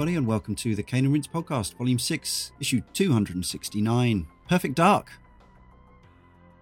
everybody, 0.00 0.16
and 0.16 0.26
welcome 0.26 0.54
to 0.54 0.74
the 0.74 0.82
Cane 0.82 1.04
and 1.04 1.12
Rinse 1.12 1.26
podcast, 1.26 1.74
volume 1.74 1.98
6, 1.98 2.52
issue 2.58 2.80
269 2.94 4.26
Perfect 4.48 4.74
Dark. 4.74 5.12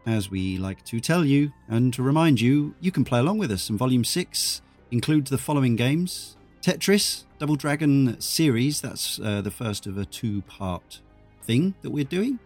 As 0.05 0.29
we 0.29 0.59
like 0.59 0.85
to 0.87 0.99
tell 0.99 1.25
you 1.25 1.53
and 1.69 1.95
to 1.95 2.03
remind 2.03 2.41
you, 2.41 2.75
you 2.81 2.91
can 2.91 3.05
play 3.05 3.21
along 3.21 3.39
with 3.39 3.53
us, 3.53 3.71
and 3.71 3.79
volume 3.79 4.03
6 4.03 4.61
includes 4.91 5.31
the 5.31 5.39
following 5.39 5.77
games 5.77 6.37
Tetris, 6.63 7.27
Double 7.39 7.55
Dragon 7.55 8.21
series, 8.21 8.81
that's 8.81 9.21
uh, 9.21 9.41
the 9.41 9.53
first 9.53 9.87
of 9.87 9.97
a 9.97 10.05
two 10.05 10.43
part 10.43 11.01
thing 11.41 11.77
that 11.83 11.91
we're 11.91 12.03
doing, 12.03 12.41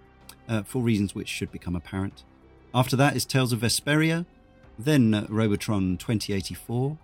uh, 0.47 0.63
for 0.63 0.83
reasons 0.83 1.15
which 1.15 1.29
should 1.29 1.51
become 1.51 1.75
apparent. 1.75 2.23
After 2.75 2.97
that 2.97 3.17
is 3.17 3.25
Tales 3.25 3.55
of 3.55 3.61
Vesperia, 3.61 4.27
then 4.79 5.25
Robotron 5.31 5.97
2084. 5.97 6.99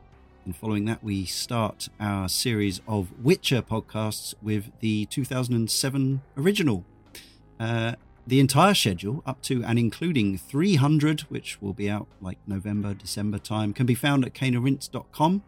And 0.49 0.57
following 0.57 0.87
that, 0.87 1.05
we 1.05 1.27
start 1.27 1.91
our 2.01 2.27
series 2.27 2.81
of 2.89 3.13
Witcher 3.23 3.61
podcasts 3.61 4.33
with 4.41 4.71
the 4.81 5.05
2007 5.05 6.23
original. 6.39 6.87
Uh, 7.61 7.97
the 8.27 8.41
entire 8.41 8.73
schedule, 8.73 9.23
up 9.27 9.43
to 9.43 9.63
and 9.63 9.79
including 9.79 10.39
300, 10.39 11.21
which 11.29 11.61
will 11.61 11.75
be 11.75 11.91
out 11.91 12.07
like 12.23 12.39
November, 12.47 12.95
December 12.95 13.37
time, 13.37 13.75
can 13.75 13.85
be 13.85 13.95
found 13.95 14.25
at 14.25 14.33
caneandrinse.com. 14.33 15.43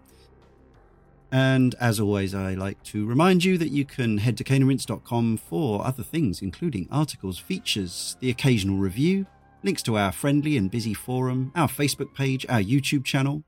And 1.32 1.74
as 1.80 1.98
always, 1.98 2.34
I 2.34 2.52
like 2.52 2.82
to 2.82 3.06
remind 3.06 3.42
you 3.42 3.56
that 3.56 3.70
you 3.70 3.86
can 3.86 4.18
head 4.18 4.36
to 4.36 4.44
caneandrinse.com 4.44 5.38
for 5.38 5.82
other 5.82 6.02
things, 6.02 6.42
including 6.42 6.88
articles, 6.90 7.38
features, 7.38 8.18
the 8.20 8.28
occasional 8.28 8.76
review, 8.76 9.24
links 9.62 9.82
to 9.84 9.96
our 9.96 10.12
friendly 10.12 10.58
and 10.58 10.70
busy 10.70 10.92
forum, 10.92 11.52
our 11.56 11.68
Facebook 11.68 12.12
page, 12.12 12.44
our 12.50 12.60
YouTube 12.60 13.06
channel. 13.06 13.44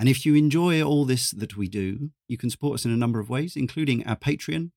And 0.00 0.08
if 0.08 0.24
you 0.24 0.34
enjoy 0.34 0.82
all 0.82 1.04
this 1.04 1.30
that 1.32 1.58
we 1.58 1.68
do, 1.68 2.08
you 2.26 2.38
can 2.38 2.48
support 2.48 2.76
us 2.76 2.86
in 2.86 2.90
a 2.90 2.96
number 2.96 3.20
of 3.20 3.28
ways, 3.28 3.54
including 3.54 4.06
our 4.06 4.16
Patreon. 4.16 4.70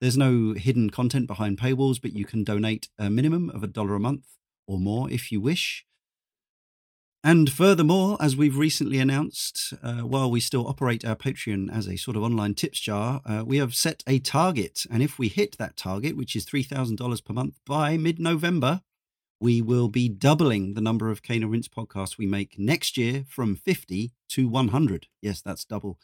There's 0.00 0.16
no 0.16 0.54
hidden 0.54 0.88
content 0.88 1.26
behind 1.26 1.58
paywalls, 1.58 2.00
but 2.00 2.14
you 2.14 2.24
can 2.24 2.44
donate 2.44 2.88
a 2.98 3.10
minimum 3.10 3.50
of 3.50 3.62
a 3.62 3.66
dollar 3.66 3.94
a 3.94 4.00
month 4.00 4.24
or 4.66 4.78
more 4.78 5.10
if 5.10 5.30
you 5.30 5.38
wish. 5.38 5.84
And 7.22 7.52
furthermore, 7.52 8.16
as 8.20 8.38
we've 8.38 8.56
recently 8.56 8.98
announced, 8.98 9.74
uh, 9.82 9.96
while 9.98 10.30
we 10.30 10.40
still 10.40 10.66
operate 10.66 11.04
our 11.04 11.14
Patreon 11.16 11.70
as 11.70 11.86
a 11.86 11.96
sort 11.96 12.16
of 12.16 12.22
online 12.22 12.54
tips 12.54 12.80
jar, 12.80 13.20
uh, 13.26 13.44
we 13.46 13.58
have 13.58 13.74
set 13.74 14.02
a 14.06 14.18
target. 14.18 14.86
And 14.90 15.02
if 15.02 15.18
we 15.18 15.28
hit 15.28 15.58
that 15.58 15.76
target, 15.76 16.16
which 16.16 16.34
is 16.34 16.46
$3,000 16.46 17.22
per 17.22 17.34
month 17.34 17.60
by 17.66 17.98
mid 17.98 18.18
November, 18.18 18.80
we 19.40 19.62
will 19.62 19.88
be 19.88 20.08
doubling 20.08 20.74
the 20.74 20.80
number 20.80 21.10
of 21.10 21.22
Cane 21.22 21.42
and 21.42 21.50
Rinse 21.50 21.68
podcasts 21.68 22.18
we 22.18 22.26
make 22.26 22.58
next 22.58 22.98
year 22.98 23.24
from 23.26 23.56
50 23.56 24.12
to 24.28 24.48
100. 24.48 25.06
Yes, 25.22 25.40
that's 25.40 25.64
double. 25.64 25.98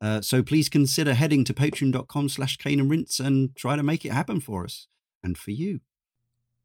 Uh, 0.00 0.20
so 0.20 0.42
please 0.42 0.68
consider 0.68 1.14
heading 1.14 1.44
to 1.44 1.54
patreon.com 1.54 2.28
slash 2.28 2.56
Cane 2.56 2.80
and 2.80 2.90
Rinse 2.90 3.20
and 3.20 3.54
try 3.54 3.76
to 3.76 3.82
make 3.82 4.04
it 4.04 4.12
happen 4.12 4.40
for 4.40 4.64
us 4.64 4.88
and 5.22 5.38
for 5.38 5.52
you. 5.52 5.80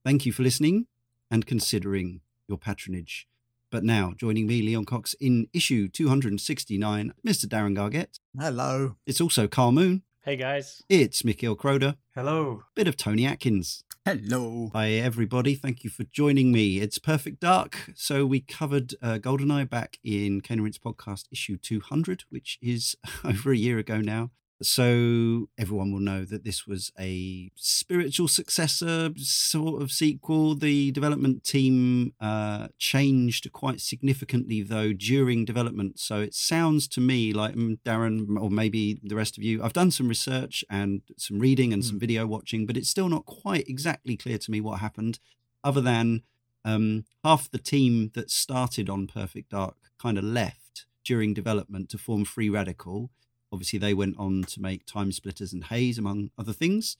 Thank 0.04 0.26
you 0.26 0.32
for 0.32 0.42
listening 0.42 0.88
and 1.30 1.46
considering 1.46 2.22
your 2.48 2.58
patronage. 2.58 3.28
But 3.72 3.84
now, 3.84 4.14
joining 4.18 4.48
me, 4.48 4.64
Leon 4.64 4.86
Cox, 4.86 5.14
in 5.22 5.48
issue 5.54 5.88
269, 5.88 7.14
Mr. 7.26 7.46
Darren 7.46 7.76
Gargett. 7.76 8.20
Hello. 8.38 8.96
It's 9.06 9.22
also 9.22 9.48
Karl 9.48 9.72
Moon. 9.72 10.02
Hey 10.22 10.36
guys. 10.36 10.82
It's 10.90 11.22
Michiel 11.22 11.56
Kroder. 11.56 11.96
Hello. 12.16 12.64
Bit 12.76 12.88
of 12.88 12.98
Tony 12.98 13.28
Atkins. 13.28 13.84
Hello. 14.10 14.72
Hi, 14.74 14.94
everybody. 14.94 15.54
Thank 15.54 15.84
you 15.84 15.92
for 15.92 16.04
joining 16.04 16.52
me. 16.52 16.80
It's 16.80 16.98
Perfect 16.98 17.42
Dark. 17.42 17.92
So, 17.94 18.26
we 18.26 18.40
covered 18.40 18.96
uh, 19.04 19.20
GoldenEye 19.22 19.70
back 19.70 20.00
in 20.04 20.42
and 20.50 20.64
Rinse 20.64 20.80
podcast 20.80 21.26
issue 21.32 21.58
200, 21.58 22.24
which 22.32 22.58
is 22.60 22.96
over 23.24 23.52
a 23.52 23.56
year 23.56 23.78
ago 23.78 24.00
now. 24.02 24.32
So, 24.62 25.48
everyone 25.58 25.94
will 25.94 26.02
know 26.02 26.26
that 26.26 26.44
this 26.44 26.68
was 26.68 26.92
a 27.00 27.50
spiritual 27.56 28.28
successor, 28.28 29.12
sort 29.16 29.82
of 29.82 29.90
sequel. 29.90 30.54
The 30.56 30.92
development 30.92 31.46
team 31.46 32.14
uh, 32.20 32.68
changed 32.78 33.50
quite 33.54 33.80
significantly, 33.80 34.62
though, 34.62 34.92
during 34.92 35.46
development. 35.46 35.98
So, 35.98 36.20
it 36.20 36.34
sounds 36.34 36.90
to 36.90 37.00
me 37.00 37.32
like 37.32 37.56
mm, 37.56 37.80
Darren, 37.86 38.38
or 38.38 38.50
maybe 38.50 39.00
the 39.02 39.16
rest 39.16 39.38
of 39.38 39.44
you, 39.44 39.64
I've 39.64 39.72
done 39.72 39.92
some 39.92 40.10
research 40.10 40.66
and 40.70 41.04
some 41.16 41.40
reading 41.40 41.72
and 41.72 41.86
some 41.86 41.98
video 41.98 42.28
watching, 42.28 42.66
but 42.66 42.76
it's 42.76 42.90
still 42.90 43.08
not 43.08 43.26
quite 43.26 43.68
exactly 43.70 44.18
clear 44.18 44.38
to 44.38 44.52
me 44.52 44.60
what 44.60 44.80
happened, 44.80 45.20
other 45.64 45.80
than 45.82 46.24
um, 46.66 47.06
half 47.24 47.50
the 47.50 47.58
team 47.58 48.12
that 48.14 48.30
started 48.30 48.90
on 48.90 49.08
Perfect 49.08 49.52
Dark 49.52 49.76
kind 49.98 50.18
of 50.18 50.24
left 50.24 50.86
during 51.06 51.34
development 51.34 51.90
to 51.90 51.98
form 51.98 52.26
Free 52.26 52.50
Radical. 52.50 53.10
Obviously, 53.52 53.80
they 53.80 53.94
went 53.94 54.16
on 54.18 54.44
to 54.44 54.62
make 54.62 54.86
TimeSplitters 54.86 55.54
and 55.54 55.66
Haze, 55.66 55.98
among 55.98 56.32
other 56.38 56.54
things. 56.54 56.98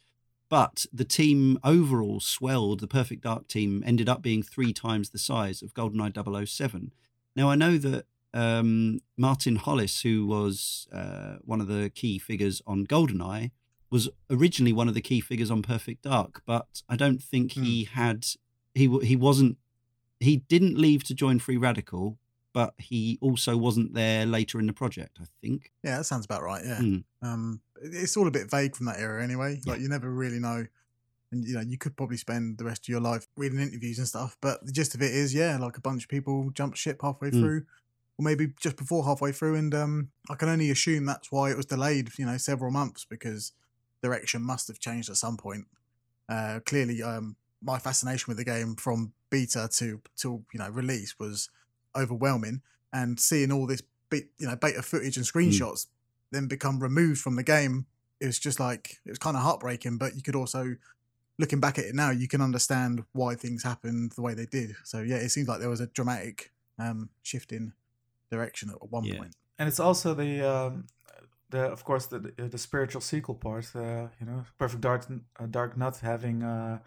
But 0.50 0.88
the 0.92 1.06
team 1.06 1.60
overall 1.64 2.20
swelled. 2.20 2.80
The 2.80 2.88
Perfect 2.88 3.24
Dark 3.24 3.48
team 3.48 3.84
ended 3.86 4.10
up 4.10 4.22
being 4.22 4.42
three 4.42 4.74
times 4.74 5.10
the 5.10 5.20
size 5.20 5.62
of 5.62 5.76
GoldenEye 5.76 6.48
007. 6.48 6.92
Now, 7.36 7.50
I 7.50 7.56
know 7.56 7.78
that 7.78 8.06
um, 8.34 9.00
Martin 9.16 9.58
Hollis, 9.58 10.02
who 10.02 10.26
was 10.26 10.88
uh, 10.92 11.36
one 11.44 11.62
of 11.62 11.68
the 11.68 11.92
key 11.94 12.18
figures 12.18 12.62
on 12.66 12.88
GoldenEye, 12.88 13.52
was 13.90 14.10
originally 14.30 14.74
one 14.74 14.88
of 14.88 14.94
the 14.94 15.02
key 15.02 15.20
figures 15.20 15.50
on 15.50 15.62
Perfect 15.62 16.04
Dark, 16.04 16.42
but 16.46 16.84
I 16.88 16.96
don't 16.96 17.22
think 17.22 17.54
he 17.54 17.86
had 17.86 18.26
he 18.74 18.88
he 19.00 19.16
wasn't 19.16 19.58
he 20.20 20.38
didn't 20.38 20.78
leave 20.78 21.04
to 21.06 21.14
join 21.14 21.40
Free 21.40 21.58
Radical, 21.58 22.18
but 22.60 22.74
he 22.78 23.18
also 23.22 23.56
wasn't 23.56 23.94
there 23.94 24.26
later 24.26 24.60
in 24.60 24.68
the 24.68 24.74
project. 24.74 25.18
I 25.22 25.26
think. 25.42 25.72
Yeah, 25.82 25.98
that 25.98 26.04
sounds 26.04 26.26
about 26.26 26.44
right. 26.44 26.64
Yeah. 26.66 26.78
Hmm. 26.80 26.98
Um, 27.22 27.62
it's 27.82 28.18
all 28.18 28.28
a 28.28 28.32
bit 28.32 28.52
vague 28.52 28.76
from 28.76 28.88
that 28.88 29.00
era 29.00 29.24
anyway. 29.24 29.62
Like 29.66 29.80
you 29.80 29.88
never 29.88 30.10
really 30.12 30.40
know. 30.40 30.66
And 31.32 31.46
you 31.48 31.54
know, 31.54 31.62
you 31.62 31.78
could 31.78 31.96
probably 31.96 32.18
spend 32.18 32.58
the 32.58 32.66
rest 32.66 32.82
of 32.84 32.90
your 32.90 33.00
life 33.00 33.28
reading 33.38 33.60
interviews 33.62 33.98
and 34.00 34.08
stuff, 34.08 34.36
but 34.42 34.66
the 34.66 34.74
gist 34.74 34.94
of 34.96 35.02
it 35.02 35.14
is, 35.14 35.34
yeah, 35.34 35.58
like 35.58 35.78
a 35.78 35.82
bunch 35.82 36.04
of 36.04 36.10
people 36.10 36.50
jumped 36.60 36.78
ship 36.78 37.00
halfway 37.02 37.30
Mm. 37.30 37.40
through, 37.40 37.62
or 38.18 38.24
maybe 38.24 38.52
just 38.60 38.76
before 38.76 39.06
halfway 39.06 39.32
through, 39.32 39.56
and 39.56 39.74
um, 39.74 40.10
I 40.30 40.36
can 40.36 40.50
only 40.50 40.70
assume 40.72 41.06
that's 41.06 41.32
why 41.32 41.52
it 41.52 41.56
was 41.58 41.68
delayed, 41.68 42.10
you 42.18 42.26
know, 42.26 42.38
several 42.38 42.72
months 42.72 43.06
because 43.06 43.54
direction 44.02 44.42
must 44.42 44.68
have 44.68 44.80
changed 44.80 45.10
at 45.10 45.18
some 45.18 45.38
point. 45.38 45.68
Uh, 46.28 46.60
clearly, 46.66 47.02
um, 47.04 47.36
my 47.62 47.78
fascination 47.80 48.26
with 48.28 48.38
the 48.38 48.44
game 48.44 48.76
from 48.76 49.14
beta 49.30 49.70
to 49.78 50.02
till 50.18 50.44
you 50.54 50.60
know 50.60 50.70
release 50.70 51.18
was 51.20 51.50
overwhelming, 51.96 52.62
and 52.94 53.20
seeing 53.20 53.52
all 53.52 53.68
this 53.68 53.82
be- 54.10 54.30
you 54.38 54.48
know 54.48 54.56
beta 54.56 54.82
footage 54.82 55.18
and 55.18 55.26
screenshots 55.26 55.88
then 56.32 56.48
become 56.48 56.80
removed 56.80 57.22
from 57.22 57.36
the 57.36 57.44
game 57.44 57.86
it 58.20 58.26
was 58.26 58.40
just 58.40 58.60
like 58.60 58.98
it 59.06 59.10
was 59.10 59.20
kind 59.20 59.38
of 59.38 59.44
heartbreaking 59.44 59.98
but 59.98 60.16
you 60.16 60.22
could 60.24 60.36
also 60.36 60.76
looking 61.38 61.60
back 61.60 61.78
at 61.78 61.86
it 61.86 61.96
now 61.96 62.10
you 62.10 62.28
can 62.28 62.42
understand 62.42 63.04
why 63.14 63.36
things 63.36 63.64
happened 63.64 64.12
the 64.16 64.22
way 64.22 64.34
they 64.34 64.46
did 64.46 64.76
so 64.84 65.00
yeah 65.02 65.16
it 65.18 65.30
seems 65.30 65.48
like 65.48 65.60
there 65.60 65.70
was 65.70 65.80
a 65.80 65.88
dramatic 65.88 66.52
um 66.80 67.10
shift 67.24 67.52
in 67.52 67.74
direction 68.32 68.70
at 68.70 68.92
one 68.92 69.06
Yeah. 69.06 69.18
point 69.18 69.36
And 69.58 69.68
it's 69.68 69.80
also 69.80 70.14
the 70.14 70.42
um, 70.42 70.86
the 71.50 71.62
of 71.72 71.84
course 71.84 72.06
the 72.08 72.20
the, 72.20 72.48
the 72.48 72.58
spiritual 72.58 73.02
sequel 73.02 73.36
part. 73.36 73.76
Uh, 73.76 74.08
you 74.20 74.26
know, 74.26 74.46
Perfect 74.58 74.82
Dark 74.82 75.06
uh, 75.40 75.46
Dark 75.48 75.76
Nut 75.78 75.98
having 76.02 76.44
uh, 76.44 76.80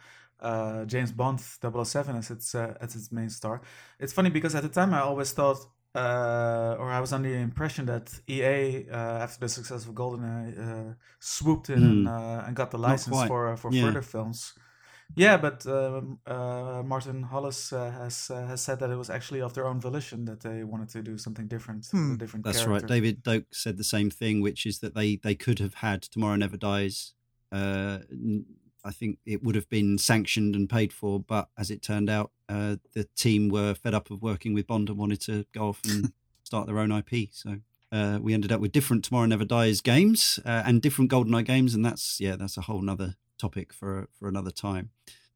uh, 0.43 0.85
James 0.85 1.13
Bond 1.13 1.41
007 1.41 2.17
as 2.17 2.31
its 2.31 2.55
uh, 2.55 2.75
as 2.81 2.95
its 2.97 3.11
main 3.13 3.31
star. 3.31 3.61
It's 3.99 4.13
funny 4.13 4.31
because 4.31 4.55
at 4.55 4.63
the 4.63 4.69
time 4.81 4.93
I 4.95 5.01
always 5.01 5.33
thought. 5.33 5.61
Uh, 5.95 6.75
or 6.81 6.89
I 6.91 7.01
was 7.01 7.13
under 7.13 7.29
the 7.29 7.37
impression 7.37 7.85
that 7.85 8.19
EA, 8.27 8.89
uh, 8.91 9.25
after 9.25 9.41
the 9.41 9.49
success 9.51 9.87
of 9.87 9.93
GoldenEye, 9.95 10.59
uh, 10.59 10.95
swooped 11.21 11.69
in 11.69 11.83
and, 11.83 12.09
uh, 12.09 12.45
and 12.47 12.57
got 12.57 12.71
the 12.71 12.79
Hmm. 12.79 12.85
License 12.85 13.27
for 13.29 13.53
uh, 13.53 13.57
for 13.57 13.71
Yeah. 13.71 13.83
further 13.85 14.01
films. 14.03 14.55
Yeah, 15.15 15.37
but 15.37 15.67
um, 15.67 16.19
uh, 16.27 16.83
Martin 16.83 17.23
Hollis 17.25 17.73
uh, 17.75 17.91
has 17.91 18.31
uh, 18.31 18.47
has 18.47 18.63
said 18.63 18.79
that 18.79 18.89
it 18.91 18.97
was 18.97 19.11
actually 19.11 19.43
of 19.43 19.53
their 19.53 19.67
own 19.67 19.81
volition 19.83 20.25
that 20.25 20.41
they 20.41 20.65
wanted 20.65 20.89
to 20.95 21.03
do 21.03 21.19
something 21.19 21.47
different, 21.47 21.87
Hmm. 21.91 22.13
a 22.15 22.17
different 22.17 22.45
That's 22.47 22.65
character. 22.65 22.87
right. 22.87 22.95
David 22.95 23.23
Doak 23.23 23.45
said 23.53 23.77
the 23.77 23.85
same 23.97 24.09
thing, 24.11 24.41
which 24.41 24.65
is 24.65 24.79
that 24.79 24.95
they 24.95 25.17
they 25.17 25.35
could 25.35 25.59
have 25.59 25.75
had 25.75 26.01
Tomorrow 26.03 26.37
Never 26.37 26.57
Dies. 26.57 27.13
Uh, 27.53 27.99
n- 28.11 28.47
I 28.85 28.91
think 28.91 29.19
it 29.25 29.43
would 29.43 29.55
have 29.55 29.69
been 29.69 29.99
sanctioned 29.99 30.55
and 30.55 30.69
paid 30.69 30.93
for, 30.93 31.21
but 31.21 31.49
as 31.57 31.71
it 31.71 31.83
turned 31.83 32.11
out, 32.11 32.33
uh, 32.49 32.77
the 32.95 33.05
team 33.17 33.49
were 33.49 33.75
fed 33.75 33.95
up 33.95 34.11
of 34.11 34.23
working 34.23 34.55
with 34.55 34.67
Bond 34.67 34.89
and 34.89 34.99
wanted 34.99 35.21
to 35.23 35.47
go 35.53 35.69
off 35.69 35.81
and 35.85 36.13
start 36.43 36.67
their 36.67 36.79
own 36.79 36.91
IP. 36.91 37.29
So 37.31 37.59
uh, 37.93 38.19
we 38.21 38.35
ended 38.35 38.51
up 38.53 38.61
with 38.61 38.73
different 38.73 39.05
Tomorrow 39.05 39.27
Never 39.27 39.45
Dies 39.45 39.81
games 39.81 40.41
uh, 40.45 40.63
and 40.65 40.83
different 40.83 41.11
GoldenEye 41.11 41.45
games, 41.45 41.75
and 41.75 41.85
that's 41.85 42.21
yeah, 42.21 42.37
that's 42.37 42.57
a 42.57 42.63
whole 42.63 42.83
nother 42.83 43.17
topic 43.39 43.73
for 43.73 44.09
for 44.19 44.29
another 44.29 44.51
time. 44.51 44.91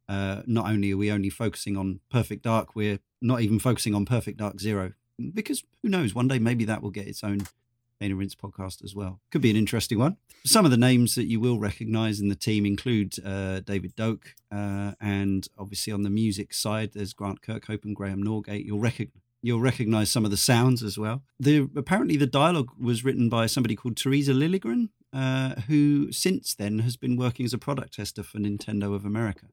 Uh, 0.08 0.42
not 0.46 0.70
only 0.70 0.92
are 0.92 0.96
we 0.96 1.10
only 1.10 1.30
focusing 1.30 1.76
on 1.76 2.00
Perfect 2.10 2.42
Dark, 2.42 2.74
we're 2.74 3.00
not 3.20 3.40
even 3.40 3.58
focusing 3.58 3.94
on 3.94 4.04
Perfect 4.04 4.38
Dark 4.38 4.60
Zero 4.60 4.92
because 5.34 5.64
who 5.82 5.88
knows? 5.88 6.14
One 6.14 6.28
day 6.28 6.38
maybe 6.38 6.64
that 6.64 6.82
will 6.82 6.90
get 6.90 7.06
its 7.06 7.24
own 7.24 7.40
Dana 8.00 8.16
Rinse 8.16 8.34
podcast 8.34 8.84
as 8.84 8.94
well. 8.94 9.20
Could 9.30 9.42
be 9.42 9.50
an 9.50 9.56
interesting 9.56 9.98
one. 9.98 10.16
Some 10.44 10.64
of 10.64 10.70
the 10.70 10.76
names 10.76 11.14
that 11.14 11.26
you 11.26 11.40
will 11.40 11.58
recognise 11.58 12.20
in 12.20 12.28
the 12.28 12.34
team 12.34 12.66
include 12.66 13.14
uh, 13.24 13.60
David 13.60 13.94
Doak, 13.96 14.34
uh, 14.52 14.92
and 15.00 15.46
obviously 15.58 15.92
on 15.92 16.02
the 16.02 16.10
music 16.10 16.52
side, 16.54 16.90
there's 16.94 17.12
Grant 17.12 17.42
Kirkhope 17.42 17.84
and 17.84 17.96
Graeme 17.96 18.22
Norgate. 18.22 18.64
You'll 18.64 18.80
recognize. 18.80 19.22
You'll 19.42 19.60
recognise 19.60 20.10
some 20.10 20.24
of 20.24 20.32
the 20.32 20.36
sounds 20.36 20.82
as 20.82 20.98
well. 20.98 21.22
The 21.38 21.68
apparently 21.76 22.16
the 22.16 22.26
dialogue 22.26 22.70
was 22.80 23.04
written 23.04 23.28
by 23.28 23.46
somebody 23.46 23.76
called 23.76 23.96
Teresa 23.96 24.32
Lilligren, 24.32 24.88
uh, 25.12 25.60
who 25.68 26.10
since 26.10 26.54
then 26.54 26.80
has 26.80 26.96
been 26.96 27.16
working 27.16 27.46
as 27.46 27.52
a 27.52 27.58
product 27.58 27.94
tester 27.94 28.24
for 28.24 28.38
Nintendo 28.38 28.92
of 28.92 29.04
America. 29.04 29.46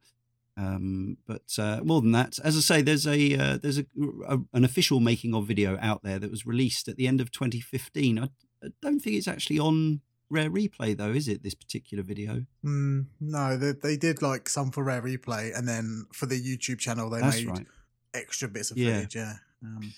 Um, 0.55 1.17
but 1.25 1.43
uh, 1.57 1.81
more 1.83 2.01
than 2.01 2.11
that, 2.11 2.37
as 2.43 2.55
I 2.55 2.59
say, 2.59 2.81
there's 2.81 3.07
a 3.07 3.35
uh, 3.37 3.57
there's 3.57 3.79
a, 3.79 3.85
a, 4.27 4.37
an 4.53 4.63
official 4.63 4.99
making 4.99 5.33
of 5.33 5.47
video 5.47 5.77
out 5.81 6.03
there 6.03 6.19
that 6.19 6.29
was 6.29 6.45
released 6.45 6.87
at 6.87 6.95
the 6.95 7.07
end 7.07 7.21
of 7.21 7.31
2015. 7.31 8.19
I, 8.19 8.23
I 8.63 8.67
don't 8.81 8.99
think 8.99 9.15
it's 9.15 9.27
actually 9.27 9.59
on 9.59 10.01
Rare 10.29 10.49
Replay 10.49 10.95
though, 10.95 11.11
is 11.11 11.27
it? 11.27 11.43
This 11.43 11.55
particular 11.55 12.03
video? 12.03 12.45
Mm, 12.63 13.07
no, 13.19 13.57
they, 13.57 13.71
they 13.71 13.97
did 13.97 14.21
like 14.21 14.47
some 14.47 14.71
for 14.71 14.83
Rare 14.83 15.01
Replay, 15.01 15.57
and 15.57 15.67
then 15.67 16.05
for 16.13 16.25
the 16.27 16.39
YouTube 16.39 16.79
channel 16.79 17.09
they 17.09 17.21
That's 17.21 17.37
made 17.37 17.47
right. 17.49 17.67
extra 18.13 18.47
bits 18.47 18.69
of 18.71 18.77
Yeah. 18.77 18.95
footage. 18.97 19.15
Yeah. 19.15 19.33
Um, 19.63 19.93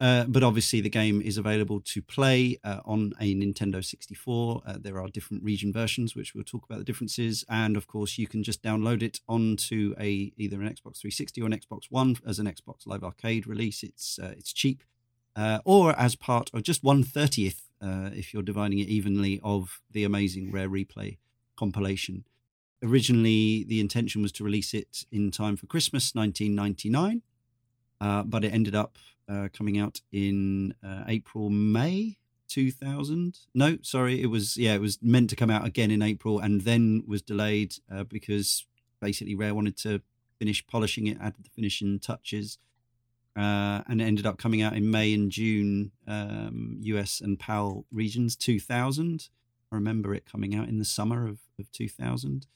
Uh, 0.00 0.24
but 0.24 0.42
obviously, 0.42 0.80
the 0.80 0.90
game 0.90 1.22
is 1.22 1.38
available 1.38 1.80
to 1.80 2.02
play 2.02 2.58
uh, 2.64 2.80
on 2.84 3.12
a 3.20 3.34
Nintendo 3.34 3.84
64. 3.84 4.62
Uh, 4.66 4.74
there 4.80 5.00
are 5.00 5.08
different 5.08 5.44
region 5.44 5.72
versions, 5.72 6.16
which 6.16 6.34
we'll 6.34 6.44
talk 6.44 6.64
about 6.64 6.78
the 6.78 6.84
differences. 6.84 7.44
And 7.48 7.76
of 7.76 7.86
course, 7.86 8.18
you 8.18 8.26
can 8.26 8.42
just 8.42 8.62
download 8.62 9.02
it 9.02 9.20
onto 9.28 9.94
a 9.98 10.32
either 10.36 10.60
an 10.60 10.68
Xbox 10.68 10.98
360 10.98 11.42
or 11.42 11.46
an 11.46 11.52
Xbox 11.52 11.84
One 11.90 12.16
as 12.26 12.38
an 12.38 12.46
Xbox 12.46 12.86
Live 12.86 13.04
Arcade 13.04 13.46
release. 13.46 13.82
It's 13.82 14.18
uh, 14.18 14.34
it's 14.36 14.52
cheap, 14.52 14.82
uh, 15.36 15.60
or 15.64 15.98
as 15.98 16.16
part 16.16 16.50
of 16.52 16.64
just 16.64 16.82
one 16.82 17.04
thirtieth, 17.04 17.62
uh, 17.80 18.10
if 18.12 18.34
you're 18.34 18.42
dividing 18.42 18.80
it 18.80 18.88
evenly, 18.88 19.40
of 19.44 19.80
the 19.92 20.02
amazing 20.02 20.50
Rare 20.50 20.68
Replay 20.68 21.18
compilation. 21.56 22.24
Originally, 22.82 23.64
the 23.64 23.80
intention 23.80 24.22
was 24.22 24.32
to 24.32 24.44
release 24.44 24.74
it 24.74 25.06
in 25.10 25.30
time 25.30 25.56
for 25.56 25.66
Christmas 25.66 26.14
1999, 26.14 27.22
uh, 28.00 28.22
but 28.24 28.44
it 28.44 28.52
ended 28.52 28.74
up 28.74 28.98
uh, 29.28 29.48
coming 29.52 29.78
out 29.78 30.00
in 30.12 30.74
uh, 30.82 31.04
April, 31.06 31.50
May 31.50 32.18
2000. 32.48 33.38
No, 33.54 33.78
sorry, 33.82 34.22
it 34.22 34.26
was 34.26 34.56
yeah, 34.56 34.74
it 34.74 34.80
was 34.80 34.98
meant 35.02 35.30
to 35.30 35.36
come 35.36 35.50
out 35.50 35.66
again 35.66 35.90
in 35.90 36.02
April 36.02 36.38
and 36.38 36.60
then 36.62 37.02
was 37.06 37.22
delayed 37.22 37.74
uh, 37.92 38.04
because 38.04 38.66
basically 39.00 39.34
Rare 39.34 39.54
wanted 39.54 39.76
to 39.78 40.02
finish 40.38 40.66
polishing 40.66 41.06
it, 41.06 41.18
add 41.20 41.34
the 41.42 41.50
finishing 41.50 41.98
touches, 41.98 42.58
uh, 43.36 43.82
and 43.88 44.00
it 44.00 44.04
ended 44.04 44.26
up 44.26 44.38
coming 44.38 44.62
out 44.62 44.76
in 44.76 44.90
May 44.90 45.12
and 45.14 45.30
June, 45.30 45.92
um, 46.06 46.78
US 46.82 47.20
and 47.20 47.38
PAL 47.38 47.86
regions 47.90 48.36
2000. 48.36 49.28
I 49.72 49.74
remember 49.74 50.14
it 50.14 50.30
coming 50.30 50.54
out 50.54 50.68
in 50.68 50.78
the 50.78 50.84
summer 50.84 51.26
of, 51.26 51.38
of 51.58 51.70
2000. 51.72 52.46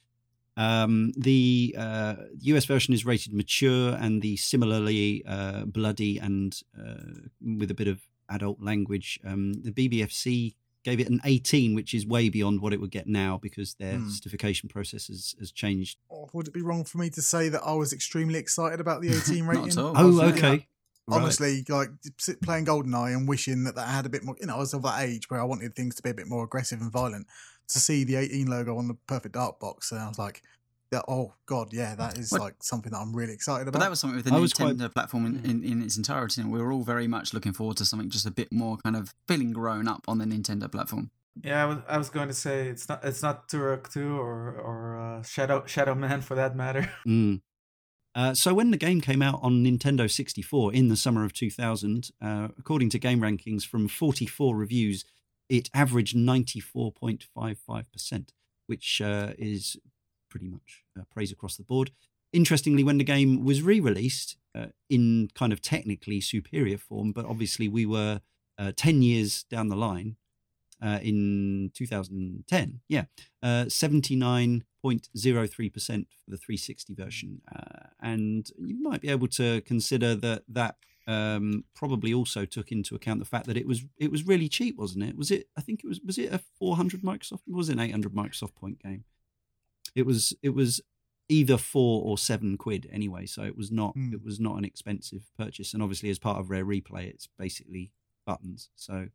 Um, 0.58 1.12
the 1.16 1.74
uh, 1.78 2.14
US 2.42 2.64
version 2.66 2.92
is 2.92 3.06
rated 3.06 3.32
mature, 3.32 3.94
and 3.94 4.20
the 4.22 4.36
similarly 4.36 5.24
uh, 5.26 5.64
bloody 5.64 6.18
and 6.18 6.58
uh, 6.78 7.28
with 7.40 7.70
a 7.70 7.74
bit 7.74 7.86
of 7.88 8.00
adult 8.28 8.60
language. 8.60 9.18
Um, 9.24 9.54
the 9.62 9.70
BBFC 9.72 10.54
gave 10.84 11.00
it 11.00 11.08
an 11.08 11.20
18, 11.24 11.74
which 11.74 11.94
is 11.94 12.06
way 12.06 12.28
beyond 12.28 12.60
what 12.60 12.72
it 12.72 12.80
would 12.80 12.90
get 12.90 13.06
now 13.06 13.38
because 13.40 13.74
their 13.74 13.98
Hmm. 13.98 14.08
certification 14.08 14.68
process 14.68 15.08
has, 15.08 15.34
has 15.38 15.50
changed. 15.52 15.98
oh, 16.10 16.28
would 16.32 16.48
it 16.48 16.54
be 16.54 16.62
wrong 16.62 16.84
for 16.84 16.98
me 16.98 17.08
to 17.10 17.22
say 17.22 17.48
that 17.48 17.62
I 17.62 17.72
was 17.74 17.92
extremely 17.92 18.38
excited 18.38 18.80
about 18.80 19.00
the 19.02 19.08
18 19.16 19.44
rating? 19.46 19.62
Not 19.66 19.70
at 19.72 19.78
all. 19.78 19.92
Oh, 19.96 20.08
really- 20.10 20.32
okay. 20.32 20.66
Right. 21.10 21.22
Honestly, 21.22 21.64
like 21.70 21.88
sit- 22.18 22.42
playing 22.42 22.66
GoldenEye 22.66 23.14
and 23.16 23.26
wishing 23.26 23.64
that 23.64 23.74
that 23.76 23.88
had 23.88 24.04
a 24.04 24.10
bit 24.10 24.22
more, 24.24 24.36
you 24.40 24.46
know, 24.46 24.56
I 24.56 24.58
was 24.58 24.74
of 24.74 24.82
that 24.82 25.00
age 25.02 25.30
where 25.30 25.40
I 25.40 25.44
wanted 25.44 25.74
things 25.74 25.94
to 25.94 26.02
be 26.02 26.10
a 26.10 26.14
bit 26.14 26.26
more 26.28 26.44
aggressive 26.44 26.82
and 26.82 26.92
violent. 26.92 27.26
To 27.68 27.78
see 27.78 28.04
the 28.04 28.16
18 28.16 28.46
logo 28.46 28.78
on 28.78 28.88
the 28.88 28.94
Perfect 29.06 29.34
Dark 29.34 29.60
box, 29.60 29.92
and 29.92 30.00
I 30.00 30.08
was 30.08 30.18
like, 30.18 30.42
yeah, 30.90 31.02
oh 31.06 31.34
god, 31.44 31.72
yeah, 31.72 31.94
that 31.96 32.16
is 32.16 32.32
What- 32.32 32.40
like 32.40 32.54
something 32.62 32.90
that 32.92 32.98
I'm 32.98 33.14
really 33.14 33.34
excited 33.34 33.64
But 33.66 33.70
about. 33.70 33.80
that 33.80 33.90
was 33.90 34.00
something 34.00 34.16
with 34.16 34.24
the 34.24 34.32
I 34.34 34.38
Nintendo 34.38 34.78
quite- 34.78 34.94
platform 34.94 35.26
in, 35.26 35.34
Mm. 35.40 35.44
in, 35.44 35.64
in 35.64 35.82
its 35.82 35.96
entirety. 35.98 36.40
And 36.40 36.50
we 36.50 36.60
were 36.62 36.72
all 36.72 36.82
very 36.82 37.06
much 37.06 37.34
looking 37.34 37.52
forward 37.52 37.76
to 37.76 37.84
something 37.84 38.08
just 38.08 38.24
a 38.24 38.30
bit 38.30 38.50
more 38.50 38.78
kind 38.78 38.96
of 38.96 39.14
feeling 39.26 39.52
grown 39.52 39.86
up 39.86 40.06
on 40.08 40.16
the 40.16 40.24
Nintendo 40.24 40.70
platform. 40.72 41.10
Yeah, 41.44 41.62
I 41.62 41.66
was, 41.66 41.78
I 41.88 41.98
was 41.98 42.08
going 42.10 42.28
to 42.28 42.34
say 42.34 42.68
it's 42.68 42.88
not 42.88 43.04
it's 43.04 43.22
not 43.22 43.48
Turok 43.48 43.92
2 43.92 44.16
or 44.18 44.52
or 44.58 44.98
uh, 44.98 45.22
Shadow 45.22 45.64
Shadow 45.66 45.94
Man 45.94 46.22
for 46.22 46.34
that 46.36 46.56
matter. 46.56 46.90
Mm. 47.06 47.42
Uh, 48.14 48.34
so 48.34 48.52
when 48.54 48.70
the 48.72 48.76
game 48.78 49.00
came 49.02 49.20
out 49.22 49.38
on 49.42 49.62
Nintendo 49.62 50.10
64 50.10 50.72
in 50.72 50.88
the 50.88 50.96
summer 50.96 51.24
of 51.24 51.32
2000, 51.34 52.10
uh, 52.20 52.48
according 52.58 52.88
to 52.90 52.98
Game 52.98 53.20
Rankings 53.20 53.64
from 53.64 53.86
44 53.86 54.56
reviews, 54.56 55.04
it 55.48 55.70
averaged 55.74 56.16
94.55%, 56.16 58.28
which 58.66 59.00
uh, 59.00 59.32
is 59.38 59.76
pretty 60.28 60.48
much 60.48 60.84
uh, 60.98 61.02
praise 61.10 61.32
across 61.32 61.56
the 61.56 61.62
board. 61.62 61.92
Interestingly, 62.32 62.84
when 62.84 62.98
the 62.98 63.04
game 63.04 63.44
was 63.44 63.62
re-released 63.62 64.36
uh, 64.54 64.66
in 64.90 65.30
kind 65.34 65.52
of 65.52 65.62
technically 65.62 66.20
superior 66.20 66.76
form, 66.76 67.12
but 67.12 67.24
obviously 67.24 67.68
we 67.68 67.86
were 67.86 68.20
uh, 68.58 68.72
10 68.76 69.00
years 69.02 69.44
down 69.44 69.68
the 69.68 69.76
line 69.76 70.16
uh, 70.82 70.98
in 71.02 71.70
2010, 71.74 72.80
yeah, 72.88 73.04
uh, 73.42 73.64
79.03% 73.64 74.62
for 74.84 76.30
the 76.30 76.36
360 76.36 76.94
version. 76.94 77.40
And 78.00 78.48
you 78.58 78.80
might 78.80 79.00
be 79.00 79.08
able 79.08 79.28
to 79.28 79.60
consider 79.62 80.14
that 80.16 80.42
that 80.48 80.76
um, 81.08 81.64
probably 81.74 82.12
also 82.12 82.44
took 82.44 82.70
into 82.70 82.94
account 82.94 83.18
the 83.18 83.24
fact 83.24 83.46
that 83.46 83.56
it 83.56 83.66
was 83.66 83.82
it 83.96 84.12
was 84.12 84.26
really 84.26 84.48
cheap, 84.48 84.76
wasn't 84.76 85.04
it? 85.04 85.16
Was 85.16 85.30
it? 85.30 85.48
I 85.56 85.62
think 85.62 85.80
it 85.82 85.88
was. 85.88 86.00
Was 86.04 86.18
it 86.18 86.32
a 86.32 86.40
400 86.58 87.00
Microsoft? 87.00 87.40
It 87.48 87.54
was 87.54 87.70
an 87.70 87.80
800 87.80 88.12
Microsoft 88.12 88.54
point 88.54 88.80
game. 88.82 89.04
It 89.94 90.04
was. 90.04 90.34
It 90.42 90.50
was 90.50 90.82
either 91.30 91.56
four 91.56 92.04
or 92.04 92.16
seven 92.18 92.56
quid 92.58 92.88
anyway. 92.92 93.24
So 93.24 93.42
it 93.42 93.56
was 93.56 93.72
not. 93.72 93.94
Hmm. 93.94 94.12
It 94.12 94.22
was 94.22 94.38
not 94.38 94.58
an 94.58 94.66
expensive 94.66 95.22
purchase. 95.36 95.72
And 95.72 95.82
obviously, 95.82 96.10
as 96.10 96.18
part 96.18 96.38
of 96.38 96.50
Rare 96.50 96.66
Replay, 96.66 97.08
it's 97.08 97.26
basically 97.38 97.90
buttons. 98.26 98.68
So, 98.76 99.08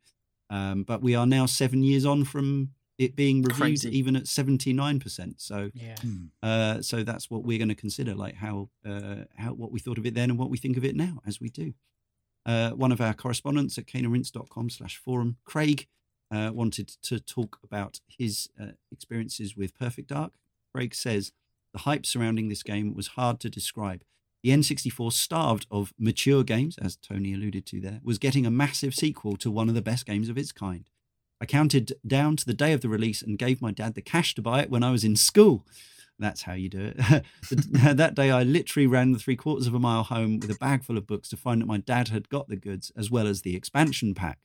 um, 0.49 0.83
but 0.83 1.03
we 1.03 1.13
are 1.13 1.27
now 1.27 1.45
seven 1.45 1.83
years 1.83 2.07
on 2.07 2.25
from 2.25 2.69
it 2.97 3.15
being 3.15 3.41
reviewed, 3.41 3.57
Crazy. 3.59 3.97
even 3.97 4.15
at 4.15 4.27
79 4.27 4.99
percent. 4.99 5.41
So. 5.41 5.71
Yeah. 5.73 5.95
Uh, 6.41 6.81
so 6.81 7.03
that's 7.03 7.29
what 7.29 7.43
we're 7.43 7.57
going 7.57 7.69
to 7.69 7.75
consider, 7.75 8.13
like 8.13 8.35
how 8.35 8.69
uh, 8.85 9.25
how 9.37 9.53
what 9.53 9.71
we 9.71 9.79
thought 9.79 9.97
of 9.97 10.05
it 10.05 10.13
then 10.13 10.29
and 10.29 10.37
what 10.39 10.49
we 10.49 10.57
think 10.57 10.77
of 10.77 10.85
it 10.85 10.95
now, 10.95 11.21
as 11.25 11.39
we 11.39 11.49
do. 11.49 11.73
Uh, 12.45 12.71
one 12.71 12.91
of 12.91 12.99
our 12.99 13.13
correspondents 13.13 13.77
at 13.77 13.85
caneandrinse.com 13.85 14.69
slash 14.69 14.97
forum, 14.97 15.37
Craig, 15.45 15.87
uh, 16.29 16.51
wanted 16.53 16.87
to 17.03 17.19
talk 17.19 17.59
about 17.63 17.99
his 18.07 18.49
uh, 18.61 18.71
experiences 18.91 19.55
with 19.55 19.77
Perfect 19.77 20.09
Dark. 20.09 20.33
Craig 20.73 20.93
says 20.93 21.31
the 21.73 21.79
hype 21.79 22.05
surrounding 22.05 22.49
this 22.49 22.63
game 22.63 22.93
was 22.93 23.07
hard 23.09 23.39
to 23.41 23.49
describe. 23.49 24.03
The 24.43 24.49
N64, 24.49 25.13
starved 25.13 25.67
of 25.71 25.93
mature 25.97 26.43
games, 26.43 26.77
as 26.77 26.97
Tony 26.97 27.33
alluded 27.33 27.65
to 27.67 27.79
there, 27.79 28.01
was 28.03 28.17
getting 28.17 28.45
a 28.45 28.51
massive 28.51 28.93
sequel 28.93 29.37
to 29.37 29.49
one 29.49 29.69
of 29.69 29.75
the 29.75 29.81
best 29.81 30.05
games 30.05 30.27
of 30.27 30.37
its 30.37 30.51
kind. 30.51 30.89
I 31.43 31.45
counted 31.45 31.91
down 32.07 32.37
to 32.37 32.45
the 32.45 32.53
day 32.53 32.71
of 32.71 32.79
the 32.79 32.87
release 32.87 33.21
and 33.21 33.37
gave 33.37 33.61
my 33.61 33.73
dad 33.73 33.95
the 33.95 34.01
cash 34.01 34.33
to 34.35 34.41
buy 34.41 34.61
it 34.61 34.69
when 34.69 34.81
I 34.81 34.91
was 34.91 35.03
in 35.03 35.17
school. 35.17 35.67
That's 36.17 36.43
how 36.43 36.53
you 36.53 36.69
do 36.69 36.93
it. 36.95 37.25
That 37.97 38.15
day, 38.15 38.31
I 38.31 38.43
literally 38.43 38.87
ran 38.87 39.11
the 39.11 39.19
three 39.19 39.35
quarters 39.35 39.67
of 39.67 39.73
a 39.73 39.79
mile 39.79 40.03
home 40.03 40.39
with 40.39 40.49
a 40.49 40.57
bag 40.57 40.85
full 40.85 40.97
of 40.97 41.05
books 41.05 41.27
to 41.29 41.35
find 41.35 41.59
that 41.59 41.65
my 41.65 41.79
dad 41.79 42.07
had 42.07 42.29
got 42.29 42.47
the 42.47 42.55
goods 42.55 42.93
as 42.95 43.11
well 43.11 43.27
as 43.27 43.41
the 43.41 43.57
expansion 43.57 44.13
pack. 44.13 44.39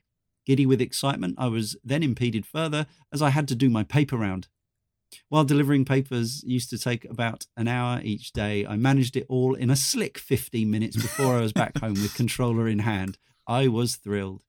Giddy 0.45 0.67
with 0.67 0.81
excitement, 0.81 1.37
I 1.39 1.47
was 1.47 1.77
then 1.85 2.03
impeded 2.03 2.45
further 2.45 2.89
as 3.13 3.23
I 3.23 3.31
had 3.31 3.47
to 3.47 3.55
do 3.55 3.71
my 3.71 3.85
paper 3.85 4.17
round. 4.17 4.49
While 5.29 5.45
delivering 5.45 5.85
papers 5.85 6.43
used 6.43 6.69
to 6.71 6.79
take 6.79 7.05
about 7.05 7.47
an 7.57 7.69
hour 7.69 8.01
each 8.03 8.33
day, 8.33 8.67
I 8.67 8.75
managed 8.75 9.17
it 9.17 9.27
all 9.29 9.55
in 9.55 9.71
a 9.71 9.77
slick 9.77 10.19
15 10.19 10.69
minutes 10.69 10.97
before 10.97 11.37
I 11.37 11.43
was 11.43 11.53
back 11.53 11.79
home 11.79 11.95
with 11.95 12.15
controller 12.17 12.67
in 12.67 12.81
hand. 12.81 13.19
I 13.47 13.69
was 13.69 13.95
thrilled. 13.95 14.43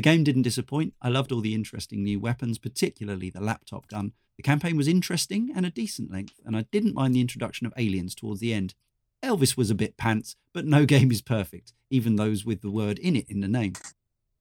The 0.00 0.10
game 0.10 0.24
didn't 0.24 0.48
disappoint. 0.48 0.94
I 1.02 1.10
loved 1.10 1.30
all 1.30 1.42
the 1.42 1.54
interesting 1.54 2.02
new 2.02 2.18
weapons, 2.18 2.56
particularly 2.56 3.28
the 3.28 3.42
laptop 3.42 3.86
gun. 3.86 4.14
The 4.38 4.42
campaign 4.42 4.78
was 4.78 4.88
interesting 4.88 5.52
and 5.54 5.66
a 5.66 5.70
decent 5.70 6.10
length, 6.10 6.40
and 6.42 6.56
I 6.56 6.62
didn't 6.72 6.94
mind 6.94 7.14
the 7.14 7.20
introduction 7.20 7.66
of 7.66 7.74
aliens 7.76 8.14
towards 8.14 8.40
the 8.40 8.54
end. 8.54 8.74
Elvis 9.22 9.58
was 9.58 9.68
a 9.68 9.74
bit 9.74 9.98
pants, 9.98 10.36
but 10.54 10.64
no 10.64 10.86
game 10.94 11.12
is 11.12 11.20
perfect, 11.20 11.74
even 11.90 12.16
those 12.16 12.46
with 12.46 12.62
the 12.62 12.70
word 12.70 12.98
in 12.98 13.14
it 13.14 13.28
in 13.28 13.40
the 13.40 13.46
name. 13.46 13.74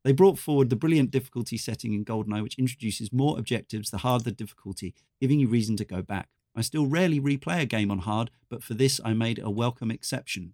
They 0.05 0.13
brought 0.13 0.39
forward 0.39 0.69
the 0.69 0.77
brilliant 0.77 1.11
difficulty 1.11 1.57
setting 1.57 1.93
in 1.93 2.05
GoldenEye, 2.05 2.41
which 2.41 2.57
introduces 2.57 3.11
more 3.11 3.37
objectives 3.37 3.89
the 3.89 3.97
harder 3.97 4.23
the 4.23 4.31
difficulty, 4.31 4.95
giving 5.19 5.41
you 5.41 5.49
reason 5.49 5.75
to 5.75 5.83
go 5.83 6.01
back. 6.01 6.29
I 6.55 6.61
still 6.61 6.87
rarely 6.87 7.19
replay 7.19 7.63
a 7.63 7.65
game 7.65 7.91
on 7.91 7.99
hard, 7.99 8.31
but 8.49 8.63
for 8.63 8.75
this 8.75 9.01
I 9.03 9.11
made 9.11 9.39
a 9.39 9.49
welcome 9.49 9.91
exception. 9.91 10.53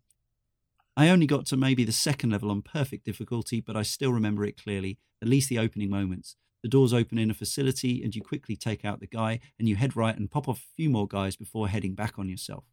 I 0.97 1.09
only 1.09 1.27
got 1.27 1.45
to 1.47 1.57
maybe 1.57 1.83
the 1.83 1.91
second 1.91 2.31
level 2.31 2.49
on 2.49 2.61
perfect 2.61 3.05
difficulty, 3.05 3.59
but 3.59 3.75
I 3.75 3.81
still 3.81 4.13
remember 4.13 4.45
it 4.45 4.61
clearly, 4.61 4.97
at 5.21 5.27
least 5.27 5.49
the 5.49 5.59
opening 5.59 5.89
moments. 5.89 6.37
The 6.63 6.69
doors 6.69 6.93
open 6.93 7.17
in 7.17 7.29
a 7.29 7.33
facility, 7.33 8.01
and 8.01 8.15
you 8.15 8.21
quickly 8.21 8.55
take 8.55 8.85
out 8.85 8.99
the 8.99 9.07
guy, 9.07 9.39
and 9.59 9.67
you 9.67 9.75
head 9.75 9.95
right 9.95 10.17
and 10.17 10.31
pop 10.31 10.47
off 10.47 10.59
a 10.59 10.75
few 10.75 10.89
more 10.89 11.07
guys 11.07 11.35
before 11.35 11.67
heading 11.67 11.95
back 11.95 12.17
on 12.17 12.29
yourself. 12.29 12.63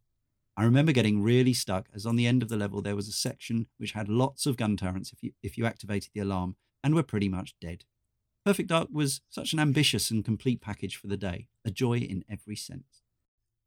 I 0.55 0.63
remember 0.63 0.91
getting 0.91 1.21
really 1.21 1.53
stuck, 1.53 1.89
as 1.93 2.05
on 2.05 2.15
the 2.15 2.27
end 2.27 2.41
of 2.41 2.49
the 2.49 2.57
level 2.57 2.81
there 2.81 2.95
was 2.95 3.07
a 3.07 3.11
section 3.11 3.67
which 3.77 3.91
had 3.91 4.07
lots 4.07 4.45
of 4.45 4.55
gun 4.55 4.77
turrets 4.77 5.11
if 5.11 5.21
you, 5.21 5.31
if 5.41 5.57
you 5.57 5.65
activated 5.65 6.11
the 6.13 6.21
alarm, 6.21 6.55
and 6.83 6.95
were 6.95 7.03
pretty 7.03 7.27
much 7.27 7.55
dead. 7.59 7.83
Perfect 8.45 8.69
Dark 8.69 8.89
was 8.91 9.21
such 9.29 9.53
an 9.53 9.59
ambitious 9.59 10.11
and 10.11 10.23
complete 10.23 10.61
package 10.61 10.95
for 10.95 11.07
the 11.07 11.17
day, 11.17 11.47
a 11.65 11.71
joy 11.71 11.97
in 11.97 12.23
every 12.29 12.55
sense. 12.55 13.01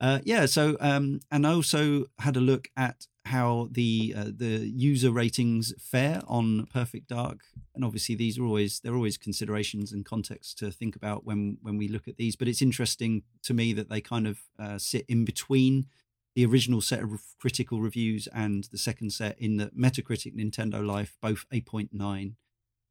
Uh, 0.00 0.20
yeah, 0.24 0.46
so 0.46 0.76
um, 0.80 1.20
and 1.30 1.46
I 1.46 1.52
also 1.52 2.06
had 2.18 2.36
a 2.36 2.40
look 2.40 2.68
at 2.76 3.06
how 3.26 3.68
the 3.70 4.14
uh, 4.16 4.24
the 4.24 4.66
user 4.66 5.10
ratings 5.10 5.74
fare 5.78 6.22
on 6.26 6.66
Perfect 6.66 7.08
Dark, 7.08 7.40
and 7.74 7.84
obviously 7.84 8.14
these 8.14 8.38
are 8.38 8.44
always 8.44 8.80
there 8.80 8.92
are 8.92 8.96
always 8.96 9.18
considerations 9.18 9.92
and 9.92 10.04
context 10.04 10.58
to 10.58 10.70
think 10.70 10.96
about 10.96 11.24
when 11.24 11.58
when 11.60 11.76
we 11.76 11.88
look 11.88 12.08
at 12.08 12.16
these. 12.16 12.36
But 12.36 12.48
it's 12.48 12.62
interesting 12.62 13.22
to 13.42 13.54
me 13.54 13.72
that 13.74 13.88
they 13.88 14.00
kind 14.00 14.26
of 14.26 14.38
uh, 14.58 14.78
sit 14.78 15.04
in 15.08 15.24
between 15.24 15.86
the 16.34 16.44
original 16.44 16.80
set 16.80 17.02
of 17.02 17.20
critical 17.40 17.80
reviews 17.80 18.28
and 18.28 18.64
the 18.64 18.78
second 18.78 19.10
set 19.10 19.38
in 19.38 19.56
the 19.56 19.66
Metacritic 19.68 20.36
Nintendo 20.36 20.86
Life 20.86 21.16
both 21.22 21.46
8.9 21.50 22.34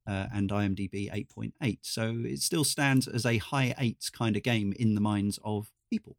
uh, 0.07 0.25
and 0.33 0.49
IMDb 0.49 1.11
8.8. 1.11 1.77
So 1.81 2.23
it 2.25 2.39
still 2.39 2.63
stands 2.63 3.07
as 3.07 3.25
a 3.25 3.37
high 3.37 3.75
eights 3.77 4.09
kind 4.09 4.35
of 4.35 4.43
game 4.43 4.73
in 4.77 4.95
the 4.95 5.01
minds 5.01 5.39
of 5.43 5.71
people, 5.89 6.17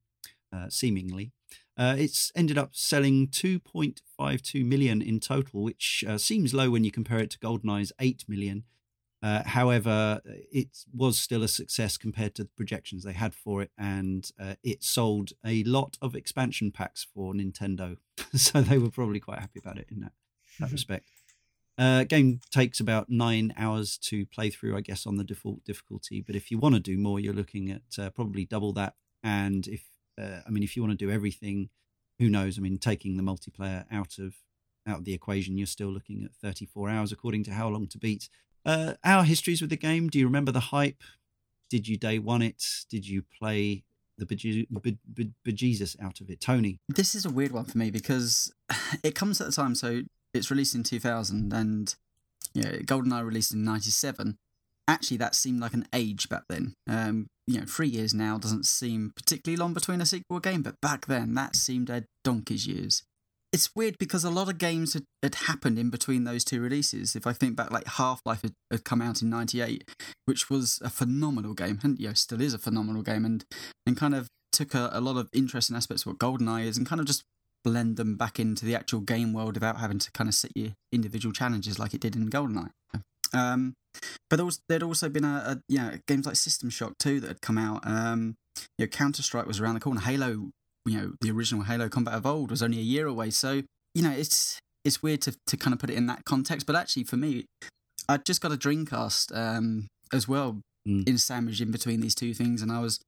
uh, 0.52 0.68
seemingly. 0.68 1.32
Uh, 1.78 1.94
it's 1.98 2.32
ended 2.34 2.56
up 2.56 2.70
selling 2.72 3.28
2.52 3.28 4.64
million 4.64 5.02
in 5.02 5.20
total, 5.20 5.62
which 5.62 6.04
uh, 6.08 6.16
seems 6.16 6.54
low 6.54 6.70
when 6.70 6.84
you 6.84 6.90
compare 6.90 7.18
it 7.18 7.30
to 7.30 7.38
GoldenEye's 7.38 7.92
8 8.00 8.24
million. 8.28 8.64
Uh, 9.22 9.42
however, 9.44 10.20
it 10.24 10.84
was 10.94 11.18
still 11.18 11.42
a 11.42 11.48
success 11.48 11.96
compared 11.96 12.34
to 12.34 12.44
the 12.44 12.50
projections 12.56 13.02
they 13.02 13.12
had 13.12 13.34
for 13.34 13.60
it, 13.62 13.70
and 13.76 14.30
uh, 14.40 14.54
it 14.62 14.84
sold 14.84 15.32
a 15.44 15.64
lot 15.64 15.96
of 16.00 16.14
expansion 16.14 16.70
packs 16.70 17.06
for 17.14 17.34
Nintendo. 17.34 17.96
so 18.34 18.60
they 18.60 18.78
were 18.78 18.90
probably 18.90 19.20
quite 19.20 19.40
happy 19.40 19.58
about 19.58 19.78
it 19.78 19.88
in 19.90 20.00
that, 20.00 20.12
that 20.60 20.70
respect. 20.70 21.08
Uh, 21.78 22.04
game 22.04 22.40
takes 22.50 22.80
about 22.80 23.10
nine 23.10 23.52
hours 23.58 23.98
to 23.98 24.24
play 24.26 24.48
through, 24.48 24.76
I 24.76 24.80
guess, 24.80 25.06
on 25.06 25.16
the 25.16 25.24
default 25.24 25.64
difficulty. 25.64 26.22
But 26.26 26.36
if 26.36 26.50
you 26.50 26.58
want 26.58 26.74
to 26.74 26.80
do 26.80 26.96
more, 26.96 27.20
you're 27.20 27.34
looking 27.34 27.70
at 27.70 27.82
uh, 27.98 28.10
probably 28.10 28.46
double 28.46 28.72
that. 28.74 28.94
And 29.22 29.66
if, 29.66 29.84
uh, 30.20 30.40
I 30.46 30.50
mean, 30.50 30.62
if 30.62 30.76
you 30.76 30.82
want 30.82 30.98
to 30.98 31.04
do 31.06 31.10
everything, 31.10 31.70
who 32.18 32.28
knows? 32.28 32.58
I 32.58 32.62
mean, 32.62 32.78
taking 32.78 33.16
the 33.16 33.22
multiplayer 33.22 33.84
out 33.90 34.18
of 34.18 34.34
out 34.88 34.98
of 34.98 35.04
the 35.04 35.14
equation, 35.14 35.58
you're 35.58 35.66
still 35.66 35.88
looking 35.88 36.22
at 36.24 36.30
34 36.42 36.88
hours, 36.88 37.10
according 37.10 37.42
to 37.44 37.52
How 37.52 37.68
Long 37.68 37.88
to 37.88 37.98
Beat. 37.98 38.28
Uh, 38.64 38.94
our 39.04 39.24
histories 39.24 39.60
with 39.60 39.70
the 39.70 39.76
game. 39.76 40.08
Do 40.08 40.18
you 40.18 40.26
remember 40.26 40.52
the 40.52 40.60
hype? 40.60 41.02
Did 41.68 41.88
you 41.88 41.96
day 41.96 42.18
one 42.18 42.42
it? 42.42 42.64
Did 42.88 43.06
you 43.06 43.22
play 43.22 43.84
the 44.18 44.24
bejesus 44.24 46.00
out 46.00 46.20
of 46.20 46.30
it, 46.30 46.40
Tony? 46.40 46.80
This 46.88 47.14
is 47.14 47.24
a 47.24 47.30
weird 47.30 47.52
one 47.52 47.64
for 47.64 47.78
me 47.78 47.90
because 47.90 48.52
it 49.02 49.14
comes 49.14 49.40
at 49.40 49.46
the 49.48 49.52
time. 49.52 49.74
So 49.74 50.02
it's 50.32 50.50
released 50.50 50.74
in 50.74 50.82
2000 50.82 51.52
and 51.52 51.94
yeah, 52.54 52.76
GoldenEye 52.78 53.24
released 53.24 53.52
in 53.52 53.64
97. 53.64 54.38
Actually, 54.88 55.16
that 55.16 55.34
seemed 55.34 55.60
like 55.60 55.74
an 55.74 55.86
age 55.92 56.28
back 56.28 56.44
then. 56.48 56.74
Um, 56.88 57.28
you 57.46 57.60
know, 57.60 57.66
three 57.66 57.88
years 57.88 58.12
now 58.12 58.38
doesn't 58.38 58.66
seem 58.66 59.12
particularly 59.14 59.56
long 59.56 59.72
between 59.72 60.00
a 60.00 60.06
sequel 60.06 60.40
game, 60.40 60.62
but 60.62 60.80
back 60.80 61.06
then 61.06 61.34
that 61.34 61.54
seemed 61.54 61.90
a 61.90 62.04
donkey's 62.24 62.66
years. 62.66 63.02
It's 63.52 63.70
weird 63.74 63.96
because 63.98 64.24
a 64.24 64.30
lot 64.30 64.48
of 64.48 64.58
games 64.58 64.94
had, 64.94 65.04
had 65.22 65.36
happened 65.36 65.78
in 65.78 65.88
between 65.88 66.24
those 66.24 66.44
two 66.44 66.60
releases. 66.60 67.14
If 67.14 67.26
I 67.26 67.32
think 67.32 67.56
back, 67.56 67.70
like 67.70 67.86
Half 67.86 68.20
Life 68.26 68.42
had, 68.42 68.52
had, 68.70 68.84
come 68.84 69.00
out 69.00 69.22
in 69.22 69.30
'98, 69.30 69.88
which 70.24 70.50
was 70.50 70.80
a 70.82 70.90
phenomenal 70.90 71.54
game, 71.54 71.78
and 71.82 71.98
you 71.98 72.08
know, 72.08 72.14
still 72.14 72.40
is 72.40 72.52
a 72.52 72.58
phenomenal 72.58 73.02
game, 73.02 73.24
and 73.24 73.44
and 73.86 73.96
kind 73.96 74.14
of 74.14 74.28
took 74.52 74.74
a, 74.74 74.90
a 74.92 75.00
lot 75.00 75.16
of 75.16 75.28
interesting 75.32 75.76
aspects 75.76 76.04
of 76.04 76.08
what 76.08 76.18
GoldenEye 76.18 76.66
is, 76.66 76.76
and 76.76 76.86
kind 76.86 77.00
of 77.00 77.06
just 77.06 77.22
blend 77.62 77.96
them 77.96 78.16
back 78.16 78.38
into 78.38 78.64
the 78.64 78.74
actual 78.74 79.00
game 79.00 79.32
world 79.32 79.54
without 79.54 79.78
having 79.78 80.00
to 80.00 80.10
kind 80.12 80.28
of 80.28 80.34
set 80.34 80.50
your 80.54 80.72
individual 80.92 81.32
challenges 81.32 81.78
like 81.78 81.94
it 81.94 82.00
did 82.00 82.16
in 82.16 82.28
GoldenEye. 82.28 82.70
Um, 83.36 83.74
but 84.28 84.36
there 84.36 84.46
was, 84.46 84.60
there'd 84.68 84.82
also 84.82 85.08
been 85.08 85.24
a, 85.24 85.42
a 85.46 85.62
you 85.68 85.78
know, 85.78 85.92
games 86.06 86.26
like 86.26 86.36
System 86.36 86.70
Shock 86.70 86.94
2 86.98 87.20
that 87.20 87.28
had 87.28 87.40
come 87.40 87.58
out. 87.58 87.86
Um, 87.86 88.36
you 88.78 88.86
know, 88.86 88.88
Counter 88.88 89.22
Strike 89.22 89.46
was 89.46 89.60
around 89.60 89.74
the 89.74 89.80
corner. 89.80 90.00
Halo, 90.00 90.50
you 90.86 90.98
know, 90.98 91.12
the 91.20 91.30
original 91.30 91.64
Halo 91.64 91.88
Combat 91.88 92.14
of 92.14 92.26
old 92.26 92.50
was 92.50 92.62
only 92.62 92.78
a 92.78 92.82
year 92.82 93.06
away. 93.06 93.30
So 93.30 93.62
you 93.96 94.02
know, 94.02 94.10
it's 94.10 94.58
it's 94.84 95.02
weird 95.02 95.22
to 95.22 95.34
to 95.46 95.56
kind 95.56 95.72
of 95.72 95.80
put 95.80 95.88
it 95.88 95.96
in 95.96 96.06
that 96.06 96.24
context. 96.26 96.66
But 96.66 96.76
actually, 96.76 97.04
for 97.04 97.16
me, 97.16 97.46
I 98.08 98.18
just 98.18 98.42
got 98.42 98.52
a 98.52 98.56
Dreamcast 98.56 99.34
um, 99.34 99.88
as 100.12 100.28
well 100.28 100.60
mm. 100.86 101.08
in 101.08 101.16
sandwich 101.16 101.62
in 101.62 101.70
between 101.70 102.00
these 102.00 102.14
two 102.14 102.34
things, 102.34 102.60
and 102.60 102.70
I 102.70 102.80
was 102.80 103.00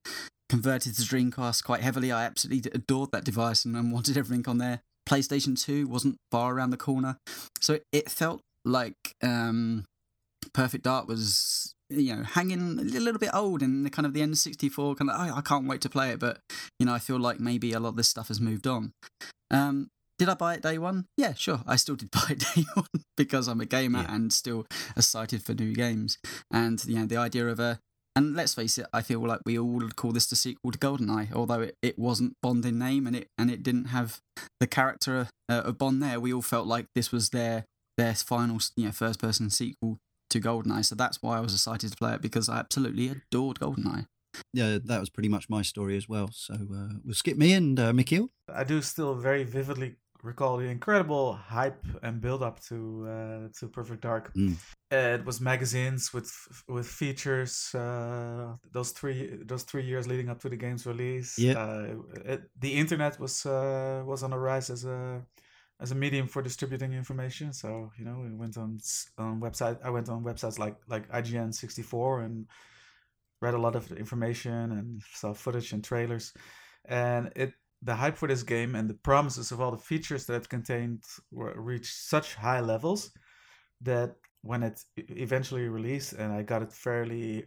converted 0.49 0.97
to 0.97 1.03
Dreamcast 1.03 1.63
quite 1.63 1.83
heavily. 1.83 2.11
I 2.11 2.25
absolutely 2.25 2.71
adored 2.75 3.13
that 3.13 3.25
device 3.25 3.67
and 3.67 3.93
wanted 3.93 4.17
everything 4.17 4.49
on 4.49 4.57
there. 4.57 4.81
PlayStation 5.07 5.63
2 5.63 5.87
wasn't 5.87 6.17
far 6.31 6.55
around 6.55 6.71
the 6.71 6.77
corner. 6.79 7.19
So 7.61 7.81
it 7.93 8.11
felt 8.11 8.41
like 8.65 8.95
um, 9.23 9.85
Perfect 10.53 10.85
Dark 10.85 11.09
was, 11.09 11.75
you 11.91 12.15
know, 12.15 12.23
hanging 12.23 12.79
a 12.79 12.83
little 12.83 13.19
bit 13.19 13.31
old 13.35 13.63
in 13.63 13.83
the 13.83 13.91
kind 13.91 14.07
of 14.07 14.15
the 14.15 14.21
N64, 14.21 14.97
kind 14.97 15.11
of, 15.11 15.17
oh, 15.19 15.37
I 15.37 15.41
can't 15.41 15.67
wait 15.67 15.81
to 15.83 15.89
play 15.89 16.11
it. 16.11 16.19
But, 16.19 16.39
you 16.79 16.87
know, 16.87 16.95
I 16.95 16.99
feel 16.99 17.19
like 17.19 17.41
maybe 17.41 17.73
a 17.73 17.81
lot 17.81 17.91
of 17.91 17.97
this 17.97 18.09
stuff 18.09 18.29
has 18.29 18.41
moved 18.41 18.67
on. 18.67 18.93
Um, 19.51 19.89
did 20.19 20.29
I 20.29 20.35
buy 20.35 20.55
it 20.55 20.63
day 20.63 20.79
one? 20.79 21.07
Yeah, 21.17 21.35
sure. 21.35 21.61
I 21.67 21.77
still 21.77 21.95
did 21.95 22.11
buy 22.13 22.27
it 22.31 22.45
day 22.55 22.65
one 22.75 23.05
because 23.17 23.49
I'm 23.49 23.61
a 23.61 23.67
gamer 23.67 24.01
yeah. 24.01 24.15
and 24.15 24.33
still 24.33 24.67
excited 24.97 25.43
for 25.43 25.55
new 25.55 25.75
games. 25.75 26.19
And, 26.53 26.85
you 26.85 26.99
know, 26.99 27.07
the 27.07 27.17
idea 27.17 27.49
of 27.49 27.61
a 27.61 27.79
and 28.19 28.35
let's 28.35 28.55
face 28.55 28.79
it, 28.79 28.87
I 28.93 29.03
feel 29.03 29.21
like 29.21 29.43
we 29.47 29.57
all 29.57 29.69
would 29.75 29.95
call 29.95 30.11
this 30.11 30.27
the 30.27 30.35
sequel 30.35 30.73
to 30.73 30.79
GoldenEye, 30.79 31.33
although 31.33 31.61
it, 31.61 31.77
it 31.83 31.97
wasn't 32.01 32.35
Bond 32.43 32.67
in 32.67 32.77
name 32.77 33.07
and 33.07 33.15
it 33.15 33.29
and 33.39 33.49
it 33.49 33.63
didn't 33.63 33.87
have 33.87 34.19
the 34.59 34.67
character 34.67 35.29
uh, 35.49 35.63
of 35.65 35.79
Bond 35.79 36.03
there. 36.03 36.19
We 36.19 36.35
all 36.35 36.43
felt 36.43 36.67
like 36.67 36.87
this 36.97 37.13
was 37.13 37.31
their 37.31 37.65
their 37.97 38.15
final, 38.17 38.59
you 38.77 38.87
know, 38.87 38.91
first 38.91 39.21
person 39.21 39.51
sequel 39.51 39.99
to 40.31 40.41
GoldenEye. 40.41 40.85
So 40.85 40.95
that's 40.95 41.23
why 41.23 41.39
I 41.39 41.41
was 41.41 41.55
excited 41.55 41.91
to 41.91 41.97
play 41.97 42.15
it 42.15 42.23
because 42.23 42.49
I 42.49 42.59
absolutely 42.59 43.09
adored 43.09 43.59
GoldenEye. 43.59 44.07
Yeah, 44.53 44.79
that 44.85 45.01
was 45.01 45.11
pretty 45.11 45.29
much 45.29 45.49
my 45.49 45.63
story 45.63 45.97
as 45.97 46.09
well. 46.09 46.31
So 46.33 46.55
uh, 46.55 46.95
we'll 47.05 47.15
skip 47.15 47.37
me 47.37 47.53
and 47.55 47.79
uh, 47.79 47.93
Michiel. 47.93 48.29
I 48.53 48.65
do 48.65 48.81
still 48.83 49.15
very 49.15 49.45
vividly 49.45 49.97
recall 50.23 50.57
the 50.57 50.65
incredible 50.65 51.35
hype 51.35 51.85
and 52.03 52.21
build 52.21 52.43
up 52.43 52.61
to 52.61 53.07
uh, 53.09 53.49
to 53.59 53.69
Perfect 53.69 54.03
Dark. 54.03 54.33
Mm. 54.35 54.57
it 54.91 55.25
was 55.25 55.41
magazines 55.41 56.13
with 56.13 56.31
with 56.69 56.87
features. 56.87 57.75
Uh, 57.75 58.57
those 58.73 58.91
three 58.93 59.39
those 59.45 59.63
three 59.63 59.85
years 59.85 60.07
leading 60.07 60.29
up 60.29 60.41
to 60.41 60.49
the 60.49 60.57
game's 60.57 60.87
release. 60.87 61.39
Yeah. 61.39 61.59
Uh, 61.59 61.87
it, 62.25 62.43
the 62.61 62.75
internet 62.75 63.19
was 63.21 63.47
uh, 63.47 64.03
was 64.05 64.23
on 64.23 64.31
the 64.31 64.39
rise 64.39 64.71
as 64.71 64.85
a 64.85 65.23
as 65.81 65.93
a 65.93 65.95
medium 65.95 66.27
for 66.27 66.43
distributing 66.43 66.93
information. 66.93 67.53
So 67.53 67.91
you 67.99 68.05
know, 68.05 68.19
we 68.23 68.35
went 68.35 68.57
on 68.57 68.79
on 69.17 69.41
website. 69.41 69.79
I 69.85 69.91
went 69.91 70.09
on 70.09 70.25
websites 70.25 70.59
like 70.59 70.77
like 70.89 71.09
IGN 71.11 71.55
sixty 71.55 71.83
four 71.83 72.23
and 72.23 72.47
read 73.41 73.55
a 73.55 73.59
lot 73.59 73.77
of 73.77 73.91
information 73.93 74.73
and 74.73 75.03
saw 75.15 75.33
footage 75.33 75.73
and 75.73 75.85
trailers. 75.85 76.33
And 76.85 77.31
it 77.37 77.53
the 77.83 77.95
hype 77.95 78.17
for 78.17 78.27
this 78.27 78.43
game 78.43 78.75
and 78.75 78.91
the 78.91 78.95
promises 78.95 79.53
of 79.53 79.61
all 79.61 79.71
the 79.71 79.79
features 79.79 80.27
that 80.27 80.35
it 80.35 80.49
contained 80.49 81.05
were 81.31 81.55
reached 81.57 81.95
such 81.95 82.35
high 82.35 82.61
levels 82.61 83.13
that 83.83 84.17
when 84.43 84.65
it 84.65 84.83
eventually 84.97 85.69
released 85.69 86.13
and 86.15 86.33
I 86.33 86.43
got 86.43 86.63
it 86.63 86.73
fairly 86.73 87.45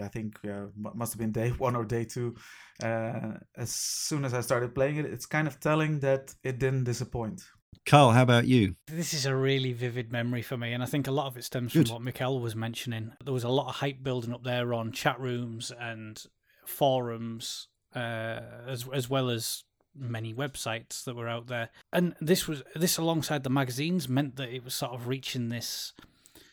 I 0.00 0.08
think 0.08 0.38
uh, 0.44 0.66
must 0.76 1.12
have 1.12 1.20
been 1.20 1.32
day 1.32 1.50
one 1.50 1.76
or 1.76 1.84
day 1.84 2.04
two. 2.04 2.34
Uh, 2.82 3.34
as 3.56 3.70
soon 3.70 4.24
as 4.24 4.34
I 4.34 4.40
started 4.40 4.74
playing 4.74 4.96
it, 4.96 5.04
it's 5.04 5.26
kind 5.26 5.46
of 5.46 5.60
telling 5.60 6.00
that 6.00 6.34
it 6.42 6.58
didn't 6.58 6.84
disappoint. 6.84 7.42
Karl, 7.86 8.12
how 8.12 8.22
about 8.22 8.46
you? 8.46 8.76
This 8.86 9.14
is 9.14 9.26
a 9.26 9.34
really 9.34 9.72
vivid 9.72 10.12
memory 10.12 10.42
for 10.42 10.56
me, 10.56 10.72
and 10.72 10.82
I 10.82 10.86
think 10.86 11.06
a 11.06 11.12
lot 11.12 11.26
of 11.26 11.36
it 11.36 11.44
stems 11.44 11.72
Good. 11.72 11.88
from 11.88 12.04
what 12.04 12.14
Michiel 12.14 12.40
was 12.40 12.54
mentioning. 12.54 13.12
There 13.24 13.34
was 13.34 13.44
a 13.44 13.48
lot 13.48 13.68
of 13.68 13.76
hype 13.76 14.02
building 14.02 14.32
up 14.32 14.44
there 14.44 14.74
on 14.74 14.92
chat 14.92 15.18
rooms 15.18 15.72
and 15.78 16.22
forums 16.64 17.68
uh, 17.94 18.40
as 18.66 18.86
as 18.92 19.10
well 19.10 19.30
as 19.30 19.64
many 19.94 20.32
websites 20.32 21.04
that 21.04 21.16
were 21.16 21.28
out 21.28 21.48
there. 21.48 21.70
And 21.92 22.14
this 22.20 22.46
was 22.46 22.62
this 22.74 22.98
alongside 22.98 23.42
the 23.42 23.50
magazines 23.50 24.08
meant 24.08 24.36
that 24.36 24.50
it 24.50 24.64
was 24.64 24.74
sort 24.74 24.92
of 24.92 25.08
reaching 25.08 25.48
this 25.48 25.92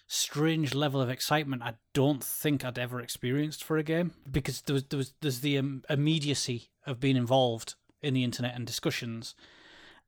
strange 0.07 0.73
level 0.73 1.01
of 1.01 1.09
excitement 1.09 1.61
I 1.61 1.73
don't 1.93 2.23
think 2.23 2.63
I'd 2.63 2.79
ever 2.79 3.01
experienced 3.01 3.61
for 3.61 3.77
a 3.77 3.83
game 3.83 4.13
because 4.31 4.61
there 4.61 4.73
was 4.73 4.85
there 4.85 4.97
was 4.97 5.13
there's 5.21 5.41
the 5.41 5.57
um, 5.57 5.83
immediacy 5.89 6.69
of 6.85 6.99
being 6.99 7.17
involved 7.17 7.75
in 8.01 8.13
the 8.13 8.23
internet 8.23 8.55
and 8.55 8.65
discussions, 8.65 9.35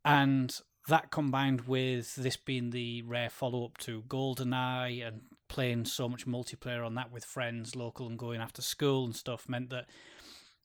and 0.03 0.59
that 0.89 1.11
combined 1.11 1.61
with 1.61 2.15
this 2.15 2.37
being 2.37 2.69
the 2.69 3.01
rare 3.03 3.29
follow 3.29 3.65
up 3.65 3.77
to 3.79 4.03
GoldenEye 4.03 5.07
and 5.07 5.21
playing 5.47 5.85
so 5.85 6.07
much 6.07 6.27
multiplayer 6.27 6.85
on 6.85 6.95
that 6.95 7.11
with 7.11 7.25
friends, 7.25 7.75
local 7.75 8.07
and 8.07 8.19
going 8.19 8.41
after 8.41 8.61
school 8.61 9.05
and 9.05 9.15
stuff, 9.15 9.49
meant 9.49 9.69
that 9.71 9.87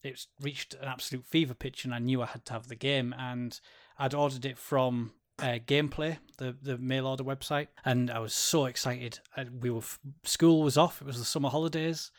it's 0.03 0.29
reached 0.41 0.75
an 0.75 0.85
absolute 0.85 1.25
fever 1.25 1.55
pitch, 1.55 1.85
and 1.85 1.95
I 1.95 1.99
knew 1.99 2.23
I 2.23 2.27
had 2.27 2.45
to 2.47 2.53
have 2.53 2.69
the 2.69 2.77
game. 2.77 3.15
And 3.19 3.59
I'd 3.99 4.15
ordered 4.15 4.45
it 4.45 4.59
from 4.59 5.13
uh, 5.39 5.59
Gameplay, 5.67 6.19
the 6.39 6.55
the 6.61 6.79
mail 6.79 7.07
order 7.07 7.25
website, 7.25 7.69
and 7.85 8.11
I 8.11 8.19
was 8.19 8.35
so 8.35 8.67
excited. 8.67 9.21
I, 9.37 9.47
we 9.61 9.71
were 9.71 9.83
school 10.23 10.63
was 10.63 10.77
off; 10.77 11.01
it 11.01 11.07
was 11.07 11.19
the 11.19 11.25
summer 11.25 11.49
holidays, 11.49 12.11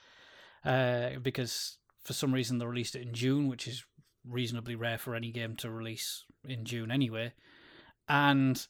uh, 0.65 1.11
because 1.21 1.77
for 2.03 2.13
some 2.13 2.33
reason 2.33 2.57
they 2.57 2.65
released 2.65 2.95
it 2.95 3.03
in 3.03 3.13
June, 3.13 3.47
which 3.47 3.67
is 3.67 3.85
reasonably 4.27 4.75
rare 4.75 4.97
for 4.97 5.15
any 5.15 5.31
game 5.31 5.55
to 5.57 5.69
release 5.69 6.25
in 6.43 6.65
June 6.65 6.91
anyway. 6.91 7.33
And 8.07 8.65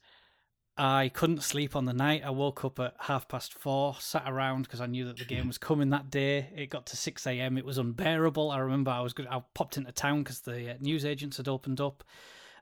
I 0.78 1.10
couldn't 1.14 1.42
sleep 1.44 1.76
on 1.76 1.86
the 1.86 1.94
night. 1.94 2.24
I 2.26 2.32
woke 2.32 2.66
up 2.66 2.80
at 2.80 2.96
half 3.00 3.28
past 3.28 3.54
four, 3.54 3.96
sat 4.00 4.24
around 4.28 4.64
because 4.64 4.82
I 4.82 4.88
knew 4.88 5.06
that 5.06 5.18
the 5.18 5.26
game 5.26 5.48
was 5.54 5.58
coming 5.58 5.90
that 5.92 6.10
day. 6.10 6.50
It 6.56 6.70
got 6.70 6.86
to 6.88 6.98
six 6.98 7.26
a.m. 7.26 7.58
It 7.58 7.66
was 7.66 7.78
unbearable. 7.78 8.52
I 8.52 8.58
remember 8.60 8.92
I 8.92 9.00
was 9.02 9.14
good. 9.14 9.28
I 9.28 9.42
popped 9.54 9.78
into 9.78 9.92
town 9.92 10.24
because 10.24 10.42
the 10.42 10.72
uh, 10.72 10.74
news 10.80 11.06
agents 11.06 11.38
had 11.38 11.48
opened 11.48 11.80
up, 11.80 12.04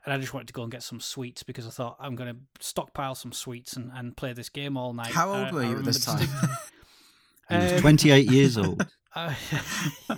and 0.05 0.13
I 0.13 0.17
just 0.19 0.33
wanted 0.33 0.47
to 0.47 0.53
go 0.53 0.61
and 0.63 0.71
get 0.71 0.83
some 0.83 0.99
sweets 0.99 1.41
because 1.43 1.65
I 1.65 1.71
thought 1.71 1.97
I'm 1.99 2.15
going 2.15 2.33
to 2.33 2.39
stockpile 2.65 3.15
some 3.15 3.31
sweets 3.31 3.73
and, 3.75 3.91
and 3.95 4.15
play 4.15 4.33
this 4.33 4.49
game 4.49 4.77
all 4.77 4.93
night. 4.93 5.11
How 5.11 5.33
old 5.33 5.47
Uh, 5.47 5.51
were 5.53 5.63
you 5.63 5.77
at 5.77 5.85
this 5.85 6.05
time? 6.05 6.27
He 7.49 7.55
was 7.55 7.73
Um, 7.73 7.79
28 7.81 8.31
years 8.31 8.57
old. 8.59 8.85
Uh, 9.15 9.33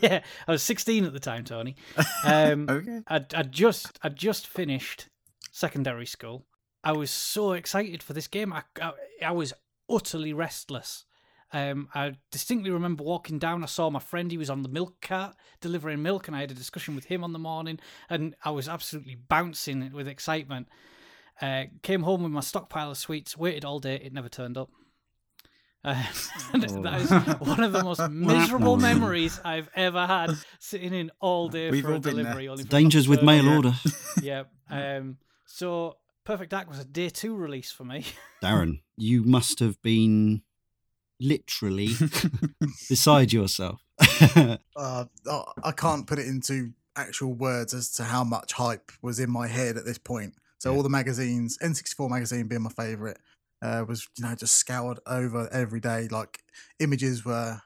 yeah, 0.02 0.22
I 0.48 0.52
was 0.52 0.64
16 0.64 1.04
at 1.06 1.14
the 1.14 1.20
time, 1.20 1.44
Tony. 1.44 1.76
Um, 2.24 2.68
okay. 2.70 3.02
I'd, 3.08 3.34
I'd 3.34 3.52
just 3.52 4.00
I'd 4.02 4.16
just 4.16 4.48
finished 4.48 5.08
secondary 5.56 6.06
school. 6.06 6.46
I 6.84 6.92
was 6.92 7.10
so 7.10 7.54
excited 7.54 8.04
for 8.04 8.12
this 8.14 8.28
game. 8.28 8.52
I, 8.52 8.64
I, 8.82 8.92
I 9.28 9.32
was 9.32 9.54
utterly 9.90 10.34
restless. 10.34 11.06
Um, 11.54 11.88
I 11.96 12.16
distinctly 12.30 12.72
remember 12.72 13.04
walking 13.06 13.40
down. 13.40 13.64
I 13.64 13.68
saw 13.68 13.90
my 13.90 14.00
friend. 14.00 14.30
He 14.30 14.38
was 14.38 14.50
on 14.50 14.64
the 14.64 14.70
milk 14.70 15.00
cart 15.02 15.36
delivering 15.62 16.02
milk, 16.04 16.28
and 16.28 16.36
I 16.36 16.42
had 16.42 16.52
a 16.52 16.56
discussion 16.56 16.94
with 16.94 17.06
him 17.06 17.24
on 17.24 17.32
the 17.32 17.40
morning. 17.40 17.80
And 18.10 18.36
I 18.44 18.50
was 18.52 18.68
absolutely 18.68 19.16
bouncing 19.16 19.92
with 19.94 20.10
excitement. 20.10 20.68
Uh, 21.42 21.64
came 21.82 22.04
home 22.04 22.24
with 22.24 22.34
my 22.34 22.42
stockpile 22.42 22.92
of 22.92 22.98
sweets. 22.98 23.38
Waited 23.38 23.64
all 23.64 23.80
day. 23.80 23.96
It 23.96 24.12
never 24.14 24.30
turned 24.30 24.58
up. 24.58 24.70
Uh, 25.86 26.04
and 26.54 26.64
that 26.64 27.02
is 27.02 27.10
one 27.48 27.64
of 27.64 27.72
the 27.72 27.84
most 27.84 28.10
miserable 28.10 28.76
memories 28.76 29.40
I've 29.46 29.70
ever 29.76 30.06
had. 30.06 30.32
Sitting 30.60 30.94
in 30.94 31.12
all 31.22 31.48
day 31.48 31.72
We've 31.72 31.84
for 31.84 31.92
a 31.92 31.94
all 31.94 32.00
been 32.00 32.16
there. 32.16 32.24
delivery. 32.26 32.50
Only 32.50 32.64
for 32.64 32.70
Dangers 32.70 33.08
with 33.08 33.24
mail 33.24 33.48
up. 33.48 33.56
order. 33.56 33.74
Yeah. 34.22 34.44
Um. 34.68 35.18
So 35.56 35.96
Perfect 36.26 36.52
Dark 36.52 36.68
was 36.70 36.80
a 36.80 36.84
day 36.84 37.08
two 37.10 37.34
release 37.34 37.72
for 37.72 37.86
me. 37.86 38.04
Darren, 38.44 38.82
you 38.98 39.24
must 39.24 39.60
have 39.60 39.82
been 39.82 40.42
literally 41.22 41.92
beside 42.90 43.32
yourself. 43.32 43.82
uh, 44.36 44.58
I- 44.76 45.44
I 45.64 45.72
can't 45.72 46.06
put 46.08 46.20
it 46.20 46.28
into 46.28 46.74
actual 46.98 47.34
words 47.36 47.74
as 47.74 47.90
to 47.94 48.04
how 48.04 48.26
much 48.26 48.52
hype 48.52 48.92
was 49.02 49.18
in 49.18 49.32
my 49.32 49.48
head 49.48 49.78
at 49.78 49.86
this 49.86 49.98
point. 49.98 50.34
So 50.60 50.72
Yeah. 50.72 50.76
all 50.76 50.84
the 50.84 50.90
magazines, 50.90 51.58
N64 51.62 52.10
magazine 52.10 52.50
being 52.50 52.64
my 52.64 52.70
favorite, 52.72 53.20
uh, 53.62 53.86
was 53.88 54.10
you 54.18 54.26
know 54.26 54.36
just 54.36 54.56
scoured 54.58 55.00
over 55.08 55.48
every 55.54 55.80
day. 55.80 56.10
Like 56.10 56.44
images 56.80 57.24
were, 57.24 57.62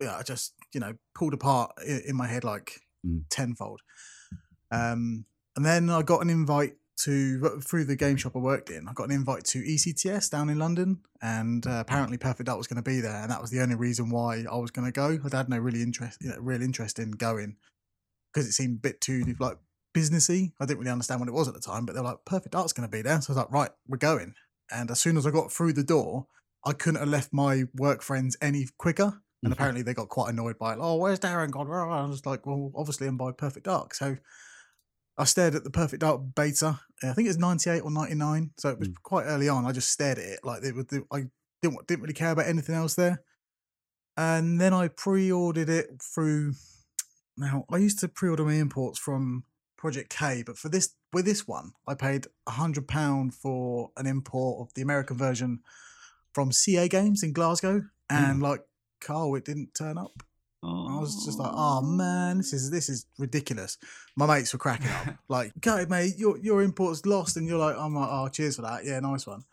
yeah, 0.00 0.22
just 0.24 0.54
you 0.72 0.80
know 0.80 0.94
pulled 1.14 1.34
apart 1.34 1.72
in, 1.86 2.00
in 2.08 2.16
my 2.16 2.28
head 2.28 2.44
like 2.44 2.80
Mm. 3.06 3.24
tenfold. 3.28 3.80
Um, 4.70 5.24
and 5.56 5.64
then 5.66 5.90
I 5.90 6.00
got 6.02 6.22
an 6.22 6.28
invite 6.30 6.76
to 7.04 7.60
through 7.60 7.84
the 7.84 7.96
game 7.96 8.16
shop 8.16 8.36
I 8.36 8.38
worked 8.38 8.70
in. 8.70 8.88
I 8.88 8.92
got 8.92 9.04
an 9.04 9.12
invite 9.12 9.44
to 9.46 9.62
ECTS 9.62 10.30
down 10.30 10.50
in 10.50 10.58
London, 10.58 11.00
and 11.22 11.66
uh, 11.66 11.80
apparently 11.80 12.18
Perfect 12.18 12.46
Dark 12.46 12.58
was 12.58 12.66
going 12.66 12.82
to 12.82 12.88
be 12.88 13.00
there, 13.00 13.22
and 13.22 13.30
that 13.30 13.40
was 13.40 13.50
the 13.50 13.60
only 13.60 13.74
reason 13.74 14.10
why 14.10 14.44
I 14.50 14.56
was 14.56 14.70
going 14.70 14.86
to 14.86 14.92
go. 14.92 15.18
I 15.24 15.36
had 15.36 15.48
no 15.48 15.58
really 15.58 15.82
interest, 15.82 16.18
you 16.20 16.30
know, 16.30 16.38
real 16.38 16.62
interest 16.62 16.98
in 16.98 17.12
going 17.12 17.56
because 18.32 18.48
it 18.48 18.52
seemed 18.52 18.76
a 18.76 18.80
bit 18.80 19.00
too 19.00 19.34
like 19.38 19.58
businessy. 19.94 20.52
I 20.60 20.66
didn't 20.66 20.78
really 20.80 20.90
understand 20.90 21.20
what 21.20 21.28
it 21.28 21.34
was 21.34 21.48
at 21.48 21.54
the 21.54 21.60
time, 21.60 21.86
but 21.86 21.94
they 21.94 22.00
were 22.00 22.08
like, 22.08 22.24
"Perfect 22.24 22.52
Dark's 22.52 22.72
going 22.72 22.88
to 22.88 22.96
be 22.96 23.02
there," 23.02 23.20
so 23.20 23.32
I 23.32 23.36
was 23.36 23.44
like, 23.44 23.52
"Right, 23.52 23.70
we're 23.88 23.96
going." 23.96 24.34
And 24.72 24.90
as 24.90 25.00
soon 25.00 25.16
as 25.16 25.26
I 25.26 25.30
got 25.30 25.52
through 25.52 25.72
the 25.72 25.82
door, 25.82 26.26
I 26.64 26.72
couldn't 26.72 27.00
have 27.00 27.08
left 27.08 27.32
my 27.32 27.64
work 27.74 28.02
friends 28.02 28.36
any 28.40 28.68
quicker. 28.78 29.20
And 29.42 29.50
Mhm. 29.50 29.56
apparently 29.56 29.82
they 29.82 29.94
got 29.94 30.10
quite 30.10 30.28
annoyed 30.28 30.58
by 30.58 30.74
it. 30.74 30.78
Oh, 30.80 30.96
where's 30.96 31.18
Darren 31.18 31.50
gone? 31.50 31.66
I 31.70 32.04
was 32.04 32.26
like, 32.26 32.44
well, 32.44 32.70
obviously 32.76 33.06
I'm 33.06 33.16
by 33.16 33.32
Perfect 33.32 33.64
Dark. 33.64 33.94
So 33.94 34.18
I 35.20 35.24
stared 35.24 35.54
at 35.54 35.64
the 35.64 35.70
Perfect 35.70 36.00
Dark 36.00 36.22
beta. 36.34 36.80
I 37.02 37.12
think 37.12 37.26
it 37.26 37.28
was 37.28 37.38
98 37.38 37.80
or 37.80 37.90
99. 37.90 38.52
So 38.58 38.70
it 38.70 38.78
was 38.78 38.88
Mm. 38.88 38.94
quite 39.02 39.24
early 39.24 39.48
on. 39.50 39.66
I 39.66 39.72
just 39.72 39.90
stared 39.90 40.18
at 40.18 40.24
it. 40.24 40.40
Like 40.42 40.62
it 40.64 40.74
was, 40.74 40.86
I 41.12 41.26
didn't, 41.62 41.86
didn't 41.86 42.02
really 42.02 42.14
care 42.14 42.30
about 42.30 42.46
anything 42.46 42.74
else 42.74 42.94
there. 42.94 43.22
And 44.16 44.60
then 44.60 44.72
I 44.72 44.88
pre 44.88 45.30
ordered 45.30 45.68
it 45.68 46.02
through. 46.02 46.54
Now, 47.36 47.64
I 47.70 47.76
used 47.76 47.98
to 48.00 48.08
pre 48.08 48.30
order 48.30 48.44
my 48.44 48.54
imports 48.54 48.98
from 48.98 49.44
Project 49.76 50.10
K, 50.10 50.42
but 50.44 50.58
for 50.58 50.68
this, 50.68 50.94
with 51.12 51.24
this 51.26 51.46
one, 51.46 51.72
I 51.86 51.94
paid 51.94 52.26
£100 52.48 53.34
for 53.34 53.90
an 53.96 54.06
import 54.06 54.60
of 54.66 54.74
the 54.74 54.82
American 54.82 55.16
version 55.16 55.60
from 56.32 56.50
CA 56.52 56.88
Games 56.88 57.22
in 57.22 57.32
Glasgow. 57.32 57.84
And 58.08 58.42
like, 58.42 58.62
Karl, 59.00 59.34
it 59.36 59.44
didn't 59.44 59.74
turn 59.74 59.96
up. 59.96 60.22
I 60.62 60.98
was 60.98 61.24
just 61.24 61.38
like, 61.38 61.50
oh 61.54 61.80
man, 61.80 62.38
this 62.38 62.52
is 62.52 62.70
this 62.70 62.88
is 62.88 63.06
ridiculous. 63.18 63.78
My 64.16 64.26
mates 64.26 64.52
were 64.52 64.58
cracking 64.58 64.88
up, 64.88 65.16
like, 65.28 65.52
okay, 65.56 65.86
mate, 65.88 66.14
your 66.18 66.36
your 66.38 66.62
import's 66.62 67.06
lost, 67.06 67.36
and 67.36 67.46
you're 67.46 67.58
like, 67.58 67.76
I'm 67.76 67.94
like, 67.94 68.08
oh, 68.10 68.28
cheers 68.28 68.56
for 68.56 68.62
that, 68.62 68.84
yeah, 68.84 69.00
nice 69.00 69.26
one. 69.26 69.44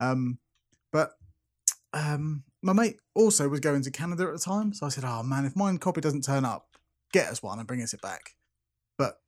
Um, 0.00 0.38
but 0.92 1.12
um, 1.92 2.42
my 2.62 2.72
mate 2.72 2.96
also 3.14 3.48
was 3.48 3.60
going 3.60 3.82
to 3.82 3.90
Canada 3.90 4.24
at 4.24 4.32
the 4.32 4.38
time, 4.38 4.72
so 4.72 4.86
I 4.86 4.88
said, 4.88 5.04
oh 5.06 5.22
man, 5.22 5.44
if 5.44 5.54
mine 5.54 5.78
copy 5.78 6.00
doesn't 6.00 6.24
turn 6.24 6.44
up, 6.44 6.68
get 7.12 7.28
us 7.28 7.42
one 7.42 7.58
and 7.58 7.68
bring 7.68 7.82
us 7.82 7.94
it 7.94 8.02
back. 8.02 8.34
But 8.96 9.20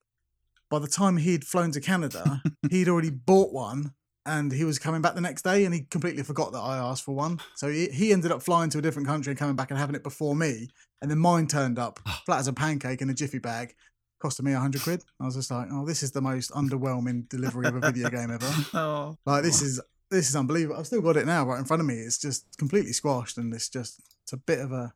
by 0.68 0.80
the 0.80 0.88
time 0.88 1.16
he'd 1.18 1.44
flown 1.44 1.70
to 1.72 1.80
Canada, 1.80 2.42
he'd 2.70 2.88
already 2.88 3.10
bought 3.10 3.52
one. 3.52 3.94
And 4.26 4.52
he 4.52 4.64
was 4.64 4.78
coming 4.78 5.00
back 5.00 5.14
the 5.14 5.20
next 5.20 5.42
day, 5.42 5.64
and 5.64 5.74
he 5.74 5.82
completely 5.82 6.22
forgot 6.22 6.52
that 6.52 6.60
I 6.60 6.76
asked 6.76 7.04
for 7.04 7.14
one. 7.14 7.40
So 7.54 7.68
he, 7.68 7.88
he 7.88 8.12
ended 8.12 8.30
up 8.30 8.42
flying 8.42 8.68
to 8.70 8.78
a 8.78 8.82
different 8.82 9.08
country 9.08 9.30
and 9.30 9.38
coming 9.38 9.56
back 9.56 9.70
and 9.70 9.78
having 9.78 9.96
it 9.96 10.02
before 10.02 10.36
me. 10.36 10.68
And 11.00 11.10
then 11.10 11.18
mine 11.18 11.46
turned 11.46 11.78
up 11.78 12.00
ah. 12.06 12.22
flat 12.26 12.40
as 12.40 12.48
a 12.48 12.52
pancake 12.52 13.00
in 13.00 13.08
a 13.08 13.14
jiffy 13.14 13.38
bag, 13.38 13.74
costing 14.20 14.44
me 14.44 14.52
a 14.52 14.60
hundred 14.60 14.82
quid. 14.82 15.02
I 15.20 15.24
was 15.24 15.36
just 15.36 15.50
like, 15.50 15.68
oh, 15.72 15.86
this 15.86 16.02
is 16.02 16.12
the 16.12 16.20
most 16.20 16.50
underwhelming 16.50 17.28
delivery 17.28 17.66
of 17.66 17.76
a 17.76 17.80
video 17.80 18.10
game 18.16 18.30
ever. 18.30 18.52
Oh, 18.74 19.16
Like 19.24 19.42
this 19.42 19.62
is 19.62 19.80
this 20.10 20.28
is 20.28 20.36
unbelievable. 20.36 20.78
I've 20.78 20.86
still 20.86 21.00
got 21.00 21.16
it 21.16 21.26
now 21.26 21.46
right 21.46 21.58
in 21.58 21.64
front 21.64 21.80
of 21.80 21.86
me. 21.86 21.94
It's 21.94 22.18
just 22.18 22.44
completely 22.58 22.92
squashed, 22.92 23.38
and 23.38 23.54
it's 23.54 23.68
just 23.68 24.00
it's 24.22 24.32
a 24.32 24.36
bit 24.36 24.58
of 24.58 24.72
a 24.72 24.92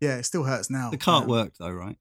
yeah. 0.00 0.16
It 0.16 0.24
still 0.24 0.44
hurts 0.44 0.70
now. 0.70 0.90
the 0.90 0.98
cart 0.98 1.26
worked 1.26 1.58
though, 1.58 1.70
right? 1.70 1.96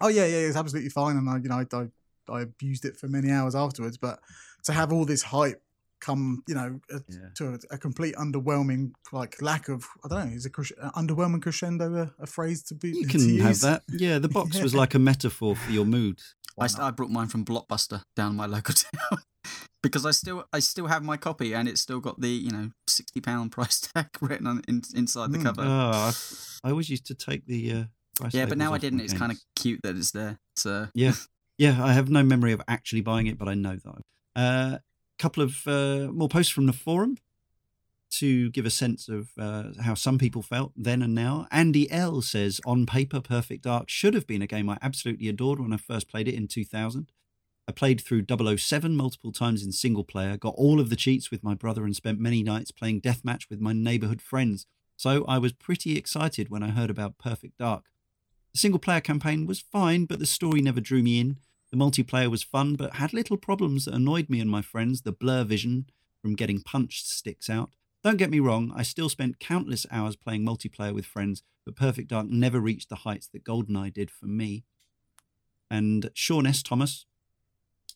Oh 0.00 0.08
yeah, 0.08 0.24
yeah, 0.24 0.38
it's 0.38 0.56
absolutely 0.56 0.90
fine, 0.90 1.16
and 1.16 1.28
I 1.28 1.36
you 1.38 1.48
know 1.48 1.56
I 1.56 1.76
I, 1.76 2.32
I 2.32 2.42
abused 2.42 2.84
it 2.84 2.96
for 2.96 3.08
many 3.08 3.30
hours 3.30 3.54
afterwards. 3.54 3.98
But 3.98 4.20
to 4.64 4.72
have 4.72 4.92
all 4.92 5.04
this 5.04 5.22
hype 5.22 5.62
come, 6.00 6.42
you 6.46 6.54
know, 6.54 6.80
a, 6.90 7.00
Yeah. 7.08 7.18
to 7.36 7.48
a, 7.54 7.74
a 7.74 7.78
complete 7.78 8.14
underwhelming 8.16 8.92
like 9.12 9.40
lack 9.42 9.68
of 9.68 9.86
I 10.04 10.08
don't 10.08 10.28
know, 10.30 10.34
is 10.36 10.46
a 10.46 10.50
cres- 10.50 10.72
underwhelming 10.96 11.42
crescendo 11.42 11.94
a, 11.96 12.22
a 12.22 12.26
phrase 12.26 12.62
to 12.64 12.74
be 12.74 12.90
You 12.90 13.02
to 13.06 13.08
can 13.08 13.38
have 13.40 13.48
use? 13.50 13.60
that. 13.62 13.82
Yeah, 13.90 14.18
the 14.18 14.28
box 14.28 14.60
was 14.60 14.74
like 14.74 14.94
a 14.94 14.98
metaphor 14.98 15.56
for 15.56 15.70
your 15.70 15.84
mood. 15.84 16.20
I. 16.60 16.68
I 16.80 16.90
brought 16.90 17.10
mine 17.10 17.28
from 17.28 17.44
Blockbuster 17.44 18.02
down 18.16 18.34
my 18.34 18.46
local 18.46 18.74
town 18.82 19.18
because 19.82 20.04
I 20.04 20.10
still 20.10 20.44
I 20.52 20.58
still 20.58 20.86
have 20.88 21.04
my 21.04 21.16
copy 21.16 21.52
and 21.54 21.68
it's 21.68 21.80
still 21.80 22.00
got 22.00 22.20
the 22.20 22.28
you 22.28 22.50
know 22.50 22.70
sixty 22.88 23.20
pound 23.20 23.52
price 23.52 23.80
tag 23.80 24.08
written 24.20 24.46
on 24.46 24.62
in, 24.66 24.82
inside 24.94 25.30
the 25.32 25.38
Mm. 25.38 25.42
cover. 25.44 25.62
Oh, 25.62 25.66
I, 25.66 26.12
I 26.64 26.70
always 26.70 26.90
used 26.90 27.06
to 27.06 27.14
take 27.14 27.46
the. 27.46 27.72
Uh, 27.72 27.84
price 28.16 28.34
yeah, 28.34 28.46
but 28.46 28.58
now 28.58 28.74
I 28.74 28.78
didn't. 28.78 29.00
It's 29.00 29.12
kind 29.12 29.30
of 29.30 29.38
cute 29.54 29.80
that 29.84 29.94
it's 29.96 30.10
there. 30.10 30.38
So 30.56 30.88
Yeah, 30.94 31.12
yeah. 31.58 31.78
I 31.84 31.92
have 31.92 32.10
no 32.10 32.24
memory 32.24 32.50
of 32.52 32.60
actually 32.66 33.02
buying 33.02 33.28
it, 33.28 33.38
but 33.38 33.48
I 33.48 33.54
know 33.54 33.76
that. 33.76 34.02
Uh, 34.34 34.78
couple 35.18 35.42
of 35.42 35.66
uh, 35.66 36.08
more 36.12 36.28
posts 36.28 36.52
from 36.52 36.66
the 36.66 36.72
forum 36.72 37.18
to 38.10 38.50
give 38.50 38.64
a 38.64 38.70
sense 38.70 39.08
of 39.08 39.30
uh, 39.38 39.64
how 39.82 39.94
some 39.94 40.18
people 40.18 40.42
felt 40.42 40.72
then 40.76 41.02
and 41.02 41.14
now. 41.14 41.46
Andy 41.50 41.90
L 41.90 42.22
says, 42.22 42.60
"On 42.64 42.86
paper, 42.86 43.20
Perfect 43.20 43.64
Dark 43.64 43.88
should 43.88 44.14
have 44.14 44.26
been 44.26 44.42
a 44.42 44.46
game 44.46 44.68
I 44.68 44.78
absolutely 44.80 45.28
adored 45.28 45.60
when 45.60 45.72
I 45.72 45.76
first 45.76 46.08
played 46.08 46.28
it 46.28 46.34
in 46.34 46.48
2000." 46.48 47.12
I 47.68 47.72
played 47.72 48.00
through 48.00 48.24
007 48.24 48.96
multiple 48.96 49.30
times 49.30 49.62
in 49.62 49.72
single 49.72 50.04
player, 50.04 50.38
got 50.38 50.54
all 50.56 50.80
of 50.80 50.88
the 50.88 50.96
cheats 50.96 51.30
with 51.30 51.44
my 51.44 51.52
brother, 51.54 51.84
and 51.84 51.94
spent 51.94 52.18
many 52.18 52.42
nights 52.42 52.70
playing 52.70 53.02
deathmatch 53.02 53.50
with 53.50 53.60
my 53.60 53.74
neighborhood 53.74 54.22
friends. 54.22 54.66
So 54.96 55.24
I 55.26 55.36
was 55.36 55.52
pretty 55.52 55.96
excited 55.98 56.48
when 56.48 56.62
I 56.62 56.70
heard 56.70 56.88
about 56.88 57.18
Perfect 57.18 57.58
Dark. 57.58 57.84
The 58.52 58.58
single 58.58 58.80
player 58.80 59.02
campaign 59.02 59.46
was 59.46 59.60
fine, 59.60 60.06
but 60.06 60.18
the 60.18 60.26
story 60.26 60.62
never 60.62 60.80
drew 60.80 61.02
me 61.02 61.20
in. 61.20 61.36
The 61.70 61.76
multiplayer 61.76 62.30
was 62.30 62.42
fun, 62.42 62.76
but 62.76 62.94
had 62.94 63.12
little 63.12 63.36
problems 63.36 63.84
that 63.84 63.94
annoyed 63.94 64.30
me 64.30 64.40
and 64.40 64.50
my 64.50 64.62
friends. 64.62 65.02
The 65.02 65.12
blur 65.12 65.44
vision 65.44 65.86
from 66.22 66.34
getting 66.34 66.60
punched 66.60 67.06
sticks 67.06 67.50
out. 67.50 67.70
Don't 68.04 68.16
get 68.16 68.30
me 68.30 68.40
wrong, 68.40 68.72
I 68.74 68.82
still 68.84 69.08
spent 69.08 69.40
countless 69.40 69.84
hours 69.90 70.16
playing 70.16 70.44
multiplayer 70.44 70.94
with 70.94 71.04
friends, 71.04 71.42
but 71.64 71.76
Perfect 71.76 72.08
Dark 72.08 72.28
never 72.28 72.60
reached 72.60 72.88
the 72.88 72.96
heights 72.96 73.26
that 73.28 73.44
GoldenEye 73.44 73.92
did 73.92 74.10
for 74.10 74.26
me. 74.26 74.64
And 75.70 76.10
Sean 76.14 76.46
S. 76.46 76.62
Thomas 76.62 77.06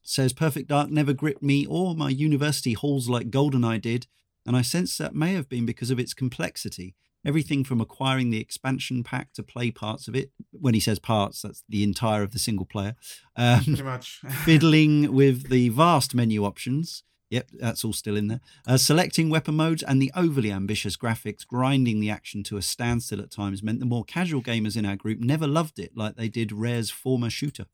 says 0.02 0.32
Perfect 0.32 0.68
Dark 0.68 0.90
never 0.90 1.12
gripped 1.12 1.42
me 1.42 1.64
or 1.66 1.94
my 1.94 2.10
university 2.10 2.72
halls 2.72 3.08
like 3.08 3.30
GoldenEye 3.30 3.80
did, 3.80 4.06
and 4.44 4.56
I 4.56 4.62
sense 4.62 4.98
that 4.98 5.14
may 5.14 5.34
have 5.34 5.48
been 5.48 5.64
because 5.64 5.90
of 5.90 6.00
its 6.00 6.14
complexity. 6.14 6.96
Everything 7.24 7.62
from 7.62 7.80
acquiring 7.80 8.30
the 8.30 8.40
expansion 8.40 9.04
pack 9.04 9.32
to 9.34 9.42
play 9.42 9.70
parts 9.70 10.08
of 10.08 10.16
it. 10.16 10.30
When 10.50 10.74
he 10.74 10.80
says 10.80 10.98
parts, 10.98 11.42
that's 11.42 11.62
the 11.68 11.84
entire 11.84 12.22
of 12.22 12.32
the 12.32 12.38
single 12.38 12.66
player. 12.66 12.96
Um, 13.36 13.64
Pretty 13.64 13.82
much. 13.82 14.20
fiddling 14.44 15.12
with 15.12 15.48
the 15.48 15.68
vast 15.68 16.14
menu 16.14 16.44
options. 16.44 17.04
Yep, 17.30 17.50
that's 17.60 17.82
all 17.82 17.94
still 17.94 18.16
in 18.16 18.28
there. 18.28 18.40
Uh, 18.66 18.76
selecting 18.76 19.30
weapon 19.30 19.54
modes 19.54 19.82
and 19.82 20.02
the 20.02 20.12
overly 20.14 20.52
ambitious 20.52 20.98
graphics, 20.98 21.46
grinding 21.46 21.98
the 21.98 22.10
action 22.10 22.42
to 22.42 22.58
a 22.58 22.62
standstill 22.62 23.22
at 23.22 23.30
times, 23.30 23.62
meant 23.62 23.80
the 23.80 23.86
more 23.86 24.04
casual 24.04 24.42
gamers 24.42 24.76
in 24.76 24.84
our 24.84 24.96
group 24.96 25.18
never 25.18 25.46
loved 25.46 25.78
it 25.78 25.96
like 25.96 26.16
they 26.16 26.28
did 26.28 26.52
Rare's 26.52 26.90
former 26.90 27.30
shooter. 27.30 27.64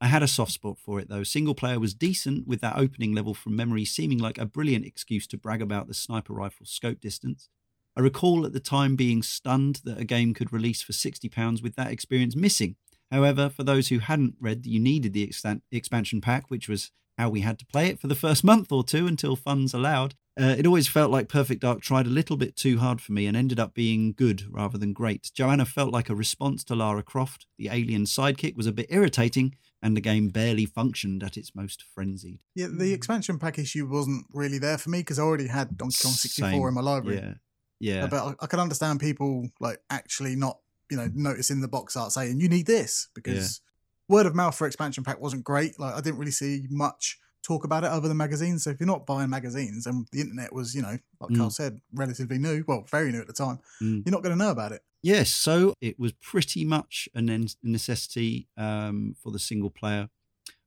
I 0.00 0.06
had 0.06 0.22
a 0.22 0.28
soft 0.28 0.52
spot 0.52 0.78
for 0.78 1.00
it 1.00 1.08
though. 1.08 1.22
Single 1.22 1.54
player 1.54 1.78
was 1.78 1.92
decent, 1.92 2.46
with 2.46 2.62
that 2.62 2.78
opening 2.78 3.14
level 3.14 3.34
from 3.34 3.56
memory 3.56 3.84
seeming 3.84 4.18
like 4.18 4.38
a 4.38 4.46
brilliant 4.46 4.86
excuse 4.86 5.26
to 5.28 5.36
brag 5.36 5.60
about 5.60 5.86
the 5.86 5.94
sniper 5.94 6.32
rifle 6.32 6.64
scope 6.64 7.00
distance. 7.00 7.50
I 7.96 8.00
recall 8.00 8.44
at 8.44 8.52
the 8.52 8.60
time 8.60 8.96
being 8.96 9.22
stunned 9.22 9.80
that 9.84 10.00
a 10.00 10.04
game 10.04 10.34
could 10.34 10.52
release 10.52 10.82
for 10.82 10.92
£60 10.92 11.62
with 11.62 11.76
that 11.76 11.92
experience 11.92 12.34
missing. 12.34 12.76
However, 13.10 13.48
for 13.48 13.62
those 13.62 13.88
who 13.88 14.00
hadn't 14.00 14.34
read, 14.40 14.66
you 14.66 14.80
needed 14.80 15.12
the 15.12 15.26
extan- 15.26 15.62
expansion 15.70 16.20
pack, 16.20 16.50
which 16.50 16.68
was 16.68 16.90
how 17.16 17.28
we 17.28 17.42
had 17.42 17.58
to 17.60 17.66
play 17.66 17.88
it 17.88 18.00
for 18.00 18.08
the 18.08 18.14
first 18.14 18.42
month 18.52 18.72
or 18.72 18.82
two 18.82 19.06
until 19.06 19.36
funds 19.36 19.72
allowed. 19.72 20.14
Uh, 20.40 20.56
it 20.58 20.66
always 20.66 20.88
felt 20.88 21.12
like 21.12 21.28
Perfect 21.28 21.60
Dark 21.60 21.80
tried 21.80 22.06
a 22.06 22.10
little 22.10 22.36
bit 22.36 22.56
too 22.56 22.78
hard 22.78 23.00
for 23.00 23.12
me 23.12 23.26
and 23.26 23.36
ended 23.36 23.60
up 23.60 23.72
being 23.72 24.12
good 24.12 24.42
rather 24.50 24.76
than 24.76 24.92
great. 24.92 25.30
Joanna 25.32 25.64
felt 25.64 25.92
like 25.92 26.10
a 26.10 26.14
response 26.14 26.64
to 26.64 26.74
Lara 26.74 27.04
Croft. 27.04 27.46
The 27.56 27.68
alien 27.68 28.02
sidekick 28.02 28.56
was 28.56 28.66
a 28.66 28.72
bit 28.72 28.86
irritating, 28.88 29.54
and 29.80 29.96
the 29.96 30.00
game 30.00 30.30
barely 30.30 30.66
functioned 30.66 31.22
at 31.22 31.36
its 31.36 31.54
most 31.54 31.84
frenzied. 31.94 32.40
Yeah, 32.56 32.66
the 32.68 32.92
expansion 32.92 33.38
pack 33.38 33.60
issue 33.60 33.86
wasn't 33.86 34.26
really 34.32 34.58
there 34.58 34.78
for 34.78 34.90
me 34.90 35.00
because 35.00 35.20
I 35.20 35.22
already 35.22 35.46
had 35.46 35.76
Donkey 35.76 35.98
Kong 36.02 36.12
64 36.12 36.50
Same. 36.50 36.66
in 36.66 36.74
my 36.74 36.80
library. 36.80 37.18
Yeah. 37.18 37.34
Yeah. 37.80 38.06
But 38.06 38.22
I, 38.22 38.34
I 38.40 38.46
can 38.46 38.60
understand 38.60 39.00
people 39.00 39.48
like 39.60 39.80
actually 39.90 40.36
not, 40.36 40.58
you 40.90 40.96
know, 40.96 41.08
noticing 41.14 41.60
the 41.60 41.68
box 41.68 41.96
art 41.96 42.12
saying 42.12 42.40
you 42.40 42.48
need 42.48 42.66
this 42.66 43.08
because 43.14 43.60
word 44.08 44.26
of 44.26 44.34
mouth 44.34 44.54
for 44.56 44.66
expansion 44.66 45.02
pack 45.04 45.20
wasn't 45.20 45.44
great. 45.44 45.78
Like 45.78 45.94
I 45.94 46.00
didn't 46.00 46.18
really 46.18 46.30
see 46.30 46.66
much 46.70 47.18
talk 47.42 47.64
about 47.64 47.84
it 47.84 47.90
other 47.90 48.08
than 48.08 48.16
magazines. 48.16 48.64
So 48.64 48.70
if 48.70 48.80
you're 48.80 48.86
not 48.86 49.04
buying 49.06 49.28
magazines 49.28 49.86
and 49.86 50.06
the 50.12 50.20
internet 50.20 50.52
was, 50.52 50.74
you 50.74 50.80
know, 50.82 50.96
like 51.20 51.30
Mm. 51.30 51.36
Karl 51.36 51.50
said, 51.50 51.80
relatively 51.92 52.38
new, 52.38 52.64
well, 52.66 52.84
very 52.90 53.12
new 53.12 53.20
at 53.20 53.26
the 53.26 53.32
time, 53.34 53.58
Mm. 53.82 54.02
you're 54.06 54.12
not 54.12 54.22
going 54.22 54.36
to 54.38 54.42
know 54.42 54.50
about 54.50 54.72
it. 54.72 54.82
Yes, 55.02 55.30
so 55.30 55.74
it 55.82 55.98
was 55.98 56.12
pretty 56.12 56.64
much 56.64 57.06
a 57.14 57.20
necessity 57.62 58.48
um, 58.56 59.14
for 59.22 59.30
the 59.30 59.38
single 59.38 59.68
player. 59.68 60.08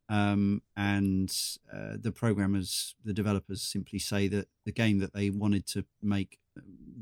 Um, 0.09 0.61
and 0.75 1.33
uh, 1.73 1.97
the 1.99 2.11
programmers, 2.11 2.95
the 3.03 3.13
developers 3.13 3.61
simply 3.61 3.99
say 3.99 4.27
that 4.29 4.47
the 4.65 4.71
game 4.71 4.99
that 4.99 5.13
they 5.13 5.29
wanted 5.31 5.65
to 5.67 5.85
make 6.01 6.37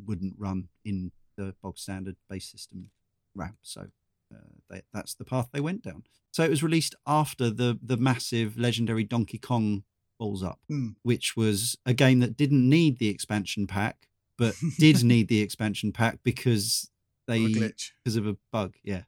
wouldn't 0.05 0.35
run 0.37 0.69
in 0.83 1.11
the 1.37 1.53
bog 1.61 1.77
standard 1.77 2.15
base 2.29 2.49
system 2.51 2.89
RAM. 3.35 3.57
So 3.61 3.87
uh, 4.33 4.37
they, 4.69 4.81
that's 4.93 5.13
the 5.13 5.25
path 5.25 5.49
they 5.51 5.59
went 5.59 5.83
down. 5.83 6.03
So 6.31 6.43
it 6.43 6.49
was 6.49 6.63
released 6.63 6.95
after 7.05 7.49
the, 7.49 7.77
the 7.81 7.97
massive 7.97 8.57
legendary 8.57 9.03
Donkey 9.03 9.37
Kong 9.37 9.83
Balls 10.19 10.43
Up, 10.43 10.59
Hmm. 10.69 10.89
which 11.03 11.35
was 11.35 11.77
a 11.85 11.93
game 11.93 12.19
that 12.19 12.37
didn't 12.37 12.67
need 12.67 12.99
the 12.99 13.09
expansion 13.09 13.67
pack, 13.67 14.07
but 14.37 14.55
did 14.79 15.03
need 15.03 15.27
the 15.27 15.41
expansion 15.41 15.91
pack 15.91 16.19
because 16.23 16.89
they 17.27 17.41
glitch. 17.45 17.91
because 18.03 18.15
of 18.15 18.27
a 18.27 18.37
bug. 18.51 18.75
Yeah. 18.83 19.03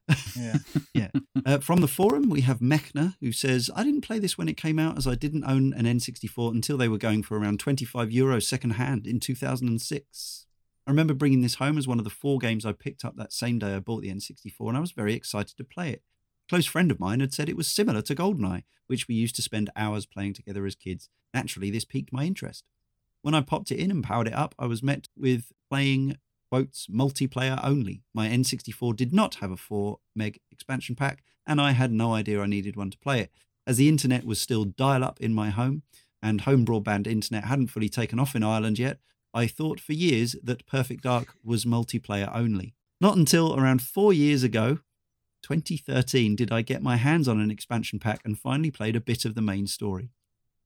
Yeah. 0.94 1.08
Uh, 1.46 1.58
from 1.58 1.80
the 1.80 1.88
forum, 1.88 2.28
we 2.28 2.42
have 2.42 2.58
Mechner 2.58 3.14
who 3.22 3.32
says, 3.32 3.70
I 3.74 3.82
didn't 3.82 4.02
play 4.02 4.18
this 4.18 4.36
when 4.36 4.48
it 4.48 4.58
came 4.58 4.78
out 4.78 4.98
as 4.98 5.06
I 5.06 5.14
didn't 5.14 5.44
own 5.44 5.72
an 5.72 5.86
N64 5.86 6.50
until 6.52 6.76
they 6.76 6.88
were 6.88 6.98
going 6.98 7.22
for 7.22 7.38
around 7.38 7.58
25 7.58 8.08
euros 8.10 8.42
second 8.42 8.72
hand 8.72 9.06
in 9.06 9.18
2006. 9.18 10.46
I 10.86 10.90
remember 10.90 11.14
bringing 11.14 11.40
this 11.40 11.54
home 11.54 11.78
as 11.78 11.86
one 11.86 11.98
of 11.98 12.04
the 12.04 12.10
four 12.10 12.38
games 12.38 12.66
I 12.66 12.72
picked 12.72 13.04
up 13.04 13.16
that 13.16 13.32
same 13.32 13.58
day 13.58 13.74
I 13.74 13.78
bought 13.78 14.02
the 14.02 14.10
N64, 14.10 14.68
and 14.68 14.76
I 14.76 14.80
was 14.80 14.92
very 14.92 15.14
excited 15.14 15.56
to 15.56 15.64
play 15.64 15.90
it. 15.90 16.02
A 16.48 16.50
close 16.50 16.66
friend 16.66 16.90
of 16.90 17.00
mine 17.00 17.20
had 17.20 17.32
said 17.32 17.48
it 17.48 17.56
was 17.56 17.68
similar 17.68 18.02
to 18.02 18.14
GoldenEye, 18.14 18.64
which 18.88 19.08
we 19.08 19.14
used 19.14 19.36
to 19.36 19.42
spend 19.42 19.70
hours 19.76 20.04
playing 20.04 20.34
together 20.34 20.66
as 20.66 20.74
kids. 20.74 21.08
Naturally, 21.32 21.70
this 21.70 21.84
piqued 21.84 22.12
my 22.12 22.24
interest. 22.24 22.64
When 23.22 23.34
I 23.34 23.40
popped 23.42 23.70
it 23.70 23.78
in 23.78 23.90
and 23.90 24.02
powered 24.04 24.28
it 24.28 24.34
up, 24.34 24.54
I 24.58 24.66
was 24.66 24.82
met 24.82 25.08
with 25.16 25.52
playing 25.70 26.16
quotes 26.50 26.86
multiplayer 26.86 27.60
only. 27.62 28.02
My 28.14 28.28
N64 28.28 28.96
did 28.96 29.12
not 29.12 29.36
have 29.36 29.50
a 29.50 29.56
4 29.56 29.98
meg 30.14 30.40
expansion 30.50 30.94
pack, 30.94 31.22
and 31.46 31.60
I 31.60 31.72
had 31.72 31.92
no 31.92 32.14
idea 32.14 32.40
I 32.40 32.46
needed 32.46 32.76
one 32.76 32.90
to 32.90 32.98
play 32.98 33.20
it. 33.20 33.32
As 33.66 33.76
the 33.76 33.88
internet 33.88 34.24
was 34.24 34.40
still 34.40 34.64
dial 34.64 35.04
up 35.04 35.20
in 35.20 35.34
my 35.34 35.50
home, 35.50 35.82
and 36.22 36.42
home 36.42 36.64
broadband 36.64 37.06
internet 37.06 37.44
hadn't 37.44 37.68
fully 37.68 37.88
taken 37.88 38.18
off 38.18 38.34
in 38.34 38.42
Ireland 38.42 38.78
yet, 38.78 38.98
I 39.34 39.46
thought 39.46 39.78
for 39.78 39.92
years 39.92 40.36
that 40.42 40.66
Perfect 40.66 41.02
Dark 41.02 41.34
was 41.44 41.64
multiplayer 41.64 42.30
only. 42.34 42.74
Not 43.00 43.16
until 43.16 43.58
around 43.58 43.82
four 43.82 44.12
years 44.12 44.42
ago, 44.42 44.78
2013, 45.42 46.34
did 46.34 46.50
I 46.50 46.62
get 46.62 46.82
my 46.82 46.96
hands 46.96 47.28
on 47.28 47.40
an 47.40 47.50
expansion 47.50 47.98
pack 47.98 48.20
and 48.24 48.38
finally 48.38 48.70
played 48.70 48.96
a 48.96 49.00
bit 49.00 49.24
of 49.24 49.34
the 49.34 49.42
main 49.42 49.66
story. 49.66 50.10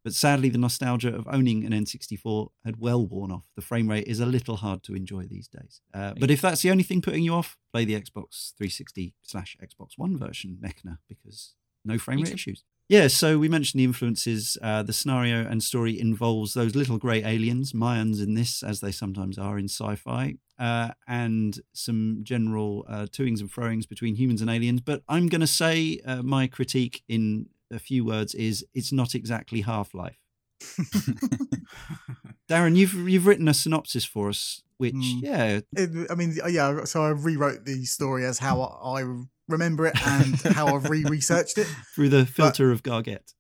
But 0.05 0.15
sadly, 0.15 0.49
the 0.49 0.59
nostalgia 0.59 1.15
of 1.15 1.29
owning 1.31 1.65
an 1.65 1.73
N64 1.73 2.49
had 2.65 2.81
well 2.81 3.07
worn 3.07 3.31
off. 3.31 3.47
The 3.55 3.62
frame 3.62 3.88
rate 3.88 4.09
is 4.09 4.21
a 4.21 4.27
little 4.27 4.57
hard 4.57 4.83
to 4.85 4.95
enjoy 4.95 5.25
these 5.25 5.49
days. 5.49 5.81
Uh, 5.95 6.15
but 6.19 6.31
if 6.31 6.41
that's 6.41 6.62
the 6.62 6.71
only 6.71 6.83
thing 6.83 7.03
putting 7.03 7.23
you 7.23 7.35
off, 7.35 7.57
play 7.73 7.85
the 7.85 7.95
Xbox 7.95 8.53
360 8.57 9.15
slash 9.23 9.57
Xbox 9.62 9.93
One 9.97 10.19
version, 10.19 10.59
Mechner, 10.61 10.99
because 11.09 11.55
no 11.85 11.99
frame 11.99 12.23
rate 12.23 12.35
issues. 12.35 12.65
Yeah, 12.88 13.09
so 13.09 13.38
we 13.38 13.49
mentioned 13.49 13.81
the 13.81 13.85
influences. 13.85 14.59
Uh, 14.61 14.83
the 14.83 14.93
scenario 14.93 15.47
and 15.47 15.62
story 15.62 15.99
involves 15.99 16.53
those 16.53 16.75
little 16.75 16.99
grey 16.99 17.25
aliens, 17.25 17.73
Maians 17.73 18.23
in 18.23 18.35
this, 18.35 18.62
as 18.62 18.81
they 18.81 18.93
sometimes 18.93 19.38
are 19.38 19.57
in 19.59 19.67
sci 19.67 19.95
fi, 19.97 20.35
uh, 20.59 20.91
and 21.09 21.61
some 21.73 22.21
general 22.23 22.85
uh, 22.88 23.07
toings 23.07 23.41
and 23.41 23.51
froings 23.51 23.88
between 23.88 24.17
humans 24.17 24.43
and 24.43 24.51
aliens. 24.51 24.83
But 24.83 25.03
I'm 25.09 25.29
going 25.29 25.41
to 25.41 25.47
say 25.47 26.01
uh, 26.05 26.23
my 26.23 26.49
critique 26.49 27.03
in 27.09 27.47
a 27.72 27.78
few 27.78 28.04
words 28.04 28.35
is 28.35 28.64
it's 28.74 28.92
not 28.92 29.14
exactly 29.14 29.62
Half 29.62 29.94
Life. 29.94 30.18
Darren, 32.48 32.76
you've 32.76 32.94
you've 33.08 33.26
written 33.26 33.48
a 33.48 33.54
synopsis 33.54 34.04
for 34.04 34.28
us, 34.28 34.62
which 34.76 34.94
Mm. 34.94 35.22
yeah, 35.22 35.61
It, 35.76 36.11
I 36.11 36.14
mean, 36.14 36.37
yeah. 36.48 36.85
So 36.85 37.02
I 37.02 37.08
rewrote 37.11 37.64
the 37.64 37.85
story 37.85 38.24
as 38.24 38.38
how 38.38 38.62
I 38.62 39.04
remember 39.48 39.87
it 39.87 40.06
and 40.06 40.37
how 40.54 40.74
I've 40.74 40.88
re-researched 40.88 41.58
it. 41.58 41.66
through 41.94 42.11
the 42.11 42.26
filter 42.26 42.70
of 42.70 42.82
Gargett. 42.82 43.32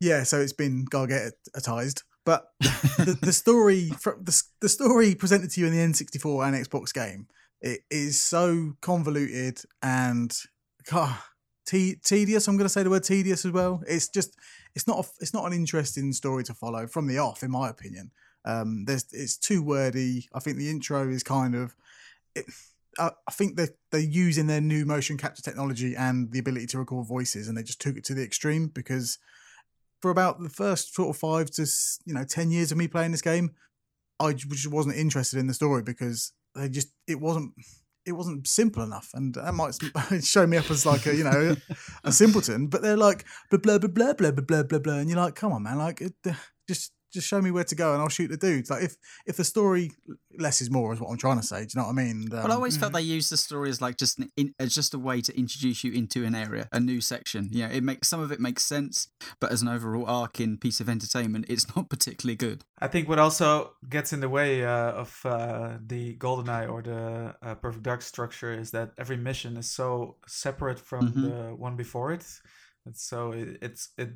Yeah, 0.00 0.22
so 0.22 0.40
it's 0.40 0.52
been 0.52 0.86
Gargetized. 0.86 2.02
But 2.24 2.46
the, 2.60 3.18
the 3.20 3.32
story 3.32 3.90
fr- 3.98 4.20
the, 4.20 4.42
the 4.60 4.68
story 4.68 5.14
presented 5.14 5.50
to 5.52 5.60
you 5.60 5.66
in 5.66 5.72
the 5.72 5.78
N64 5.78 6.46
and 6.46 6.66
Xbox 6.66 6.92
game 6.92 7.26
it 7.62 7.80
is 7.90 8.18
so 8.22 8.72
convoluted 8.80 9.60
and 9.82 10.34
God, 10.90 11.14
te- 11.70 11.96
tedious. 12.02 12.48
I'm 12.48 12.56
going 12.56 12.64
to 12.64 12.70
say 12.70 12.82
the 12.82 12.90
word 12.90 13.04
tedious 13.04 13.44
as 13.44 13.52
well. 13.52 13.82
It's 13.86 14.08
just 14.08 14.36
it's 14.74 14.86
not 14.86 15.04
a, 15.04 15.08
it's 15.20 15.34
not 15.34 15.46
an 15.46 15.52
interesting 15.52 16.12
story 16.12 16.44
to 16.44 16.54
follow 16.54 16.86
from 16.86 17.06
the 17.06 17.18
off, 17.18 17.42
in 17.42 17.50
my 17.50 17.68
opinion. 17.68 18.10
Um, 18.44 18.84
there's 18.86 19.06
it's 19.12 19.36
too 19.36 19.62
wordy. 19.62 20.28
I 20.34 20.40
think 20.40 20.56
the 20.56 20.70
intro 20.70 21.08
is 21.08 21.22
kind 21.22 21.54
of. 21.54 21.76
It, 22.34 22.46
I 22.98 23.10
I 23.28 23.32
think 23.32 23.56
that 23.56 23.70
they're 23.90 24.00
using 24.00 24.46
their 24.46 24.60
new 24.60 24.84
motion 24.84 25.16
capture 25.16 25.42
technology 25.42 25.94
and 25.94 26.32
the 26.32 26.38
ability 26.38 26.66
to 26.68 26.78
record 26.78 27.06
voices, 27.06 27.48
and 27.48 27.56
they 27.56 27.62
just 27.62 27.80
took 27.80 27.96
it 27.96 28.04
to 28.04 28.14
the 28.14 28.24
extreme 28.24 28.68
because 28.68 29.18
for 30.00 30.10
about 30.10 30.40
the 30.40 30.48
first 30.48 30.94
sort 30.94 31.10
of 31.10 31.16
five 31.16 31.50
to 31.52 31.66
you 32.04 32.14
know 32.14 32.24
ten 32.24 32.50
years 32.50 32.72
of 32.72 32.78
me 32.78 32.88
playing 32.88 33.12
this 33.12 33.22
game, 33.22 33.52
I 34.18 34.32
just 34.32 34.66
wasn't 34.66 34.96
interested 34.96 35.38
in 35.38 35.46
the 35.46 35.54
story 35.54 35.82
because 35.82 36.32
they 36.54 36.68
just 36.68 36.88
it 37.06 37.20
wasn't 37.20 37.52
it 38.06 38.12
wasn't 38.12 38.46
simple 38.46 38.82
enough, 38.82 39.10
and 39.14 39.34
that 39.34 39.54
might 39.54 39.74
show 40.24 40.46
me 40.46 40.56
up 40.56 40.70
as 40.70 40.86
like 40.86 41.06
a 41.06 41.14
you 41.14 41.24
know 41.24 41.56
a 42.04 42.12
simpleton. 42.12 42.68
But 42.68 42.82
they're 42.82 42.96
like 42.96 43.24
blah 43.50 43.58
blah 43.58 43.78
blah 43.78 43.88
blah 43.88 44.12
blah 44.12 44.42
blah 44.42 44.62
blah 44.62 44.78
blah 44.78 44.94
and 44.94 45.08
you're 45.08 45.18
like, 45.18 45.34
come 45.34 45.52
on, 45.52 45.62
man, 45.62 45.78
like 45.78 46.00
it, 46.00 46.14
just 46.68 46.92
just 47.12 47.26
show 47.26 47.40
me 47.42 47.50
where 47.50 47.64
to 47.64 47.74
go 47.74 47.92
and 47.92 48.00
I'll 48.02 48.08
shoot 48.08 48.28
the 48.28 48.36
dudes. 48.36 48.70
Like 48.70 48.84
if 48.84 48.96
if 49.26 49.36
the 49.36 49.44
story 49.44 49.92
less 50.38 50.60
is 50.60 50.70
more 50.70 50.92
is 50.92 51.00
what 51.00 51.10
I'm 51.10 51.18
trying 51.18 51.40
to 51.40 51.46
say. 51.46 51.60
Do 51.64 51.68
you 51.74 51.80
know 51.80 51.86
what 51.88 51.92
I 51.98 52.04
mean? 52.04 52.22
And, 52.22 52.32
Well, 52.32 52.42
I 52.42 52.44
um, 52.46 52.52
always 52.52 52.76
felt 52.76 52.92
they 52.92 53.00
used 53.02 53.30
the 53.30 53.36
story 53.36 53.68
as 53.70 53.80
like 53.80 53.96
just 53.96 54.18
an 54.18 54.30
in, 54.36 54.54
as 54.58 54.74
just 54.74 54.94
a 54.94 54.98
way 54.98 55.20
to 55.20 55.36
introduce 55.38 55.84
you 55.84 55.92
into 55.92 56.24
an 56.24 56.34
area, 56.34 56.68
a 56.72 56.80
new 56.80 57.00
section. 57.00 57.48
Yeah, 57.50 57.68
it 57.68 57.82
makes 57.82 58.08
some 58.08 58.20
of 58.20 58.30
it 58.32 58.40
makes 58.40 58.64
sense, 58.64 59.08
but 59.40 59.50
as 59.52 59.62
an 59.62 59.68
overall 59.68 60.06
arc 60.06 60.40
in 60.40 60.56
piece 60.58 60.80
of 60.80 60.88
entertainment, 60.88 61.46
it's 61.48 61.66
not 61.76 61.88
particularly 61.94 62.36
good. 62.36 62.64
I 62.78 62.88
think 62.88 63.08
what 63.08 63.18
also 63.18 63.72
gets 63.88 64.12
in 64.12 64.20
the 64.20 64.28
way 64.28 64.64
uh, 64.64 64.92
of 64.92 65.20
uh, 65.24 65.78
the 65.86 66.16
GoldenEye 66.16 66.70
or 66.70 66.82
the 66.82 67.34
uh, 67.42 67.54
Perfect 67.56 67.82
Dark 67.82 68.02
structure 68.02 68.52
is 68.52 68.70
that 68.70 68.92
every 68.98 69.16
mission 69.16 69.56
is 69.56 69.70
so 69.70 70.16
separate 70.26 70.78
from 70.78 71.12
Mhm. 71.12 71.22
the 71.22 71.54
one 71.56 71.76
before 71.76 72.12
it. 72.12 72.24
So 72.96 73.32
it, 73.32 73.58
it's 73.62 73.90
it 73.96 74.10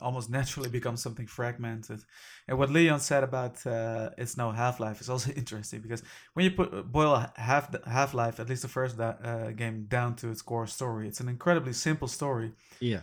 almost 0.00 0.30
naturally 0.38 0.68
becomes 0.68 1.02
something 1.02 1.26
fragmented. 1.26 2.00
And 2.46 2.58
what 2.58 2.70
Leon 2.70 3.00
said 3.00 3.24
about 3.24 3.66
uh, 3.66 4.10
it's 4.18 4.36
no 4.36 4.50
Half 4.50 4.80
Life 4.80 5.00
is 5.00 5.10
also 5.10 5.32
interesting 5.36 5.80
because 5.80 6.02
when 6.34 6.44
you 6.44 6.50
put 6.52 6.90
boil 6.90 7.26
half 7.36 7.74
Half 7.86 8.14
Life, 8.14 8.40
at 8.40 8.48
least 8.48 8.62
the 8.62 8.68
first 8.68 8.98
uh, 8.98 9.50
game, 9.52 9.86
down 9.88 10.16
to 10.16 10.30
its 10.30 10.42
core 10.42 10.66
story, 10.66 11.08
it's 11.08 11.20
an 11.20 11.28
incredibly 11.28 11.72
simple 11.72 12.08
story. 12.08 12.52
Yeah, 12.80 13.02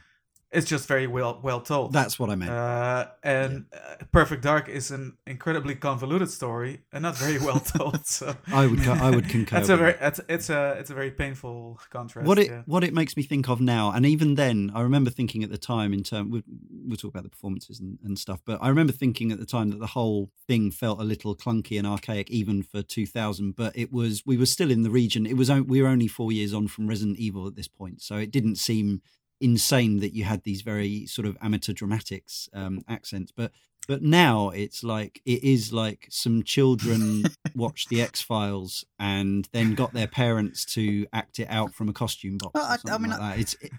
It's 0.51 0.67
just 0.67 0.87
very 0.87 1.07
well 1.07 1.39
well 1.43 1.59
told. 1.59 1.91
that's 1.91 2.17
what 2.17 2.29
I 2.29 2.35
meant. 2.35 2.51
Uh, 2.51 3.07
and 3.23 3.65
uh, 3.73 4.05
Perfect 4.11 4.41
Dark 4.41 4.69
is 4.69 4.91
an 4.91 5.17
incredibly 5.27 5.75
convoluted 5.75 6.29
story 6.29 6.81
and 6.93 7.01
not 7.01 7.17
very 7.17 7.39
well 7.39 7.59
told. 7.77 8.05
So 8.05 8.35
I 8.47 8.65
would 8.65 8.87
I 8.87 9.09
would 9.09 9.27
concur. 9.27 9.57
that's 9.57 9.69
a 9.69 9.77
very 9.77 9.93
that. 9.93 10.07
it's, 10.07 10.21
it's 10.29 10.49
a 10.49 10.77
it's 10.79 10.89
a 10.89 10.93
very 10.93 11.11
painful 11.11 11.79
contrast. 11.89 12.27
what 12.27 12.39
it 12.39 12.47
yeah. 12.47 12.61
what 12.65 12.83
it 12.83 12.93
makes 12.93 13.17
me 13.17 13.23
think 13.23 13.49
of 13.49 13.59
now, 13.59 13.91
and 13.91 14.05
even 14.05 14.35
then, 14.35 14.71
I 14.73 14.81
remember 14.81 15.09
thinking 15.09 15.43
at 15.43 15.49
the 15.49 15.57
time 15.57 15.93
in 15.93 16.03
term 16.03 16.31
we'll, 16.31 16.43
we'll 16.85 16.97
talk 16.97 17.11
about 17.11 17.23
the 17.23 17.29
performances 17.29 17.79
and, 17.79 17.97
and 18.03 18.17
stuff, 18.17 18.41
but 18.45 18.59
I 18.61 18.69
remember 18.69 18.93
thinking 18.93 19.31
at 19.31 19.39
the 19.39 19.45
time 19.45 19.71
that 19.71 19.79
the 19.79 19.87
whole 19.87 20.31
thing 20.47 20.71
felt 20.71 21.01
a 21.01 21.03
little 21.03 21.35
clunky 21.35 21.77
and 21.77 21.87
archaic, 21.87 22.29
even 22.29 22.63
for 22.63 22.81
2000. 22.81 23.55
But 23.55 23.77
it 23.77 23.91
was 23.91 24.23
we 24.25 24.37
were 24.37 24.45
still 24.45 24.71
in 24.71 24.83
the 24.83 24.91
region. 24.91 25.25
It 25.25 25.35
was 25.37 25.51
we 25.51 25.81
were 25.81 25.87
only 25.87 26.07
four 26.07 26.31
years 26.31 26.53
on 26.53 26.67
from 26.67 26.87
Resident 26.87 27.17
Evil 27.17 27.47
at 27.47 27.55
this 27.55 27.67
point, 27.67 28.01
so 28.01 28.15
it 28.17 28.31
didn't 28.31 28.55
seem 28.55 29.01
insane 29.41 29.99
that 29.99 30.13
you 30.13 30.23
had 30.23 30.43
these 30.43 30.61
very 30.61 31.05
sort 31.05 31.27
of 31.27 31.37
amateur 31.41 31.73
dramatics 31.73 32.49
um, 32.53 32.81
accents, 32.87 33.31
but. 33.31 33.51
But 33.87 34.01
now 34.01 34.49
it's 34.49 34.83
like 34.83 35.21
it 35.27 35.43
is 35.43 35.71
like 35.71 36.07
some 36.09 36.41
children 36.41 37.25
watched 37.55 37.89
the 37.89 38.01
X 38.01 38.19
Files 38.19 38.83
and 38.97 39.47
then 39.51 39.75
got 39.75 39.93
their 39.93 40.07
parents 40.07 40.65
to 40.73 41.05
act 41.13 41.37
it 41.37 41.47
out 41.51 41.75
from 41.75 41.87
a 41.87 41.93
costume 41.93 42.39
box. 42.39 42.53
Well, 42.55 42.65
or 42.65 42.91
I- 42.91 42.95
I 42.95 42.97
mean, 42.97 43.11
like 43.11 43.19
that. 43.19 43.39
It's 43.39 43.53
it, 43.61 43.71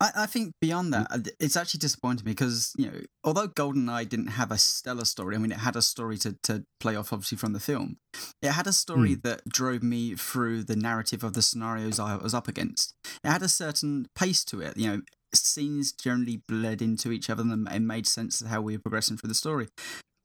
I, 0.00 0.10
I 0.16 0.26
think 0.26 0.54
beyond 0.60 0.92
that, 0.94 1.08
uh, 1.10 1.18
it's 1.40 1.56
actually 1.56 1.78
disappointing 1.78 2.24
because 2.24 2.72
you 2.78 2.86
know, 2.86 3.00
although 3.24 3.48
GoldenEye 3.48 4.08
didn't 4.08 4.28
have 4.28 4.50
a 4.52 4.58
stellar 4.58 5.04
story, 5.04 5.34
I 5.34 5.38
mean, 5.38 5.52
it 5.52 5.58
had 5.58 5.76
a 5.76 5.82
story 5.82 6.18
to 6.18 6.36
to 6.44 6.64
play 6.80 6.94
off, 6.96 7.12
obviously 7.12 7.38
from 7.38 7.52
the 7.52 7.60
film. 7.60 7.98
It 8.42 8.52
had 8.52 8.66
a 8.66 8.72
story 8.72 9.16
Mm. 9.16 9.22
that 9.22 9.48
drove 9.48 9.82
me 9.82 10.14
through 10.14 10.64
the 10.64 10.76
narrative 10.76 11.24
of 11.24 11.32
the 11.34 11.42
scenarios 11.42 11.98
I 11.98 12.16
was 12.16 12.34
up 12.34 12.48
against. 12.48 12.94
It 13.24 13.28
had 13.28 13.42
a 13.42 13.48
certain 13.48 14.06
pace 14.14 14.44
to 14.46 14.60
it. 14.60 14.76
You 14.76 14.88
know, 14.88 15.02
scenes 15.34 15.92
generally 15.92 16.42
bled 16.48 16.80
into 16.80 17.10
each 17.12 17.28
other 17.28 17.42
and 17.42 17.68
it 17.68 17.80
made 17.80 18.06
sense 18.06 18.40
of 18.40 18.46
how 18.48 18.60
we 18.60 18.76
were 18.76 18.82
progressing 18.82 19.16
through 19.16 19.28
the 19.28 19.34
story. 19.34 19.68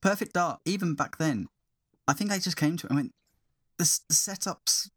Perfect 0.01 0.33
Dark, 0.33 0.59
even 0.65 0.95
back 0.95 1.17
then, 1.17 1.47
I 2.07 2.13
think 2.13 2.31
I 2.31 2.37
just 2.39 2.57
came 2.57 2.77
to 2.77 2.87
it. 2.87 2.91
I 2.91 2.95
mean, 2.95 3.11
the, 3.77 3.99
the 4.07 4.13
setups, 4.15 4.89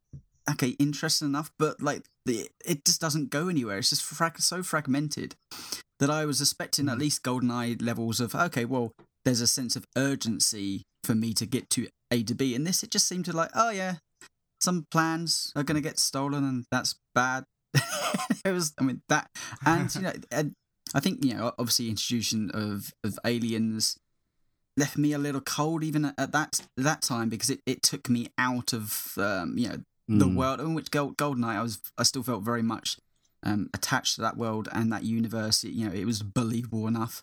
okay, 0.50 0.70
interesting 0.78 1.28
enough, 1.28 1.50
but 1.58 1.80
like 1.82 2.04
the, 2.24 2.48
it 2.64 2.84
just 2.84 3.00
doesn't 3.00 3.30
go 3.30 3.48
anywhere. 3.48 3.78
It's 3.78 3.90
just 3.90 4.04
frag- 4.04 4.40
so 4.40 4.62
fragmented 4.62 5.34
that 5.98 6.10
I 6.10 6.24
was 6.26 6.40
expecting 6.40 6.88
at 6.88 6.98
least 6.98 7.22
GoldenEye 7.22 7.82
levels 7.82 8.20
of 8.20 8.34
okay, 8.34 8.64
well, 8.64 8.92
there's 9.24 9.40
a 9.40 9.46
sense 9.46 9.76
of 9.76 9.86
urgency 9.96 10.82
for 11.04 11.14
me 11.14 11.32
to 11.34 11.46
get 11.46 11.70
to 11.70 11.88
A 12.10 12.22
to 12.24 12.34
B. 12.34 12.54
And 12.54 12.66
this, 12.66 12.82
it 12.82 12.90
just 12.90 13.08
seemed 13.08 13.24
to 13.26 13.32
like, 13.32 13.50
oh 13.54 13.70
yeah, 13.70 13.96
some 14.60 14.86
plans 14.90 15.52
are 15.56 15.62
going 15.62 15.76
to 15.76 15.86
get 15.86 15.98
stolen 15.98 16.44
and 16.44 16.64
that's 16.70 16.94
bad. 17.14 17.44
it 18.44 18.52
was, 18.52 18.72
I 18.80 18.84
mean, 18.84 19.02
that, 19.08 19.28
and 19.64 19.94
you 19.94 20.02
know, 20.02 20.12
and 20.30 20.52
I 20.94 21.00
think 21.00 21.24
you 21.24 21.34
know, 21.34 21.52
obviously, 21.58 21.88
introduction 21.88 22.50
of 22.52 22.92
of 23.04 23.18
aliens 23.24 23.96
left 24.76 24.98
me 24.98 25.12
a 25.12 25.18
little 25.18 25.40
cold 25.40 25.82
even 25.82 26.04
at, 26.04 26.14
at 26.18 26.32
that 26.32 26.60
that 26.76 27.02
time 27.02 27.28
because 27.28 27.50
it, 27.50 27.60
it 27.66 27.82
took 27.82 28.08
me 28.10 28.28
out 28.38 28.72
of 28.72 29.14
um, 29.16 29.56
you 29.56 29.68
know 29.68 29.78
the 30.08 30.26
Mm. 30.26 30.36
world 30.36 30.60
in 30.60 30.74
which 30.74 30.90
Gold, 30.90 31.16
Goldeneye 31.16 31.56
I 31.56 31.62
was 31.62 31.80
I 31.98 32.02
still 32.04 32.22
felt 32.22 32.42
very 32.44 32.62
much 32.62 32.98
um, 33.42 33.68
attached 33.74 34.14
to 34.16 34.20
that 34.22 34.36
world 34.36 34.68
and 34.72 34.92
that 34.92 35.04
universe. 35.04 35.64
It, 35.64 35.70
you 35.72 35.86
know, 35.86 35.92
it 35.94 36.04
was 36.04 36.22
believable 36.22 36.86
enough. 36.86 37.22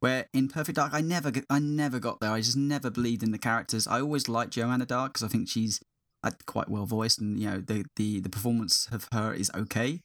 Where 0.00 0.26
in 0.32 0.48
Perfect 0.48 0.76
Dark, 0.76 0.92
I 0.92 1.00
never 1.00 1.32
I 1.48 1.58
never 1.58 1.98
got 1.98 2.20
there. 2.20 2.30
I 2.30 2.40
just 2.40 2.56
never 2.56 2.90
believed 2.90 3.22
in 3.22 3.32
the 3.32 3.38
characters. 3.38 3.86
I 3.86 4.00
always 4.00 4.28
liked 4.28 4.52
Joanna 4.52 4.84
Dark 4.86 5.14
because 5.14 5.22
I 5.24 5.28
think 5.28 5.48
she's 5.48 5.80
uh, 6.22 6.30
quite 6.46 6.68
well 6.68 6.86
voiced 6.86 7.20
and 7.20 7.38
you 7.38 7.48
know 7.50 7.60
the, 7.60 7.84
the 7.96 8.20
the 8.20 8.28
performance 8.30 8.86
of 8.92 9.08
her 9.12 9.32
is 9.32 9.50
okay. 9.54 10.00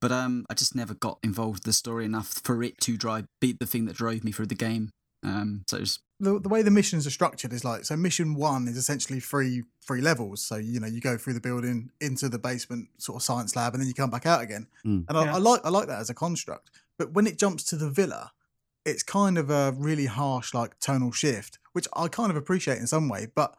But 0.00 0.12
um, 0.12 0.46
I 0.50 0.54
just 0.54 0.74
never 0.74 0.94
got 0.94 1.18
involved 1.22 1.56
with 1.56 1.64
the 1.64 1.72
story 1.72 2.04
enough 2.04 2.40
for 2.44 2.62
it 2.62 2.78
to 2.82 2.96
drive 2.96 3.26
be 3.40 3.56
the 3.58 3.66
thing 3.66 3.86
that 3.86 3.96
drove 3.96 4.22
me 4.24 4.32
through 4.32 4.46
the 4.46 4.54
game. 4.54 4.90
Um, 5.22 5.64
so 5.66 5.78
it 5.78 5.98
the, 6.20 6.38
the 6.40 6.48
way 6.48 6.62
the 6.62 6.70
missions 6.70 7.06
are 7.06 7.10
structured 7.10 7.52
is 7.52 7.64
like 7.64 7.84
so 7.84 7.96
mission 7.96 8.34
one 8.34 8.68
is 8.68 8.76
essentially 8.76 9.20
three 9.20 9.64
three 9.86 10.00
levels 10.00 10.42
so 10.42 10.56
you 10.56 10.78
know 10.80 10.86
you 10.86 11.00
go 11.00 11.16
through 11.16 11.34
the 11.34 11.40
building 11.40 11.90
into 12.00 12.28
the 12.28 12.38
basement 12.38 12.88
sort 12.98 13.16
of 13.16 13.22
science 13.22 13.54
lab 13.56 13.72
and 13.74 13.80
then 13.80 13.88
you 13.88 13.94
come 13.94 14.10
back 14.10 14.26
out 14.26 14.42
again 14.42 14.66
Mm. 14.84 15.04
and 15.08 15.18
I, 15.18 15.24
Yeah. 15.24 15.34
I 15.34 15.38
like 15.38 15.60
i 15.64 15.68
like 15.70 15.86
that 15.88 16.00
as 16.00 16.10
a 16.10 16.14
construct 16.14 16.70
but 16.98 17.12
when 17.12 17.26
it 17.26 17.36
jumps 17.38 17.62
to 17.64 17.76
the 17.76 17.90
villa 17.90 18.32
it's 18.84 19.02
kind 19.02 19.38
of 19.38 19.50
a 19.50 19.74
really 19.76 20.06
harsh 20.06 20.54
like 20.54 20.78
tonal 20.80 21.12
shift 21.12 21.58
which 21.72 21.86
i 21.94 22.06
kind 22.08 22.30
of 22.30 22.36
appreciate 22.36 22.78
in 22.78 22.86
some 22.86 23.08
way 23.08 23.26
but 23.34 23.56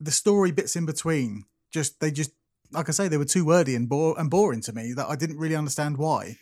the 0.00 0.10
story 0.10 0.50
bits 0.50 0.76
in 0.76 0.86
between 0.86 1.44
just 1.72 2.00
they 2.00 2.10
just 2.10 2.32
like 2.70 2.88
i 2.88 2.92
say 2.92 3.08
they 3.08 3.16
were 3.18 3.24
too 3.24 3.44
wordy 3.46 3.74
and, 3.74 3.88
bore, 3.88 4.18
and 4.20 4.30
boring 4.30 4.60
to 4.62 4.72
me 4.74 4.92
that 4.94 5.08
i 5.08 5.16
didn't 5.16 5.38
really 5.38 5.56
understand 5.56 5.96
why 5.98 6.36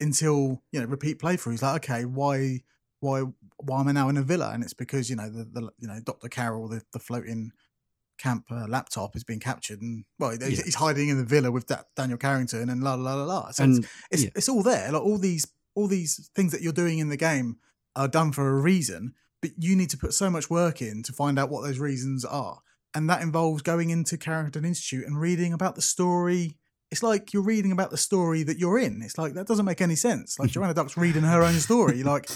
until 0.00 0.62
you 0.72 0.80
know 0.80 0.86
repeat 0.86 1.18
playthroughs 1.20 1.62
like 1.62 1.84
okay 1.88 2.04
why 2.04 2.60
why 3.02 3.24
why 3.58 3.80
am 3.80 3.88
I 3.88 3.92
now 3.92 4.08
in 4.08 4.16
a 4.16 4.22
villa? 4.22 4.52
And 4.52 4.62
it's 4.62 4.74
because 4.74 5.10
you 5.10 5.16
know 5.16 5.28
the, 5.28 5.44
the 5.44 5.70
you 5.78 5.88
know 5.88 5.98
Doctor 6.02 6.28
Carroll, 6.28 6.68
the, 6.68 6.82
the 6.92 6.98
floating 6.98 7.50
camp 8.18 8.44
uh, 8.50 8.66
laptop, 8.68 9.16
is 9.16 9.24
being 9.24 9.40
captured, 9.40 9.82
and 9.82 10.04
well, 10.18 10.30
he's, 10.30 10.40
Yeah. 10.58 10.64
he's 10.64 10.76
hiding 10.76 11.08
in 11.08 11.18
the 11.18 11.24
villa 11.24 11.50
with 11.50 11.66
that 11.66 11.86
Daniel 11.96 12.18
Carrington, 12.18 12.70
and 12.70 12.82
la 12.82 12.94
la 12.94 13.14
la 13.14 13.24
la. 13.24 13.50
So 13.50 13.64
it's, 13.64 13.86
it's 14.10 14.24
yeah. 14.24 14.30
it's 14.36 14.48
all 14.48 14.62
there. 14.62 14.92
Like 14.92 15.02
all 15.02 15.18
these 15.18 15.46
all 15.74 15.88
these 15.88 16.30
things 16.34 16.52
that 16.52 16.62
you're 16.62 16.72
doing 16.72 16.98
in 17.00 17.08
the 17.08 17.16
game 17.16 17.56
are 17.96 18.08
done 18.08 18.30
for 18.32 18.48
a 18.48 18.60
reason, 18.60 19.14
but 19.40 19.50
you 19.58 19.74
need 19.74 19.90
to 19.90 19.98
put 19.98 20.14
so 20.14 20.30
much 20.30 20.48
work 20.48 20.80
in 20.80 21.02
to 21.02 21.12
find 21.12 21.38
out 21.38 21.50
what 21.50 21.62
those 21.64 21.80
reasons 21.80 22.24
are, 22.24 22.60
and 22.94 23.10
that 23.10 23.20
involves 23.20 23.62
going 23.62 23.90
into 23.90 24.16
Carrington 24.16 24.64
Institute 24.64 25.06
and 25.06 25.20
reading 25.20 25.52
about 25.52 25.74
the 25.74 25.82
story. 25.82 26.56
It's 26.92 27.02
like 27.02 27.32
you're 27.32 27.42
reading 27.42 27.72
about 27.72 27.90
the 27.90 27.96
story 27.96 28.42
that 28.44 28.58
you're 28.58 28.78
in. 28.78 29.02
It's 29.02 29.18
like 29.18 29.34
that 29.34 29.46
doesn't 29.48 29.64
make 29.64 29.80
any 29.80 29.96
sense. 29.96 30.38
Like 30.38 30.50
Joanna 30.52 30.74
Duck's 30.74 30.96
reading 30.96 31.22
her 31.22 31.42
own 31.42 31.54
story. 31.54 32.02
Like 32.02 32.28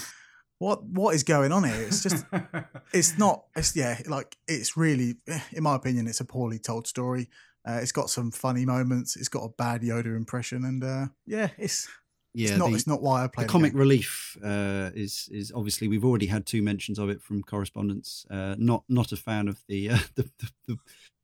what 0.59 0.83
what 0.83 1.15
is 1.15 1.23
going 1.23 1.51
on 1.51 1.63
here? 1.63 1.81
It's 1.81 2.03
just 2.03 2.25
it's 2.93 3.17
not 3.17 3.45
it's 3.55 3.75
yeah 3.75 3.99
like 4.07 4.37
it's 4.47 4.75
really 4.77 5.17
in 5.51 5.63
my 5.63 5.75
opinion 5.75 6.07
it's 6.07 6.19
a 6.19 6.25
poorly 6.25 6.59
told 6.59 6.87
story 6.87 7.29
uh, 7.67 7.79
it's 7.81 7.91
got 7.91 8.09
some 8.09 8.31
funny 8.31 8.65
moments 8.65 9.15
it's 9.15 9.27
got 9.29 9.43
a 9.43 9.49
bad 9.49 9.81
yoda 9.81 10.15
impression 10.15 10.63
and 10.63 10.83
uh 10.83 11.05
yeah 11.25 11.49
it's 11.57 11.87
yeah, 12.33 12.49
it's 12.49 12.57
not 12.57 12.69
the, 12.69 12.75
it's 12.75 12.87
not 12.87 13.01
why 13.01 13.23
i 13.23 13.27
the 13.41 13.45
comic 13.45 13.71
game. 13.71 13.79
relief 13.79 14.37
uh, 14.43 14.91
is 14.93 15.27
is 15.31 15.51
obviously 15.55 15.87
we've 15.87 16.05
already 16.05 16.27
had 16.27 16.45
two 16.45 16.61
mentions 16.61 16.99
of 16.99 17.09
it 17.09 17.19
from 17.21 17.41
correspondence. 17.41 18.27
Uh, 18.29 18.55
not 18.59 18.83
not 18.87 19.11
a 19.11 19.17
fan 19.17 19.47
of 19.47 19.63
the 19.67 19.89
uh, 19.89 19.97
the, 20.15 20.29
the, 20.37 20.49
the 20.67 20.77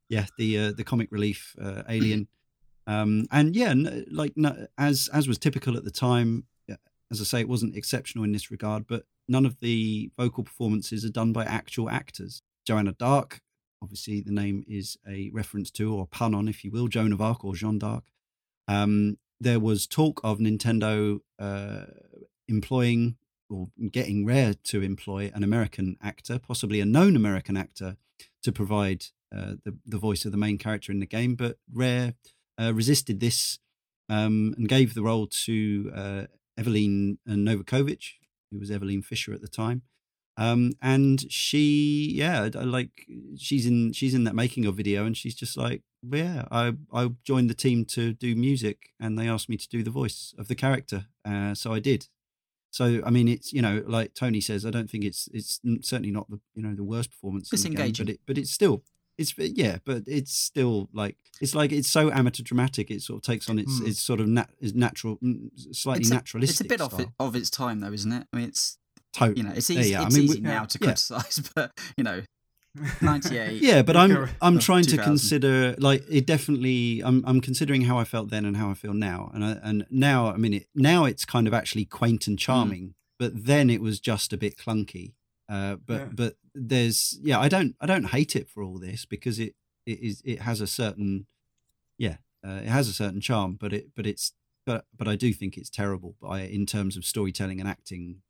yeah 0.10 0.26
the 0.40 0.58
uh, 0.58 0.72
the 0.72 0.84
comic 0.84 1.10
relief 1.12 1.56
uh, 1.62 1.84
alien, 1.88 2.28
um, 2.88 3.28
and 3.32 3.56
yeah, 3.56 3.70
n- 3.70 4.06
like 4.10 4.34
no, 4.36 4.66
as 4.76 5.08
as 5.14 5.28
was 5.28 5.38
typical 5.38 5.78
at 5.78 5.84
the 5.84 5.92
time. 5.92 6.46
As 7.14 7.22
I 7.22 7.26
say, 7.26 7.42
it 7.42 7.48
wasn't 7.48 7.76
exceptional 7.76 8.24
in 8.24 8.32
this 8.32 8.50
regard, 8.50 8.88
but 8.88 9.04
none 9.28 9.46
of 9.46 9.60
the 9.60 10.10
vocal 10.18 10.44
performances 10.44 11.06
are 11.06 11.12
done 11.12 11.32
by 11.32 11.46
actual 11.46 11.88
actors. 11.88 12.42
Joanna 12.66 12.94
Dark, 12.94 13.40
obviously 13.84 14.20
the 14.20 14.32
name 14.32 14.64
is 14.68 14.98
a 15.08 15.30
reference 15.32 15.70
to 15.74 15.94
or 15.94 16.08
pun 16.08 16.34
on, 16.34 16.48
if 16.48 16.66
you 16.66 16.72
will, 16.72 16.88
Joan 16.88 17.14
of 17.14 17.22
Arc 17.22 17.46
or 17.46 17.54
Jeanne 17.54 17.78
d'Arc. 17.78 18.06
Um, 18.68 19.20
there 19.40 19.60
was 19.60 19.86
talk 19.86 20.22
of 20.24 20.40
Nintendo 20.40 21.20
uh, 21.38 21.86
employing 22.48 23.18
or 23.48 23.68
getting 23.92 24.26
Rare 24.26 24.56
to 24.64 24.82
employ 24.82 25.32
an 25.36 25.44
American 25.44 25.98
actor, 26.02 26.40
possibly 26.40 26.80
a 26.80 26.86
known 26.86 27.16
American 27.16 27.56
actor, 27.56 27.98
to 28.42 28.52
provide 28.52 29.06
uh, 29.32 29.54
the 29.64 29.78
the 29.86 30.00
voice 30.00 30.26
of 30.26 30.32
the 30.32 30.38
main 30.40 30.58
character 30.58 30.92
in 30.92 31.00
the 31.00 31.06
game. 31.06 31.36
But 31.36 31.58
Rare 31.72 32.16
uh, 32.60 32.74
resisted 32.74 33.20
this 33.20 33.60
um, 34.10 34.56
and 34.58 34.68
gave 34.68 34.96
the 34.96 35.04
role 35.04 35.28
to 35.28 35.92
uh, 35.96 36.24
Evelyn 36.58 37.18
Novakovic, 37.28 38.04
who 38.52 38.60
was 38.60 38.72
Evelyn 38.72 39.02
Fisher 39.02 39.34
at 39.34 39.42
the 39.42 39.48
time. 39.48 39.84
Um, 40.36 40.74
and 40.82 41.32
she, 41.32 42.12
yeah, 42.16 42.50
like 42.54 43.06
she's 43.38 43.68
in 43.68 43.94
she's 43.94 44.16
in 44.16 44.24
that 44.24 44.36
making 44.36 44.66
of 44.66 44.76
video, 44.76 45.06
and 45.06 45.16
she's 45.16 45.36
just 45.36 45.58
like, 45.58 45.84
yeah, 46.02 46.46
I 46.52 46.74
I 46.92 47.12
joined 47.24 47.50
the 47.50 47.56
team 47.56 47.86
to 47.86 48.14
do 48.14 48.36
music, 48.36 48.90
and 49.00 49.18
they 49.18 49.28
asked 49.28 49.50
me 49.50 49.58
to 49.58 49.70
do 49.70 49.84
the 49.84 49.92
voice 49.92 50.34
of 50.38 50.48
the 50.48 50.56
character, 50.56 51.06
uh, 51.24 51.54
so 51.54 51.72
I 51.72 51.80
did. 51.80 52.08
So 52.72 53.02
I 53.06 53.12
mean, 53.12 53.28
it's 53.28 53.54
you 53.54 53.62
know, 53.62 53.84
like 53.86 54.16
Tony 54.16 54.42
says, 54.42 54.66
I 54.66 54.72
don't 54.72 54.90
think 54.90 55.04
it's 55.04 55.30
it's 55.32 55.60
certainly 55.82 56.12
not 56.12 56.28
the 56.32 56.40
you 56.56 56.64
know 56.64 56.74
the 56.74 56.84
worst 56.84 57.12
performance. 57.12 57.54
It's 57.54 57.66
in 57.66 57.76
the 57.76 57.78
game, 57.78 57.94
but 57.96 58.10
it 58.10 58.20
but 58.26 58.38
it's 58.40 58.52
still 58.52 58.84
it's 59.18 59.34
yeah, 59.38 59.78
but 59.86 60.04
it's 60.08 60.34
still 60.36 60.90
like 60.94 61.18
it's 61.42 61.54
like 61.56 61.72
it's 61.72 61.90
so 61.90 62.12
amateur 62.12 62.44
dramatic. 62.44 62.90
It 62.92 63.02
sort 63.02 63.18
of 63.18 63.24
takes 63.24 63.50
on 63.50 63.60
its 63.60 63.80
Hmm. 63.80 63.88
its 63.88 64.00
sort 64.00 64.20
of 64.20 64.28
nat, 64.28 64.50
is 64.60 64.74
natural, 64.74 65.18
mm, 65.18 65.50
slightly 65.76 66.02
it's 66.02 66.12
a, 66.12 66.14
naturalistic. 66.16 66.54
it's 66.54 66.62
a 66.62 66.70
bit 66.70 66.82
off 66.82 67.00
it, 67.00 67.10
of 67.20 67.36
its 67.36 67.50
time 67.50 67.80
though, 67.80 67.94
isn't 67.94 68.12
it? 68.12 68.28
I 68.34 68.38
mean, 68.38 68.48
it's 68.48 68.78
Totally. 69.14 69.38
you 69.42 69.44
know 69.48 69.54
it's 69.56 69.70
easy, 69.70 69.92
yeah, 69.92 70.02
I 70.02 70.06
it's 70.08 70.16
mean, 70.16 70.24
easy 70.26 70.36
we- 70.36 70.42
now 70.42 70.66
to 70.66 70.78
Yeah. 70.82 70.86
criticize, 70.88 71.52
but 71.56 71.72
you 71.98 72.04
know, 72.04 72.22
ninety 73.02 73.38
eight. 73.38 73.62
yeah 73.62 73.84
but 73.84 73.96
i'm 73.96 74.28
i'm 74.42 74.58
trying 74.58 74.84
to 74.84 74.98
consider 74.98 75.76
like 75.78 76.04
it 76.10 76.26
definitely 76.26 77.02
i'm 77.06 77.24
i'm 77.28 77.40
considering 77.40 77.82
how 77.84 78.00
i 78.00 78.04
felt 78.04 78.32
then 78.32 78.46
and 78.46 78.58
how 78.58 78.68
i 78.72 78.74
feel 78.74 78.96
now 78.96 79.30
and 79.36 79.46
I, 79.46 79.52
and 79.62 79.86
now 79.92 80.32
i 80.34 80.38
mean 80.38 80.56
it 80.56 80.68
now 80.74 81.06
it's 81.06 81.24
kind 81.24 81.48
of 81.48 81.54
actually 81.54 81.86
quaint 81.86 82.26
and 82.26 82.40
charming 82.40 82.96
but 83.20 83.46
then 83.46 83.70
it 83.70 83.80
was 83.80 84.00
just 84.00 84.34
a 84.34 84.38
bit 84.38 84.58
clunky 84.58 85.14
uh 85.50 85.76
but 85.86 86.00
Yeah. 86.02 86.10
but 86.14 86.34
there's 86.56 87.18
yeah 87.22 87.40
i 87.40 87.50
don't 87.50 87.76
i 87.82 87.86
don't 87.86 88.06
hate 88.08 88.36
it 88.36 88.48
for 88.50 88.64
all 88.64 88.78
this 88.80 89.06
because 89.06 89.40
it 89.40 89.56
it 89.86 90.00
is 90.00 90.22
it 90.26 90.42
has 90.42 90.62
a 90.62 90.68
certain 90.68 91.26
yeah 91.98 92.18
uh, 92.46 92.60
it 92.64 92.68
has 92.70 92.88
a 92.88 92.94
certain 92.94 93.22
charm 93.22 93.58
but 93.60 93.74
it 93.74 93.88
but 93.96 94.06
it's 94.06 94.34
but 94.66 94.86
but 94.96 95.08
i 95.08 95.16
do 95.16 95.34
think 95.34 95.58
it's 95.58 95.70
terrible 95.70 96.16
by 96.22 96.42
in 96.42 96.66
terms 96.66 96.96
of 96.98 97.06
storytelling 97.06 97.60
and 97.60 97.68
acting 97.70 98.22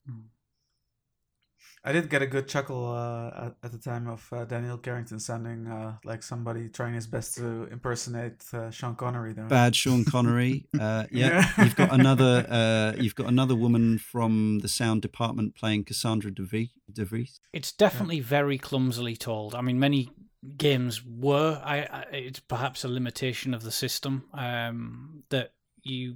I 1.86 1.92
did 1.92 2.10
get 2.10 2.22
a 2.22 2.28
good 2.28 2.48
chuckle 2.48 2.88
uh, 2.94 3.48
at, 3.48 3.56
at 3.62 3.72
the 3.74 3.78
time 3.78 4.08
of 4.08 4.26
uh, 4.32 4.46
Daniel 4.46 4.78
Carrington 4.78 5.20
sounding 5.20 5.68
uh, 5.68 5.98
like 6.06 6.24
somebody 6.24 6.70
trying 6.70 6.94
his 6.94 7.08
best 7.08 7.36
to 7.36 7.64
impersonate 7.72 8.42
uh, 8.54 8.72
Sean 8.72 8.96
Connery. 8.96 9.34
There. 9.34 9.48
bad 9.48 9.76
Sean 9.76 10.06
Connery. 10.06 10.66
Uh, 10.80 11.06
yeah, 11.12 11.46
Yeah. 11.58 11.64
you've 11.66 11.76
got 11.76 11.94
another. 11.94 12.46
Uh, 12.50 12.94
you've 13.02 13.16
got 13.16 13.28
another 13.28 13.56
woman 13.56 13.98
from 13.98 14.60
the 14.60 14.68
sound 14.70 15.02
department 15.02 15.56
playing 15.56 15.84
Cassandra 15.84 16.32
DeVries. 16.32 16.72
DeVries. 16.92 17.40
It's 17.52 17.72
definitely 17.72 18.20
very 18.22 18.58
clumsily 18.58 19.16
told. 19.18 19.54
I 19.54 19.62
mean, 19.62 19.78
many 19.80 20.10
games 20.58 21.04
were. 21.06 21.62
I, 21.64 21.80
I 21.82 22.02
it's 22.12 22.40
perhaps 22.40 22.84
a 22.84 22.88
limitation 22.88 23.54
of 23.54 23.64
the 23.64 23.72
system 23.72 24.24
um, 24.34 25.24
that 25.30 25.54
you, 25.84 26.16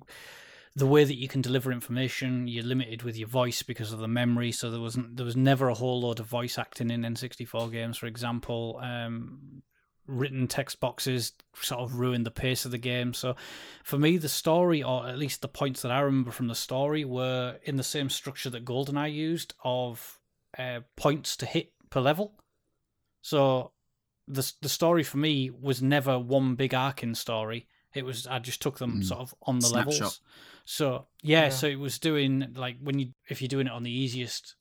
the 0.77 0.85
way 0.85 1.03
that 1.03 1.17
you 1.17 1.27
can 1.27 1.41
deliver 1.41 1.71
information, 1.71 2.47
you're 2.47 2.63
limited 2.63 3.01
with 3.01 3.17
your 3.17 3.27
voice 3.27 3.63
because 3.63 3.91
of 3.91 3.97
the 3.97 4.07
memory. 4.07 4.51
So 4.51 4.69
there 4.69 4.79
wasn't 4.79 5.17
there 5.17 5.25
was 5.25 5.35
never 5.35 5.69
a 5.69 5.73
whole 5.73 6.01
load 6.01 6.19
of 6.19 6.27
voice 6.27 6.59
acting 6.59 6.91
in 6.91 7.01
N64 7.01 7.71
games, 7.71 7.97
for 7.97 8.05
example. 8.05 8.79
Um, 8.81 9.63
written 10.05 10.47
text 10.47 10.79
boxes 10.79 11.33
sort 11.55 11.81
of 11.81 11.95
ruined 11.95 12.27
the 12.27 12.31
pace 12.31 12.63
of 12.63 12.69
the 12.69 12.77
game. 12.77 13.15
So 13.15 13.35
for 13.83 13.97
me, 13.97 14.17
the 14.17 14.29
story, 14.29 14.83
or 14.83 15.07
at 15.07 15.17
least 15.17 15.41
the 15.41 15.47
points 15.47 15.81
that 15.81 15.91
I 15.91 15.99
remember 15.99 16.29
from 16.29 16.47
the 16.47 16.55
story, 16.55 17.03
were 17.03 17.57
in 17.63 17.75
the 17.77 17.83
same 17.83 18.09
structure 18.09 18.51
that 18.51 18.63
GoldenEye 18.63 19.11
used 19.11 19.55
of 19.63 20.19
uh, 20.59 20.81
points 20.95 21.35
to 21.37 21.47
hit 21.47 21.73
per 21.89 22.01
level. 22.01 22.35
So 23.23 23.71
the 24.27 24.53
the 24.61 24.69
story 24.69 25.01
for 25.01 25.17
me 25.17 25.49
was 25.49 25.81
never 25.81 26.19
one 26.19 26.53
big 26.53 26.75
arcing 26.75 27.15
story. 27.15 27.67
It 27.93 28.03
was 28.05 28.27
I 28.27 28.39
just 28.39 28.61
took 28.61 28.77
them 28.79 29.01
Mm. 29.01 29.05
sort 29.05 29.21
of 29.21 29.33
on 29.43 29.59
the 29.59 29.67
Snapshot. 29.67 29.93
levels. 29.99 30.19
So 30.65 31.07
yeah, 31.23 31.43
Yeah. 31.43 31.49
so 31.49 31.67
it 31.67 31.79
was 31.79 31.97
doing 31.99 32.53
like 32.55 32.77
when 32.81 32.99
you 32.99 33.13
if 33.29 33.41
you're 33.41 33.47
doing 33.47 33.67
it 33.67 33.73
on 33.73 33.83
the 33.83 33.91
easiest 33.91 34.55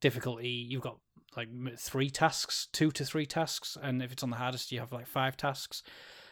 difficulty, 0.00 0.48
you've 0.48 0.82
got 0.82 0.98
like 1.36 1.48
three 1.78 2.10
tasks, 2.10 2.68
two 2.72 2.90
to 2.92 3.04
three 3.04 3.26
tasks, 3.26 3.76
and 3.80 4.02
if 4.02 4.12
it's 4.12 4.22
on 4.22 4.30
the 4.30 4.36
hardest, 4.36 4.70
you 4.72 4.80
have 4.80 4.92
like 4.92 5.06
five 5.06 5.36
tasks. 5.36 5.82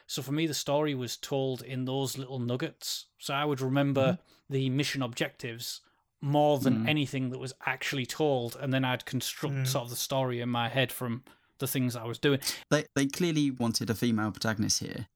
So 0.06 0.22
for 0.22 0.32
me, 0.32 0.46
the 0.46 0.54
story 0.54 0.94
was 0.94 1.16
told 1.16 1.62
in 1.62 1.84
those 1.84 2.18
little 2.18 2.38
nuggets. 2.40 3.06
So 3.18 3.32
I 3.32 3.44
would 3.44 3.60
remember 3.60 4.18
the 4.48 4.68
mission 4.68 5.02
objectives 5.02 5.80
more 6.20 6.58
than 6.58 6.84
Mm. 6.84 6.88
anything 6.88 7.30
that 7.30 7.38
was 7.38 7.54
actually 7.64 8.04
told, 8.06 8.56
and 8.56 8.74
then 8.74 8.84
I'd 8.84 9.06
construct 9.06 9.54
Mm. 9.54 9.66
sort 9.66 9.84
of 9.84 9.90
the 9.90 9.96
story 9.96 10.40
in 10.40 10.48
my 10.50 10.68
head 10.68 10.90
from 10.92 11.24
the 11.58 11.66
things 11.68 11.94
I 11.96 12.04
was 12.04 12.18
doing. 12.18 12.40
They 12.70 12.86
they 12.94 13.06
clearly 13.06 13.50
wanted 13.50 13.88
a 13.88 13.94
female 13.94 14.32
protagonist 14.32 14.80
here, 14.80 15.06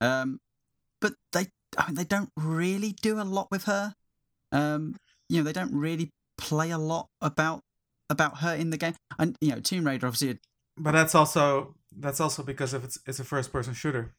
um, 0.00 0.40
but 1.06 1.14
they 1.32 1.46
I 1.78 1.86
mean 1.86 1.94
they 1.94 2.04
don't 2.04 2.30
really 2.36 2.92
do 2.92 3.20
a 3.20 3.22
lot 3.22 3.48
with 3.50 3.64
her. 3.64 3.94
Um, 4.52 4.96
you 5.28 5.38
know 5.38 5.44
they 5.44 5.52
don't 5.52 5.74
really 5.74 6.10
play 6.38 6.70
a 6.70 6.78
lot 6.78 7.08
about 7.20 7.60
about 8.10 8.38
her 8.38 8.54
in 8.54 8.70
the 8.70 8.76
game. 8.76 8.94
And 9.18 9.36
you 9.40 9.50
know 9.50 9.60
Tomb 9.60 9.86
Raider 9.86 10.06
obviously 10.06 10.38
But 10.76 10.92
that's 10.92 11.14
also 11.14 11.74
that's 11.96 12.20
also 12.20 12.42
because 12.42 12.74
of 12.74 12.84
it's 12.84 12.98
it's 13.06 13.20
a 13.20 13.24
first 13.24 13.52
person 13.52 13.74
shooter. 13.74 14.14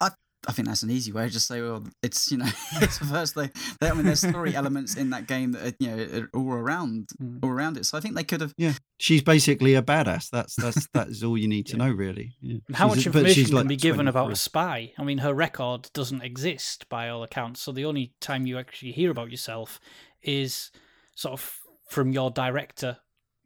I 0.00 0.10
think 0.52 0.68
that's 0.68 0.82
an 0.82 0.90
easy 0.90 1.12
way 1.12 1.26
to 1.26 1.30
just 1.30 1.46
say, 1.46 1.60
well, 1.60 1.84
it's 2.02 2.30
you 2.32 2.38
know, 2.38 2.46
it's 2.80 2.98
the 2.98 3.04
first 3.04 3.34
thing. 3.34 3.50
I 3.82 3.92
mean, 3.92 4.04
there's 4.06 4.26
story 4.26 4.54
elements 4.56 4.96
in 4.96 5.10
that 5.10 5.26
game 5.26 5.52
that 5.52 5.62
are, 5.66 5.76
you 5.78 5.88
know 5.88 6.18
are 6.34 6.38
all 6.40 6.52
around, 6.52 7.08
Mm. 7.22 7.40
all 7.42 7.50
around 7.50 7.76
it. 7.76 7.84
So 7.86 7.98
I 7.98 8.00
think 8.00 8.14
they 8.16 8.24
could 8.24 8.40
have. 8.40 8.54
Yeah, 8.56 8.72
she's 8.98 9.22
basically 9.22 9.74
a 9.74 9.82
badass. 9.82 10.30
That's 10.30 10.54
that's 10.56 10.88
that 10.94 11.08
is 11.08 11.22
all 11.22 11.36
you 11.36 11.48
need 11.48 11.66
to 11.66 11.76
Yeah. 11.76 11.84
know, 11.84 11.90
really. 11.92 12.36
Yeah. 12.40 12.58
How 12.72 12.86
She's- 12.88 12.96
much 12.96 13.06
information 13.06 13.34
she's 13.34 13.46
can 13.48 13.56
like 13.56 13.68
be 13.68 13.76
given 13.76 14.08
about 14.08 14.32
a 14.32 14.36
spy? 14.36 14.92
I 14.98 15.04
mean, 15.04 15.18
her 15.18 15.34
record 15.34 15.90
doesn't 15.92 16.22
exist 16.22 16.88
by 16.88 17.08
all 17.10 17.22
accounts. 17.22 17.60
So 17.60 17.72
the 17.72 17.84
only 17.84 18.14
time 18.20 18.46
you 18.46 18.58
actually 18.58 18.92
hear 18.92 19.10
about 19.10 19.30
yourself 19.30 19.78
is 20.22 20.70
sort 21.14 21.34
of 21.34 21.54
from 21.88 22.12
your 22.12 22.30
director 22.30 22.96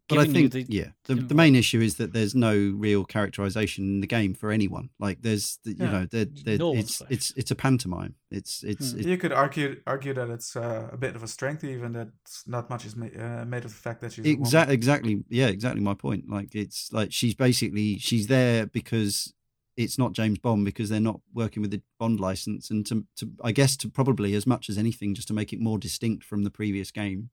But 0.06 0.18
I 0.18 0.24
think, 0.24 0.36
you 0.36 0.48
the 0.48 0.66
yeah, 0.68 0.88
the, 1.04 1.14
the 1.14 1.34
main 1.34 1.56
issue 1.56 1.80
is 1.80 1.94
that 1.96 2.12
there's 2.12 2.34
no 2.34 2.54
real 2.54 3.04
characterization 3.06 3.84
in 3.84 4.00
the 4.00 4.06
game 4.06 4.34
for 4.34 4.50
anyone. 4.50 4.90
Like, 4.98 5.22
there's, 5.22 5.58
the, 5.64 5.70
you 5.70 5.76
Yeah. 5.80 5.90
know, 5.92 6.06
there, 6.10 6.26
there, 6.26 6.58
No 6.58 6.74
it's 6.74 7.00
one's 7.00 7.10
it's 7.10 7.30
it's 7.36 7.50
a 7.50 7.54
pantomime. 7.54 8.14
It's 8.30 8.62
it's, 8.62 8.92
Hmm. 8.92 8.98
it's 8.98 9.06
You 9.08 9.16
could 9.16 9.32
argue 9.32 9.80
argue 9.86 10.12
that 10.12 10.28
it's 10.28 10.56
uh, 10.56 10.90
a 10.92 10.96
bit 10.98 11.16
of 11.16 11.22
a 11.22 11.28
strength, 11.28 11.64
even 11.64 11.92
that 11.94 12.08
not 12.46 12.68
much 12.68 12.84
is 12.84 12.94
ma- 12.96 13.06
uh, 13.06 13.46
made 13.46 13.64
of 13.64 13.70
the 13.70 13.78
fact 13.80 14.02
that 14.02 14.12
she's 14.12 14.26
a 14.26 14.28
exactly 14.30 14.74
exactly 14.74 15.24
yeah 15.30 15.46
exactly 15.46 15.80
my 15.80 15.94
point. 15.94 16.28
Like, 16.28 16.54
it's 16.54 16.92
like 16.92 17.10
she's 17.10 17.34
basically 17.34 17.98
she's 17.98 18.26
there 18.26 18.66
because 18.66 19.32
it's 19.78 19.96
not 19.98 20.12
James 20.12 20.38
Bond 20.38 20.66
because 20.66 20.90
they're 20.90 21.00
not 21.00 21.20
working 21.32 21.62
with 21.62 21.70
the 21.70 21.80
Bond 21.98 22.20
license, 22.20 22.70
and 22.70 22.84
to 22.86 23.06
to 23.16 23.30
I 23.42 23.52
guess 23.52 23.74
to 23.78 23.88
probably 23.88 24.34
as 24.34 24.46
much 24.46 24.68
as 24.68 24.76
anything 24.76 25.14
just 25.14 25.28
to 25.28 25.34
make 25.34 25.52
it 25.54 25.60
more 25.60 25.78
distinct 25.78 26.24
from 26.24 26.44
the 26.44 26.50
previous 26.50 26.90
game, 26.90 27.30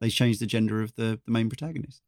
they 0.00 0.08
changed 0.08 0.38
the 0.40 0.46
gender 0.46 0.80
of 0.82 0.94
the 0.94 1.20
the 1.26 1.32
main 1.32 1.48
protagonist. 1.48 2.00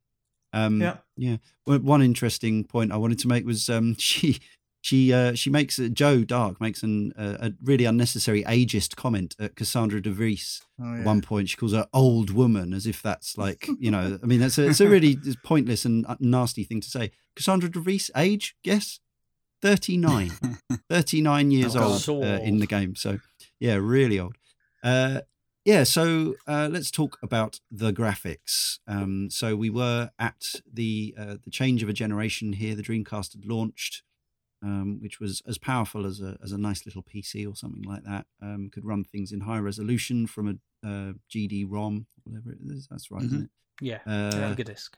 Um, 0.54 0.80
Yeah. 0.80 0.96
Yeah. 1.16 1.36
Well, 1.66 1.78
one 1.80 2.02
interesting 2.02 2.64
point 2.64 2.92
I 2.92 2.96
wanted 2.96 3.18
to 3.20 3.28
make 3.28 3.44
was 3.44 3.68
um, 3.68 3.94
she 3.98 4.38
she 4.80 5.12
uh, 5.12 5.34
she 5.34 5.50
makes 5.50 5.78
uh, 5.78 5.88
Jo 5.88 6.24
Dark 6.24 6.60
makes 6.60 6.82
an, 6.82 7.12
uh, 7.16 7.36
a 7.40 7.52
really 7.62 7.84
unnecessary 7.86 8.42
ageist 8.44 8.96
comment 8.96 9.34
at 9.38 9.56
Cassandra 9.56 10.00
De 10.00 10.10
Vries. 10.10 10.60
Oh, 10.78 10.94
At 10.96 11.04
one 11.06 11.22
point, 11.22 11.48
she 11.48 11.56
calls 11.56 11.72
her 11.72 11.86
old 11.92 12.30
woman 12.30 12.72
as 12.74 12.86
if 12.86 13.00
that's 13.02 13.38
like 13.44 13.66
you 13.78 13.90
know. 13.90 14.18
I 14.22 14.26
mean, 14.26 14.40
that's 14.40 14.58
a, 14.58 14.68
it's 14.68 14.80
a 14.80 14.88
really 14.88 15.16
pointless 15.44 15.84
and 15.84 16.04
uh, 16.06 16.16
nasty 16.20 16.64
thing 16.64 16.80
to 16.82 16.90
say. 16.90 17.10
Cassandra 17.36 17.70
De 17.70 17.80
Vries, 17.80 18.10
age 18.16 18.56
guess. 18.62 19.00
39 19.62 20.30
39 20.90 21.50
years 21.50 21.74
Oh, 21.74 21.98
old, 22.08 22.22
uh, 22.22 22.38
in 22.42 22.58
the 22.58 22.66
game 22.66 22.94
so 22.94 23.18
yeah 23.58 23.76
really 23.76 24.20
old 24.20 24.36
uh 24.82 25.20
yeah 25.64 25.82
so 25.84 26.34
uh, 26.46 26.68
let's 26.70 26.90
talk 26.90 27.18
about 27.22 27.60
the 27.70 27.92
graphics 27.92 28.78
um 28.86 29.28
so 29.30 29.56
we 29.56 29.70
were 29.70 30.10
at 30.18 30.42
the 30.72 31.14
uh, 31.18 31.36
the 31.42 31.50
change 31.50 31.82
of 31.82 31.88
a 31.88 31.92
generation 31.92 32.52
here 32.54 32.74
the 32.74 32.82
dreamcast 32.82 33.34
had 33.34 33.46
launched 33.46 34.02
um, 34.62 34.98
which 35.02 35.20
was 35.20 35.42
as 35.46 35.58
powerful 35.58 36.06
as 36.06 36.20
a 36.22 36.38
as 36.42 36.50
a 36.52 36.56
nice 36.58 36.86
little 36.86 37.02
PC 37.02 37.46
or 37.46 37.54
something 37.54 37.82
like 37.82 38.02
that. 38.04 38.24
Um, 38.40 38.70
could 38.72 38.86
run 38.86 39.04
things 39.04 39.30
in 39.30 39.40
high 39.40 39.58
resolution 39.58 40.26
from 40.26 40.48
a 40.48 40.52
uh, 40.88 41.12
GD 41.30 41.66
ROM, 41.68 42.06
whatever 42.22 42.50
it 42.52 42.58
is. 42.70 42.86
That's 42.90 43.10
right, 43.10 43.24
isn't 43.24 43.42
it? 43.44 43.50
yeah, 43.82 43.98
Uh, 44.06 44.54
Gigadisc. 44.54 44.88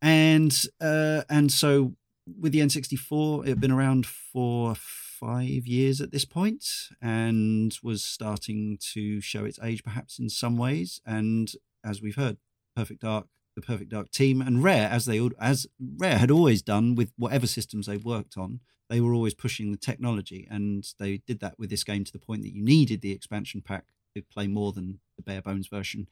and 0.00 0.56
uh, 0.80 1.22
and 1.28 1.50
so 1.50 1.94
with 2.40 2.52
the 2.52 2.60
N64, 2.60 3.44
it 3.44 3.48
had 3.48 3.60
been 3.60 3.72
around 3.72 4.06
for 4.06 4.76
five 5.22 5.68
years 5.68 6.00
at 6.00 6.10
this 6.10 6.24
point, 6.24 6.88
and 7.00 7.78
was 7.82 8.02
starting 8.02 8.76
to 8.92 9.20
show 9.20 9.44
its 9.44 9.60
age, 9.62 9.84
perhaps 9.84 10.18
in 10.18 10.28
some 10.28 10.56
ways. 10.56 11.00
And 11.06 11.52
as 11.84 12.02
we've 12.02 12.16
heard, 12.16 12.38
Perfect 12.74 13.02
Dark, 13.02 13.26
the 13.54 13.62
Perfect 13.62 13.90
Dark 13.90 14.10
team, 14.10 14.42
and 14.42 14.64
Rare, 14.64 14.88
as 14.90 15.04
they 15.04 15.20
as 15.38 15.66
Rare 15.96 16.18
had 16.18 16.30
always 16.30 16.60
done 16.60 16.96
with 16.96 17.12
whatever 17.16 17.46
systems 17.46 17.86
they 17.86 17.98
worked 17.98 18.36
on, 18.36 18.60
they 18.90 19.00
were 19.00 19.14
always 19.14 19.34
pushing 19.34 19.70
the 19.70 19.78
technology, 19.78 20.48
and 20.50 20.86
they 20.98 21.18
did 21.18 21.38
that 21.40 21.58
with 21.58 21.70
this 21.70 21.84
game 21.84 22.04
to 22.04 22.12
the 22.12 22.18
point 22.18 22.42
that 22.42 22.54
you 22.54 22.62
needed 22.62 23.00
the 23.00 23.12
expansion 23.12 23.62
pack 23.62 23.84
to 24.16 24.22
play 24.22 24.48
more 24.48 24.72
than 24.72 24.98
the 25.16 25.22
bare 25.22 25.42
bones 25.42 25.68
version. 25.68 26.08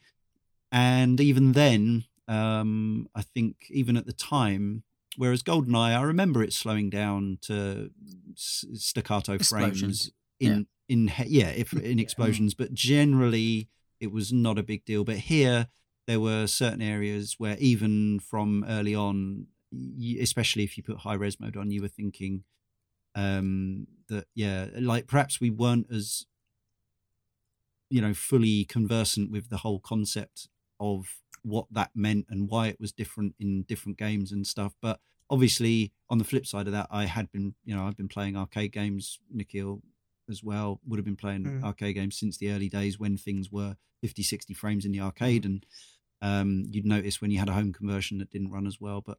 And 0.71 1.21
even 1.21 1.53
then, 1.53 2.05
um, 2.29 3.09
I 3.15 3.23
think 3.23 3.67
even 3.71 3.97
at 3.97 4.07
the 4.07 4.13
time, 4.13 4.85
whereas 5.17 5.43
GoldenEye, 5.43 5.97
I 5.97 6.03
remember 6.03 6.43
it 6.43 6.53
slowing 6.53 6.91
down 6.91 7.39
to 7.43 7.91
s- 8.33 8.65
staccato 8.75 9.39
frames 9.39 10.11
in 10.39 10.67
in 10.89 11.13
yeah 11.27 11.49
if 11.49 11.73
in 11.93 11.99
explosions, 11.99 12.55
but 12.55 12.73
generally 12.75 13.69
it 14.01 14.11
was 14.13 14.33
not 14.33 14.59
a 14.59 14.63
big 14.63 14.85
deal. 14.85 15.05
But 15.05 15.17
here 15.17 15.69
there 16.07 16.21
were 16.21 16.47
certain 16.47 16.83
areas 16.83 17.37
where 17.39 17.57
even 17.59 18.19
from 18.21 18.65
early 18.69 18.95
on, 18.95 19.47
especially 20.21 20.65
if 20.65 20.77
you 20.77 20.83
put 20.83 20.99
high 20.99 21.15
res 21.15 21.39
mode 21.39 21.57
on, 21.57 21.71
you 21.71 21.83
were 21.83 21.89
thinking 21.89 22.45
um 23.17 23.87
that 24.09 24.27
yeah 24.37 24.67
like 24.79 25.09
perhaps 25.09 25.41
we 25.41 25.51
weren't 25.51 25.87
as 25.93 26.27
you 27.89 28.01
know 28.01 28.15
fully 28.15 28.65
conversant 28.65 29.31
with 29.31 29.49
the 29.51 29.59
whole 29.59 29.81
concept 29.81 30.49
of 30.79 31.21
what 31.43 31.67
that 31.71 31.91
meant 31.95 32.27
and 32.29 32.49
why 32.49 32.69
it 32.69 32.81
was 32.81 32.93
different 32.93 33.35
in 33.39 33.63
different 33.63 33.99
games 33.99 34.33
and 34.33 34.47
stuff 34.47 34.75
but 34.81 35.01
obviously 35.29 35.93
on 36.09 36.19
the 36.19 36.25
flip 36.25 36.47
side 36.47 36.67
of 36.67 36.73
that 36.73 36.87
i 36.91 37.05
had 37.05 37.31
been 37.33 37.55
you 37.65 37.75
know 37.75 37.87
i've 37.87 37.97
been 37.97 38.09
playing 38.09 38.37
arcade 38.37 38.73
games 38.73 39.19
Michiel 39.35 39.81
as 40.29 40.43
well 40.45 40.81
would 40.87 40.99
have 40.99 41.05
been 41.05 41.17
playing 41.17 41.45
Mm. 41.45 41.65
arcade 41.65 41.95
games 41.95 42.17
since 42.17 42.37
the 42.37 42.51
early 42.51 42.69
days 42.69 42.99
when 42.99 43.17
things 43.17 43.51
were 43.51 43.77
50 44.03 44.23
60 44.23 44.55
frames 44.55 44.85
in 44.85 44.93
the 44.93 45.01
arcade 45.01 45.45
and 45.45 45.67
um, 46.23 46.65
you'd 46.71 46.85
notice 46.87 47.21
when 47.21 47.31
you 47.31 47.39
had 47.39 47.49
a 47.49 47.53
home 47.55 47.73
conversion 47.73 48.19
that 48.19 48.31
didn't 48.31 48.51
run 48.51 48.67
as 48.67 48.81
well 48.81 49.01
but 49.01 49.19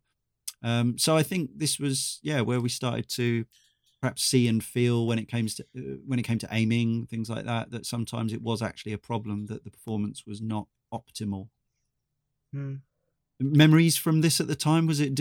um, 0.63 0.97
so 0.97 1.15
i 1.17 1.23
think 1.23 1.49
this 1.55 1.79
was 1.79 2.19
yeah 2.21 2.41
where 2.41 2.61
we 2.61 2.69
started 2.69 3.09
to 3.09 3.45
perhaps 4.01 4.23
see 4.23 4.47
and 4.47 4.63
feel 4.63 5.05
when 5.07 5.19
it 5.19 5.27
came 5.27 5.47
to 5.47 5.63
uh, 5.77 5.81
when 6.05 6.19
it 6.19 6.23
came 6.23 6.37
to 6.39 6.47
aiming 6.51 7.05
things 7.07 7.29
like 7.29 7.45
that 7.45 7.71
that 7.71 7.85
sometimes 7.85 8.33
it 8.33 8.41
was 8.41 8.61
actually 8.61 8.93
a 8.93 8.97
problem 8.97 9.47
that 9.47 9.63
the 9.63 9.71
performance 9.71 10.23
was 10.25 10.41
not 10.41 10.67
optimal 10.93 11.49
Hmm. 12.53 12.75
memories 13.39 13.97
from 13.97 14.21
this 14.21 14.39
at 14.39 14.47
the 14.47 14.55
time 14.55 14.85
was 14.87 14.99
it 14.99 15.19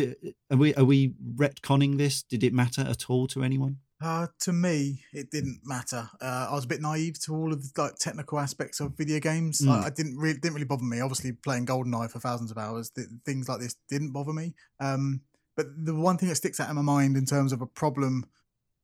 are 0.50 0.56
we 0.56 0.74
are 0.74 0.84
we 0.84 1.14
retconning 1.36 1.96
this 1.96 2.22
did 2.22 2.42
it 2.42 2.52
matter 2.52 2.82
at 2.82 3.08
all 3.08 3.26
to 3.28 3.42
anyone 3.42 3.78
Uh, 4.02 4.28
to 4.38 4.52
me, 4.52 5.04
it 5.12 5.30
didn't 5.30 5.60
matter. 5.62 6.08
Uh, 6.22 6.48
I 6.50 6.54
was 6.54 6.64
a 6.64 6.68
bit 6.68 6.80
naive 6.80 7.20
to 7.24 7.34
all 7.34 7.52
of 7.52 7.62
the 7.62 7.82
like 7.82 7.96
technical 7.96 8.38
aspects 8.38 8.80
of 8.80 8.96
video 8.96 9.20
games. 9.20 9.60
Mm. 9.60 9.66
Like, 9.66 9.84
I 9.84 9.90
didn't 9.90 10.16
really 10.16 10.38
didn't 10.38 10.54
really 10.54 10.64
bother 10.64 10.84
me. 10.84 11.00
Obviously, 11.00 11.32
playing 11.32 11.66
GoldenEye 11.66 12.10
for 12.10 12.18
thousands 12.18 12.50
of 12.50 12.56
hours, 12.56 12.88
th- 12.90 13.08
things 13.26 13.46
like 13.46 13.60
this 13.60 13.76
didn't 13.90 14.12
bother 14.12 14.32
me. 14.32 14.54
Um, 14.80 15.20
but 15.54 15.66
the 15.84 15.94
one 15.94 16.16
thing 16.16 16.30
that 16.30 16.36
sticks 16.36 16.58
out 16.60 16.70
in 16.70 16.76
my 16.76 16.82
mind 16.82 17.18
in 17.18 17.26
terms 17.26 17.52
of 17.52 17.60
a 17.60 17.66
problem, 17.66 18.24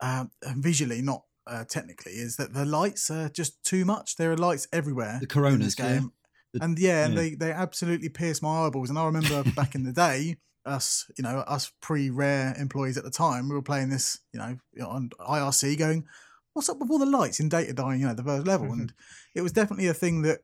uh, 0.01 0.27
visually, 0.57 1.01
not 1.01 1.23
uh, 1.47 1.65
technically, 1.65 2.13
is 2.13 2.37
that 2.37 2.53
the 2.53 2.67
lights 2.67 3.11
are 3.11 3.31
just 3.31 3.65
too 3.65 3.87
much. 3.87 4.17
There 4.17 4.31
are 4.33 4.37
lights 4.37 4.69
everywhere. 4.71 5.17
The 5.19 5.27
Coronas, 5.27 5.75
game. 5.75 6.13
The- 6.59 6.65
and 6.65 6.79
yeah, 6.79 7.05
and 7.05 7.15
yeah. 7.15 7.21
they 7.21 7.35
they 7.35 7.53
absolutely 7.53 8.09
pierced 8.09 8.43
my 8.43 8.67
eyeballs. 8.67 8.91
And 8.91 8.99
I 8.99 9.05
remember 9.07 9.43
back 9.53 9.75
in 9.75 9.85
the 9.85 9.93
day, 9.93 10.37
us, 10.65 11.11
you 11.17 11.23
know, 11.23 11.39
us 11.47 11.73
pre-rare 11.81 12.55
employees 12.59 12.97
at 12.97 13.05
the 13.05 13.11
time, 13.11 13.49
we 13.49 13.55
were 13.55 13.63
playing 13.63 13.91
this, 13.91 14.19
you 14.33 14.41
know, 14.41 14.57
on 14.87 15.11
IRC, 15.21 15.79
going, 15.79 16.07
"What's 16.53 16.69
up 16.69 16.79
with 16.79 16.91
all 16.91 16.99
the 16.99 17.07
lights 17.07 17.41
in 17.41 17.49
dataDyne?" 17.49 17.99
You 18.01 18.07
know, 18.09 18.15
the 18.15 18.25
first 18.25 18.47
level, 18.47 18.67
Mm-hmm. 18.69 18.81
and 18.81 18.95
it 19.35 19.43
was 19.43 19.53
definitely 19.53 19.87
a 19.89 19.95
thing 19.95 20.23
that 20.23 20.41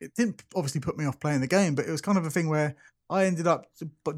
it 0.00 0.14
didn't 0.14 0.42
obviously 0.54 0.80
put 0.80 0.98
me 0.98 1.06
off 1.06 1.20
playing 1.20 1.40
the 1.40 1.46
game, 1.46 1.74
but 1.74 1.86
it 1.86 1.90
was 1.90 2.00
kind 2.00 2.18
of 2.18 2.26
a 2.26 2.30
thing 2.30 2.48
where 2.48 2.74
I 3.10 3.26
ended 3.26 3.46
up 3.46 3.66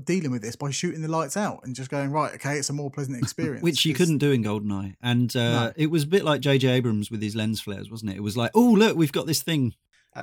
dealing 0.05 0.31
with 0.31 0.43
this 0.43 0.55
by 0.57 0.71
shooting 0.71 1.03
the 1.03 1.09
lights 1.09 1.37
out 1.37 1.61
and 1.65 1.75
just 1.75 1.91
going 1.91 2.11
right. 2.13 2.33
Okay, 2.35 2.57
it's 2.57 2.71
a 2.71 2.73
more 2.73 2.91
pleasant 2.91 3.19
experience, 3.23 3.63
which 3.63 3.85
you 3.85 3.95
couldn't 3.95 4.19
do 4.19 4.31
in 4.33 4.43
Goldeneye. 4.45 4.95
And 5.03 5.35
uh, 5.37 5.67
no. 5.67 5.73
it 5.77 5.91
was 5.91 6.05
a 6.05 6.07
bit 6.07 6.25
like 6.25 6.41
J.J. 6.41 6.69
Abrams 6.69 7.11
with 7.11 7.21
his 7.21 7.35
lens 7.37 7.61
flares, 7.61 7.91
wasn't 7.91 8.13
it? 8.13 8.17
It 8.17 8.23
was 8.23 8.37
like, 8.37 8.53
oh 8.55 8.71
look, 8.73 8.97
we've 8.97 9.13
got 9.13 9.27
this 9.27 9.43
thing. 9.43 9.75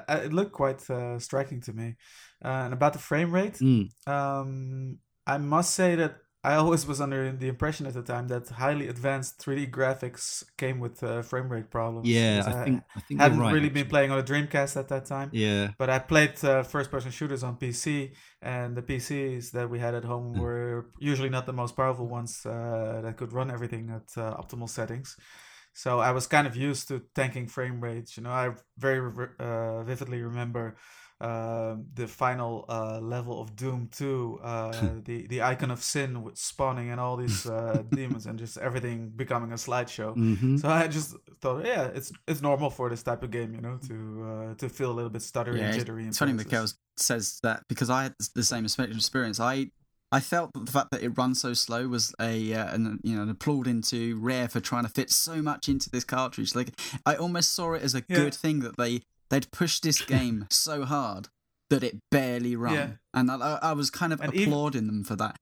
It 0.10 0.34
looked 0.34 0.52
quite 0.52 0.90
uh, 0.90 1.20
striking 1.20 1.62
to 1.62 1.74
me. 1.74 1.96
Uh, 2.44 2.66
and 2.66 2.74
about 2.74 2.94
the 2.94 3.00
frame 3.00 3.32
rate, 3.32 3.56
mm. 3.56 3.90
um, 4.08 4.98
I 5.26 5.38
must 5.38 5.74
say 5.74 5.96
that 5.96 6.18
I 6.46 6.56
always 6.56 6.86
was 6.86 7.00
under 7.00 7.32
the 7.32 7.48
impression 7.48 7.86
at 7.86 7.94
the 7.94 8.02
time 8.02 8.28
that 8.28 8.50
highly 8.50 8.90
advanced 8.90 9.40
3D 9.40 9.72
graphics 9.72 10.44
came 10.58 10.82
with 10.82 11.02
uh, 11.02 11.22
frame 11.22 11.48
rate 11.48 11.72
problems. 11.72 12.06
Yeah, 12.06 12.44
I 12.46 12.52
think 12.66 12.84
I 12.98 13.00
think 13.00 13.22
hadn't 13.22 13.40
right, 13.40 13.54
really 13.54 13.68
actually. 13.68 13.84
been 13.84 13.90
playing 13.90 14.12
on 14.12 14.20
a 14.20 14.24
Dreamcast 14.24 14.76
at 14.76 14.90
that 14.90 15.06
time. 15.06 15.30
Yeah, 15.32 15.70
but 15.78 15.90
I 15.90 16.00
played 16.00 16.44
uh, 16.44 16.64
first-person 16.64 17.12
shooters 17.12 17.44
on 17.44 17.56
PC, 17.56 18.12
and 18.42 18.76
the 18.76 18.82
PCs 18.82 19.52
that 19.52 19.70
we 19.70 19.80
had 19.80 19.96
at 19.96 20.04
home 20.04 20.36
mm. 20.36 20.40
were 20.40 20.88
usually 21.00 21.30
not 21.30 21.46
the 21.46 21.54
most 21.54 21.78
powerful 21.78 22.10
ones 22.10 22.46
uh, 22.46 23.00
that 23.04 23.16
could 23.16 23.32
run 23.32 23.50
everything 23.50 23.90
at 23.90 24.22
uh, 24.22 24.36
optimal 24.36 24.68
settings. 24.68 25.16
So 25.74 26.00
I 26.00 26.12
was 26.12 26.28
kind 26.28 26.48
of 26.48 26.56
used 26.56 26.88
to 26.90 27.02
tanking 27.16 27.48
frame 27.48 27.82
rates. 27.82 28.16
You 28.18 28.24
know, 28.24 28.30
I 28.30 28.52
very 28.78 29.02
uh, 29.40 29.84
vividly 29.84 30.22
remember 30.22 30.76
uh, 31.24 31.78
the 31.94 32.06
final 32.08 32.66
uh, 32.68 33.00
level 33.00 33.42
of 33.42 33.56
Doom 33.56 33.90
2, 33.92 34.40
uh, 34.44 34.72
the 35.06 35.26
the 35.28 35.42
icon 35.42 35.72
of 35.72 35.82
sin 35.82 36.22
with 36.22 36.38
spawning 36.38 36.92
and 36.92 37.00
all 37.00 37.16
these 37.16 37.46
uh, 37.46 37.82
demons 37.92 38.26
and 38.26 38.38
just 38.38 38.58
everything 38.58 39.10
becoming 39.16 39.52
a 39.52 39.56
slideshow. 39.56 40.16
Mm-hmm. 40.18 40.58
So 40.58 40.68
I 40.70 40.88
just 40.88 41.16
thought, 41.40 41.66
yeah, 41.66 41.86
it's 41.86 42.12
it's 42.28 42.42
normal 42.42 42.70
for 42.70 42.90
this 42.90 43.04
type 43.04 43.24
of 43.24 43.32
game, 43.32 43.54
you 43.54 43.62
know, 43.62 43.80
to 43.88 43.96
uh, 44.26 44.56
to 44.56 44.70
feel 44.70 44.92
a 44.92 44.96
little 44.96 45.10
bit 45.10 45.22
stuttery 45.22 45.60
yeah, 45.60 45.68
and 45.68 45.80
jittery. 45.80 46.06
It's 46.08 46.18
funny, 46.18 46.34
Michiel 46.34 46.74
says 46.98 47.40
that 47.42 47.64
because 47.70 47.90
I 47.90 48.04
had 48.04 48.16
the 48.36 48.44
same 48.44 48.66
experience. 48.66 49.40
I 49.40 49.72
I 50.14 50.20
felt 50.20 50.54
that 50.54 50.66
the 50.66 50.72
fact 50.72 50.92
that 50.92 51.02
it 51.02 51.18
runs 51.18 51.42
so 51.42 51.54
slow 51.54 51.88
was 51.88 52.14
a 52.22 52.54
uh, 52.54 52.74
an, 52.74 53.00
you 53.04 53.16
know 53.16 53.24
an 53.24 53.30
applaud 53.30 53.68
into 53.68 54.18
Rare 54.18 54.48
for 54.48 54.60
trying 54.60 54.84
to 54.84 54.90
fit 54.90 55.10
so 55.10 55.42
much 55.42 55.68
into 55.68 55.90
this 55.90 56.04
cartridge. 56.04 56.56
Like 56.56 56.70
I 57.06 57.16
almost 57.16 57.54
saw 57.54 57.74
it 57.74 57.82
as 57.82 57.96
a 57.96 58.04
yeah. 58.08 58.16
good 58.16 58.34
thing 58.34 58.60
that 58.60 58.78
they 58.78 59.02
They'd 59.34 59.50
pushed 59.52 59.82
this 59.82 60.00
game 60.06 60.46
so 60.52 60.86
hard 60.86 61.30
that 61.72 61.84
it 61.84 61.98
barely 62.12 62.56
ran, 62.56 62.74
yeah. 62.74 62.90
and 63.16 63.32
I, 63.32 63.58
I, 63.64 63.74
was 63.74 63.90
kind 63.90 64.14
of 64.14 64.22
and 64.22 64.30
applauding 64.30 64.84
even... 64.84 64.88
them 64.88 65.04
for 65.04 65.16
that. 65.16 65.40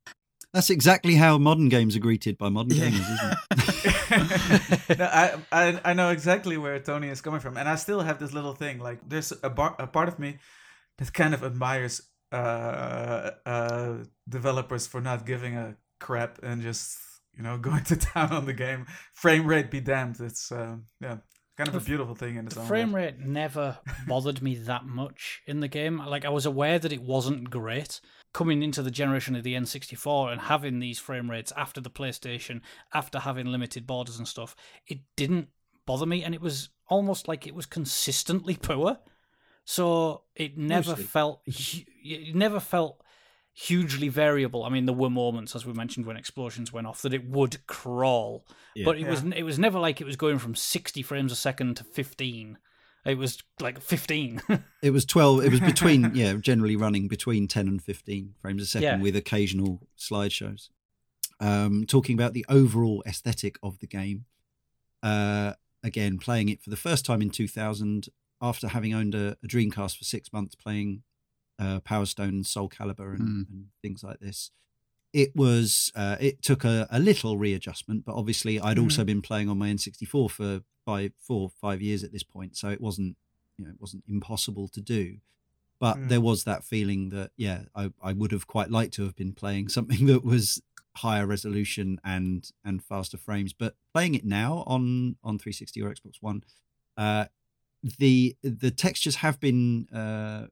That's 0.53 0.69
exactly 0.69 1.15
how 1.15 1.37
modern 1.37 1.67
games 1.67 1.93
are 1.97 1.99
greeted 1.99 2.37
by 2.37 2.47
modern 2.47 2.77
yeah. 2.77 2.89
gamers, 2.89 3.13
isn't 3.13 4.89
it? 4.89 4.97
no, 4.99 5.05
I, 5.05 5.35
I, 5.51 5.81
I 5.83 5.93
know 5.93 6.09
exactly 6.09 6.57
where 6.57 6.79
Tony 6.79 7.09
is 7.09 7.19
coming 7.19 7.41
from, 7.41 7.57
and 7.57 7.67
I 7.67 7.75
still 7.75 7.99
have 7.99 8.17
this 8.17 8.31
little 8.31 8.53
thing. 8.53 8.79
Like, 8.79 8.99
there's 9.05 9.33
a, 9.43 9.49
bar, 9.49 9.75
a 9.77 9.87
part 9.87 10.07
of 10.07 10.19
me 10.19 10.37
that 10.97 11.13
kind 11.13 11.33
of 11.33 11.43
admires 11.43 12.01
uh, 12.31 13.31
uh, 13.45 13.93
developers 14.27 14.87
for 14.87 15.01
not 15.01 15.25
giving 15.25 15.55
a 15.55 15.75
crap 15.99 16.39
and 16.43 16.61
just 16.61 16.97
you 17.35 17.43
know 17.43 17.57
going 17.69 17.83
to 17.85 17.95
town 17.95 18.31
on 18.31 18.45
the 18.45 18.53
game. 18.53 18.85
Frame 19.13 19.45
rate 19.45 19.71
be 19.71 19.79
damned. 19.79 20.17
It's 20.19 20.51
uh, 20.51 20.77
yeah, 20.99 21.17
kind 21.57 21.75
of 21.75 21.81
a 21.81 21.85
beautiful 21.85 22.15
thing 22.15 22.37
in 22.37 22.45
its 22.45 22.55
the 22.55 22.61
own 22.61 22.67
frame 22.67 22.95
rate 22.95 23.19
never 23.19 23.77
bothered 24.07 24.41
me 24.41 24.55
that 24.55 24.85
much 24.85 25.41
in 25.45 25.59
the 25.59 25.67
game. 25.67 25.97
Like 25.97 26.25
i 26.25 26.29
was 26.29 26.45
aware 26.45 26.79
that 26.79 26.93
it 26.93 27.01
wasn't 27.01 27.49
great 27.49 27.99
coming 28.33 28.63
into 28.63 28.81
the 28.81 28.91
generation 28.91 29.35
of 29.35 29.43
the 29.43 29.55
n64 29.55 30.31
and 30.31 30.41
having 30.41 30.79
these 30.79 30.99
frame 30.99 31.29
rates 31.29 31.51
after 31.57 31.81
the 31.81 31.89
playstation 31.89 32.61
after 32.93 33.19
having 33.19 33.47
limited 33.47 33.85
borders 33.85 34.17
and 34.17 34.27
stuff. 34.27 34.55
It 34.87 34.99
didn't 35.15 35.49
bother 35.85 36.05
me 36.05 36.23
and 36.23 36.33
it 36.33 36.41
was 36.41 36.69
almost 36.87 37.27
like 37.27 37.45
it 37.45 37.55
was 37.55 37.65
consistently 37.65 38.55
poor 38.61 38.97
so 39.65 40.23
it 40.35 40.57
never 40.57 40.91
Mostly. 40.91 41.03
felt 41.03 41.41
it 41.45 42.35
never 42.35 42.59
felt 42.59 43.01
hugely 43.53 44.07
variable. 44.07 44.63
I 44.63 44.69
mean, 44.69 44.85
there 44.85 44.95
were 44.95 45.09
moments, 45.09 45.55
as 45.55 45.65
we 45.65 45.73
mentioned, 45.73 46.05
when 46.05 46.17
explosions 46.17 46.71
went 46.71 46.87
off, 46.87 47.01
that 47.01 47.13
it 47.13 47.27
would 47.27 47.65
crawl, 47.67 48.45
yeah. 48.75 48.85
but 48.85 48.97
it 48.97 49.01
yeah. 49.01 49.09
was 49.09 49.23
it 49.35 49.43
was 49.43 49.59
never 49.59 49.79
like 49.79 50.01
it 50.01 50.05
was 50.05 50.15
going 50.15 50.39
from 50.39 50.55
sixty 50.55 51.01
frames 51.01 51.31
a 51.31 51.35
second 51.35 51.77
to 51.77 51.83
fifteen. 51.83 52.57
It 53.05 53.17
was 53.17 53.41
like 53.59 53.81
fifteen. 53.81 54.41
it 54.81 54.91
was 54.91 55.05
twelve. 55.05 55.43
It 55.43 55.51
was 55.51 55.59
between 55.59 56.11
yeah, 56.15 56.33
generally 56.33 56.75
running 56.75 57.07
between 57.07 57.47
ten 57.47 57.67
and 57.67 57.81
fifteen 57.81 58.33
frames 58.39 58.61
a 58.61 58.65
second 58.65 58.83
yeah. 58.83 59.01
with 59.01 59.15
occasional 59.15 59.81
slideshows. 59.97 60.69
Um, 61.39 61.85
talking 61.87 62.13
about 62.15 62.33
the 62.33 62.45
overall 62.49 63.03
aesthetic 63.07 63.57
of 63.63 63.79
the 63.79 63.87
game. 63.87 64.25
Uh, 65.01 65.53
again, 65.83 66.19
playing 66.19 66.49
it 66.49 66.61
for 66.61 66.69
the 66.69 66.77
first 66.77 67.05
time 67.05 67.21
in 67.21 67.31
two 67.31 67.47
thousand 67.47 68.09
after 68.41 68.69
having 68.69 68.93
owned 68.93 69.15
a, 69.15 69.37
a 69.43 69.47
Dreamcast 69.47 69.97
for 69.97 70.03
six 70.03 70.33
months, 70.33 70.55
playing 70.55 71.03
uh, 71.59 71.79
Power 71.81 72.05
Stone 72.05 72.29
and 72.29 72.45
Soul 72.45 72.69
Calibur 72.69 73.13
and, 73.13 73.21
mm. 73.21 73.49
and 73.49 73.65
things 73.81 74.03
like 74.03 74.19
this. 74.19 74.51
It 75.13 75.35
was 75.35 75.91
uh, 75.95 76.15
it 76.19 76.41
took 76.41 76.63
a, 76.63 76.87
a, 76.89 76.99
little 76.99 77.37
readjustment, 77.37 78.05
but 78.05 78.15
obviously 78.15 78.59
I'd 78.59 78.77
mm. 78.77 78.83
also 78.83 79.03
been 79.03 79.21
playing 79.21 79.49
on 79.49 79.57
my 79.57 79.69
N64 79.69 80.31
for 80.31 80.61
five, 80.85 81.11
four, 81.19 81.51
five 81.61 81.81
years 81.81 82.03
at 82.03 82.11
this 82.11 82.23
point, 82.23 82.55
so 82.55 82.69
it 82.69 82.81
wasn't 82.81 83.17
you 83.57 83.65
know 83.65 83.71
it 83.71 83.79
wasn't 83.79 84.03
impossible 84.07 84.67
to 84.69 84.81
do. 84.81 85.17
But 85.79 85.97
mm. 85.97 86.09
there 86.09 86.21
was 86.21 86.45
that 86.45 86.63
feeling 86.63 87.09
that 87.09 87.31
yeah, 87.35 87.63
I, 87.75 87.91
I 88.01 88.13
would 88.13 88.31
have 88.31 88.47
quite 88.47 88.71
liked 88.71 88.93
to 88.95 89.03
have 89.03 89.15
been 89.15 89.33
playing 89.33 89.67
something 89.67 90.05
that 90.07 90.23
was 90.23 90.61
higher 90.95 91.25
resolution 91.25 91.99
and 92.03 92.49
and 92.63 92.83
faster 92.83 93.17
frames. 93.17 93.53
But 93.53 93.75
playing 93.93 94.15
it 94.15 94.25
now 94.25 94.63
on 94.65 95.17
on 95.23 95.37
360 95.37 95.81
or 95.81 95.93
Xbox 95.93 96.21
One, 96.21 96.43
uh, 96.97 97.25
the 97.83 98.35
the 98.43 98.71
textures 98.71 99.17
have 99.17 99.39
been 99.39 99.87
uh, 99.89 100.47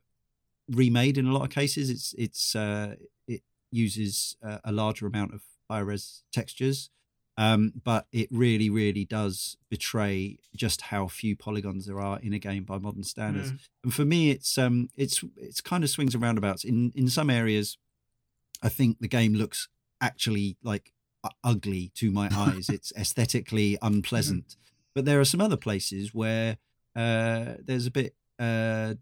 remade 0.69 1.17
in 1.17 1.27
a 1.27 1.33
lot 1.33 1.43
of 1.43 1.49
cases. 1.49 1.89
It's 1.89 2.13
it's 2.17 2.55
uh, 2.55 2.95
it 3.27 3.41
uses 3.71 4.35
uh, 4.43 4.59
a 4.63 4.71
larger 4.71 5.05
amount 5.05 5.33
of 5.33 5.41
high 5.69 5.79
res 5.79 6.23
textures, 6.31 6.89
um, 7.37 7.73
but 7.83 8.07
it 8.11 8.29
really 8.31 8.69
really 8.69 9.05
does 9.05 9.57
betray 9.69 10.39
just 10.55 10.81
how 10.81 11.07
few 11.07 11.35
polygons 11.35 11.85
there 11.85 11.99
are 11.99 12.19
in 12.19 12.33
a 12.33 12.39
game 12.39 12.63
by 12.63 12.77
modern 12.77 13.03
standards. 13.03 13.51
Mm. 13.51 13.59
And 13.83 13.93
for 13.93 14.05
me, 14.05 14.31
it's 14.31 14.57
um 14.57 14.89
it's 14.95 15.23
it's 15.37 15.61
kind 15.61 15.83
of 15.83 15.89
swings 15.89 16.13
and 16.13 16.23
roundabouts. 16.23 16.63
In 16.63 16.91
in 16.95 17.09
some 17.09 17.29
areas, 17.29 17.77
I 18.63 18.69
think 18.69 18.99
the 18.99 19.07
game 19.07 19.33
looks 19.33 19.67
actually 20.01 20.57
like 20.63 20.93
ugly 21.43 21.91
to 21.95 22.11
my 22.11 22.29
eyes. 22.35 22.69
it's 22.69 22.93
aesthetically 22.97 23.77
unpleasant. 23.81 24.47
Mm. 24.47 24.55
But 24.95 25.05
there 25.05 25.19
are 25.19 25.25
some 25.25 25.41
other 25.41 25.57
places 25.57 26.13
where 26.13 26.57
uh, 26.99 27.55
there's 27.63 27.85
a 27.85 27.91
bit 27.91 28.13
uh, 28.39 28.95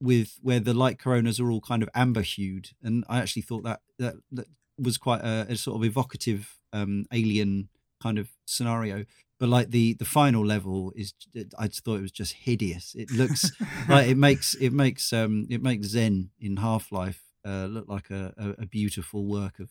with 0.00 0.38
where 0.42 0.60
the 0.60 0.74
light 0.74 0.98
coronas 0.98 1.40
are 1.40 1.50
all 1.50 1.60
kind 1.60 1.82
of 1.82 1.88
amber 1.94 2.22
hued, 2.22 2.70
and 2.82 3.04
I 3.08 3.18
actually 3.18 3.42
thought 3.42 3.64
that 3.64 3.80
that, 3.98 4.14
that 4.32 4.46
was 4.78 4.96
quite 4.96 5.22
a, 5.22 5.46
a 5.48 5.56
sort 5.56 5.76
of 5.76 5.84
evocative 5.84 6.56
um, 6.72 7.06
alien 7.12 7.68
kind 8.00 8.18
of 8.18 8.28
scenario. 8.44 9.04
But 9.40 9.48
like 9.48 9.70
the 9.70 9.94
the 9.94 10.04
final 10.04 10.46
level 10.46 10.92
is, 10.94 11.14
I 11.58 11.66
just 11.66 11.84
thought 11.84 11.96
it 11.96 12.02
was 12.02 12.12
just 12.12 12.34
hideous. 12.34 12.94
It 12.94 13.10
looks 13.10 13.50
like 13.88 14.06
it 14.06 14.16
makes 14.16 14.54
it 14.54 14.72
makes 14.72 15.12
um 15.12 15.46
it 15.50 15.62
makes 15.62 15.88
Xen 15.88 16.28
in 16.40 16.58
Half 16.58 16.92
Life 16.92 17.22
uh, 17.44 17.66
look 17.66 17.88
like 17.88 18.10
a, 18.10 18.34
a, 18.36 18.62
a 18.62 18.66
beautiful 18.66 19.26
work 19.26 19.58
of 19.58 19.70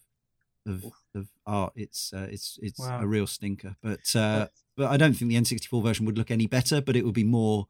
of, 0.66 0.84
of 1.16 1.28
art. 1.46 1.74
It's 1.76 2.12
uh, 2.14 2.28
it's 2.30 2.60
it's 2.62 2.80
wow. 2.80 3.00
a 3.02 3.08
real 3.08 3.28
stinker. 3.28 3.76
But 3.82 4.14
uh, 4.16 4.48
but 4.78 4.90
I 4.90 4.96
don't 4.96 5.14
think 5.14 5.30
the 5.30 5.38
N64 5.38 5.84
version 5.84 6.06
would 6.06 6.18
look 6.18 6.32
any 6.32 6.48
better. 6.48 6.80
But 6.82 6.96
it 6.96 7.04
would 7.04 7.14
be 7.14 7.24
more 7.24 7.68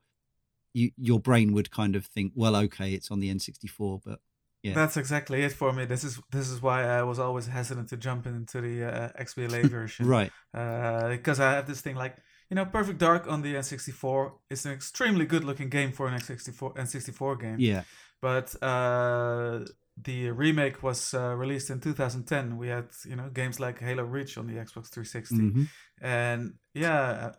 you, 0.74 0.92
your 0.98 1.20
brain 1.20 1.54
would 1.54 1.72
kind 1.72 1.96
of 1.96 2.06
think, 2.06 2.34
well, 2.36 2.56
okay, 2.56 2.94
it's 2.94 3.10
on 3.10 3.20
the 3.20 3.34
N64, 3.34 4.02
but 4.06 4.20
yeah. 4.64 4.74
That's 4.74 4.98
exactly 4.98 5.44
it 5.44 5.54
for 5.54 5.72
me. 5.72 5.86
This 5.86 6.04
is 6.04 6.20
this 6.32 6.50
is 6.50 6.62
why 6.62 6.84
I 6.84 7.04
was 7.04 7.20
always 7.20 7.48
hesitant 7.48 7.90
to 7.90 7.98
jump 7.98 8.26
into 8.26 8.60
the 8.60 8.84
uh, 8.84 9.10
XBLA 9.20 9.66
version, 9.70 10.08
right? 10.08 10.32
Uh, 10.54 11.10
because 11.10 11.40
I 11.40 11.54
have 11.54 11.68
this 11.68 11.82
thing 11.82 11.96
like 11.96 12.18
you 12.50 12.56
know, 12.56 12.66
Perfect 12.66 12.98
Dark 13.00 13.28
on 13.28 13.42
the 13.42 13.56
N64 13.56 14.32
is 14.50 14.66
an 14.66 14.72
extremely 14.72 15.26
good 15.26 15.44
looking 15.44 15.70
game 15.70 15.92
for 15.92 16.08
an 16.08 16.20
N64 16.20 16.76
N64 16.76 17.40
game. 17.40 17.56
Yeah, 17.60 17.84
but 18.22 18.56
uh, 18.62 19.60
the 20.00 20.30
remake 20.32 20.84
was 20.84 21.14
uh, 21.14 21.36
released 21.36 21.70
in 21.70 21.80
2010. 21.80 22.58
We 22.58 22.68
had 22.68 22.90
you 23.06 23.16
know 23.16 23.30
games 23.30 23.60
like 23.60 23.80
Halo 23.80 24.04
Reach 24.04 24.38
on 24.38 24.48
the 24.48 24.54
Xbox 24.54 24.90
360, 24.90 25.36
mm-hmm. 25.36 25.64
and 26.02 26.54
yeah, 26.74 27.32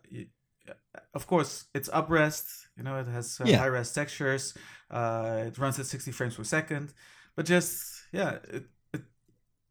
uh, 0.67 0.73
of 1.13 1.27
course, 1.27 1.65
it's 1.73 1.89
uprest 1.89 2.45
You 2.77 2.83
know, 2.83 2.97
it 2.99 3.07
has 3.07 3.39
uh, 3.41 3.45
yeah. 3.45 3.57
high 3.57 3.67
res 3.67 3.93
textures. 3.93 4.53
Uh, 4.89 5.45
it 5.47 5.57
runs 5.57 5.79
at 5.79 5.85
60 5.85 6.11
frames 6.11 6.35
per 6.35 6.43
second. 6.43 6.93
But 7.35 7.45
just 7.45 8.03
yeah, 8.11 8.39
it 8.49 8.65
it 8.93 9.01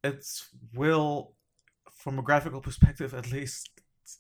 it's 0.03 0.49
will 0.75 1.35
from 1.91 2.19
a 2.19 2.23
graphical 2.23 2.61
perspective 2.61 3.13
at 3.13 3.31
least 3.33 3.69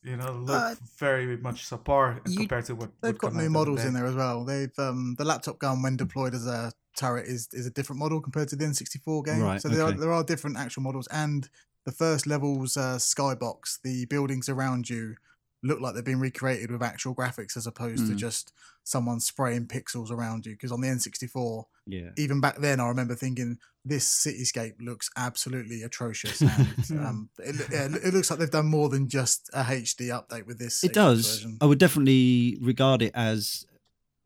you 0.02 0.16
know 0.16 0.32
look 0.32 0.62
uh, 0.62 0.74
very 0.98 1.36
much 1.38 1.64
subpar 1.64 2.20
you, 2.26 2.36
compared 2.38 2.64
to 2.66 2.74
what 2.74 2.90
they've 3.00 3.16
got 3.16 3.34
new 3.34 3.48
models 3.48 3.84
in 3.84 3.94
there 3.94 4.06
as 4.06 4.14
well. 4.14 4.44
They've 4.44 4.78
um 4.78 5.14
the 5.16 5.24
laptop 5.24 5.58
gun 5.58 5.80
when 5.82 5.96
deployed 5.96 6.34
as 6.34 6.46
a 6.46 6.72
turret 6.98 7.26
is 7.26 7.48
is 7.52 7.66
a 7.66 7.70
different 7.70 8.00
model 8.00 8.20
compared 8.20 8.48
to 8.48 8.56
the 8.56 8.64
N64 8.64 9.24
game. 9.24 9.40
Right, 9.42 9.60
so 9.62 9.68
there 9.68 9.84
are 9.84 9.92
there 9.92 10.12
are 10.12 10.24
different 10.24 10.56
actual 10.58 10.82
models 10.82 11.06
and 11.10 11.48
the 11.86 11.92
first 11.92 12.26
level's 12.26 12.76
uh, 12.76 12.96
skybox, 12.98 13.78
the 13.82 14.04
buildings 14.06 14.48
around 14.48 14.90
you 14.90 15.14
look 15.62 15.80
like 15.80 15.94
they've 15.94 16.04
been 16.04 16.20
recreated 16.20 16.70
with 16.70 16.82
actual 16.82 17.14
graphics 17.14 17.56
as 17.56 17.66
opposed 17.66 18.06
to 18.06 18.12
Mm. 18.12 18.16
just 18.16 18.52
someone 18.84 19.18
spraying 19.20 19.66
pixels 19.66 20.10
around 20.10 20.46
you. 20.46 20.52
Because 20.52 20.70
on 20.70 20.80
the 20.82 20.88
N64, 20.88 21.64
Yeah. 21.86 22.10
even 22.16 22.40
back 22.40 22.58
then, 22.58 22.78
I 22.78 22.86
remember 22.88 23.14
thinking 23.16 23.58
this 23.84 24.06
cityscape 24.24 24.74
looks 24.80 25.10
absolutely 25.16 25.82
atrocious. 25.82 26.40
And, 26.90 27.00
um, 27.06 27.28
it, 27.38 27.56
it 28.04 28.14
looks 28.14 28.30
like 28.30 28.38
they've 28.38 28.50
done 28.50 28.66
more 28.66 28.88
than 28.88 29.08
just 29.08 29.50
a 29.52 29.62
HD 29.64 30.10
update 30.10 30.46
with 30.46 30.58
this. 30.58 30.84
It 30.84 30.92
does. 30.92 31.26
version. 31.26 31.58
I 31.60 31.66
would 31.66 31.78
definitely 31.78 32.58
regard 32.60 33.02
it 33.02 33.12
as 33.14 33.66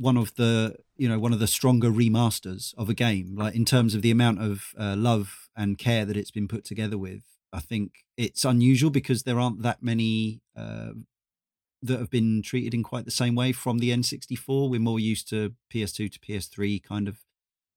one 0.03 0.17
of 0.17 0.35
the 0.35 0.77
you 0.97 1.09
know 1.09 1.19
one 1.19 1.33
of 1.33 1.39
the 1.41 1.47
stronger 1.47 1.91
remasters 1.91 2.75
of 2.77 2.89
a 2.89 2.95
game. 2.95 3.29
Like 3.43 3.55
in 3.55 3.65
terms 3.65 3.95
of 3.95 4.03
the 4.03 4.11
amount 4.11 4.41
of 4.49 4.75
uh, 4.79 4.97
love 4.97 5.49
and 5.57 5.79
care 5.79 6.05
that 6.07 6.17
it's 6.17 6.31
been 6.39 6.49
put 6.49 6.65
together 6.65 6.99
with. 6.99 7.23
I 7.55 7.61
think 7.61 7.89
it's 8.17 8.45
unusual 8.47 8.91
because 8.91 9.23
there 9.25 9.39
aren't 9.39 9.63
that 9.63 9.83
many 9.83 10.41
uh, 10.57 10.93
that 11.83 11.99
have 11.99 12.09
been 12.11 12.41
treated 12.43 12.73
in 12.75 12.83
quite 12.83 13.05
the 13.05 13.11
same 13.11 13.35
way 13.35 13.53
from 13.53 13.79
the 13.79 13.91
N64. 13.91 14.71
We're 14.71 14.81
more 14.81 14.99
used 15.01 15.29
to 15.31 15.55
PS2 15.73 16.11
to 16.13 16.19
PS3 16.21 16.83
kind 16.83 17.09
of 17.09 17.17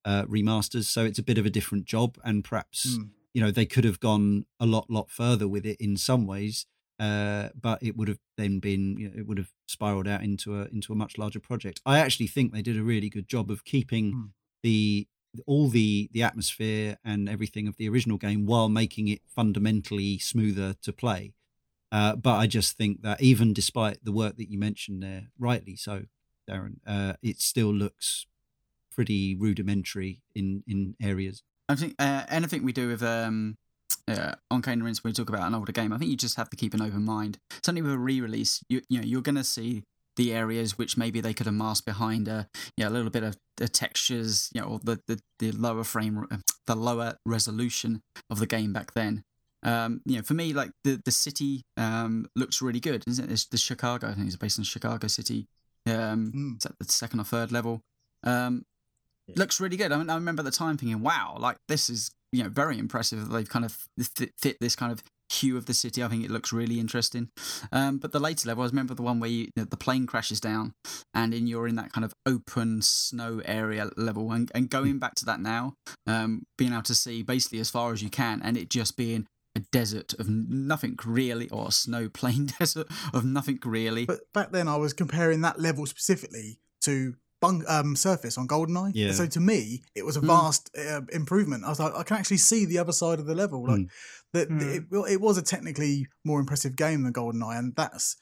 uh, 0.05 0.23
remasters, 0.25 0.85
so 0.85 1.03
it's 1.03 1.19
a 1.19 1.23
bit 1.23 1.37
of 1.37 1.45
a 1.45 1.49
different 1.49 1.85
job, 1.85 2.17
and 2.23 2.43
perhaps 2.43 2.97
Mm. 2.97 3.09
you 3.33 3.41
know 3.41 3.51
they 3.51 3.65
could 3.65 3.83
have 3.83 3.99
gone 3.99 4.45
a 4.59 4.65
lot 4.65 4.89
lot 4.89 5.09
further 5.11 5.47
with 5.47 5.65
it 5.65 5.77
in 5.81 5.97
some 5.97 6.25
ways 6.25 6.65
uh, 6.99 7.49
but 7.59 7.81
it 7.83 7.95
would 7.97 8.07
have 8.07 8.19
then 8.37 8.59
been 8.59 8.97
you 8.97 9.09
know, 9.09 9.15
it 9.17 9.27
would 9.27 9.37
have 9.37 9.51
spiraled 9.67 10.07
out 10.07 10.23
into 10.23 10.59
a 10.59 10.65
into 10.65 10.93
a 10.93 10.95
much 10.95 11.17
larger 11.17 11.39
project. 11.39 11.81
I 11.85 11.99
actually 11.99 12.27
think 12.27 12.51
they 12.53 12.61
did 12.61 12.77
a 12.77 12.83
really 12.83 13.09
good 13.09 13.27
job 13.27 13.51
of 13.51 13.63
keeping 13.65 14.13
Mm. 14.13 14.29
the 14.63 15.07
all 15.45 15.67
the 15.69 16.09
the 16.13 16.23
atmosphere 16.23 16.97
and 17.03 17.27
everything 17.27 17.67
of 17.67 17.75
the 17.75 17.89
original 17.89 18.17
game 18.17 18.45
while 18.45 18.69
making 18.69 19.09
it 19.09 19.21
fundamentally 19.27 20.17
smoother 20.17 20.75
to 20.81 20.93
play. 20.93 21.33
Uh, 21.91 22.15
but 22.15 22.35
i 22.37 22.47
just 22.47 22.75
think 22.77 23.01
that 23.03 23.21
even 23.21 23.53
despite 23.53 24.03
the 24.03 24.11
work 24.11 24.37
that 24.37 24.49
you 24.49 24.57
mentioned 24.57 25.03
there 25.03 25.27
rightly 25.37 25.75
so 25.75 26.03
darren 26.49 26.77
uh, 26.87 27.13
it 27.21 27.39
still 27.39 27.71
looks 27.73 28.25
pretty 28.91 29.35
rudimentary 29.35 30.21
in 30.33 30.63
in 30.67 30.95
areas. 31.01 31.43
I 31.67 31.75
think 31.75 31.95
uh, 31.99 32.23
anything 32.29 32.63
we 32.63 32.71
do 32.71 32.87
with 32.87 33.03
um, 33.03 33.57
uh, 34.07 34.35
Cane 34.51 34.61
and 34.73 34.83
Rinse, 34.83 35.03
when 35.03 35.09
we 35.11 35.13
talk 35.15 35.29
about 35.29 35.47
an 35.47 35.55
older 35.55 35.71
game, 35.71 35.91
I 35.93 35.97
think 35.97 36.11
you 36.11 36.17
just 36.17 36.37
have 36.37 36.49
to 36.51 36.55
keep 36.55 36.73
an 36.73 36.81
open 36.81 37.03
mind. 37.03 37.37
Certainly 37.63 37.81
with 37.83 37.91
a 37.93 37.97
re-release, 37.97 38.63
you 38.69 38.81
you 38.89 38.99
know 38.99 39.05
you're 39.05 39.21
going 39.21 39.35
to 39.35 39.43
see 39.43 39.83
the 40.15 40.33
areas 40.33 40.77
which 40.77 40.95
maybe 40.95 41.19
they 41.19 41.33
could 41.33 41.45
have 41.45 41.55
masked 41.55 41.85
behind 41.85 42.27
a 42.29 42.47
you 42.77 42.83
know, 42.85 42.89
a 42.89 42.93
little 42.93 43.09
bit 43.09 43.23
of 43.23 43.35
the 43.57 43.67
textures, 43.67 44.49
you 44.53 44.61
know, 44.61 44.67
or 44.67 44.79
the, 44.79 44.97
the, 45.07 45.19
the 45.39 45.51
lower 45.51 45.83
frame, 45.83 46.25
the 46.67 46.75
lower 46.75 47.17
resolution 47.25 48.01
of 48.29 48.39
the 48.39 48.47
game 48.47 48.71
back 48.71 48.93
then. 48.93 49.23
Um, 49.63 50.01
you 50.05 50.15
know, 50.17 50.21
for 50.21 50.33
me, 50.35 50.53
like 50.53 50.71
the 50.83 51.01
the 51.03 51.11
city 51.11 51.63
um, 51.75 52.27
looks 52.35 52.61
really 52.61 52.79
good, 52.79 53.03
isn't 53.07 53.25
it? 53.25 53.31
It's 53.33 53.45
the 53.45 53.57
Chicago, 53.57 54.07
I 54.07 54.13
think 54.13 54.27
it's 54.27 54.35
based 54.37 54.57
in 54.57 54.63
Chicago 54.63 55.07
City. 55.07 55.47
Um, 55.87 56.31
Mm. 56.33 56.55
it's 56.55 56.65
at 56.65 56.77
the 56.79 56.85
second 56.85 57.19
or 57.19 57.23
third 57.25 57.51
level. 57.51 57.81
Um, 58.23 58.63
looks 59.35 59.59
really 59.59 59.77
good. 59.77 59.91
I 59.91 59.97
mean, 59.97 60.09
I 60.09 60.15
remember 60.15 60.41
at 60.41 60.45
the 60.45 60.51
time 60.51 60.77
thinking, 60.77 61.01
"Wow, 61.01 61.37
like 61.39 61.57
this 61.67 61.89
is 61.89 62.11
you 62.35 62.43
know 62.43 62.49
very 62.49 62.77
impressive." 62.77 63.27
that 63.27 63.33
They've 63.33 63.49
kind 63.49 63.65
of 63.65 63.77
fit, 64.37 64.57
this 64.59 64.75
kind 64.75 64.91
of 64.91 65.03
hue 65.31 65.57
of 65.57 65.65
the 65.65 65.73
city. 65.73 66.03
I 66.03 66.07
think 66.07 66.23
it 66.23 66.31
looks 66.31 66.53
really 66.53 66.79
interesting. 66.79 67.29
Um, 67.71 67.97
but 67.97 68.11
the 68.11 68.19
later 68.19 68.47
level, 68.47 68.63
I 68.63 68.67
remember 68.67 68.93
the 68.93 69.01
one 69.01 69.19
where 69.19 69.29
you, 69.29 69.49
the 69.55 69.77
plane 69.77 70.05
crashes 70.05 70.39
down, 70.39 70.73
and 71.13 71.33
in 71.33 71.47
you're 71.47 71.67
in 71.67 71.75
that 71.75 71.91
kind 71.93 72.05
of 72.05 72.13
open 72.25 72.81
snow 72.81 73.41
area 73.45 73.89
level, 73.97 74.31
and, 74.31 74.51
and 74.53 74.69
going 74.69 74.99
back 74.99 75.15
to 75.15 75.25
that 75.25 75.39
now, 75.39 75.73
um, 76.07 76.43
being 76.57 76.73
able 76.73 76.83
to 76.83 76.95
see 76.95 77.23
basically 77.23 77.59
as 77.59 77.69
far 77.69 77.93
as 77.93 78.03
you 78.03 78.09
can, 78.09 78.41
and 78.43 78.57
it 78.57 78.69
just 78.69 78.97
being 78.97 79.27
a 79.55 79.61
desert 79.71 80.13
of 80.19 80.27
nothing 80.29 80.97
really, 81.05 81.49
or 81.49 81.69
a 81.69 81.71
snow 81.71 82.09
plain 82.09 82.47
desert 82.59 82.87
of 83.13 83.23
nothing 83.23 83.59
really. 83.63 84.05
But 84.05 84.21
back 84.33 84.51
then, 84.51 84.67
I 84.67 84.75
was 84.75 84.93
comparing 84.93 85.41
that 85.41 85.59
level 85.59 85.85
specifically 85.85 86.59
to 86.81 87.15
bung- 87.41 87.65
um, 87.67 87.95
Surface 87.95 88.37
on 88.37 88.47
GoldenEye. 88.47 88.91
Yeah. 88.95 89.11
So 89.11 89.25
to 89.27 89.39
me, 89.39 89.83
it 89.95 90.05
was 90.05 90.17
a 90.17 90.21
Mm. 90.21 90.27
vast 90.27 90.69
uh, 90.77 91.01
improvement. 91.11 91.63
I 91.65 91.69
was 91.69 91.79
like, 91.79 91.93
I 91.95 92.03
can 92.03 92.17
actually 92.17 92.37
see 92.37 92.65
the 92.65 92.79
other 92.79 92.91
side 92.93 93.19
of 93.19 93.25
the 93.25 93.35
level. 93.35 93.63
Like 93.67 93.81
Mm. 93.81 93.89
that, 94.33 94.49
Mm. 94.49 94.75
it, 94.75 94.83
well, 94.89 95.03
it 95.05 95.21
was 95.21 95.37
a 95.37 95.41
technically 95.41 96.07
more 96.23 96.39
impressive 96.39 96.75
game 96.75 97.03
than 97.03 97.13
GoldenEye, 97.13 97.57
and 97.59 97.75
that's 97.75 98.17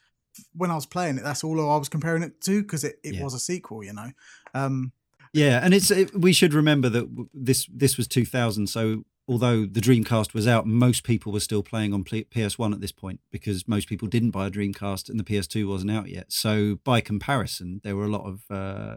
when 0.53 0.72
I 0.72 0.76
was 0.76 0.86
playing 0.88 1.18
it. 1.18 1.24
That's 1.24 1.43
all 1.43 1.59
I 1.72 1.78
was 1.78 1.89
comparing 1.89 2.24
it 2.24 2.41
to 2.41 2.61
because 2.64 2.84
it, 2.84 2.99
it 3.03 3.16
Yeah. 3.16 3.24
was 3.24 3.34
a 3.34 3.39
sequel. 3.39 3.84
You 3.84 3.93
know. 3.93 4.11
Um, 4.53 4.91
Yeah, 5.34 5.59
and 5.64 5.74
it's 5.74 5.89
it, 5.89 6.14
we 6.16 6.32
should 6.34 6.53
remember 6.53 6.89
that 6.89 7.09
w- 7.09 7.30
this 7.34 7.68
this 7.74 7.97
was 7.97 8.07
2000, 8.07 8.68
so 8.68 9.03
although 9.28 9.65
the 9.65 9.80
Dreamcast 9.80 10.34
was 10.34 10.47
out, 10.47 10.65
most 10.65 11.03
people 11.03 11.32
were 11.32 11.39
still 11.39 11.63
playing 11.63 11.93
on 11.93 12.03
PS1 12.03 12.74
at 12.74 12.82
this 12.82 12.91
point 12.91 13.19
because 13.32 13.67
most 13.67 13.88
people 13.88 14.07
didn't 14.07 14.32
buy 14.32 14.47
a 14.47 14.51
Dreamcast 14.51 15.09
and 15.09 15.19
the 15.19 15.24
PS2 15.24 15.67
wasn't 15.67 15.91
out 15.91 16.09
yet. 16.09 16.32
So 16.32 16.80
by 16.84 17.01
comparison, 17.01 17.82
there 17.84 17.95
were 17.95 18.05
a 18.05 18.09
lot 18.09 18.26
of 18.26 18.41
uh, 18.49 18.95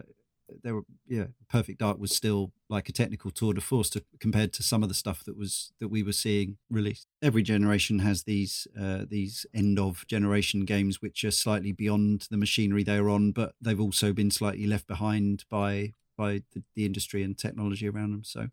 there 0.62 0.74
were 0.74 0.84
yeah, 1.06 1.26
Perfect 1.48 1.78
Dark 1.78 1.98
was 1.98 2.14
still 2.14 2.52
like 2.68 2.88
a 2.88 2.92
technical 2.92 3.30
tour 3.30 3.52
de 3.52 3.60
force 3.60 3.90
to, 3.90 4.04
compared 4.20 4.52
to 4.54 4.62
some 4.62 4.82
of 4.82 4.88
the 4.88 4.94
stuff 4.94 5.24
that 5.24 5.36
was 5.36 5.72
that 5.80 5.88
we 5.88 6.02
were 6.02 6.12
seeing 6.12 6.56
released. 6.70 7.06
Every 7.22 7.42
generation 7.42 8.00
has 8.00 8.24
these 8.24 8.66
uh, 8.80 9.04
these 9.08 9.46
end 9.54 9.78
of 9.78 10.06
generation 10.06 10.64
games 10.64 11.00
which 11.02 11.24
are 11.24 11.30
slightly 11.30 11.72
beyond 11.72 12.26
the 12.30 12.36
machinery 12.36 12.82
they're 12.82 13.08
on, 13.08 13.32
but 13.32 13.54
they've 13.60 13.80
also 13.80 14.12
been 14.12 14.30
slightly 14.30 14.66
left 14.66 14.86
behind 14.86 15.44
by 15.50 15.94
by 16.16 16.42
the, 16.52 16.62
the 16.74 16.84
industry 16.86 17.22
and 17.22 17.36
technology 17.36 17.88
around 17.88 18.12
them. 18.12 18.24
So, 18.24 18.48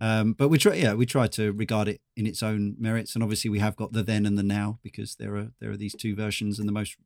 um, 0.00 0.32
but 0.32 0.48
we 0.48 0.58
try, 0.58 0.74
yeah, 0.74 0.94
we 0.94 1.06
try 1.06 1.26
to 1.28 1.52
regard 1.52 1.88
it 1.88 2.00
in 2.16 2.26
its 2.26 2.42
own 2.42 2.74
merits, 2.78 3.14
and 3.14 3.22
obviously 3.22 3.50
we 3.50 3.58
have 3.58 3.76
got 3.76 3.92
the 3.92 4.02
then 4.02 4.26
and 4.26 4.38
the 4.38 4.42
now 4.42 4.78
because 4.82 5.16
there 5.16 5.36
are 5.36 5.48
there 5.60 5.70
are 5.70 5.76
these 5.76 5.94
two 5.94 6.14
versions, 6.14 6.58
and 6.58 6.68
the 6.68 6.72
most 6.72 6.96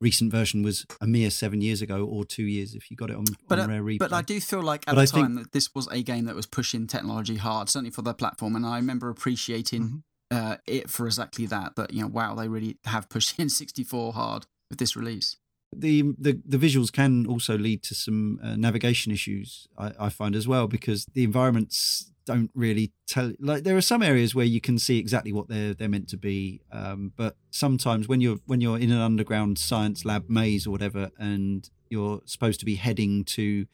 recent 0.00 0.32
version 0.32 0.62
was 0.64 0.84
a 1.00 1.06
mere 1.06 1.30
seven 1.30 1.60
years 1.60 1.80
ago 1.80 2.04
or 2.04 2.24
two 2.24 2.42
years 2.42 2.74
if 2.74 2.90
you 2.90 2.96
got 2.96 3.08
it 3.08 3.16
on, 3.16 3.24
But, 3.48 3.60
on 3.60 3.70
uh, 3.70 3.74
rare 3.74 3.82
replay. 3.84 3.98
But 4.00 4.12
I 4.12 4.22
do 4.22 4.40
feel 4.40 4.60
like 4.62 4.82
at 4.88 4.94
But 4.96 5.00
I 5.00 5.04
the 5.04 5.12
think- 5.12 5.24
time 5.26 5.34
that 5.36 5.52
this 5.52 5.74
was 5.74 5.86
a 5.92 6.02
game 6.02 6.24
that 6.24 6.34
was 6.34 6.46
pushing 6.46 6.86
technology 6.88 7.36
hard, 7.36 7.68
certainly 7.68 7.92
for 7.92 8.02
their 8.02 8.12
platform, 8.14 8.56
and 8.56 8.66
I 8.66 8.76
remember 8.76 9.08
appreciating 9.10 9.82
Mhm. 9.82 10.02
uh, 10.32 10.56
it 10.66 10.90
for 10.90 11.06
exactly 11.06 11.46
that. 11.46 11.76
That 11.76 11.92
you 11.92 12.02
know, 12.02 12.08
wow, 12.08 12.34
they 12.34 12.48
really 12.48 12.78
have 12.84 13.08
pushed 13.08 13.36
N64 13.38 14.14
hard 14.14 14.46
with 14.70 14.78
this 14.80 14.96
release. 14.96 15.36
The 15.74 16.02
the 16.18 16.40
the 16.44 16.58
visuals 16.58 16.92
can 16.92 17.26
also 17.26 17.56
lead 17.56 17.82
to 17.82 17.94
some 17.94 18.38
uh, 18.42 18.56
navigation 18.56 19.12
issues 19.12 19.66
I, 19.78 19.92
I 19.98 20.08
find 20.08 20.36
as 20.36 20.46
well 20.46 20.68
because 20.68 21.06
the 21.14 21.24
environments 21.24 22.10
don't 22.24 22.50
really 22.54 22.92
tell 23.06 23.32
like 23.40 23.64
there 23.64 23.76
are 23.76 23.82
some 23.82 24.02
areas 24.02 24.34
where 24.34 24.44
you 24.44 24.60
can 24.60 24.78
see 24.78 24.98
exactly 24.98 25.32
what 25.32 25.48
they're 25.48 25.74
they're 25.74 25.88
meant 25.88 26.08
to 26.08 26.16
be 26.16 26.60
um, 26.70 27.12
but 27.16 27.36
sometimes 27.50 28.06
when 28.06 28.20
you're 28.20 28.38
when 28.46 28.60
you're 28.60 28.78
in 28.78 28.92
an 28.92 29.00
underground 29.00 29.58
science 29.58 30.04
lab 30.04 30.28
maze 30.28 30.66
or 30.66 30.70
whatever 30.70 31.10
and 31.18 31.70
you're 31.90 32.20
supposed 32.24 32.60
to 32.60 32.66
be 32.66 32.76
heading 32.76 33.24
to 33.24 33.66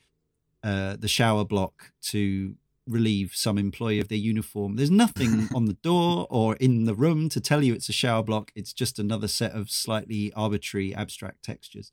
uh, 0.65 0.97
the 0.99 1.09
shower 1.09 1.45
block 1.45 1.93
to 2.03 2.55
relieve 2.89 3.33
some 3.35 3.59
employee 3.59 4.01
of 4.01 4.09
their 4.09 4.19
uniform. 4.19 4.77
There's 4.77 4.91
nothing 4.91 5.49
on 5.55 5.67
the 5.67 5.75
door 5.75 6.27
or 6.31 6.57
in 6.57 6.85
the 6.85 6.95
room 6.95 7.29
to 7.31 7.41
tell 7.41 7.63
you 7.63 7.75
it's 7.75 7.89
a 7.89 7.93
shower 7.93 8.23
block. 8.23 8.51
It's 8.55 8.73
just 8.73 8.99
another 8.99 9.29
set 9.29 9.53
of 9.53 9.71
slightly 9.71 10.33
arbitrary 10.35 10.95
abstract 10.95 11.43
textures. 11.43 11.93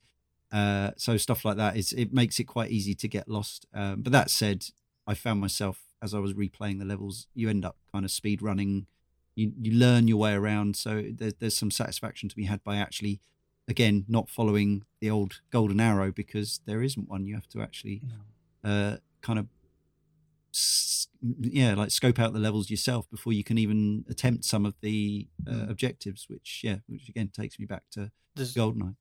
Uh, 0.52 0.92
so 0.96 1.18
stuff 1.18 1.44
like 1.44 1.58
that 1.58 1.76
is 1.76 1.92
it 1.94 2.14
makes 2.14 2.40
it 2.40 2.46
quite 2.46 2.72
easy 2.72 2.96
to 2.96 3.08
get 3.08 3.28
lost. 3.28 3.66
Um, 3.74 4.02
but 4.02 4.14
that 4.14 4.30
said, 4.30 4.66
I 5.06 5.14
found 5.14 5.42
myself 5.42 5.82
as 6.02 6.14
I 6.14 6.20
was 6.20 6.34
replaying 6.34 6.80
the 6.80 6.86
levels, 6.86 7.28
you 7.34 7.50
end 7.50 7.66
up 7.66 7.78
kind 7.92 8.06
of 8.06 8.12
speed 8.12 8.42
running. 8.42 8.88
You 9.36 9.52
you 9.60 9.74
learn 9.74 10.08
your 10.08 10.18
way 10.18 10.34
around, 10.34 10.76
so 10.78 11.04
there's 11.12 11.34
there's 11.40 11.58
some 11.58 11.72
satisfaction 11.72 12.30
to 12.30 12.36
be 12.36 12.46
had 12.46 12.64
by 12.64 12.78
actually, 12.78 13.20
again, 13.68 14.06
not 14.08 14.30
following 14.30 14.86
the 15.02 15.10
old 15.10 15.42
golden 15.52 15.80
arrow 15.82 16.12
because 16.12 16.62
there 16.66 16.82
isn't 16.82 17.10
one. 17.10 17.26
You 17.26 17.36
have 17.36 17.50
to 17.50 17.62
actually 17.62 18.02
uh, 18.64 18.98
kind 19.22 19.40
of 19.40 19.48
yeah 21.42 21.74
like 21.74 21.92
scope 21.92 22.20
out 22.20 22.34
the 22.34 22.40
levels 22.40 22.70
yourself 22.70 23.10
before 23.10 23.34
you 23.34 23.44
can 23.44 23.58
even 23.58 24.06
attempt 24.10 24.46
some 24.46 24.66
of 24.66 24.76
the 24.82 25.28
uh, 25.50 25.66
objectives 25.68 26.26
which 26.30 26.62
yeah 26.64 26.78
which 26.88 27.10
again 27.10 27.30
takes 27.30 27.60
me 27.60 27.66
back 27.66 27.84
to 27.92 28.12
There's, 28.36 28.54
goldeneye 28.54 28.96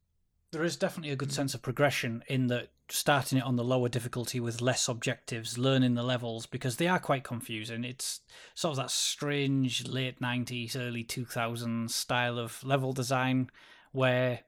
there 0.55 0.65
is 0.65 0.77
definitely 0.77 1.11
a 1.11 1.17
good 1.17 1.33
sense 1.33 1.53
of 1.53 1.63
progression 1.63 2.23
in 2.29 2.47
that 2.47 2.69
starting 2.89 3.39
it 3.39 3.45
on 3.45 3.57
the 3.57 3.65
lower 3.65 3.89
difficulty 3.89 4.39
with 4.39 4.61
less 4.61 4.87
objectives, 4.87 5.59
learning 5.59 5.95
the 5.95 6.03
levels 6.03 6.47
because 6.47 6.77
they 6.77 6.87
are 6.87 7.01
quite 7.01 7.25
confusing. 7.25 7.83
It's 7.83 8.21
sort 8.55 8.73
of 8.73 8.77
that 8.77 8.93
strange 8.93 9.89
late 9.89 10.21
90s, 10.21 10.77
early 10.77 11.03
2000s 11.03 11.91
style 11.91 12.39
of 12.39 12.63
level 12.63 12.93
design 12.93 13.51
where 13.91 14.41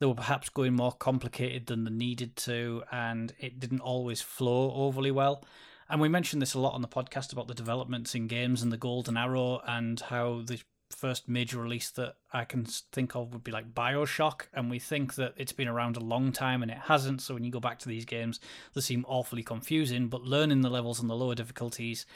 they 0.00 0.06
were 0.06 0.14
perhaps 0.14 0.48
going 0.48 0.74
more 0.74 0.92
complicated 0.92 1.66
than 1.66 1.84
they 1.84 1.90
needed 1.92 2.34
to 2.34 2.82
and 2.90 3.32
it 3.38 3.60
didn't 3.60 3.80
always 3.80 4.20
flow 4.20 4.72
overly 4.74 5.12
well. 5.12 5.44
And 5.92 6.00
we 6.00 6.08
mentioned 6.08 6.40
this 6.40 6.54
a 6.54 6.58
lot 6.58 6.72
on 6.72 6.80
the 6.80 6.88
podcast 6.88 7.34
about 7.34 7.48
the 7.48 7.54
developments 7.54 8.14
in 8.14 8.26
games 8.26 8.62
and 8.62 8.72
the 8.72 8.78
Golden 8.78 9.18
Arrow 9.18 9.60
and 9.66 10.00
how 10.00 10.40
the 10.42 10.58
first 10.88 11.28
major 11.28 11.58
release 11.58 11.90
that 11.90 12.14
I 12.32 12.46
can 12.46 12.64
think 12.64 13.14
of 13.14 13.34
would 13.34 13.44
be 13.44 13.52
like 13.52 13.74
Bioshock, 13.74 14.46
and 14.54 14.70
we 14.70 14.78
think 14.78 15.16
that 15.16 15.34
it's 15.36 15.52
been 15.52 15.68
around 15.68 15.98
a 15.98 16.00
long 16.00 16.32
time 16.32 16.62
and 16.62 16.70
it 16.70 16.78
hasn't. 16.84 17.20
So 17.20 17.34
when 17.34 17.44
you 17.44 17.50
go 17.50 17.60
back 17.60 17.78
to 17.80 17.90
these 17.90 18.06
games, 18.06 18.40
they 18.72 18.80
seem 18.80 19.04
awfully 19.06 19.42
confusing. 19.42 20.08
But 20.08 20.22
learning 20.22 20.62
the 20.62 20.70
levels 20.70 20.98
on 20.98 21.08
the 21.08 21.14
lower 21.14 21.34
difficulties, 21.34 22.06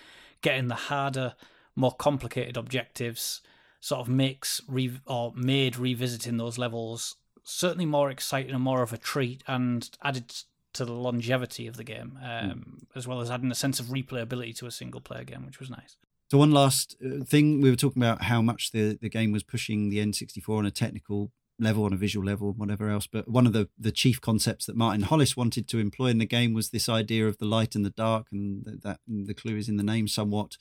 getting 0.41 0.69
the 0.69 0.75
harder, 0.75 1.35
more 1.75 1.93
complicated 1.93 2.57
objectives, 2.57 3.43
sort 3.81 4.01
of 4.01 4.09
makes 4.09 4.59
re- 4.67 5.01
or 5.05 5.35
made 5.37 5.77
revisiting 5.77 6.39
those 6.39 6.57
levels 6.57 7.17
certainly 7.49 7.87
more 7.87 8.11
exciting 8.11 8.55
and 8.55 8.65
more 8.65 8.83
of 8.83 8.93
a 8.93 8.99
treat, 8.99 9.45
and 9.47 9.91
added 10.03 10.33
to 10.77 10.85
the 10.85 10.93
longevity 10.93 11.67
of 11.67 11.77
the 11.77 11.85
game, 11.85 12.19
Hmm. 12.23 12.51
um, 12.51 12.79
as 12.95 13.07
well 13.07 13.21
as 13.21 13.31
adding 13.31 13.51
a 13.51 13.55
sense 13.55 13.81
of 13.81 13.87
replayability 13.87 14.55
to 14.57 14.67
a 14.67 14.71
single 14.71 15.01
player 15.01 15.25
game, 15.25 15.45
which 15.45 15.59
was 15.61 15.71
nice. 15.71 15.97
So 16.31 16.39
one 16.39 16.51
last 16.51 16.97
uh, 17.05 17.25
thing, 17.25 17.61
we 17.61 17.71
were 17.71 17.77
talking 17.77 18.03
about 18.03 18.23
how 18.23 18.43
much 18.43 18.73
the, 18.73 18.99
the 19.01 19.09
game 19.09 19.31
was 19.33 19.43
pushing 19.45 19.91
the 19.91 19.99
N64 19.99 20.59
on 20.59 20.67
a 20.67 20.71
technical 20.71 21.31
level, 21.59 21.85
on 21.85 21.93
a 21.93 21.97
visual 21.97 22.27
level, 22.27 22.53
whatever 22.53 22.91
else. 22.91 23.07
But 23.07 23.29
one 23.29 23.47
of 23.47 23.53
the, 23.53 23.69
the 23.79 23.93
chief 23.93 24.21
concepts 24.21 24.67
that 24.67 24.77
Martin 24.77 25.03
Hollis 25.03 25.37
wanted 25.37 25.69
to 25.69 25.79
employ 25.79 26.09
in 26.09 26.19
the 26.19 26.27
game 26.27 26.53
was 26.53 26.71
this 26.71 26.89
idea 26.89 27.27
of 27.29 27.39
the 27.39 27.47
light 27.47 27.75
and 27.75 27.85
the 27.85 27.91
dark, 27.91 28.27
and 28.33 28.65
that, 28.65 28.83
that 28.83 29.01
the 29.07 29.35
clue 29.35 29.57
is 29.57 29.69
in 29.69 29.77
the 29.77 29.83
name 29.83 30.09
somewhat. 30.09 30.57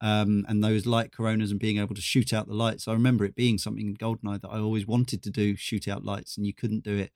Um, 0.00 0.44
and 0.48 0.64
those 0.64 0.84
light 0.84 1.12
coronas 1.12 1.52
and 1.52 1.60
being 1.60 1.78
able 1.78 1.94
to 1.94 2.00
shoot 2.00 2.32
out 2.32 2.48
the 2.48 2.54
lights. 2.54 2.88
I 2.88 2.92
remember 2.92 3.24
it 3.24 3.36
being 3.36 3.56
something 3.58 3.86
in 3.86 3.96
Goldeneye 3.96 4.40
that 4.40 4.48
I 4.50 4.58
always 4.58 4.84
wanted 4.84 5.22
to 5.22 5.30
do, 5.30 5.54
shoot 5.54 5.86
out 5.86 6.04
lights, 6.04 6.36
and 6.36 6.44
you 6.44 6.52
couldn't 6.52 6.82
do 6.82 6.96
it. 6.96 7.12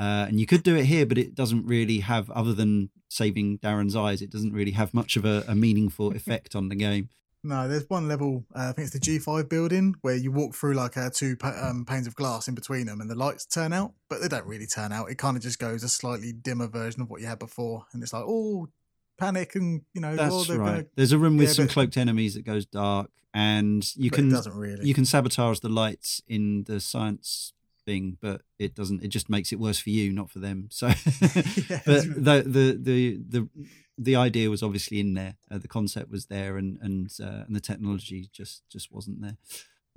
Uh, 0.00 0.24
and 0.28 0.40
you 0.40 0.46
could 0.46 0.62
do 0.62 0.74
it 0.76 0.86
here, 0.86 1.04
but 1.04 1.18
it 1.18 1.34
doesn't 1.34 1.66
really 1.66 1.98
have, 1.98 2.30
other 2.30 2.54
than 2.54 2.88
saving 3.08 3.58
Darren's 3.58 3.94
eyes, 3.94 4.22
it 4.22 4.30
doesn't 4.30 4.52
really 4.54 4.70
have 4.70 4.94
much 4.94 5.16
of 5.16 5.26
a, 5.26 5.44
a 5.46 5.54
meaningful 5.54 6.12
effect 6.16 6.54
on 6.56 6.70
the 6.70 6.74
game. 6.74 7.10
No, 7.42 7.68
there's 7.68 7.88
one 7.88 8.08
level. 8.08 8.44
Uh, 8.54 8.68
I 8.68 8.72
think 8.72 8.86
it's 8.88 8.98
the 8.98 9.18
G5 9.18 9.48
building 9.48 9.94
where 10.02 10.14
you 10.14 10.30
walk 10.30 10.54
through 10.54 10.74
like 10.74 10.96
uh, 10.96 11.10
two 11.12 11.36
pa- 11.36 11.56
um, 11.62 11.84
panes 11.84 12.06
of 12.06 12.14
glass 12.14 12.48
in 12.48 12.54
between 12.54 12.86
them, 12.86 13.00
and 13.02 13.10
the 13.10 13.14
lights 13.14 13.44
turn 13.46 13.72
out, 13.74 13.92
but 14.08 14.20
they 14.22 14.28
don't 14.28 14.46
really 14.46 14.66
turn 14.66 14.90
out. 14.92 15.10
It 15.10 15.18
kind 15.18 15.36
of 15.36 15.42
just 15.42 15.58
goes 15.58 15.82
a 15.82 15.88
slightly 15.88 16.32
dimmer 16.32 16.66
version 16.68 17.02
of 17.02 17.10
what 17.10 17.20
you 17.20 17.26
had 17.26 17.38
before, 17.38 17.84
and 17.92 18.02
it's 18.02 18.12
like, 18.14 18.24
oh, 18.26 18.68
panic, 19.18 19.54
and 19.54 19.82
you 19.94 20.00
know, 20.02 20.12
oh, 20.12 20.16
That's 20.16 20.48
they're 20.48 20.58
right. 20.58 20.70
gonna. 20.72 20.86
There's 20.96 21.12
a 21.12 21.18
room 21.18 21.36
with 21.38 21.48
Yeah, 21.48 21.54
some 21.54 21.66
but- 21.66 21.72
cloaked 21.74 21.96
enemies 21.96 22.34
that 22.34 22.44
goes 22.44 22.64
dark, 22.66 23.10
and 23.34 23.84
you 23.96 24.10
but 24.10 24.16
can 24.16 24.28
it 24.28 24.32
doesn't 24.32 24.54
really. 24.54 24.86
you 24.86 24.94
can 24.94 25.04
sabotage 25.06 25.60
the 25.60 25.68
lights 25.70 26.20
in 26.28 26.64
the 26.64 26.78
science 26.80 27.52
thing, 27.90 28.18
but 28.20 28.42
it 28.58 28.74
doesn't. 28.74 29.02
It 29.02 29.08
just 29.08 29.28
makes 29.28 29.52
it 29.52 29.58
worse 29.58 29.80
for 29.80 29.90
you, 29.90 30.12
not 30.12 30.30
for 30.30 30.38
them. 30.38 30.68
So, 30.80 30.86
Yeah, 31.68 31.80
but 31.86 32.02
the, 32.26 32.44
the 32.46 32.78
the 32.88 33.20
the 33.28 33.48
the 33.98 34.16
idea 34.16 34.50
was 34.50 34.62
obviously 34.62 35.00
in 35.00 35.14
there. 35.14 35.34
Uh, 35.50 35.58
the 35.58 35.68
concept 35.68 36.10
was 36.10 36.26
there, 36.26 36.56
and 36.56 36.78
and 36.80 37.10
uh, 37.20 37.42
and 37.46 37.56
the 37.56 37.60
technology 37.60 38.28
just 38.32 38.62
just 38.70 38.92
wasn't 38.92 39.20
there, 39.20 39.36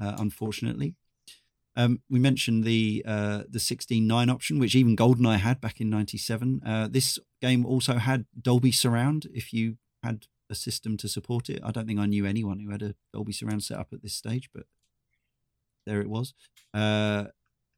uh, 0.01 0.15
unfortunately. 0.17 0.95
Um, 1.75 2.01
we 2.09 2.19
mentioned 2.19 2.63
the 2.63 3.03
uh, 3.05 3.43
the 3.49 3.59
16.9 3.59 4.31
option, 4.31 4.59
which 4.59 4.75
even 4.75 4.95
GoldenEye 4.95 5.39
had 5.39 5.61
back 5.61 5.81
in 5.81 5.89
'97. 5.89 6.61
Uh, 6.65 6.87
this 6.87 7.19
game 7.41 7.65
also 7.65 7.95
had 7.95 8.25
Dolby 8.39 8.71
Surround. 8.71 9.27
If 9.33 9.53
you 9.53 9.77
had 10.03 10.27
a 10.49 10.55
system 10.55 10.97
to 10.97 11.07
support 11.07 11.49
it, 11.49 11.61
I 11.63 11.71
don't 11.71 11.87
think 11.87 11.99
I 11.99 12.05
knew 12.07 12.25
anyone 12.25 12.59
who 12.59 12.71
had 12.71 12.81
a 12.81 12.95
Dolby 13.13 13.33
Surround 13.33 13.63
set 13.63 13.79
up 13.79 13.89
at 13.93 14.01
this 14.01 14.13
stage, 14.13 14.49
but 14.53 14.65
there 15.85 16.01
it 16.01 16.09
was. 16.09 16.33
Uh, 16.73 17.25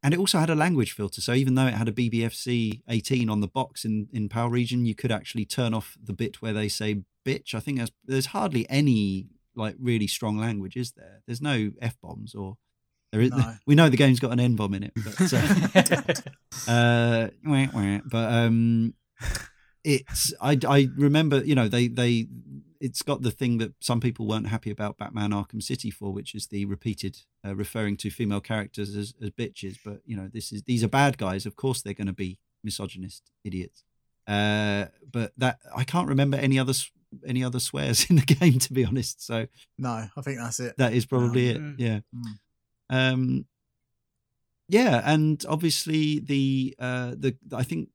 and 0.06 0.14
it 0.14 0.20
also 0.20 0.38
had 0.38 0.51
a 0.51 0.56
language 0.56 0.91
filter. 0.91 1.20
So 1.20 1.34
even 1.34 1.56
though 1.56 1.66
it 1.66 1.74
had 1.74 1.88
a 1.88 1.91
BBFC 1.91 2.84
18 2.88 3.28
on 3.28 3.41
the 3.41 3.47
box 3.47 3.84
in, 3.84 4.08
in 4.14 4.30
PAL 4.30 4.51
region, 4.51 4.86
you 4.86 4.93
could 4.93 5.12
actually 5.12 5.45
turn 5.45 5.74
off 5.74 5.97
the 5.99 6.14
bit 6.14 6.43
where 6.43 6.53
they 6.53 6.68
say 6.68 7.01
bitch. 7.26 7.56
I 7.56 7.60
think 7.60 7.80
there's, 7.80 7.91
there's 8.06 8.26
hardly 8.28 8.70
any 8.70 9.26
like 9.56 9.76
really 9.80 10.06
strong 10.06 10.38
language, 10.38 10.76
is 10.76 10.91
there? 10.91 11.24
There's 11.26 11.41
no 11.41 11.72
F 11.82 11.97
bombs 12.03 12.36
or 12.36 12.58
there 13.12 13.20
is. 13.20 13.32
No. 13.32 13.56
We 13.66 13.74
know 13.74 13.89
the 13.89 13.97
game's 13.97 14.20
got 14.20 14.32
an 14.32 14.39
N 14.39 14.56
bomb 14.56 14.76
in 14.76 14.84
it, 14.84 14.93
but 14.95 15.34
uh, 15.34 16.72
uh, 16.72 17.28
wah, 17.43 17.68
wah. 17.74 17.99
but 18.06 18.32
um, 18.32 18.93
it's 19.84 20.36
I 20.39 20.60
I 20.68 20.88
remember 20.95 21.43
you 21.43 21.56
know 21.56 21.68
they 21.68 21.88
they 21.88 22.28
it's 22.86 23.01
got 23.01 23.23
the 23.23 23.31
thing 23.31 23.57
that 23.57 23.73
some 23.79 23.99
people 23.99 24.27
weren't 24.27 24.47
happy 24.47 24.69
about 24.69 24.99
Batman 24.99 25.31
Arkham 25.31 25.61
City 25.61 25.89
for, 25.89 26.13
which 26.13 26.36
is 26.36 26.47
the 26.47 26.65
repeated 26.65 27.17
uh, 27.43 27.55
referring 27.55 27.97
to 27.97 28.11
female 28.11 28.41
characters 28.41 28.95
as, 28.95 29.15
as 29.19 29.31
bitches. 29.31 29.77
But 29.83 30.01
you 30.05 30.15
know 30.15 30.29
this 30.31 30.51
is 30.51 30.61
these 30.63 30.83
are 30.83 30.88
bad 30.88 31.17
guys. 31.17 31.47
Of 31.47 31.55
course 31.55 31.81
they're 31.81 31.95
going 31.95 32.07
to 32.07 32.13
be 32.13 32.38
misogynist 32.63 33.31
idiots. 33.43 33.83
Uh, 34.27 34.86
but 35.11 35.31
that 35.38 35.57
I 35.75 35.83
can't 35.83 36.07
remember 36.07 36.38
any 36.38 36.59
other 36.59 36.73
any 37.25 37.43
other 37.43 37.59
swears 37.59 38.05
in 38.09 38.17
the 38.17 38.21
game 38.21 38.59
to 38.59 38.73
be 38.73 38.86
honest. 38.86 39.25
So 39.25 39.47
no, 39.79 40.07
I 40.15 40.21
think 40.21 40.38
that's 40.38 40.59
it. 40.59 40.75
that 40.77 40.93
is 40.93 41.07
probably 41.07 41.49
it. 41.49 41.61
Yeah. 41.79 41.99
Mm. 42.15 42.33
Um. 42.91 43.45
Yeah, 44.69 45.01
and 45.03 45.43
obviously 45.49 46.19
the 46.19 46.75
uh 46.77 47.15
the 47.17 47.36
I 47.51 47.63
think 47.63 47.89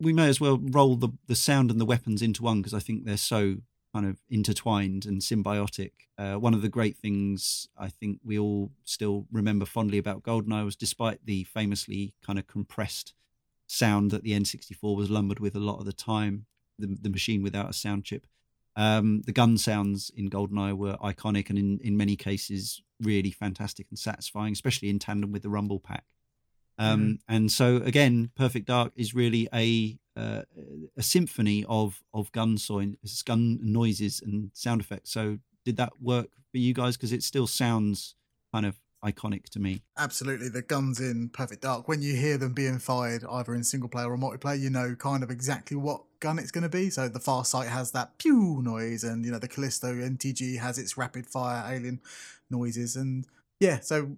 we 0.00 0.14
may 0.14 0.28
as 0.28 0.40
well 0.40 0.58
roll 0.58 0.96
the 0.96 1.10
the 1.26 1.36
sound 1.36 1.70
and 1.70 1.78
the 1.78 1.84
weapons 1.84 2.22
into 2.22 2.42
one 2.42 2.62
because 2.62 2.74
I 2.74 2.80
think 2.80 3.04
they're 3.04 3.18
so 3.18 3.56
kind 3.92 4.06
of 4.06 4.18
intertwined 4.30 5.04
and 5.04 5.20
symbiotic. 5.20 5.92
Uh, 6.16 6.34
one 6.34 6.54
of 6.54 6.62
the 6.62 6.68
great 6.68 6.96
things 6.96 7.68
I 7.76 7.88
think 7.88 8.20
we 8.24 8.38
all 8.38 8.70
still 8.84 9.26
remember 9.30 9.66
fondly 9.66 9.98
about 9.98 10.22
GoldenEye 10.22 10.64
was 10.64 10.76
despite 10.76 11.24
the 11.26 11.44
famously 11.44 12.14
kind 12.24 12.38
of 12.38 12.46
compressed 12.46 13.14
sound 13.66 14.10
that 14.10 14.22
the 14.22 14.32
N64 14.32 14.96
was 14.96 15.10
lumbered 15.10 15.40
with 15.40 15.54
a 15.54 15.60
lot 15.60 15.78
of 15.78 15.84
the 15.84 15.92
time, 15.92 16.46
the, 16.78 16.96
the 17.00 17.10
machine 17.10 17.42
without 17.42 17.70
a 17.70 17.72
sound 17.72 18.04
chip. 18.04 18.26
Um, 18.76 19.22
the 19.26 19.32
gun 19.32 19.58
sounds 19.58 20.10
in 20.16 20.30
GoldenEye 20.30 20.76
were 20.76 20.96
iconic 20.96 21.50
and 21.50 21.58
in, 21.58 21.78
in 21.82 21.96
many 21.96 22.16
cases 22.16 22.82
really 23.00 23.30
fantastic 23.30 23.86
and 23.90 23.98
satisfying, 23.98 24.52
especially 24.52 24.88
in 24.88 24.98
tandem 24.98 25.32
with 25.32 25.42
the 25.42 25.50
Rumble 25.50 25.80
Pack. 25.80 26.04
Um, 26.78 27.18
And 27.28 27.52
so 27.52 27.76
again, 27.76 28.30
Perfect 28.34 28.66
Dark 28.66 28.92
is 28.96 29.14
really 29.14 29.48
a 29.52 29.98
uh, 30.16 30.42
a 30.96 31.02
symphony 31.02 31.64
of 31.68 32.02
of 32.12 32.30
gun 32.32 32.58
soin, 32.58 32.96
gun 33.24 33.58
noises 33.62 34.20
and 34.24 34.50
sound 34.52 34.80
effects. 34.80 35.12
So 35.12 35.38
did 35.64 35.76
that 35.76 35.92
work 36.00 36.28
for 36.50 36.58
you 36.58 36.74
guys? 36.74 36.96
Because 36.96 37.12
it 37.12 37.22
still 37.22 37.46
sounds 37.46 38.14
kind 38.52 38.66
of 38.66 38.76
iconic 39.04 39.44
to 39.50 39.60
me. 39.60 39.82
Absolutely, 39.98 40.48
the 40.48 40.62
guns 40.62 41.00
in 41.00 41.28
Perfect 41.30 41.62
Dark. 41.62 41.88
When 41.88 42.02
you 42.02 42.14
hear 42.14 42.38
them 42.38 42.52
being 42.52 42.78
fired, 42.78 43.24
either 43.28 43.54
in 43.54 43.64
single 43.64 43.88
player 43.88 44.10
or 44.10 44.16
multiplayer, 44.16 44.58
you 44.60 44.70
know 44.70 44.94
kind 44.94 45.22
of 45.22 45.30
exactly 45.30 45.76
what 45.76 46.02
gun 46.20 46.38
it's 46.38 46.50
going 46.50 46.62
to 46.62 46.68
be. 46.68 46.90
So 46.90 47.08
the 47.08 47.20
Far 47.20 47.44
Sight 47.44 47.68
has 47.68 47.90
that 47.92 48.18
pew 48.18 48.60
noise, 48.62 49.04
and 49.04 49.24
you 49.24 49.32
know 49.32 49.38
the 49.38 49.48
Callisto 49.48 49.94
NTG 49.94 50.58
has 50.58 50.78
its 50.78 50.96
rapid 50.96 51.26
fire 51.26 51.64
alien 51.72 52.00
noises, 52.50 52.96
and 52.96 53.26
yeah. 53.60 53.80
So 53.80 54.16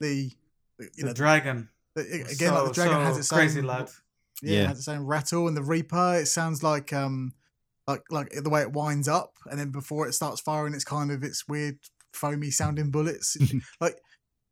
the 0.00 0.32
you 0.78 0.88
the 0.96 1.06
know 1.06 1.12
dragon. 1.12 1.68
the, 1.94 2.02
again, 2.30 2.54
like 2.54 2.68
the 2.68 2.72
dragon 2.72 2.94
so 2.94 3.00
has 3.00 3.18
its 3.18 3.30
crazy 3.30 3.60
own 3.60 3.66
loud. 3.66 3.90
Yeah, 4.42 4.58
Yeah. 4.58 4.64
it 4.64 4.68
has 4.68 4.78
its 4.78 4.88
own 4.88 5.06
rattle, 5.06 5.48
and 5.48 5.56
the 5.56 5.62
Reaper. 5.62 6.16
It 6.20 6.26
sounds 6.26 6.62
like 6.62 6.92
um 6.92 7.32
like 7.86 8.02
like 8.10 8.30
the 8.32 8.50
way 8.50 8.62
it 8.62 8.72
winds 8.72 9.08
up, 9.08 9.34
and 9.46 9.58
then 9.58 9.70
before 9.70 10.06
it 10.06 10.12
starts 10.14 10.40
firing, 10.40 10.74
it's 10.74 10.84
kind 10.84 11.10
of 11.10 11.22
its 11.24 11.48
weird 11.48 11.78
foamy 12.12 12.50
sounding 12.50 12.90
bullets. 12.90 13.36
like 13.80 13.98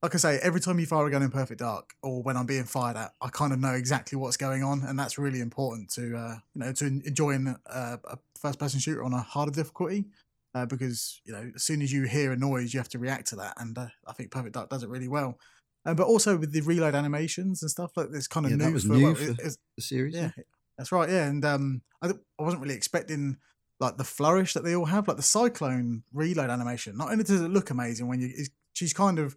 like 0.03 0.15
I 0.15 0.19
say, 0.19 0.39
every 0.43 0.61
time 0.61 0.79
you 0.81 0.87
fire 0.87 1.07
a 1.07 1.11
gun 1.11 1.23
in 1.23 1.31
Perfect 1.31 1.61
Dark, 1.61 1.91
or 2.03 2.23
when 2.23 2.37
I'm 2.37 2.47
being 2.47 2.65
fired 2.65 2.97
at, 2.97 3.13
I 3.21 3.29
kind 3.29 3.53
of 3.53 3.59
know 3.59 3.75
exactly 3.75 4.17
what's 4.17 4.39
going 4.39 4.63
on, 4.63 4.83
and 4.83 4.99
that's 4.99 5.19
really 5.19 5.41
important 5.41 5.91
to 5.93 6.17
uh, 6.17 6.37
you 6.55 6.61
know 6.63 6.73
to 6.73 6.87
enjoying 6.87 7.55
uh, 7.67 7.97
a 8.05 8.19
first 8.39 8.59
person 8.59 8.81
shooter 8.81 9.05
on 9.05 9.13
a 9.13 9.21
harder 9.23 9.53
difficulty. 9.53 10.07
Uh, 10.53 10.67
because 10.67 11.21
you 11.25 11.33
know, 11.33 11.53
as 11.55 11.63
soon 11.63 11.81
as 11.81 11.93
you 11.93 12.03
hear 12.05 12.33
a 12.33 12.37
noise, 12.37 12.75
you 12.75 12.81
have 12.81 12.89
to 12.89 12.99
react 12.99 13.29
to 13.29 13.37
that, 13.37 13.55
and 13.59 13.79
uh, 13.79 13.87
I 14.07 14.13
think 14.15 14.33
Perfect 14.33 14.55
Dark 14.55 14.69
does 14.69 14.83
it 14.83 14.89
really 14.89 15.07
well. 15.07 15.39
Uh, 15.87 15.95
but 15.95 16.07
also 16.07 16.37
with 16.37 16.53
the 16.53 16.61
reload 16.61 16.95
animations 16.95 17.63
and 17.63 17.71
stuff 17.71 17.97
like 17.97 18.11
this, 18.11 18.27
kind 18.29 18.45
of 18.47 18.51
Yeah, 18.53 18.59
new 18.59 18.65
that 18.65 18.73
was 18.73 18.85
for, 18.85 18.93
new 18.93 19.05
well, 19.05 19.15
for- 19.15 19.23
it- 19.25 19.31
it's- 19.31 19.59
The 19.77 19.83
series, 19.83 20.15
yeah, 20.15 20.31
that's 20.77 20.93
right. 20.93 21.09
Yeah, 21.09 21.27
and 21.27 21.45
um, 21.45 21.83
I, 22.03 22.09
I 22.11 22.43
wasn't 22.43 22.63
really 22.63 22.75
expecting 22.75 23.39
like 23.79 23.97
the 23.97 24.05
flourish 24.05 24.53
that 24.53 24.63
they 24.65 24.75
all 24.77 24.85
have, 24.85 25.09
like 25.09 25.17
the 25.17 25.23
cyclone 25.23 26.03
reload 26.13 26.51
animation. 26.51 26.97
Not 26.99 27.11
only 27.11 27.25
does 27.25 27.41
it 27.41 27.49
look 27.49 27.71
amazing 27.71 28.09
when 28.09 28.21
you, 28.21 28.27
it's- 28.29 28.51
she's 28.75 28.93
kind 28.93 29.19
of 29.19 29.37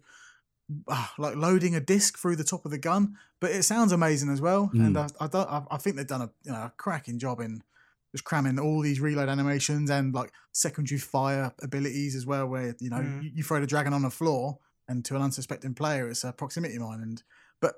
uh, 0.88 1.06
like 1.18 1.36
loading 1.36 1.74
a 1.74 1.80
disc 1.80 2.18
through 2.18 2.36
the 2.36 2.44
top 2.44 2.64
of 2.64 2.70
the 2.70 2.78
gun, 2.78 3.16
but 3.40 3.50
it 3.50 3.62
sounds 3.64 3.92
amazing 3.92 4.30
as 4.30 4.40
well. 4.40 4.70
And 4.74 4.96
I, 4.98 5.08
I, 5.20 5.26
don't, 5.28 5.48
I, 5.50 5.62
I 5.70 5.76
think 5.78 5.96
they've 5.96 6.06
done 6.06 6.22
a 6.22 6.30
you 6.42 6.52
know 6.52 6.58
a 6.58 6.72
cracking 6.76 7.18
job 7.18 7.40
in 7.40 7.62
just 8.12 8.24
cramming 8.24 8.58
all 8.58 8.80
these 8.80 9.00
reload 9.00 9.28
animations 9.28 9.90
and 9.90 10.14
like 10.14 10.30
secondary 10.52 10.98
fire 11.00 11.52
abilities 11.62 12.14
as 12.14 12.24
well, 12.26 12.46
where 12.46 12.74
you 12.80 12.90
know 12.90 12.98
Mm. 12.98 13.22
you, 13.24 13.30
you 13.36 13.42
throw 13.42 13.60
the 13.60 13.66
dragon 13.66 13.92
on 13.92 14.02
the 14.02 14.10
floor 14.10 14.58
and 14.88 15.04
to 15.06 15.16
an 15.16 15.22
unsuspecting 15.22 15.74
player, 15.74 16.08
it's 16.08 16.24
a 16.24 16.32
proximity 16.32 16.78
mine, 16.78 17.00
and 17.00 17.22
but 17.60 17.74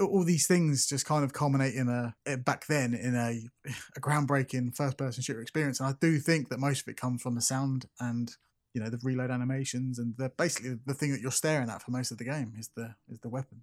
all 0.00 0.24
these 0.24 0.46
things 0.46 0.86
just 0.86 1.06
kind 1.06 1.24
of 1.24 1.32
culminate 1.32 1.74
in 1.74 1.88
a 1.88 2.36
back 2.38 2.66
then 2.66 2.94
in 2.94 3.14
a 3.14 3.40
a 3.96 4.00
groundbreaking 4.00 4.74
first 4.74 4.96
person 4.96 5.22
shooter 5.22 5.42
experience 5.42 5.78
and 5.78 5.88
i 5.88 5.94
do 6.00 6.18
think 6.18 6.48
that 6.48 6.58
most 6.58 6.80
of 6.80 6.88
it 6.88 6.96
comes 6.96 7.20
from 7.20 7.34
the 7.34 7.42
sound 7.42 7.84
and 8.00 8.36
you 8.72 8.82
know 8.82 8.88
the 8.88 8.98
reload 9.02 9.30
animations 9.30 9.98
and 9.98 10.14
the 10.16 10.30
basically 10.36 10.76
the 10.86 10.94
thing 10.94 11.12
that 11.12 11.20
you're 11.20 11.30
staring 11.30 11.70
at 11.70 11.82
for 11.82 11.90
most 11.90 12.10
of 12.10 12.18
the 12.18 12.24
game 12.24 12.52
is 12.58 12.70
the 12.76 12.94
is 13.08 13.20
the 13.20 13.28
weapon 13.28 13.62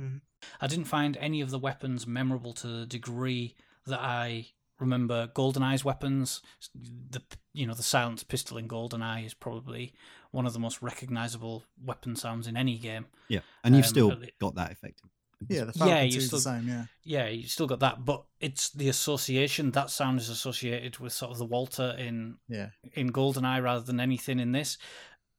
Mm. 0.00 0.20
I 0.60 0.66
didn't 0.66 0.86
find 0.86 1.16
any 1.18 1.40
of 1.40 1.50
the 1.50 1.58
weapons 1.58 2.06
memorable 2.06 2.52
to 2.54 2.66
the 2.66 2.86
degree 2.86 3.54
that 3.86 4.00
I 4.00 4.48
remember 4.78 5.28
GoldenEye's 5.28 5.84
weapons. 5.84 6.42
The 6.74 7.22
you 7.52 7.66
know 7.66 7.74
the 7.74 7.82
silenced 7.82 8.28
pistol 8.28 8.56
in 8.56 8.68
GoldenEye 8.68 9.26
is 9.26 9.34
probably 9.34 9.94
one 10.30 10.46
of 10.46 10.52
the 10.52 10.58
most 10.58 10.80
recognizable 10.82 11.64
weapon 11.84 12.14
sounds 12.16 12.46
in 12.46 12.56
any 12.56 12.78
game. 12.78 13.06
yeah, 13.28 13.40
and 13.64 13.74
you've 13.76 13.84
Um, 13.86 13.88
still 13.90 14.08
the- 14.10 14.32
got 14.38 14.54
that 14.56 14.72
effect. 14.72 15.02
yeah 15.48 15.64
the 15.64 15.72
Yeah, 15.74 15.84
Falcon 15.86 16.06
you 16.06 16.12
2 16.12 16.20
still- 16.20 16.38
the 16.38 16.42
same 16.42 16.68
yeah 16.68 16.84
Yeah, 17.02 17.28
you 17.28 17.46
still 17.48 17.66
got 17.66 17.80
that, 17.80 18.04
but 18.04 18.24
it's 18.40 18.70
the 18.70 18.88
association. 18.88 19.70
That 19.72 19.90
sound 19.90 20.20
is 20.20 20.28
associated 20.28 20.98
with 20.98 21.12
sort 21.12 21.32
of 21.32 21.38
the 21.38 21.46
Walther 21.46 21.94
in 21.98 22.38
yeah 22.48 22.70
in 22.92 23.10
GoldenEye 23.12 23.62
rather 23.62 23.84
than 23.84 23.98
anything 24.00 24.38
in 24.38 24.52
this. 24.52 24.76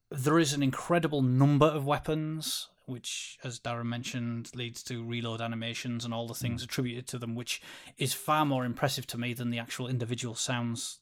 There 0.10 0.39
is 0.39 0.52
an 0.54 0.62
incredible 0.64 1.22
number 1.22 1.68
of 1.68 1.86
weapons 1.86 2.68
which, 2.88 3.38
as 3.44 3.58
Darren 3.60 3.86
mentioned, 3.86 4.54
leads 4.54 4.84
to 4.84 5.06
reload 5.06 5.39
animations 5.39 6.04
and 6.04 6.14
all 6.14 6.28
the 6.28 6.34
Mm. 6.34 6.39
things 6.42 6.64
attributed 6.64 7.08
to 7.08 7.20
them, 7.20 7.36
which 7.36 7.62
is 7.98 8.12
far 8.14 8.44
more 8.46 8.66
impressive 8.66 9.08
to 9.08 9.18
me 9.18 9.34
than 9.34 9.50
the 9.50 9.60
actual 9.60 9.88
individual 9.88 10.36
sounds 10.36 11.00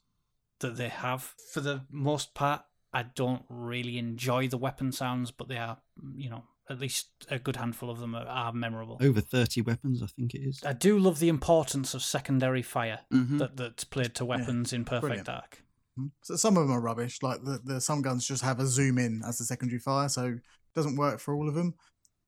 that 0.60 0.76
they 0.76 0.90
have. 0.90 1.24
For 1.52 1.62
the 1.62 1.86
most 1.90 2.36
part, 2.36 2.66
I 2.94 3.04
don't 3.04 3.44
really 3.50 3.98
enjoy 3.98 4.48
the 4.48 4.58
weapon 4.58 4.92
sounds, 4.92 5.32
but 5.32 5.48
they 5.48 5.58
are, 5.58 5.78
you 6.16 6.30
know, 6.30 6.44
at 6.70 6.80
least 6.80 7.08
a 7.30 7.40
good 7.40 7.56
handful 7.56 7.90
of 7.90 8.00
them 8.00 8.16
are, 8.16 8.26
are 8.28 8.54
memorable. 8.54 8.98
Over 9.02 9.22
30 9.22 9.62
weapons, 9.62 10.02
I 10.04 10.08
think 10.08 10.34
it 10.36 10.40
is. 10.42 10.62
I 10.66 10.74
do 10.74 10.98
love 11.00 11.20
the 11.20 11.30
importance 11.30 11.94
of 11.94 12.02
secondary 12.04 12.62
fire 12.62 13.00
Mhm. 13.12 13.40
that 13.40 13.58
that's 13.58 13.84
played 13.84 14.16
to 14.16 14.26
weapons 14.26 14.74
in 14.74 14.86
Perfect 14.86 15.02
brilliant. 15.02 15.28
Dark. 15.28 15.64
Mhm. 16.00 16.12
So 16.24 16.36
some 16.36 16.58
of 16.58 16.68
them 16.68 16.76
are 16.76 16.82
rubbish. 16.82 17.22
Like 17.22 17.44
the, 17.44 17.60
the 17.64 17.82
some 17.82 18.02
guns 18.02 18.26
just 18.28 18.44
have 18.44 18.60
a 18.60 18.68
zoom 18.68 18.98
in 18.98 19.22
as 19.26 19.38
the 19.38 19.46
secondary 19.46 19.80
fire, 19.80 20.10
so 20.10 20.26
it 20.26 20.42
doesn't 20.76 20.96
work 20.96 21.20
for 21.20 21.34
all 21.36 21.48
of 21.48 21.56
them. 21.56 21.74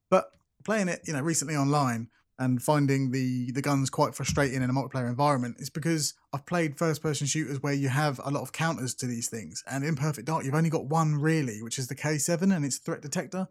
But 0.10 0.26
playing 0.64 0.90
it, 0.90 1.02
you 1.06 1.14
know, 1.14 1.22
recently 1.22 1.56
online 1.56 2.10
and 2.42 2.62
finding 2.62 3.12
the 3.12 3.52
the 3.52 3.62
guns 3.62 3.90
quite 3.90 4.16
frustrating 4.16 4.62
in 4.64 4.70
a 4.70 4.74
multiplayer 4.74 5.08
environment 5.08 5.56
is 5.60 5.70
because 5.70 6.14
I've 6.34 6.46
played 6.46 6.78
first 6.78 7.02
person 7.02 7.28
shooters 7.28 7.62
where 7.62 7.74
you 7.74 7.90
have 7.90 8.20
a 8.24 8.32
lot 8.32 8.42
of 8.42 8.52
counters 8.52 8.94
to 8.96 9.06
these 9.08 9.30
things, 9.30 9.64
and 9.72 9.84
in 9.84 9.96
Perfect 9.96 10.28
Dark 10.28 10.44
you've 10.44 10.56
only 10.62 10.70
got 10.78 10.86
one 10.86 11.16
really, 11.16 11.62
which 11.62 11.78
is 11.80 11.88
the 11.88 11.96
K7 11.96 12.54
and 12.56 12.66
its 12.66 12.78
a 12.78 12.82
threat 12.82 13.02
detector. 13.02 13.48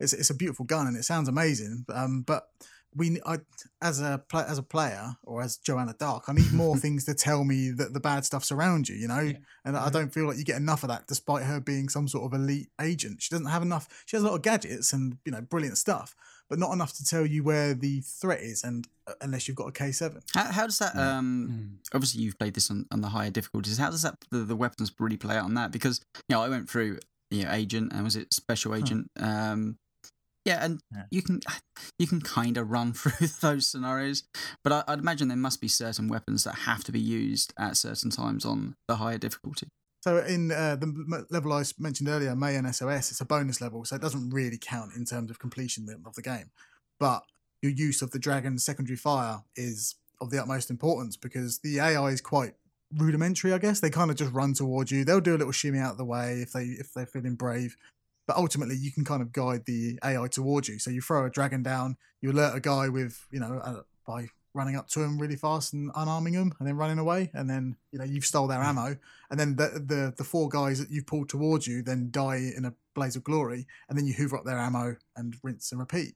It's 0.00 0.12
it's 0.12 0.30
a 0.30 0.34
beautiful 0.34 0.64
gun 0.64 0.86
and 0.86 0.96
it 0.96 1.04
sounds 1.04 1.28
amazing, 1.28 1.84
um, 1.92 2.22
but 2.22 2.48
we 2.96 3.20
I 3.24 3.38
as 3.80 4.00
a 4.00 4.22
as 4.34 4.58
a 4.58 4.62
player 4.62 5.16
or 5.22 5.42
as 5.42 5.58
Joanna 5.58 5.94
Dark, 5.98 6.24
I 6.28 6.32
need 6.32 6.52
more 6.52 6.76
things 6.84 7.04
to 7.04 7.14
tell 7.14 7.44
me 7.44 7.70
that 7.70 7.92
the 7.92 8.00
bad 8.00 8.24
stuff's 8.24 8.50
around 8.50 8.88
you. 8.88 8.96
You 8.96 9.08
know, 9.08 9.20
Yeah. 9.20 9.38
and 9.64 9.76
I 9.76 9.90
don't 9.90 10.12
feel 10.12 10.26
like 10.26 10.38
you 10.38 10.44
get 10.44 10.56
enough 10.56 10.82
of 10.82 10.88
that, 10.88 11.06
despite 11.06 11.44
her 11.44 11.60
being 11.60 11.88
some 11.88 12.08
sort 12.08 12.24
of 12.24 12.40
elite 12.40 12.70
agent. 12.80 13.22
She 13.22 13.30
doesn't 13.30 13.46
have 13.54 13.62
enough. 13.62 13.86
She 14.06 14.16
has 14.16 14.24
a 14.24 14.26
lot 14.26 14.34
of 14.36 14.42
gadgets 14.42 14.92
and 14.92 15.18
you 15.24 15.32
know 15.32 15.40
brilliant 15.42 15.78
stuff, 15.78 16.16
but 16.50 16.58
not 16.58 16.72
enough 16.72 16.92
to 16.94 17.04
tell 17.04 17.24
you 17.24 17.42
where 17.42 17.72
the 17.72 18.00
threat 18.00 18.40
is. 18.40 18.62
And 18.64 18.86
uh, 19.06 19.12
unless 19.22 19.46
you've 19.48 19.56
got 19.56 19.68
a 19.68 19.72
K 19.72 19.92
seven, 19.92 20.20
How, 20.34 20.44
how 20.52 20.66
does 20.66 20.78
that? 20.78 20.94
Um, 20.96 21.48
Mm. 21.50 21.94
obviously, 21.94 22.20
you've 22.22 22.38
played 22.38 22.54
this 22.54 22.70
on, 22.70 22.86
on 22.90 23.00
the 23.00 23.08
higher 23.08 23.30
difficulties. 23.30 23.78
How 23.78 23.90
does 23.90 24.02
that 24.02 24.16
the, 24.30 24.38
the 24.38 24.56
weapons 24.56 24.92
really 24.98 25.16
play 25.16 25.36
out 25.36 25.44
on 25.44 25.54
that? 25.54 25.70
Because 25.70 26.00
you 26.28 26.36
know, 26.36 26.42
I 26.42 26.48
went 26.50 26.68
through 26.68 26.98
you 27.30 27.44
know, 27.44 27.52
agent 27.52 27.92
and 27.94 28.02
was 28.04 28.16
it 28.16 28.34
special 28.34 28.74
agent? 28.74 29.08
Um, 29.18 29.76
yeah, 30.44 30.64
and 30.64 30.80
Yeah. 30.94 31.04
you 31.10 31.22
can 31.22 31.40
you 31.98 32.06
can 32.06 32.20
kind 32.20 32.56
of 32.56 32.70
run 32.70 32.92
through 32.94 33.28
those 33.40 33.66
scenarios, 33.68 34.24
but 34.64 34.72
I, 34.72 34.84
I'd 34.88 34.98
imagine 34.98 35.28
there 35.28 35.36
must 35.36 35.60
be 35.60 35.68
certain 35.68 36.08
weapons 36.08 36.44
that 36.44 36.54
have 36.66 36.82
to 36.84 36.92
be 36.92 37.00
used 37.00 37.52
at 37.58 37.76
certain 37.76 38.10
times 38.10 38.44
on 38.44 38.74
the 38.88 38.96
higher 38.96 39.18
difficulty. 39.18 39.68
So 40.00 40.18
in 40.18 40.50
uh, 40.50 40.76
the 40.76 41.26
level 41.30 41.52
I 41.52 41.62
mentioned 41.78 42.08
earlier, 42.08 42.34
Maian 42.34 42.72
SOS, 42.74 43.10
it's 43.10 43.20
a 43.20 43.26
bonus 43.26 43.60
level, 43.60 43.84
so 43.84 43.96
it 43.96 44.02
doesn't 44.02 44.30
really 44.30 44.58
count 44.58 44.92
in 44.96 45.04
terms 45.04 45.30
of 45.30 45.38
completion 45.38 45.86
of 46.06 46.14
the 46.14 46.22
game. 46.22 46.50
But 46.98 47.24
your 47.60 47.72
use 47.72 48.00
of 48.00 48.10
the 48.10 48.18
dragon's 48.18 48.64
secondary 48.64 48.96
fire 48.96 49.42
is 49.56 49.96
of 50.20 50.30
the 50.30 50.40
utmost 50.40 50.70
importance 50.70 51.16
because 51.16 51.58
the 51.58 51.80
AI 51.80 52.08
is 52.08 52.20
quite 52.20 52.54
rudimentary. 52.96 53.52
I 53.52 53.58
guess 53.58 53.80
they 53.80 53.90
kind 53.90 54.10
of 54.10 54.16
just 54.16 54.32
run 54.32 54.54
towards 54.54 54.90
you. 54.90 55.04
They'll 55.04 55.20
do 55.20 55.36
a 55.36 55.38
little 55.38 55.52
shimmy 55.52 55.78
out 55.78 55.92
of 55.92 55.98
the 55.98 56.04
way 56.04 56.40
if 56.40 56.52
they 56.52 56.64
if 56.64 56.92
they're 56.94 57.06
feeling 57.06 57.34
brave. 57.34 57.76
But 58.26 58.36
ultimately, 58.36 58.76
you 58.76 58.92
can 58.92 59.04
kind 59.04 59.22
of 59.22 59.32
guide 59.32 59.64
the 59.66 59.98
AI 60.04 60.28
towards 60.28 60.68
you. 60.68 60.78
So 60.78 60.90
you 60.90 61.00
throw 61.00 61.26
a 61.26 61.30
dragon 61.30 61.62
down, 61.62 61.96
you 62.20 62.30
alert 62.30 62.56
a 62.56 62.60
guy 62.60 62.88
with 62.88 63.26
you 63.30 63.40
know 63.40 63.60
uh, 63.62 63.80
by 64.06 64.28
running 64.54 64.76
up 64.76 64.88
to 64.88 65.02
him 65.02 65.18
really 65.18 65.36
fast 65.36 65.72
and 65.72 65.92
unarming 65.94 66.32
him, 66.32 66.52
and 66.58 66.68
then 66.68 66.76
running 66.76 66.98
away, 66.98 67.30
and 67.34 67.48
then 67.48 67.76
you 67.92 67.98
know 67.98 68.04
you've 68.04 68.24
stole 68.24 68.46
their 68.46 68.62
ammo, 68.62 68.96
and 69.30 69.38
then 69.38 69.56
the 69.56 69.82
the 69.84 70.14
the 70.16 70.24
four 70.24 70.48
guys 70.48 70.78
that 70.78 70.90
you've 70.90 71.06
pulled 71.06 71.28
towards 71.28 71.66
you 71.66 71.82
then 71.82 72.08
die 72.10 72.50
in 72.56 72.64
a 72.64 72.74
blaze 72.94 73.16
of 73.16 73.24
glory, 73.24 73.66
and 73.88 73.98
then 73.98 74.06
you 74.06 74.14
hoover 74.14 74.36
up 74.36 74.44
their 74.44 74.58
ammo 74.58 74.96
and 75.16 75.36
rinse 75.42 75.72
and 75.72 75.80
repeat. 75.80 76.14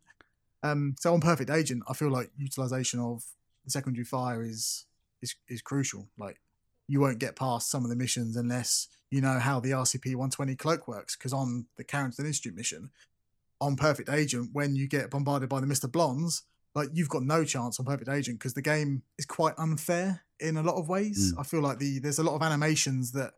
Um, 0.62 0.96
so 0.98 1.12
on 1.12 1.20
Perfect 1.20 1.50
Agent, 1.50 1.82
I 1.88 1.92
feel 1.92 2.10
like 2.10 2.30
utilization 2.36 2.98
of 2.98 3.24
the 3.64 3.70
secondary 3.70 4.04
fire 4.04 4.42
is 4.42 4.86
is 5.22 5.34
is 5.48 5.62
crucial. 5.62 6.08
Like 6.18 6.40
you 6.88 7.00
won't 7.00 7.18
get 7.18 7.36
past 7.36 7.70
some 7.70 7.84
of 7.84 7.90
the 7.90 7.96
missions 7.96 8.36
unless 8.36 8.88
you 9.10 9.20
know 9.20 9.38
how 9.38 9.60
the 9.60 9.70
RCP 9.70 10.14
120 10.14 10.56
cloak 10.56 10.88
works. 10.88 11.16
Because 11.16 11.32
on 11.32 11.66
the 11.76 11.84
Carrington 11.84 12.26
Institute 12.26 12.54
mission, 12.54 12.90
on 13.60 13.76
Perfect 13.76 14.08
Agent, 14.08 14.50
when 14.52 14.74
you 14.74 14.88
get 14.88 15.10
bombarded 15.10 15.48
by 15.48 15.60
the 15.60 15.66
Mister 15.66 15.88
Blondes, 15.88 16.42
like 16.74 16.88
you've 16.92 17.08
got 17.08 17.22
no 17.22 17.44
chance 17.44 17.78
on 17.78 17.86
Perfect 17.86 18.08
Agent 18.08 18.38
because 18.38 18.54
the 18.54 18.62
game 18.62 19.02
is 19.18 19.26
quite 19.26 19.54
unfair 19.58 20.22
in 20.40 20.56
a 20.56 20.62
lot 20.62 20.76
of 20.76 20.88
ways. 20.88 21.32
I 21.38 21.44
feel 21.44 21.60
like 21.60 21.78
the 21.78 21.98
there's 22.00 22.18
a 22.18 22.24
lot 22.24 22.34
of 22.34 22.42
animations 22.42 23.12
that 23.12 23.32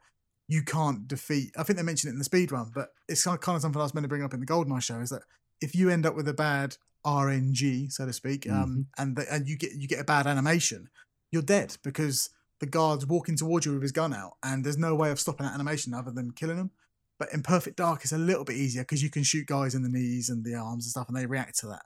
you 0.49 0.62
can't 0.62 1.07
defeat. 1.09 1.53
I 1.59 1.62
think 1.62 1.76
they 1.76 1.82
mentioned 1.82 2.11
it 2.11 2.14
in 2.14 2.18
the 2.18 2.24
speed 2.24 2.53
run, 2.53 2.70
but 2.74 2.91
it's 3.09 3.24
kind 3.24 3.34
of, 3.34 3.41
kind 3.41 3.57
of 3.57 3.62
something 3.62 3.80
I 3.80 3.84
was 3.84 3.95
meant 3.95 4.05
to 4.05 4.09
bring 4.09 4.22
up 4.22 4.32
in 4.32 4.41
the 4.41 4.47
GoldenEye 4.47 4.82
show 4.82 5.01
is 5.01 5.11
that 5.11 5.22
if 5.61 5.74
you 5.74 5.91
end 5.91 6.07
up 6.07 6.14
with 6.14 6.28
a 6.28 6.34
bad 6.34 6.76
RNG, 7.05 7.93
so 7.93 8.07
to 8.07 8.12
speak, 8.12 8.49
um, 8.51 8.87
and 8.99 9.16
the, 9.16 9.26
and 9.32 9.49
you 9.49 9.57
get 9.57 9.72
you 9.72 9.89
get 9.89 10.01
a 10.01 10.05
bad 10.05 10.26
animation, 10.26 10.89
you're 11.30 11.43
dead 11.43 11.76
because 11.82 12.30
the 12.61 12.66
guard's 12.66 13.07
walking 13.07 13.37
towards 13.37 13.66
you 13.66 13.72
with 13.72 13.82
his 13.82 13.93
gun 13.93 14.14
out, 14.14 14.32
and 14.43 14.64
there's 14.64 14.78
no 14.78 14.95
way 14.95 15.11
of 15.11 15.20
stopping 15.20 15.47
that 15.47 15.55
animation 15.55 15.93
other 15.95 16.11
than 16.11 16.30
killing 16.30 16.57
them. 16.57 16.70
But 17.18 17.32
in 17.32 17.43
Perfect 17.43 17.76
Dark, 17.78 18.03
it's 18.03 18.12
a 18.12 18.18
little 18.18 18.45
bit 18.45 18.57
easier 18.57 18.82
because 18.82 19.03
you 19.03 19.11
can 19.11 19.22
shoot 19.22 19.47
guys 19.47 19.74
in 19.74 19.82
the 19.82 19.89
knees 19.89 20.28
and 20.28 20.45
the 20.45 20.55
arms 20.55 20.84
and 20.84 20.91
stuff, 20.91 21.09
and 21.09 21.16
they 21.16 21.26
react 21.26 21.59
to 21.61 21.66
that. 21.68 21.82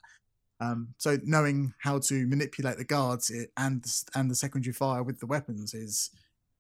Um, 0.61 0.95
so 0.99 1.19
knowing 1.25 1.73
how 1.79 1.99
to 2.01 2.27
manipulate 2.27 2.77
the 2.77 2.85
guards 2.85 3.31
and 3.57 3.85
and 4.15 4.31
the 4.31 4.35
secondary 4.35 4.73
fire 4.75 5.03
with 5.03 5.19
the 5.21 5.27
weapons 5.27 5.73
is 5.75 6.11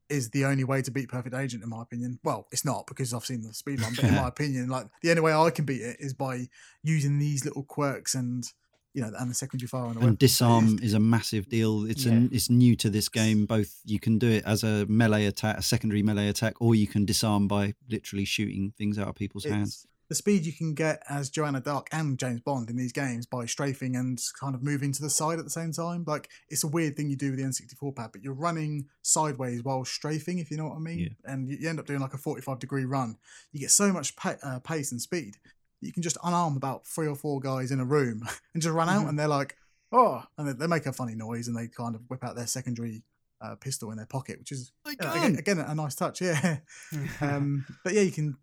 is 0.09 0.31
the 0.31 0.45
only 0.45 0.65
way 0.65 0.83
to 0.83 0.91
beat 0.91 1.09
Perfect 1.09 1.35
Agent, 1.37 1.63
in 1.63 1.69
my 1.69 1.83
opinion. 1.83 2.19
Well, 2.25 2.49
it's 2.51 2.65
not 2.65 2.87
because 2.89 3.15
I've 3.15 3.25
seen 3.25 3.43
the 3.43 3.55
speed 3.55 3.81
run, 3.81 3.93
but 3.95 4.07
in 4.07 4.15
my 4.17 4.27
opinion, 4.35 4.69
like 4.69 4.87
the 5.03 5.11
only 5.11 5.23
way 5.23 5.33
I 5.33 5.51
can 5.51 5.65
beat 5.67 5.83
it 5.83 5.99
is 6.01 6.15
by 6.15 6.49
using 6.83 7.19
these 7.19 7.45
little 7.45 7.63
quirks 7.63 8.15
and 8.15 8.45
you 8.93 9.03
know 9.03 9.13
and 9.21 9.31
the 9.31 9.35
secondary 9.35 9.69
fire 9.69 9.85
and 9.87 10.01
the 10.01 10.07
And 10.07 10.19
disarm 10.19 10.65
it's- 10.75 10.83
is 10.89 10.95
a 10.95 10.99
massive 10.99 11.49
deal. 11.49 11.85
It's 11.85 12.07
Yeah. 12.07 12.13
an, 12.15 12.31
it's 12.33 12.51
new 12.51 12.75
to 12.77 12.91
this 12.91 13.09
game. 13.09 13.47
Both 13.47 13.81
you 13.85 14.01
can 14.01 14.19
do 14.19 14.29
it 14.29 14.43
as 14.47 14.65
a 14.65 14.85
melee 14.87 15.27
attack, 15.27 15.59
a 15.59 15.63
secondary 15.63 16.03
melee 16.03 16.27
attack, 16.29 16.55
or 16.61 16.75
you 16.75 16.89
can 16.89 17.05
disarm 17.05 17.47
by 17.47 17.75
literally 17.89 18.25
shooting 18.25 18.73
things 18.77 18.99
out 18.99 19.07
of 19.09 19.15
people's 19.15 19.45
hands. 19.45 19.87
The 20.11 20.15
speed 20.15 20.45
you 20.45 20.53
can 20.53 20.75
get 20.75 21.03
as 21.09 21.31
Joanna 21.31 21.61
Dark 21.61 21.89
and 21.93 22.19
James 22.19 22.41
Bond 22.41 22.69
in 22.69 22.77
these 22.77 22.93
games 22.93 23.25
by 23.25 23.47
strafing 23.47 23.97
and 23.97 24.21
kind 24.39 24.55
of 24.55 24.63
moving 24.63 24.93
to 24.93 25.01
the 25.01 25.09
side 25.09 25.39
at 25.39 25.45
the 25.47 25.51
same 25.51 25.73
time. 25.73 26.05
Like 26.07 26.29
it's 26.51 26.65
a 26.65 26.69
weird 26.69 26.97
thing 26.97 27.09
you 27.09 27.17
do 27.17 27.31
with 27.31 27.39
the 27.39 27.45
N64 27.47 27.97
pad, 27.97 28.11
but 28.13 28.23
you're 28.23 28.35
running 28.35 28.87
sideways 29.01 29.63
while 29.65 29.85
strafing, 29.87 30.39
if 30.41 30.51
you 30.51 30.59
know 30.59 30.67
what 30.67 30.77
I 30.77 30.81
mean. 30.81 30.99
Yeah. 30.99 31.33
And 31.33 31.49
you 31.49 31.67
end 31.69 31.79
up 31.81 31.87
doing 31.87 32.01
like 32.01 32.13
a 32.13 32.19
45 32.19 32.59
degree 32.59 32.85
run. 32.85 33.17
You 33.53 33.61
get 33.61 33.71
so 33.71 33.91
much 33.93 34.17
pa- 34.17 34.37
uh, 34.43 34.59
pace 34.59 34.93
and 34.93 35.01
speed. 35.01 35.37
You 35.81 35.93
can 35.95 36.03
just 36.03 36.19
unarm 36.19 36.57
about 36.57 36.87
three 36.87 37.07
or 37.09 37.15
four 37.15 37.41
guys 37.41 37.71
in 37.71 37.81
a 37.81 37.85
room 37.87 38.23
and 38.53 38.63
just 38.63 38.75
run 38.75 38.89
out, 38.91 39.07
Mhm. 39.07 39.09
and 39.11 39.19
they're 39.19 39.29
like, 39.29 39.57
oh, 39.93 40.23
and 40.37 40.49
they, 40.49 40.53
they 40.53 40.67
make 40.67 40.87
a 40.87 40.93
funny 40.93 41.15
noise 41.15 41.49
and 41.49 41.57
they 41.57 41.69
kind 41.69 41.95
of 41.95 42.03
whip 42.09 42.23
out 42.23 42.37
their 42.37 42.47
secondary 42.47 43.03
uh, 43.41 43.55
pistol 43.55 43.91
in 43.91 43.97
their 43.97 44.07
pocket, 44.07 44.39
which 44.39 44.53
is 44.53 44.73
again, 44.87 45.37
again 45.37 45.59
a 45.59 45.75
nice 45.75 45.95
touch. 45.95 46.21
Yeah. 46.23 46.59
um, 47.21 47.65
but 47.85 47.95
yeah, 47.95 48.03
you 48.03 48.11
can. 48.13 48.37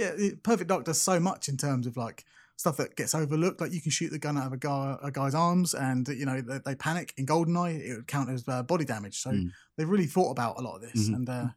Yeah, 0.00 0.30
Perfect 0.42 0.68
Dark 0.68 0.84
does 0.84 1.00
so 1.00 1.20
much 1.20 1.48
in 1.48 1.56
terms 1.56 1.86
of 1.86 1.96
like 1.96 2.24
stuff 2.56 2.76
that 2.78 2.96
gets 2.96 3.14
overlooked. 3.14 3.60
Like 3.60 3.72
you 3.72 3.80
can 3.80 3.90
shoot 3.90 4.10
the 4.10 4.18
gun 4.18 4.36
out 4.38 4.46
of 4.46 4.52
a 4.52 4.56
guy, 4.56 4.96
a 5.02 5.10
guy's 5.10 5.34
arms, 5.34 5.74
and 5.74 6.06
you 6.08 6.26
know 6.26 6.40
they, 6.40 6.58
they 6.64 6.74
panic. 6.74 7.12
In 7.16 7.26
Goldeneye, 7.26 7.80
it 7.80 7.96
would 7.96 8.06
count 8.06 8.30
as 8.30 8.46
uh, 8.48 8.62
body 8.62 8.84
damage. 8.84 9.18
So 9.20 9.30
Mm. 9.30 9.50
they've 9.76 9.88
really 9.88 10.06
thought 10.06 10.30
about 10.30 10.58
a 10.58 10.62
lot 10.62 10.76
of 10.76 10.82
this. 10.82 11.08
Mhm. 11.08 11.14
And 11.16 11.28
uh, 11.28 11.48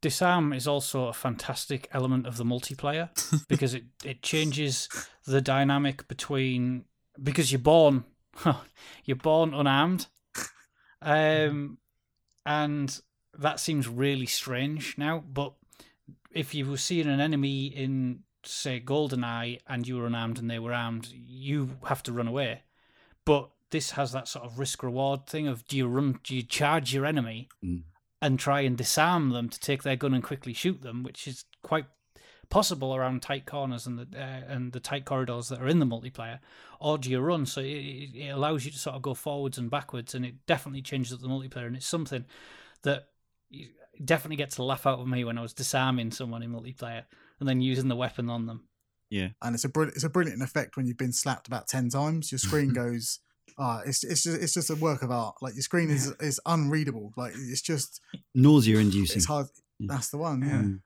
Disarm 0.00 0.52
is 0.52 0.66
also 0.68 1.06
a 1.08 1.12
fantastic 1.12 1.88
element 1.92 2.26
of 2.26 2.36
the 2.36 2.44
multiplayer 2.44 3.08
because 3.48 3.74
it, 3.74 3.84
it 4.04 4.22
changes 4.22 4.88
the 5.26 5.40
dynamic 5.40 6.06
between 6.08 6.84
because 7.20 7.50
you're 7.52 7.58
born 7.74 8.04
you're 9.04 9.16
born 9.16 9.52
unarmed, 9.54 10.06
um, 11.02 11.78
and 12.46 13.00
that 13.38 13.60
seems 13.60 13.88
really 13.88 14.26
strange 14.26 14.96
now. 14.98 15.18
But 15.26 15.54
if 16.30 16.54
you 16.54 16.68
were 16.68 16.76
seeing 16.76 17.06
an 17.06 17.20
enemy 17.20 17.66
in 17.66 18.20
say 18.44 18.80
Goldeneye 18.80 19.60
and 19.66 19.86
you 19.86 19.96
were 19.96 20.06
unarmed 20.06 20.38
and 20.38 20.50
they 20.50 20.58
were 20.58 20.72
armed, 20.72 21.08
you 21.12 21.78
have 21.86 22.02
to 22.04 22.12
run 22.12 22.28
away. 22.28 22.62
But 23.24 23.50
this 23.70 23.92
has 23.92 24.12
that 24.12 24.28
sort 24.28 24.44
of 24.44 24.58
risk 24.58 24.82
reward 24.82 25.26
thing 25.26 25.46
of 25.46 25.66
do 25.66 25.76
you 25.76 25.86
run 25.86 26.18
do 26.24 26.34
you 26.34 26.42
charge 26.42 26.94
your 26.94 27.04
enemy 27.04 27.48
Mm. 27.62 27.82
and 28.22 28.38
try 28.38 28.60
and 28.60 28.76
disarm 28.76 29.30
them 29.30 29.48
to 29.48 29.60
take 29.60 29.82
their 29.82 29.96
gun 29.96 30.14
and 30.14 30.22
quickly 30.24 30.52
shoot 30.52 30.80
them, 30.82 31.02
which 31.02 31.26
is 31.28 31.44
quite 31.62 31.86
possible 32.50 32.94
around 32.94 33.20
tight 33.20 33.44
corners 33.44 33.86
and 33.86 33.98
the 33.98 34.18
uh, 34.18 34.40
and 34.48 34.72
the 34.72 34.80
tight 34.80 35.04
corridors 35.04 35.48
that 35.48 35.60
are 35.60 35.68
in 35.68 35.80
the 35.80 35.86
multiplayer, 35.86 36.38
or 36.80 36.96
do 36.96 37.10
you 37.10 37.20
run? 37.20 37.44
So 37.44 37.60
it, 37.60 37.66
it 38.14 38.30
allows 38.30 38.64
you 38.64 38.70
to 38.70 38.78
sort 38.78 38.96
of 38.96 39.02
go 39.02 39.12
forwards 39.14 39.58
and 39.58 39.70
backwards, 39.70 40.14
and 40.14 40.24
it 40.24 40.46
definitely 40.46 40.82
changes 40.82 41.12
up 41.12 41.20
the 41.20 41.28
multiplayer, 41.28 41.66
and 41.66 41.76
it's 41.76 41.86
something 41.86 42.24
that 42.82 43.08
definitely 44.04 44.36
gets 44.36 44.58
a 44.58 44.62
laugh 44.62 44.86
out 44.86 44.98
of 45.00 45.06
me 45.06 45.24
when 45.24 45.38
I 45.38 45.42
was 45.42 45.52
disarming 45.52 46.10
someone 46.10 46.42
in 46.42 46.50
multiplayer 46.52 47.04
and 47.40 47.48
then 47.48 47.60
using 47.60 47.88
the 47.88 47.96
weapon 47.96 48.28
on 48.30 48.46
them. 48.46 48.64
Yeah, 49.10 49.28
and 49.42 49.54
it's 49.54 49.64
a 49.64 49.68
brilliant 49.68 49.96
it's 49.96 50.04
a 50.04 50.10
brilliant 50.10 50.42
effect 50.42 50.76
when 50.76 50.86
you've 50.86 50.98
been 50.98 51.12
slapped 51.12 51.46
about 51.46 51.66
ten 51.68 51.88
times. 51.88 52.30
Your 52.30 52.38
screen 52.38 52.72
goes. 52.74 53.20
Ah, 53.58 53.80
it's 53.84 54.04
it's 54.04 54.22
just 54.22 54.40
it's 54.42 54.54
just 54.54 54.70
a 54.70 54.76
work 54.76 55.02
of 55.02 55.10
art. 55.10 55.36
Like 55.40 55.54
your 55.54 55.62
screen 55.62 55.90
is 55.90 56.12
is 56.20 56.40
unreadable. 56.46 57.12
Like 57.16 57.32
it's 57.34 57.62
just 57.62 58.00
Nausea 58.34 58.78
inducing. 58.78 59.16
it's 59.16 59.26
hard. 59.26 59.46
Yeah. 59.78 59.86
That's 59.90 60.10
the 60.10 60.18
one. 60.18 60.42
Yeah. 60.42 60.48
Mm. 60.62 60.80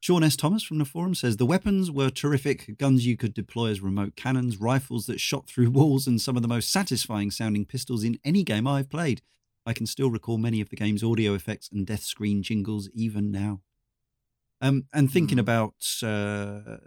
Sean 0.00 0.24
S. 0.24 0.34
Thomas 0.34 0.64
from 0.64 0.78
the 0.78 0.84
forum 0.84 1.14
says 1.14 1.36
the 1.36 1.46
weapons 1.46 1.88
were 1.88 2.10
terrific. 2.10 2.76
Guns 2.76 3.06
you 3.06 3.16
could 3.16 3.32
deploy 3.32 3.70
as 3.70 3.80
remote 3.80 4.16
cannons, 4.16 4.56
rifles 4.60 5.06
that 5.06 5.20
shot 5.20 5.46
through 5.46 5.70
walls, 5.78 6.06
and 6.08 6.20
some 6.20 6.34
of 6.36 6.42
the 6.42 6.48
most 6.48 6.70
satisfying 6.70 7.30
sounding 7.30 7.64
pistols 7.64 8.02
in 8.02 8.18
any 8.24 8.42
game 8.42 8.66
I've 8.66 8.90
played. 8.90 9.22
I 9.66 9.72
can 9.72 9.86
still 9.86 10.10
recall 10.10 10.38
many 10.38 10.60
of 10.60 10.68
the 10.70 10.76
game's 10.76 11.02
audio 11.04 11.34
effects 11.34 11.68
and 11.72 11.86
death 11.86 12.02
screen 12.02 12.42
jingles 12.42 12.88
even 12.94 13.30
now. 13.30 13.60
Um, 14.60 14.84
and 14.92 15.10
thinking 15.10 15.38
Mm. 15.38 15.40
about 15.40 15.74
uh, 16.02 16.78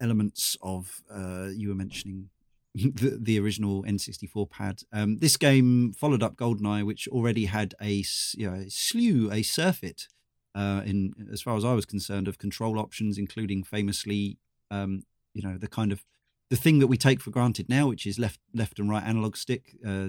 elements 0.00 0.56
of, 0.62 1.02
uh, 1.10 1.48
you 1.54 1.68
were 1.68 1.74
mentioning 1.74 2.30
the, 2.74 3.18
the 3.20 3.38
original 3.38 3.84
N64 3.84 4.50
pad. 4.50 4.82
Um, 4.92 5.18
this 5.18 5.36
game 5.36 5.92
followed 5.92 6.22
up 6.22 6.36
GoldenEye, 6.36 6.84
which 6.84 7.06
already 7.08 7.44
had 7.44 7.74
a, 7.80 8.04
you 8.34 8.50
know, 8.50 8.54
a 8.56 8.70
slew, 8.70 9.30
a 9.30 9.42
surfeit, 9.42 10.08
uh, 10.54 10.82
in 10.84 11.12
as 11.32 11.42
far 11.42 11.56
as 11.56 11.64
I 11.64 11.74
was 11.74 11.86
concerned, 11.86 12.28
of 12.28 12.38
control 12.38 12.78
options, 12.78 13.18
including 13.18 13.62
famously, 13.62 14.38
um, 14.70 15.02
you 15.34 15.42
know, 15.42 15.56
the 15.58 15.68
kind 15.68 15.92
of 15.92 16.04
the 16.50 16.56
thing 16.56 16.78
that 16.80 16.88
we 16.88 16.96
take 16.98 17.20
for 17.20 17.30
granted 17.30 17.68
now, 17.68 17.88
which 17.88 18.06
is 18.06 18.18
left 18.18 18.40
left 18.52 18.78
and 18.78 18.90
right 18.90 19.04
analog 19.04 19.36
stick. 19.36 19.76
Uh, 19.86 20.08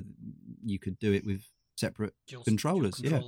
you 0.66 0.80
could 0.80 0.98
do 1.00 1.14
it 1.14 1.26
with 1.26 1.44
separate 1.76 2.14
dual 2.28 2.44
controllers, 2.44 3.02
yeah. 3.04 3.22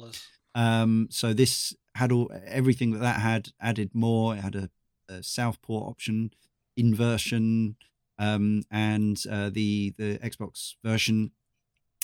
um, 0.55 1.07
so 1.09 1.33
this 1.33 1.75
had 1.95 2.11
all 2.11 2.31
everything 2.45 2.91
that 2.91 2.99
that 2.99 3.19
had 3.19 3.49
added 3.59 3.91
more. 3.93 4.35
It 4.35 4.41
had 4.41 4.55
a, 4.55 4.69
a 5.09 5.23
southpaw 5.23 5.89
option, 5.89 6.31
inversion, 6.77 7.75
um, 8.19 8.63
and 8.71 9.21
uh, 9.29 9.49
the 9.49 9.93
the 9.97 10.19
Xbox 10.19 10.75
version 10.83 11.31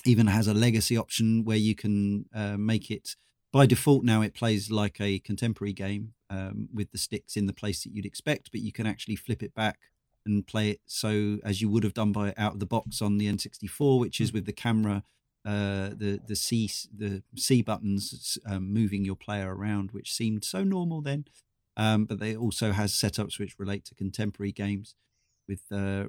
even 0.05 0.27
has 0.27 0.47
a 0.47 0.53
legacy 0.53 0.97
option 0.97 1.43
where 1.43 1.57
you 1.57 1.75
can 1.75 2.25
uh, 2.33 2.57
make 2.57 2.89
it 2.89 3.15
by 3.51 3.65
default. 3.65 4.03
Now 4.03 4.21
it 4.21 4.33
plays 4.33 4.71
like 4.71 4.99
a 4.99 5.19
contemporary 5.19 5.73
game 5.73 6.13
um, 6.29 6.69
with 6.73 6.91
the 6.91 6.97
sticks 6.97 7.35
in 7.35 7.45
the 7.45 7.53
place 7.53 7.83
that 7.83 7.93
you'd 7.93 8.05
expect, 8.05 8.51
but 8.51 8.61
you 8.61 8.71
can 8.71 8.87
actually 8.87 9.15
flip 9.15 9.43
it 9.43 9.53
back 9.53 9.79
and 10.25 10.45
play 10.45 10.69
it 10.69 10.81
so 10.85 11.39
as 11.43 11.61
you 11.61 11.69
would 11.69 11.83
have 11.83 11.93
done 11.93 12.11
by 12.11 12.33
out 12.37 12.53
of 12.53 12.59
the 12.59 12.65
box 12.65 13.01
on 13.01 13.17
the 13.17 13.27
N64, 13.27 13.99
which 13.99 14.21
is 14.21 14.31
with 14.31 14.45
the 14.45 14.53
camera 14.53 15.03
uh, 15.45 15.89
the 15.89 16.19
the 16.27 16.35
C 16.35 16.69
the 16.95 17.23
C 17.35 17.61
buttons 17.61 18.37
um, 18.45 18.71
moving 18.73 19.05
your 19.05 19.15
player 19.15 19.55
around, 19.55 19.91
which 19.91 20.13
seemed 20.13 20.43
so 20.43 20.63
normal 20.63 21.01
then. 21.01 21.25
Um, 21.77 22.05
but 22.05 22.19
they 22.19 22.35
also 22.35 22.71
has 22.73 22.93
setups 22.93 23.39
which 23.39 23.57
relate 23.57 23.85
to 23.85 23.95
contemporary 23.95 24.51
games, 24.51 24.95
with 25.47 25.63
uh, 25.71 26.05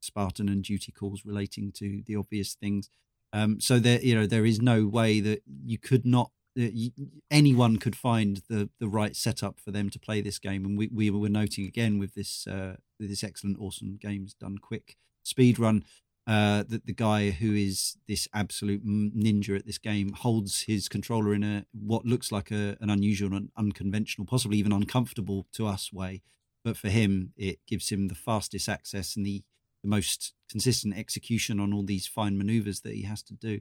Spartan 0.00 0.48
and 0.48 0.62
duty 0.64 0.92
calls 0.92 1.24
relating 1.24 1.72
to 1.72 2.02
the 2.06 2.16
obvious 2.16 2.54
things. 2.54 2.88
Um, 3.32 3.60
so 3.60 3.78
there, 3.78 4.00
you 4.02 4.14
know, 4.14 4.26
there 4.26 4.44
is 4.44 4.60
no 4.60 4.86
way 4.86 5.20
that 5.20 5.42
you 5.64 5.78
could 5.78 6.04
not. 6.04 6.30
that 6.56 6.74
you- 6.74 6.92
anyone 7.30 7.78
could 7.78 7.96
find 7.96 8.42
the 8.48 8.68
the 8.78 8.88
right 8.88 9.16
setup 9.16 9.58
for 9.60 9.70
them 9.72 9.88
to 9.90 9.98
play 9.98 10.20
this 10.20 10.38
game, 10.38 10.64
and 10.66 10.76
we, 10.76 10.88
we 10.88 11.10
were 11.10 11.28
noting 11.30 11.66
again 11.66 11.98
with 11.98 12.14
this 12.14 12.46
uh, 12.46 12.76
with 13.00 13.08
this 13.08 13.24
excellent, 13.24 13.58
awesome 13.58 13.96
games 13.96 14.34
done 14.34 14.58
quick 14.58 14.96
speed 15.24 15.58
run 15.58 15.84
uh, 16.26 16.62
that 16.68 16.86
the 16.86 16.92
guy 16.94 17.30
who 17.30 17.52
is 17.54 17.96
this 18.06 18.28
absolute 18.32 18.84
ninja 18.86 19.56
at 19.58 19.66
this 19.66 19.78
game 19.78 20.12
holds 20.12 20.62
his 20.62 20.88
controller 20.88 21.34
in 21.34 21.42
a 21.42 21.66
what 21.72 22.04
looks 22.06 22.30
like 22.30 22.50
a, 22.50 22.76
an 22.80 22.90
unusual 22.90 23.34
and 23.34 23.50
unconventional, 23.56 24.24
possibly 24.26 24.56
even 24.58 24.72
uncomfortable 24.72 25.46
to 25.52 25.66
us 25.66 25.92
way, 25.92 26.22
but 26.64 26.76
for 26.76 26.88
him 26.90 27.32
it 27.36 27.58
gives 27.66 27.88
him 27.90 28.08
the 28.08 28.14
fastest 28.14 28.68
access 28.68 29.16
and 29.16 29.26
the 29.26 29.42
the 29.82 29.88
most 29.88 30.32
consistent 30.48 30.96
execution 30.96 31.58
on 31.58 31.72
all 31.72 31.82
these 31.82 32.06
fine 32.06 32.38
maneuvers 32.38 32.82
that 32.82 32.94
he 32.94 33.02
has 33.02 33.20
to 33.24 33.34
do. 33.34 33.60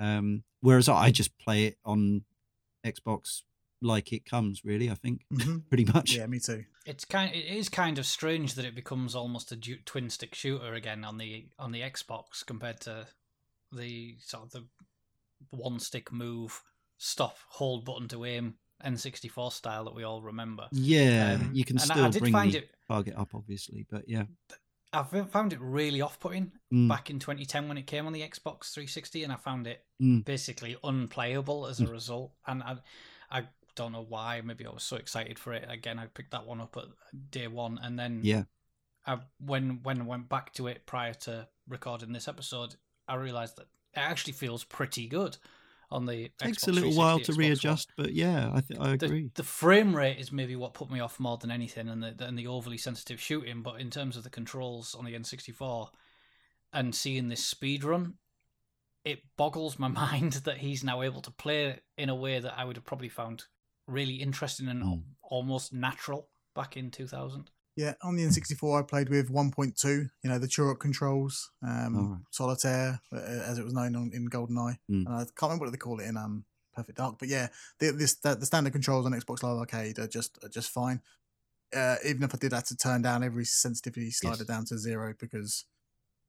Um, 0.00 0.42
whereas 0.60 0.88
I 0.88 1.12
just 1.12 1.38
play 1.38 1.66
it 1.66 1.76
on 1.84 2.24
Xbox 2.84 3.42
like 3.80 4.12
it 4.12 4.24
comes. 4.24 4.64
Really, 4.64 4.90
I 4.90 4.94
think 4.94 5.24
Mhm. 5.32 5.62
pretty 5.68 5.84
much. 5.84 6.16
Yeah, 6.16 6.26
me 6.26 6.40
too. 6.40 6.64
It's 6.84 7.04
kind. 7.04 7.34
It 7.34 7.44
is 7.46 7.68
kind 7.68 7.98
of 7.98 8.06
strange 8.06 8.54
that 8.54 8.64
it 8.64 8.74
becomes 8.74 9.14
almost 9.14 9.52
a 9.52 9.56
du- 9.56 9.76
twin 9.84 10.10
stick 10.10 10.34
shooter 10.34 10.74
again 10.74 11.04
on 11.04 11.18
the 11.18 11.46
on 11.58 11.70
the 11.72 11.80
Xbox 11.80 12.44
compared 12.44 12.80
to 12.82 13.06
the 13.72 14.16
sort 14.20 14.44
of 14.44 14.50
the 14.50 14.64
one 15.50 15.78
stick 15.78 16.12
move, 16.12 16.62
stop, 16.98 17.36
hold 17.48 17.84
button 17.84 18.08
to 18.08 18.24
aim 18.24 18.54
N64 18.84 19.52
style 19.52 19.84
that 19.84 19.94
we 19.94 20.02
all 20.02 20.22
remember. 20.22 20.66
Yeah, 20.72 21.38
Um, 21.40 21.50
you 21.52 21.64
can 21.64 21.78
I- 21.78 21.82
still 21.82 22.04
I 22.04 22.10
did 22.10 22.20
bring 22.20 22.32
the 22.32 22.58
it- 22.58 22.70
target 22.88 23.14
up, 23.16 23.34
obviously, 23.34 23.86
but 23.90 24.08
yeah. 24.08 24.24
I 24.92 25.02
found 25.04 25.52
it 25.54 25.60
really 25.60 26.02
off 26.02 26.20
putting 26.20 26.52
Mm. 26.72 26.86
back 26.88 27.08
in 27.08 27.18
2010 27.18 27.66
when 27.66 27.78
it 27.78 27.86
came 27.86 28.06
on 28.06 28.12
the 28.12 28.20
Xbox 28.20 28.72
360, 28.74 29.24
and 29.24 29.32
I 29.32 29.36
found 29.36 29.66
it 29.66 29.86
Mm. 30.00 30.24
basically 30.24 30.76
unplayable 30.84 31.66
as 31.66 31.80
a 31.80 31.86
result. 31.86 32.32
And 32.46 32.62
I, 32.62 32.76
I 33.30 33.48
don't 33.74 33.92
know 33.92 34.04
why. 34.08 34.40
Maybe 34.42 34.66
I 34.66 34.70
was 34.70 34.82
so 34.82 34.96
excited 34.96 35.38
for 35.38 35.52
it. 35.52 35.66
Again, 35.68 35.98
I 35.98 36.06
picked 36.06 36.32
that 36.32 36.46
one 36.46 36.60
up 36.60 36.76
at 36.76 36.84
day 37.30 37.48
one, 37.48 37.78
and 37.82 37.98
then 37.98 38.20
Yeah. 38.22 38.44
I, 39.06 39.18
when 39.38 39.80
when 39.82 40.00
I 40.00 40.04
went 40.04 40.28
back 40.28 40.52
to 40.54 40.66
it 40.68 40.86
prior 40.86 41.14
to 41.14 41.48
recording 41.68 42.12
this 42.12 42.28
episode, 42.28 42.76
I 43.08 43.16
realized 43.16 43.56
that 43.56 43.62
it 43.94 43.98
actually 44.00 44.34
feels 44.34 44.64
pretty 44.64 45.06
good 45.08 45.36
on 45.90 46.06
the. 46.06 46.30
takes 46.38 46.66
a 46.68 46.72
little 46.72 46.94
while 46.94 47.18
to 47.18 47.32
360, 47.32 47.32
Xbox 47.32 47.36
One. 47.36 47.48
readjust, 47.48 47.92
but 47.96 48.12
yeah, 48.14 48.50
I 48.54 48.60
th- 48.60 48.80
I 48.80 48.96
The, 48.96 49.06
agree. 49.06 49.30
the 49.34 49.42
frame 49.42 49.94
rate 49.96 50.18
is 50.18 50.30
maybe 50.32 50.56
what 50.56 50.72
put 50.74 50.90
me 50.90 51.00
off 51.00 51.18
more 51.20 51.36
than 51.36 51.50
anything, 51.50 51.88
and 51.88 52.02
the 52.02 52.14
and 52.24 52.38
the 52.38 52.46
overly 52.46 52.78
sensitive 52.78 53.20
shooting. 53.20 53.62
But 53.62 53.80
in 53.80 53.90
terms 53.90 54.16
of 54.16 54.22
the 54.24 54.30
controls 54.30 54.94
on 54.94 55.04
the 55.04 55.14
N64, 55.14 55.88
and 56.72 56.94
seeing 56.94 57.28
this 57.28 57.44
speed 57.44 57.84
run, 57.84 58.14
it 59.04 59.20
boggles 59.36 59.78
my 59.80 59.88
mind 60.02 60.32
that 60.44 60.58
he's 60.58 60.84
now 60.84 61.02
able 61.02 61.20
to 61.22 61.30
play 61.32 61.80
in 61.98 62.08
a 62.08 62.14
way 62.14 62.38
that 62.38 62.56
I 62.56 62.64
would 62.64 62.76
have 62.76 62.84
probably 62.86 63.08
found 63.08 63.44
really 63.92 64.14
interesting 64.16 64.68
and 64.68 64.82
Mm. 64.82 65.02
almost 65.22 65.72
natural 65.72 66.28
back 66.54 66.76
in 66.76 66.90
2000. 66.90 67.50
Yeah, 67.76 67.94
on 68.02 68.16
the 68.16 68.24
N64, 68.24 68.80
I 68.80 68.82
played 68.82 69.08
with 69.08 69.30
1.2, 69.30 70.10
you 70.22 70.28
know, 70.30 70.38
the 70.38 70.46
Turok 70.46 70.78
controls, 70.78 71.50
um, 71.62 71.96
Alright. 71.96 72.20
Solitaire, 72.30 73.00
uh, 73.12 73.16
as 73.16 73.58
it 73.58 73.64
was 73.64 73.72
known 73.72 73.96
on, 73.96 74.10
in 74.12 74.28
GoldenEye. 74.28 74.76
Mm. 74.90 75.06
And 75.06 75.08
I 75.08 75.20
can't 75.24 75.42
remember 75.42 75.64
what 75.66 75.70
they 75.72 75.78
call 75.78 75.98
it 76.00 76.06
in 76.06 76.16
um, 76.18 76.44
Perfect 76.74 76.98
Dark, 76.98 77.18
but 77.18 77.28
yeah, 77.28 77.48
the, 77.78 77.92
this 77.92 78.14
the, 78.16 78.34
the 78.34 78.44
standard 78.46 78.72
controls 78.74 79.06
on 79.06 79.12
Xbox 79.12 79.42
Live 79.42 79.56
Arcade 79.58 79.98
are 79.98 80.06
just 80.08 80.38
are 80.44 80.48
just 80.50 80.70
fine. 80.70 81.00
Uh, 81.74 81.96
even 82.04 82.22
if 82.22 82.34
I 82.34 82.38
did 82.38 82.52
have 82.52 82.64
to 82.64 82.76
turn 82.76 83.00
down 83.00 83.22
every 83.24 83.46
sensitivity 83.46 84.10
slider 84.10 84.38
Yes. 84.40 84.46
down 84.46 84.64
to 84.66 84.76
zero 84.78 85.14
because 85.18 85.64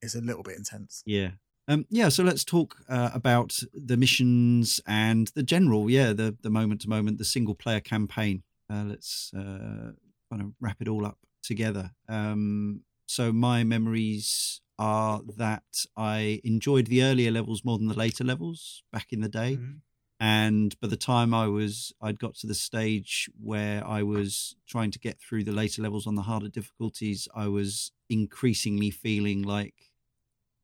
it's 0.01 0.15
a 0.15 0.21
little 0.21 0.43
bit 0.43 0.57
intense. 0.57 1.03
Yeah. 1.05 1.31
Um, 1.67 1.85
yeah, 1.89 2.09
so 2.09 2.23
let's 2.23 2.43
talk 2.43 2.77
uh, 2.89 3.11
about 3.13 3.59
the 3.73 3.95
missions 3.95 4.81
and 4.85 5.27
the 5.29 5.43
general, 5.43 5.89
yeah, 5.89 6.11
the 6.11 6.35
the 6.41 6.49
moment 6.49 6.81
to 6.81 6.89
moment, 6.89 7.17
the 7.17 7.25
single 7.25 7.55
player 7.55 7.79
campaign. 7.79 8.43
Uh, 8.69 8.83
let's 8.87 9.31
uh, 9.33 9.93
kind 10.29 10.41
of 10.41 10.53
wrap 10.59 10.81
it 10.81 10.87
all 10.89 11.05
up 11.05 11.19
together. 11.41 11.91
Um, 12.09 12.81
so 13.05 13.31
my 13.31 13.63
memories 13.63 14.61
are 14.77 15.21
that 15.37 15.85
I 15.95 16.41
enjoyed 16.43 16.87
the 16.87 17.03
earlier 17.03 17.31
levels 17.31 17.63
more 17.63 17.77
than 17.77 17.87
the 17.87 17.93
later 17.97 18.23
levels 18.23 18.83
back 18.91 19.13
in 19.13 19.21
the 19.21 19.29
day. 19.29 19.57
Mhm. 19.57 19.81
And 20.19 20.79
by 20.79 20.87
the 20.87 20.97
time 20.97 21.33
I 21.33 21.47
was, 21.47 21.93
I'd 22.01 22.19
got 22.19 22.35
to 22.35 22.47
the 22.47 22.55
stage 22.55 23.29
where 23.39 23.85
I 23.85 24.03
was 24.03 24.55
trying 24.65 24.91
to 24.91 24.99
get 24.99 25.19
through 25.19 25.43
the 25.43 25.51
later 25.51 25.81
levels 25.81 26.07
on 26.07 26.15
the 26.15 26.21
harder 26.23 26.49
difficulties, 26.49 27.27
I 27.35 27.47
was 27.47 27.91
increasingly 28.09 28.89
feeling 28.89 29.41
like 29.43 29.75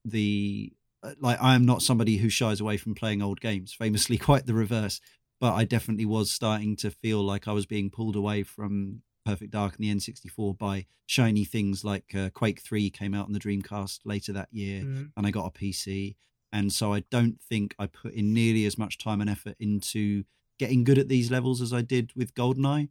the 0.06 0.74
like 1.20 1.42
I 1.42 1.56
am 1.56 1.66
not 1.66 1.82
somebody 1.82 2.18
who 2.18 2.30
shies 2.30 2.60
away 2.60 2.78
from 2.78 2.96
playing 2.96 3.22
old 3.22 3.40
games. 3.42 3.74
Famously, 3.74 4.18
quite 4.30 4.46
the 4.46 4.54
reverse. 4.54 5.00
But 5.40 5.54
I 5.54 5.64
definitely 5.64 6.06
was 6.06 6.30
starting 6.32 6.76
to 6.78 6.92
feel 6.92 7.22
like 7.24 7.48
I 7.48 7.54
was 7.54 7.66
being 7.66 7.90
pulled 7.90 8.18
away 8.18 8.44
from 8.44 9.02
Perfect 9.26 9.52
Dark 9.52 9.76
and 9.78 9.86
the 9.86 9.94
N64 9.96 10.58
by 10.58 10.86
shiny 11.06 11.46
things 11.46 11.84
like 11.86 12.14
uh, 12.14 12.30
Quake 12.32 12.60
Three 12.62 12.90
came 12.90 13.14
out 13.14 13.26
on 13.28 13.32
the 13.34 13.40
Dreamcast 13.40 14.00
later 14.04 14.34
that 14.34 14.50
year, 14.52 14.84
Mhm. 14.84 15.12
and 15.16 15.26
I 15.26 15.32
got 15.32 15.46
a 15.46 15.52
PC. 15.52 16.16
And 16.52 16.74
so 16.74 16.94
I 16.94 17.02
don't 17.12 17.40
think 17.42 17.76
I 17.80 17.86
put 17.88 18.14
in 18.14 18.34
nearly 18.34 18.66
as 18.66 18.78
much 18.78 18.98
time 18.98 19.22
and 19.22 19.30
effort 19.30 19.56
into 19.60 20.24
getting 20.58 20.84
good 20.84 20.98
at 20.98 21.08
these 21.08 21.30
levels 21.32 21.62
as 21.62 21.72
I 21.72 21.84
did 21.84 22.12
with 22.16 22.34
GoldenEye, 22.34 22.90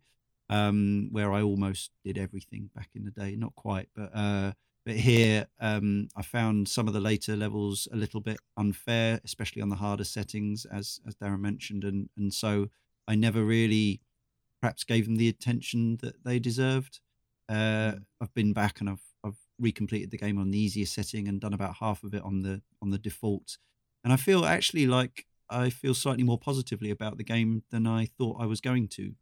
um, 0.49 1.09
where 1.13 1.33
I 1.33 1.43
almost 1.43 1.91
did 2.05 2.17
everything 2.17 2.71
back 2.75 2.91
in 2.95 3.05
the 3.05 3.11
day. 3.11 3.37
Not 3.37 3.55
quite, 3.57 3.89
but 3.95 4.11
uh, 4.15 4.53
but 4.89 4.97
here 4.97 5.47
um, 5.61 6.09
I 6.17 6.23
found 6.23 6.67
some 6.67 6.89
of 6.89 6.95
the 6.95 7.01
later 7.01 7.37
levels 7.37 7.89
a 7.93 7.97
little 7.97 8.23
bit 8.23 8.39
unfair, 8.57 9.21
especially 9.23 9.61
on 9.61 9.69
the 9.69 9.77
harder 9.77 10.03
settings, 10.03 10.65
as 10.65 10.99
as 11.07 11.15
Darren 11.15 11.41
mentioned, 11.41 11.85
and 11.85 12.09
and 12.17 12.33
so 12.33 12.71
I 13.07 13.15
never 13.15 13.45
really 13.45 14.01
perhaps 14.63 14.85
gave 14.85 15.05
them 15.05 15.17
the 15.17 15.29
attention 15.29 15.99
that 15.99 16.25
they 16.25 16.39
deserved. 16.39 17.01
Uh, 17.51 17.97
I've 18.19 18.33
been 18.33 18.55
back 18.55 18.81
and 18.81 18.89
I've 18.89 19.03
I've 19.23 19.37
recompleted 19.61 20.11
the 20.11 20.17
game 20.17 20.39
on 20.39 20.53
the 20.53 20.59
easiest 20.59 20.95
setting 20.95 21.29
and 21.29 21.39
done 21.39 21.53
about 21.53 21.77
half 21.81 22.03
of 22.03 22.15
it 22.15 22.23
on 22.23 22.41
the 22.41 22.63
on 22.81 22.89
the 22.89 22.99
default, 22.99 23.59
and 24.03 24.11
I 24.11 24.17
feel 24.17 24.47
actually 24.47 24.87
like 24.87 25.27
I 25.51 25.69
feel 25.69 25.93
slightly 25.93 26.25
more 26.25 26.39
positively 26.39 26.89
about 26.89 27.19
the 27.19 27.25
game 27.25 27.63
than 27.71 27.87
I 27.87 28.07
thought 28.07 28.41
I 28.41 28.47
was 28.47 28.63
going 28.63 28.89
to 28.89 29.13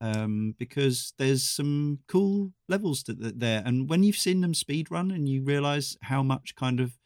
um, 0.00 0.54
because 0.58 1.12
there's 1.18 1.42
some 1.42 1.98
cool 2.08 2.52
levels 2.68 3.02
to 3.04 3.14
th- 3.14 3.34
there. 3.36 3.62
And 3.64 3.88
when 3.88 4.02
you've 4.02 4.16
seen 4.16 4.40
them 4.40 4.54
speed 4.54 4.90
run 4.90 5.10
and 5.10 5.28
you 5.28 5.42
realize 5.42 5.96
how 6.02 6.22
much 6.22 6.54
kind 6.54 6.80
of 6.80 6.96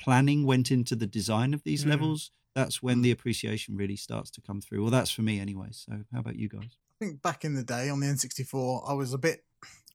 planning 0.00 0.44
went 0.44 0.70
into 0.70 0.94
the 0.96 1.06
design 1.06 1.54
of 1.54 1.62
these 1.64 1.84
Mm. 1.84 1.90
levels, 1.90 2.30
that's 2.54 2.82
when 2.82 3.02
the 3.02 3.10
appreciation 3.10 3.76
really 3.76 3.96
starts 3.96 4.30
to 4.32 4.40
come 4.40 4.60
through. 4.60 4.82
Well, 4.82 4.90
that's 4.90 5.10
for 5.10 5.22
me 5.22 5.40
anyway. 5.40 5.68
So, 5.72 6.04
how 6.12 6.20
about 6.20 6.36
you 6.36 6.48
guys? 6.48 6.76
I 7.00 7.04
think 7.06 7.22
back 7.22 7.44
in 7.44 7.54
the 7.54 7.64
day 7.64 7.88
on 7.88 8.00
the 8.00 8.06
N64, 8.06 8.84
I 8.88 8.92
was 8.94 9.12
a 9.12 9.18
bit. 9.18 9.44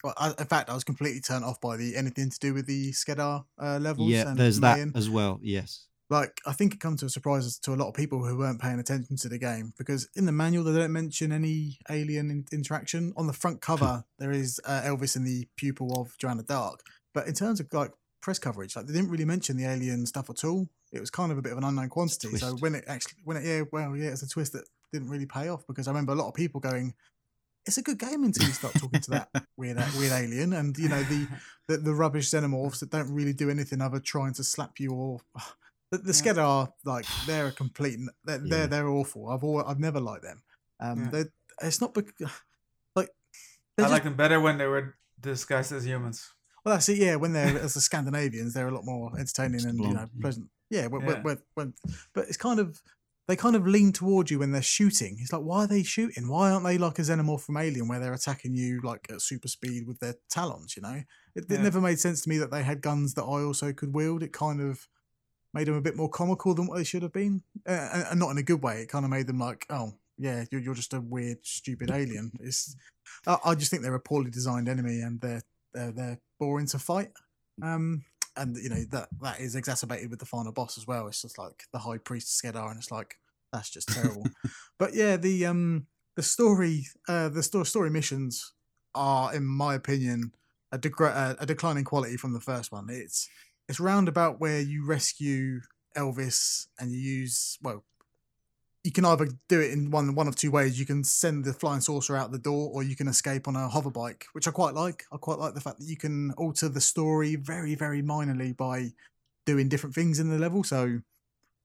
Well, 0.03 0.13
I, 0.17 0.29
in 0.39 0.45
fact, 0.47 0.69
I 0.69 0.73
was 0.73 0.85
completely 0.85 1.19
turned 1.21 1.43
off 1.43 1.59
by 1.59 1.75
the 1.77 1.95
anything 1.97 2.29
to 2.29 2.39
do 2.39 2.53
with 2.53 2.65
the 2.67 2.91
Skedar 2.91 3.45
uh, 3.61 3.79
levels. 3.79 4.09
Yeah, 4.09 4.29
and 4.29 4.37
there's 4.39 4.59
that 4.61 4.79
as 4.95 5.09
well. 5.09 5.39
Yes. 5.43 5.87
Like 6.09 6.41
I 6.45 6.53
think 6.53 6.73
it 6.73 6.79
comes 6.79 7.01
to 7.01 7.05
a 7.05 7.09
surprise 7.09 7.57
to 7.59 7.73
a 7.73 7.75
lot 7.75 7.87
of 7.87 7.93
people 7.93 8.25
who 8.25 8.37
weren't 8.37 8.59
paying 8.59 8.79
attention 8.79 9.15
to 9.17 9.29
the 9.29 9.37
game 9.37 9.73
because 9.77 10.09
in 10.15 10.25
the 10.25 10.31
manual 10.31 10.63
they 10.63 10.77
don't 10.77 10.91
mention 10.91 11.31
any 11.31 11.77
alien 11.89 12.31
in- 12.31 12.45
interaction. 12.51 13.13
On 13.15 13.27
the 13.27 13.33
front 13.33 13.61
cover 13.61 14.03
there 14.17 14.31
is 14.31 14.59
uh, 14.65 14.81
Elvis 14.81 15.15
in 15.15 15.23
the 15.23 15.47
pupil 15.55 15.99
of 15.99 16.17
Joanna 16.17 16.43
Dark, 16.43 16.81
but 17.13 17.27
in 17.27 17.33
terms 17.33 17.59
of 17.59 17.67
like 17.71 17.91
press 18.21 18.39
coverage, 18.39 18.75
like 18.75 18.87
they 18.87 18.93
didn't 18.93 19.11
really 19.11 19.25
mention 19.25 19.55
the 19.57 19.65
alien 19.65 20.05
stuff 20.05 20.29
at 20.29 20.43
all. 20.43 20.67
It 20.91 20.99
was 20.99 21.11
kind 21.11 21.31
of 21.31 21.37
a 21.37 21.41
bit 21.41 21.51
of 21.51 21.59
an 21.59 21.63
unknown 21.63 21.89
quantity. 21.89 22.35
So 22.37 22.55
when 22.57 22.73
it 22.73 22.85
actually, 22.87 23.21
when 23.23 23.37
it 23.37 23.45
yeah, 23.45 23.61
well 23.71 23.95
yeah, 23.95 24.09
it's 24.09 24.23
a 24.23 24.29
twist 24.29 24.53
that 24.53 24.65
didn't 24.91 25.09
really 25.09 25.27
pay 25.27 25.49
off 25.49 25.65
because 25.67 25.87
I 25.87 25.91
remember 25.91 26.13
a 26.13 26.15
lot 26.15 26.27
of 26.27 26.33
people 26.33 26.59
going. 26.59 26.93
It's 27.65 27.77
a 27.77 27.83
good 27.83 27.99
game 27.99 28.23
until 28.23 28.47
you 28.47 28.53
start 28.53 28.73
talking 28.73 29.01
to 29.01 29.11
that 29.11 29.29
weird, 29.57 29.77
weird 29.97 30.13
alien, 30.13 30.53
and 30.53 30.75
you 30.77 30.89
know 30.89 31.03
the, 31.03 31.27
the 31.67 31.77
the 31.77 31.93
rubbish 31.93 32.31
xenomorphs 32.31 32.79
that 32.79 32.89
don't 32.89 33.13
really 33.13 33.33
do 33.33 33.49
anything 33.49 33.81
other 33.81 33.99
trying 33.99 34.33
to 34.35 34.43
slap 34.43 34.79
you 34.79 34.91
or 34.91 35.19
the, 35.91 35.97
the 35.99 36.07
Yeah. 36.13 36.33
Skedar 36.33 36.73
like 36.85 37.05
they're 37.25 37.47
a 37.47 37.51
complete 37.51 37.99
they're 38.23 38.37
Yeah. 38.37 38.49
they're, 38.49 38.67
they're 38.67 38.89
awful. 38.89 39.27
I've 39.29 39.43
always, 39.43 39.65
I've 39.67 39.79
never 39.79 39.99
liked 39.99 40.23
them. 40.23 40.41
Um, 40.79 41.03
Yeah. 41.03 41.09
they're, 41.09 41.33
it's 41.63 41.81
not 41.81 41.93
bec- 41.93 42.13
like 42.95 43.09
I 43.77 43.81
just, 43.83 43.91
like 43.91 44.03
them 44.03 44.15
better 44.15 44.39
when 44.39 44.57
they 44.57 44.67
were 44.67 44.95
disguised 45.19 45.71
as 45.71 45.85
humans. 45.85 46.29
well 46.63 46.75
that's 46.75 46.89
it. 46.89 46.97
Yeah, 46.97 47.15
when 47.15 47.33
they're 47.33 47.57
as 47.59 47.73
the 47.73 47.81
Scandinavians, 47.81 48.53
they're 48.53 48.67
a 48.69 48.73
lot 48.73 48.85
more 48.85 49.11
entertaining 49.17 49.65
and 49.65 49.77
you 49.79 49.93
know 49.93 50.07
pleasant. 50.21 50.47
Yeah, 50.69 50.87
when, 50.87 51.01
Yeah. 51.01 51.21
When, 51.21 51.37
when, 51.55 51.73
but 52.13 52.27
it's 52.27 52.37
kind 52.37 52.59
of 52.59 52.81
they 53.27 53.35
kind 53.35 53.55
of 53.55 53.67
lean 53.67 53.91
toward 53.91 54.31
you 54.31 54.39
when 54.39 54.51
they're 54.51 54.61
shooting. 54.61 55.17
It's 55.19 55.31
like 55.31 55.43
why 55.43 55.63
are 55.63 55.67
they 55.67 55.83
shooting? 55.83 56.27
Why 56.29 56.51
aren't 56.51 56.65
they 56.65 56.77
like 56.77 56.97
a 56.99 57.03
xenomorph 57.03 57.41
from 57.41 57.57
Alien 57.57 57.87
where 57.87 57.99
they're 57.99 58.13
attacking 58.13 58.55
you 58.55 58.81
like 58.83 59.05
at 59.11 59.21
super 59.21 59.47
speed 59.47 59.85
with 59.87 59.99
their 59.99 60.15
talons? 60.29 60.75
You 60.75 60.81
know, 60.81 61.01
it, 61.35 61.45
it 61.49 61.59
never 61.61 61.79
made 61.81 61.99
sense 61.99 62.21
to 62.21 62.29
me 62.29 62.37
that 62.39 62.51
they 62.51 62.63
had 62.63 62.81
guns 62.81 63.13
that 63.15 63.23
I 63.23 63.43
also 63.43 63.71
could 63.73 63.93
wield. 63.93 64.23
It 64.23 64.33
kind 64.33 64.61
of 64.61 64.87
made 65.53 65.67
them 65.67 65.75
a 65.75 65.81
bit 65.81 65.95
more 65.95 66.09
comical 66.09 66.53
than 66.53 66.67
what 66.67 66.77
they 66.77 66.83
should 66.83 67.03
have 67.03 67.13
been, 67.13 67.41
uh, 67.67 68.03
and, 68.09 68.19
not 68.19 68.31
in 68.31 68.37
a 68.37 68.43
good 68.43 68.61
way. 68.61 68.81
It 68.81 68.89
kind 68.89 69.05
of 69.05 69.11
made 69.11 69.27
them 69.27 69.39
like, 69.39 69.65
oh 69.69 69.93
yeah, 70.17 70.45
you're, 70.51 70.61
you're 70.61 70.75
just 70.75 70.93
a 70.93 71.01
weird, 71.01 71.39
stupid 71.43 71.89
alien. 71.91 72.31
It's 72.39 72.75
I, 73.27 73.37
I 73.45 73.55
just 73.55 73.71
think 73.71 73.83
they're 73.83 73.95
a 73.95 73.99
poorly 73.99 74.29
designed 74.29 74.69
enemy, 74.69 75.01
and 75.01 75.19
they're 75.21 75.43
they're, 75.73 75.91
they're 75.91 76.19
boring 76.39 76.67
to 76.67 76.79
fight. 76.79 77.11
Um, 77.61 78.03
and 78.35 78.55
you 78.57 78.69
know 78.69 78.83
that 78.91 79.09
that 79.21 79.39
is 79.39 79.55
exacerbated 79.55 80.09
with 80.09 80.19
the 80.19 80.25
final 80.25 80.51
boss 80.51 80.77
as 80.77 80.87
well. 80.87 81.07
It's 81.07 81.21
just 81.21 81.37
like 81.37 81.63
the 81.73 81.79
high 81.79 81.97
priest 81.97 82.41
Skedar, 82.41 82.69
and 82.69 82.77
it's 82.77 82.91
like 82.91 83.15
that's 83.51 83.69
just 83.69 83.89
terrible. 83.89 84.25
but 84.79 84.93
yeah, 84.93 85.17
the 85.17 85.45
um 85.45 85.87
the 86.15 86.23
story 86.23 86.85
uh 87.07 87.29
the 87.29 87.43
story 87.43 87.65
story 87.65 87.89
missions 87.89 88.53
are, 88.95 89.33
in 89.33 89.45
my 89.45 89.75
opinion, 89.75 90.31
a, 90.71 90.79
uh, 91.01 91.35
a 91.39 91.45
declining 91.45 91.83
quality 91.83 92.17
from 92.17 92.33
the 92.33 92.39
first 92.39 92.71
one. 92.71 92.87
It's 92.89 93.29
it's 93.69 93.79
roundabout 93.79 94.39
where 94.41 94.59
you 94.59 94.85
rescue 94.85 95.61
Elvis 95.95 96.67
and 96.79 96.91
you 96.91 96.97
use 96.99 97.57
well. 97.61 97.83
You 98.83 98.91
can 98.91 99.03
either 99.05 99.27
do 99.49 99.59
it 99.59 99.71
in 99.71 99.91
one 99.91 100.15
one 100.15 100.27
of 100.27 100.35
two 100.35 100.51
ways. 100.51 100.79
You 100.79 100.85
can 100.85 101.03
send 101.03 101.43
the 101.45 101.53
flying 101.53 101.81
saucer 101.81 102.15
out 102.15 102.31
the 102.31 102.39
door, 102.39 102.71
or 102.73 102.81
you 102.81 102.95
can 102.95 103.07
escape 103.07 103.47
on 103.47 103.55
a 103.55 103.67
hover 103.67 103.91
bike, 103.91 104.25
which 104.33 104.47
I 104.47 104.51
quite 104.51 104.73
like. 104.73 105.03
I 105.11 105.17
quite 105.17 105.37
like 105.37 105.53
the 105.53 105.61
fact 105.61 105.79
that 105.79 105.85
you 105.85 105.97
can 105.97 106.31
alter 106.31 106.69
the 106.69 106.81
story 106.81 107.35
very, 107.35 107.75
very 107.75 108.01
minorly 108.01 108.55
by 108.55 108.93
doing 109.45 109.67
different 109.69 109.95
things 109.95 110.19
in 110.19 110.29
the 110.29 110.39
level. 110.39 110.63
So, 110.63 111.01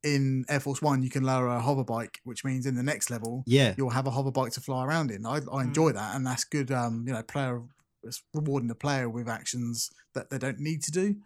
in 0.03 0.45
Air 0.49 0.59
Force 0.61 0.83
One, 0.83 1.03
you 1.05 1.09
can 1.11 1.23
lower 1.23 1.47
a 1.47 1.61
hover 1.61 1.85
bike, 1.85 2.21
which 2.25 2.45
means 2.45 2.67
in 2.67 2.75
the 2.75 2.83
next 2.83 3.11
level 3.11 3.45
Yeah. 3.47 3.75
you'll 3.79 3.91
have 3.91 4.09
a 4.09 4.11
hover 4.11 4.33
bike 4.33 4.53
to 4.53 4.61
fly 4.61 4.85
around 4.85 5.11
in. 5.13 5.25
I, 5.25 5.41
I 5.53 5.63
enjoy 5.63 5.93
that, 5.93 6.17
and 6.17 6.27
that's 6.27 6.45
good. 6.45 6.73
Um, 6.73 7.05
you 7.07 7.13
know, 7.15 7.23
player 7.23 7.63
it's 8.03 8.23
rewarding 8.35 8.69
the 8.69 8.75
player 8.75 9.09
with 9.09 9.29
actions 9.29 9.91
that 10.15 10.29
they 10.31 10.37
don't 10.39 10.59
need 10.59 10.83
to 10.83 10.91
do. 10.91 11.17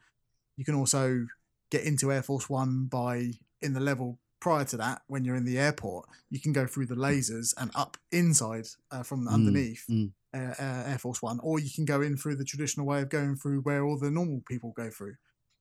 You 0.59 0.65
can 0.67 0.75
also 0.75 1.27
get 1.71 1.85
into 1.85 2.13
Air 2.13 2.23
Force 2.23 2.51
One 2.51 2.85
by 2.85 3.31
in 3.63 3.73
the 3.73 3.81
level 3.81 4.19
prior 4.41 4.65
to 4.67 4.77
that 4.77 5.01
when 5.07 5.25
you're 5.25 5.37
in 5.37 5.47
the 5.47 5.59
airport. 5.59 6.07
You 6.29 6.39
can 6.39 6.53
go 6.53 6.67
through 6.67 6.87
the 6.87 6.95
lasers 6.95 7.55
and 7.57 7.71
up 7.75 7.97
inside 8.13 8.67
uh, 8.91 9.03
from 9.03 9.27
Mm, 9.27 9.33
underneath 9.33 9.85
mm. 9.89 10.13
Uh, 10.35 10.55
uh, 10.59 10.85
Air 10.87 10.99
Force 10.99 11.23
One, 11.23 11.41
or 11.43 11.59
you 11.59 11.71
can 11.75 11.87
go 11.87 12.03
in 12.03 12.19
through 12.19 12.37
the 12.37 12.45
traditional 12.45 12.87
way 12.87 13.01
of 13.01 13.09
going 13.09 13.37
through 13.37 13.63
where 13.63 13.83
all 13.83 13.99
the 13.99 14.11
normal 14.11 14.43
people 14.47 14.75
go 14.77 14.91
through. 14.91 15.17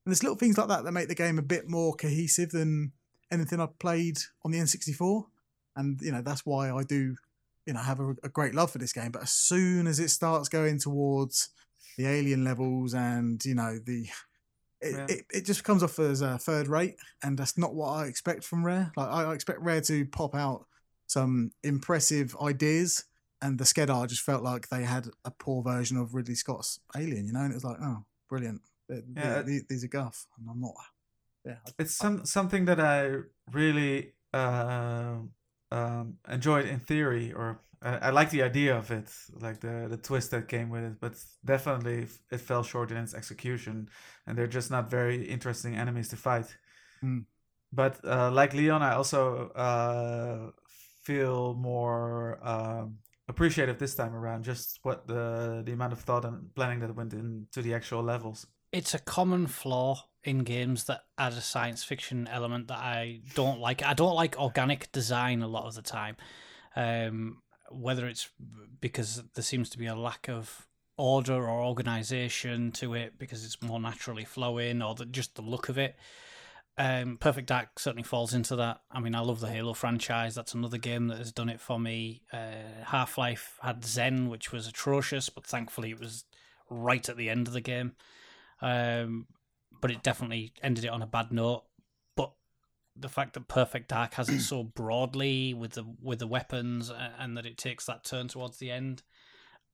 And 0.06 0.12
there's 0.12 0.24
little 0.24 0.38
things 0.38 0.58
like 0.58 0.68
that 0.68 0.84
that 0.84 0.92
make 0.92 1.08
the 1.08 1.16
game 1.16 1.40
a 1.40 1.44
bit 1.44 1.70
more 1.70 1.94
cohesive 1.94 2.52
than 2.52 2.92
anything 3.32 3.62
I've 3.62 3.80
played 3.80 4.18
on 4.44 4.52
the 4.52 4.60
N64 4.60 5.26
and 5.78 6.02
you 6.02 6.12
know 6.12 6.22
that's 6.22 6.46
why 6.46 6.72
I 6.72 6.84
do 6.84 7.16
you 7.66 7.74
know 7.74 7.80
have 7.80 8.00
a, 8.00 8.16
a 8.24 8.30
great 8.30 8.54
love 8.54 8.72
for 8.72 8.80
this 8.80 8.92
game. 8.92 9.12
But 9.12 9.24
as 9.24 9.32
soon 9.32 9.88
as 9.88 10.00
it 10.00 10.10
starts 10.10 10.50
going 10.50 10.80
towards 10.80 11.50
the 11.98 12.08
alien 12.08 12.44
levels 12.44 12.94
and 12.94 13.44
you 13.46 13.56
know 13.56 13.78
the 13.86 14.08
it, 14.82 14.94
Yeah. 14.94 15.06
it, 15.10 15.26
it 15.34 15.46
just 15.46 15.64
comes 15.64 15.84
off 15.84 15.98
as 16.00 16.22
a 16.22 16.38
third 16.38 16.68
rate, 16.68 16.96
and 17.24 17.38
that's 17.38 17.58
not 17.58 17.74
what 17.76 17.90
I 17.90 18.06
expect 18.06 18.44
from 18.44 18.66
Rare. 18.66 18.92
Like 18.96 19.10
I, 19.10 19.24
I 19.24 19.34
expect 19.34 19.60
Rare 19.62 19.82
to 19.82 20.06
pop 20.06 20.36
out 20.36 20.66
some 21.08 21.52
impressive 21.64 22.36
ideas, 22.42 23.06
and 23.42 23.58
the 23.58 23.64
Skedar 23.64 24.08
just 24.08 24.22
felt 24.22 24.44
like 24.44 24.70
they 24.70 24.84
had 24.84 25.08
a 25.26 25.32
poor 25.32 25.64
version 25.64 25.98
of 25.98 26.14
Ridley 26.14 26.36
Scott's 26.36 26.80
Alien, 26.96 27.26
you 27.28 27.34
know, 27.34 27.42
and 27.42 27.52
it 27.52 27.56
was 27.56 27.64
like, 27.64 27.78
oh, 27.82 28.04
brilliant. 28.30 28.62
Yeah. 29.16 29.42
th- 29.44 29.64
these 29.68 29.84
are 29.84 29.88
guff, 29.90 30.28
and 30.40 30.48
I'm 30.50 30.62
not. 30.62 30.74
Yeah, 31.46 31.56
It's 31.80 31.94
some 31.96 32.26
something 32.26 32.66
that 32.66 32.80
I 32.80 33.20
really 33.52 34.14
uh, 34.34 35.16
um, 35.72 36.18
enjoyed 36.30 36.66
in 36.66 36.80
theory, 36.82 37.32
or 37.34 37.62
I, 37.82 37.98
I 37.98 38.10
like 38.10 38.30
the 38.30 38.44
idea 38.44 38.76
of 38.78 38.92
it, 38.92 39.10
like 39.40 39.60
the 39.60 39.88
the 39.90 39.98
twist 39.98 40.32
that 40.32 40.48
came 40.48 40.70
with 40.70 40.84
it. 40.84 41.00
But 41.00 41.14
definitely, 41.46 42.04
f- 42.04 42.20
it 42.32 42.42
fell 42.42 42.64
short 42.64 42.92
in 42.92 42.98
its 42.98 43.14
execution, 43.14 43.90
and 44.26 44.38
they're 44.38 44.48
just 44.48 44.72
not 44.72 44.90
very 44.90 45.24
interesting 45.26 45.76
enemies 45.76 46.10
to 46.10 46.16
fight. 46.16 46.58
Hmm. 47.02 47.20
But 47.72 48.00
uh, 48.06 48.32
like 48.32 48.54
Leon, 48.54 48.82
I 48.82 48.94
also 48.96 49.50
uh, 49.50 50.52
feel 51.04 51.54
more 51.56 52.40
um, 52.42 52.98
appreciative 53.28 53.78
this 53.78 53.96
time 53.96 54.16
around. 54.16 54.44
Just 54.44 54.80
what 54.84 55.08
the 55.08 55.62
the 55.66 55.74
amount 55.74 55.94
of 55.94 56.00
thought 56.00 56.26
and 56.26 56.54
planning 56.56 56.80
that 56.80 56.96
went 56.96 57.14
into 57.14 57.62
the 57.62 57.74
actual 57.74 58.04
levels. 58.04 58.48
it's 58.72 58.94
a 58.94 59.00
common 59.00 59.48
flaw 59.48 60.06
in 60.24 60.40
games 60.40 60.84
that 60.86 61.02
add 61.18 61.34
a 61.34 61.42
science 61.42 61.84
fiction 61.84 62.28
element 62.28 62.68
that 62.68 62.80
I 62.80 63.22
don't 63.34 63.60
like. 63.60 63.82
I 63.84 63.94
don't 63.94 64.16
like 64.16 64.38
organic 64.38 64.92
design 64.92 65.42
a 65.42 65.48
lot 65.48 65.66
of 65.66 65.76
the 65.76 65.82
time. 65.82 66.18
Um, 66.76 67.42
whether 67.72 68.08
it's 68.08 68.30
because 68.80 69.24
there 69.34 69.44
seems 69.44 69.70
to 69.72 69.78
be 69.78 69.86
a 69.86 69.96
lack 69.96 70.30
of 70.30 70.68
order 70.98 71.48
or 71.48 71.64
organization 71.64 72.72
to 72.72 72.94
it 72.94 73.20
because 73.20 73.46
it's 73.46 73.62
more 73.62 73.80
naturally 73.80 74.26
flowing 74.26 74.82
or 74.82 74.96
the, 74.96 75.06
just 75.06 75.36
the 75.36 75.42
look 75.42 75.70
of 75.70 75.78
it. 75.78 75.96
Um, 76.80 77.18
Perfect 77.18 77.48
Dark 77.48 77.80
certainly 77.80 78.04
falls 78.04 78.34
into 78.34 78.56
that. 78.58 78.82
I 78.92 79.00
mean, 79.00 79.16
I 79.16 79.20
love 79.22 79.40
the 79.40 79.50
Halo 79.50 79.74
franchise. 79.74 80.36
That's 80.36 80.54
another 80.54 80.78
game 80.78 81.08
that 81.08 81.18
has 81.18 81.32
done 81.32 81.50
it 81.50 81.60
for 81.60 81.80
me. 81.80 82.22
Uh, 82.32 82.84
Half 82.86 83.18
Life 83.18 83.58
had 83.64 83.82
Xen, 83.82 84.30
which 84.30 84.52
was 84.52 84.68
atrocious, 84.68 85.30
but 85.30 85.46
thankfully 85.46 85.92
it 85.92 86.00
was 86.00 86.26
right 86.70 87.08
at 87.10 87.18
the 87.18 87.30
end 87.30 87.48
of 87.48 87.54
the 87.54 87.62
game 87.62 87.94
um, 88.62 89.28
but 89.80 89.92
it 89.92 90.04
definitely 90.04 90.54
ended 90.64 90.86
it 90.86 90.90
on 90.90 91.02
a 91.02 91.08
bad 91.08 91.32
note. 91.32 91.64
The 93.00 93.10
fact 93.10 93.34
that 93.34 93.48
Perfect 93.48 93.90
Dark 93.90 94.16
has 94.16 94.28
it 94.30 94.42
so 94.42 94.64
broadly 94.64 95.54
with 95.54 95.74
the 95.74 95.84
with 96.02 96.20
the 96.20 96.28
weapons 96.28 96.92
and 97.20 97.38
that 97.38 97.46
it 97.46 97.58
takes 97.58 97.86
that 97.86 98.04
turn 98.04 98.28
towards 98.28 98.58
the 98.58 98.72
end, 98.72 99.04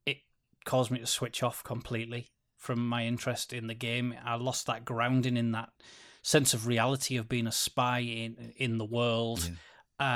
it 0.06 0.18
caused 0.66 0.92
me 0.92 1.00
to 1.00 1.06
switch 1.08 1.42
off 1.44 1.64
completely 1.64 2.32
from 2.58 2.88
my 2.88 3.06
interest 3.06 3.54
in 3.54 3.68
the 3.68 3.74
game. 3.74 4.14
I 4.26 4.36
lost 4.36 4.66
that 4.68 4.86
grounding 4.86 5.38
in 5.38 5.52
that 5.54 5.70
sense 6.22 6.54
of 6.54 6.68
reality 6.68 7.18
of 7.18 7.28
being 7.30 7.48
a 7.48 7.52
spy 7.52 8.00
in 8.00 8.54
in 8.58 8.78
the 8.78 8.86
world, 8.86 9.44
Yeah. 9.50 9.56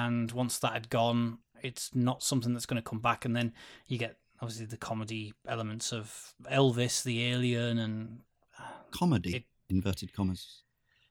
and 0.10 0.32
once 0.32 0.60
that 0.60 0.74
had 0.74 0.90
gone, 0.90 1.40
it's 1.64 1.94
not 1.96 2.24
something 2.24 2.54
that's 2.54 2.66
going 2.66 2.82
to 2.82 2.90
come 2.90 3.00
back. 3.00 3.26
And 3.26 3.36
then 3.36 3.54
you 3.88 3.98
get 3.98 4.18
obviously 4.42 4.66
the 4.68 4.78
comedy 4.78 5.34
elements 5.48 5.92
of 5.92 6.34
Elvis, 6.52 7.04
the 7.04 7.24
alien, 7.26 7.78
and 7.80 8.20
uh, 8.60 8.64
Comedy, 8.92 9.36
It- 9.38 9.46
inverted 9.70 10.14
commas. 10.14 10.64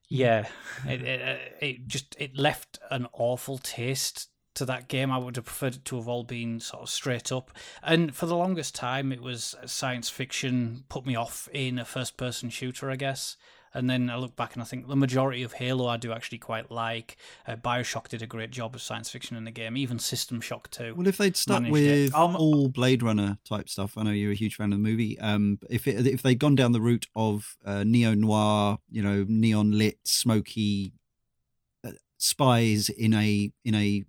Yeah, 0.09 0.47
it, 0.87 1.03
it 1.03 1.21
uh, 1.23 1.43
it 1.61 1.87
just 1.87 2.15
it 2.19 2.37
left 2.37 2.79
an 2.91 3.07
awful 3.13 3.59
taste 3.59 4.29
to 4.55 4.65
that 4.65 4.89
game. 4.89 5.11
I 5.11 5.19
would 5.19 5.37
have 5.37 5.45
preferred 5.45 5.77
it 5.77 5.85
to 5.87 5.97
have 5.97 6.09
all 6.09 6.25
been 6.25 6.61
sort 6.61 6.83
of 6.83 6.91
straight 6.91 7.31
up. 7.31 7.51
And 7.83 8.15
for 8.15 8.27
the 8.27 8.37
longest 8.37 8.75
time, 8.75 9.13
it 9.13 9.21
was 9.21 9.55
science 9.67 10.09
fiction 10.09 10.85
put 10.89 11.07
me 11.07 11.15
off 11.15 11.49
in 11.53 11.79
a 11.79 11.85
first 11.85 12.17
person 12.17 12.51
shooter, 12.51 12.91
I 12.91 12.97
guess. 12.97 13.37
And 13.77 13.91
then 13.91 14.09
I 14.09 14.17
look 14.17 14.35
back 14.37 14.55
and 14.55 14.63
I 14.63 14.65
think 14.65 14.89
the 14.89 14.97
majority 14.97 15.43
of 15.43 15.53
Halo 15.53 15.87
I 15.87 15.97
do 15.99 16.13
actually 16.13 16.39
quite 16.39 16.71
like. 16.71 17.17
Uh, 17.47 17.57
Bioshock 17.57 18.09
did 18.09 18.23
a 18.23 18.27
great 18.27 18.51
job 18.51 18.75
of 18.75 18.81
science 18.83 19.11
fiction 19.11 19.37
in 19.37 19.45
the 19.45 19.51
game, 19.51 19.77
even 19.77 19.99
System 19.99 20.41
Shock 20.41 20.71
2. 20.71 20.95
Well, 20.97 21.07
if 21.07 21.19
they'd 21.19 21.37
stuck 21.37 21.63
managed 21.63 21.77
it. 21.77 22.05
with 22.05 22.15
Um, 22.15 22.35
all 22.37 22.69
Blade 22.69 23.03
Runner 23.03 23.39
type 23.45 23.69
stuff, 23.69 23.99
I 23.99 24.03
know 24.03 24.11
you're 24.11 24.33
a 24.33 24.35
huge 24.37 24.57
fan 24.57 24.73
of 24.73 24.79
the 24.79 24.83
movie. 24.83 25.19
Um, 25.21 25.59
if 25.69 25.87
it, 25.87 26.07
if 26.07 26.23
they'd 26.23 26.39
gone 26.39 26.55
down 26.55 26.73
the 26.73 26.81
route 26.81 27.07
of 27.15 27.57
uh, 27.65 27.85
neo 27.85 28.15
noir, 28.15 28.79
you 28.91 29.03
know, 29.03 29.27
neon 29.29 29.77
lit, 29.77 29.99
smoky 30.05 30.93
uh, 31.85 31.93
spies 32.17 32.89
in 32.89 33.13
a 33.13 33.53
in 33.65 33.75
a 33.75 34.05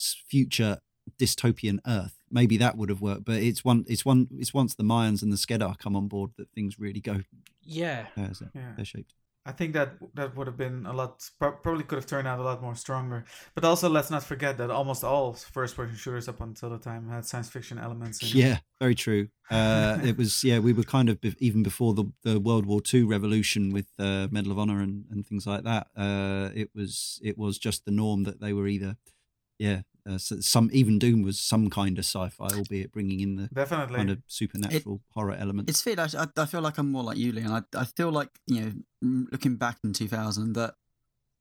s- 0.00 0.16
future 0.28 0.78
dystopian 1.18 1.78
Earth, 1.86 2.14
maybe 2.30 2.56
that 2.58 2.76
would 2.76 2.88
have 2.88 3.00
worked. 3.00 3.24
But 3.24 3.36
it's 3.42 3.64
one 3.64 3.84
it's 3.88 4.04
one 4.04 4.28
it's 4.38 4.54
once 4.54 4.74
the 4.74 4.84
Maians 4.84 5.22
and 5.22 5.32
the 5.32 5.36
Skedar 5.36 5.78
come 5.78 5.96
on 5.96 6.08
board 6.08 6.30
that 6.36 6.50
things 6.52 6.78
really 6.78 7.00
go 7.00 7.22
Yeah. 7.68 8.06
as 8.16 8.38
they're, 8.40 8.50
Yeah. 8.54 8.72
they're 8.76 8.84
shaped. 8.84 9.14
I 9.46 9.52
think 9.52 9.72
that 9.72 9.94
that 10.14 10.36
would 10.36 10.46
have 10.46 10.58
been 10.58 10.84
a 10.84 10.92
lot. 10.92 11.26
Probably 11.38 11.82
could 11.82 11.96
have 11.96 12.06
turned 12.06 12.28
out 12.28 12.38
a 12.38 12.42
lot 12.42 12.60
more 12.60 12.74
stronger. 12.74 13.24
But 13.54 13.64
also, 13.64 13.88
let's 13.88 14.10
not 14.10 14.22
forget 14.22 14.58
that 14.58 14.70
almost 14.70 15.02
all 15.04 15.32
first-person 15.32 15.96
shooters 15.96 16.28
up 16.28 16.42
until 16.42 16.68
the 16.68 16.76
time 16.78 17.08
had 17.08 17.24
science 17.24 17.48
fiction 17.48 17.78
elements. 17.78 18.20
In 18.20 18.28
it. 18.28 18.34
Yeah, 18.34 18.58
very 18.78 18.94
true. 18.94 19.28
Uh, 19.50 20.00
it 20.04 20.18
was 20.18 20.44
yeah, 20.44 20.58
we 20.58 20.74
were 20.74 20.82
kind 20.82 21.08
of 21.08 21.18
be- 21.22 21.34
even 21.38 21.62
before 21.62 21.94
the 21.94 22.04
the 22.24 22.38
World 22.38 22.66
War 22.66 22.82
II 22.92 23.04
revolution 23.04 23.70
with 23.72 23.86
uh, 23.98 24.28
Medal 24.30 24.52
of 24.52 24.58
Honor 24.58 24.80
and, 24.82 25.06
and 25.10 25.26
things 25.26 25.46
like 25.46 25.64
that. 25.64 25.86
Uh, 25.96 26.50
it 26.54 26.68
was 26.74 27.18
it 27.24 27.38
was 27.38 27.58
just 27.58 27.86
the 27.86 27.90
norm 27.90 28.24
that 28.24 28.40
they 28.40 28.52
were 28.52 28.68
either 28.68 28.96
yeah, 29.58 29.82
uh, 30.08 30.16
so 30.18 30.40
some 30.40 30.70
even 30.72 30.98
Doom 30.98 31.22
was 31.22 31.38
some 31.38 31.68
kind 31.70 31.98
of 31.98 32.04
sci-fi, 32.04 32.46
albeit 32.48 32.92
bringing 32.92 33.20
in 33.20 33.36
the 33.36 33.48
Definitely. 33.52 33.96
kind 33.96 34.10
of 34.10 34.18
supernatural 34.26 35.02
horror 35.12 35.34
element. 35.34 35.68
It's 35.68 35.84
weird. 35.84 35.98
I, 35.98 36.08
I, 36.18 36.26
I 36.36 36.46
feel 36.46 36.60
like 36.62 36.78
I'm 36.78 36.90
more 36.90 37.02
like 37.02 37.18
you, 37.18 37.32
Leon. 37.32 37.64
I, 37.74 37.78
I 37.78 37.84
feel 37.84 38.10
like, 38.10 38.30
you 38.46 38.60
know, 39.02 39.26
looking 39.32 39.56
back 39.56 39.78
in 39.84 39.92
2000, 39.92 40.54
that 40.54 40.74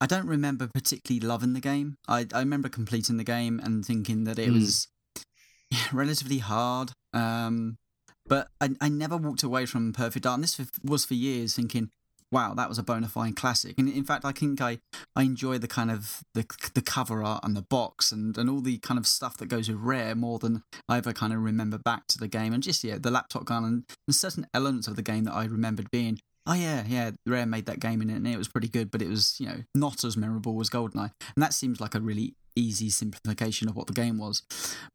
I 0.02 0.06
don't 0.06 0.28
remember 0.28 0.68
particularly 0.68 1.26
loving 1.26 1.54
the 1.54 1.60
game. 1.62 1.96
I, 2.08 2.26
I 2.34 2.40
remember 2.40 2.68
completing 2.70 3.18
the 3.18 3.24
game 3.24 3.60
and 3.64 3.86
thinking 3.86 4.26
that 4.26 4.38
it 4.38 4.50
Mm. 4.50 4.54
was 4.56 4.88
relatively 5.94 6.40
hard. 6.40 6.92
Um, 7.14 7.78
but 8.26 8.50
I, 8.60 8.72
I 8.82 8.90
never 8.90 9.16
walked 9.18 9.44
away 9.44 9.66
from 9.66 9.94
Perfect 9.94 10.24
Dark. 10.24 10.36
And 10.36 10.44
this 10.44 10.60
was 10.84 11.06
for 11.06 11.14
years 11.14 11.56
thinking, 11.56 11.90
wow, 12.32 12.54
that 12.54 12.70
was 12.70 12.78
a 12.78 12.84
bona 12.84 13.08
fide 13.08 13.36
classic. 13.36 13.76
And 13.78 13.90
in 13.90 14.04
fact, 14.04 14.26
I 14.26 14.32
think 14.32 14.62
I, 14.62 14.80
I 15.16 15.24
enjoy 15.24 15.58
the 15.58 15.68
kind 15.68 15.92
of 15.92 16.24
the 16.34 16.46
the 16.74 16.82
cover 16.82 17.24
art 17.24 17.44
and 17.44 17.56
the 17.56 17.62
box 17.62 18.12
and, 18.12 18.38
and 18.38 18.50
all 18.50 18.62
the 18.62 18.78
kind 18.80 18.98
of 18.98 19.08
stuff 19.08 19.38
that 19.38 19.48
goes 19.48 19.70
with 19.70 19.80
Rare 19.80 20.16
more 20.16 20.40
than 20.40 20.64
I 20.90 20.98
ever 20.98 21.14
kind 21.14 21.34
of 21.34 21.42
remember 21.42 21.78
back 21.78 22.08
to 22.08 22.18
the 22.18 22.28
game. 22.28 22.54
And 22.54 22.64
just, 22.64 22.84
yeah, 22.84 22.98
the 23.00 23.12
laptop 23.12 23.46
gun 23.46 23.64
and, 23.64 23.84
and 24.08 24.16
certain 24.16 24.48
elements 24.54 24.88
of 24.88 24.96
the 24.96 25.02
game 25.02 25.24
that 25.26 25.34
I 25.34 25.46
remembered 25.46 25.90
being, 25.92 26.20
oh, 26.46 26.54
yeah, 26.54 26.84
yeah, 26.88 27.12
Rare 27.26 27.46
made 27.46 27.66
that 27.66 27.80
game 27.80 28.02
in 28.02 28.10
it 28.10 28.16
and 28.16 28.28
it 28.28 28.38
was 28.38 28.48
pretty 28.48 28.70
good, 28.70 28.92
but 28.92 29.02
it 29.02 29.10
was, 29.10 29.38
you 29.40 29.48
know, 29.48 29.64
not 29.76 30.04
as 30.04 30.18
memorable 30.18 30.60
as 30.62 30.70
GoldenEye. 30.70 31.12
And 31.36 31.44
that 31.44 31.54
seems 31.54 31.80
like 31.80 31.96
a 31.96 32.00
really 32.00 32.36
easy 32.58 32.90
simplification 32.90 33.70
of 33.70 33.76
what 33.76 33.88
the 33.88 33.94
game 33.94 34.18
was. 34.18 34.44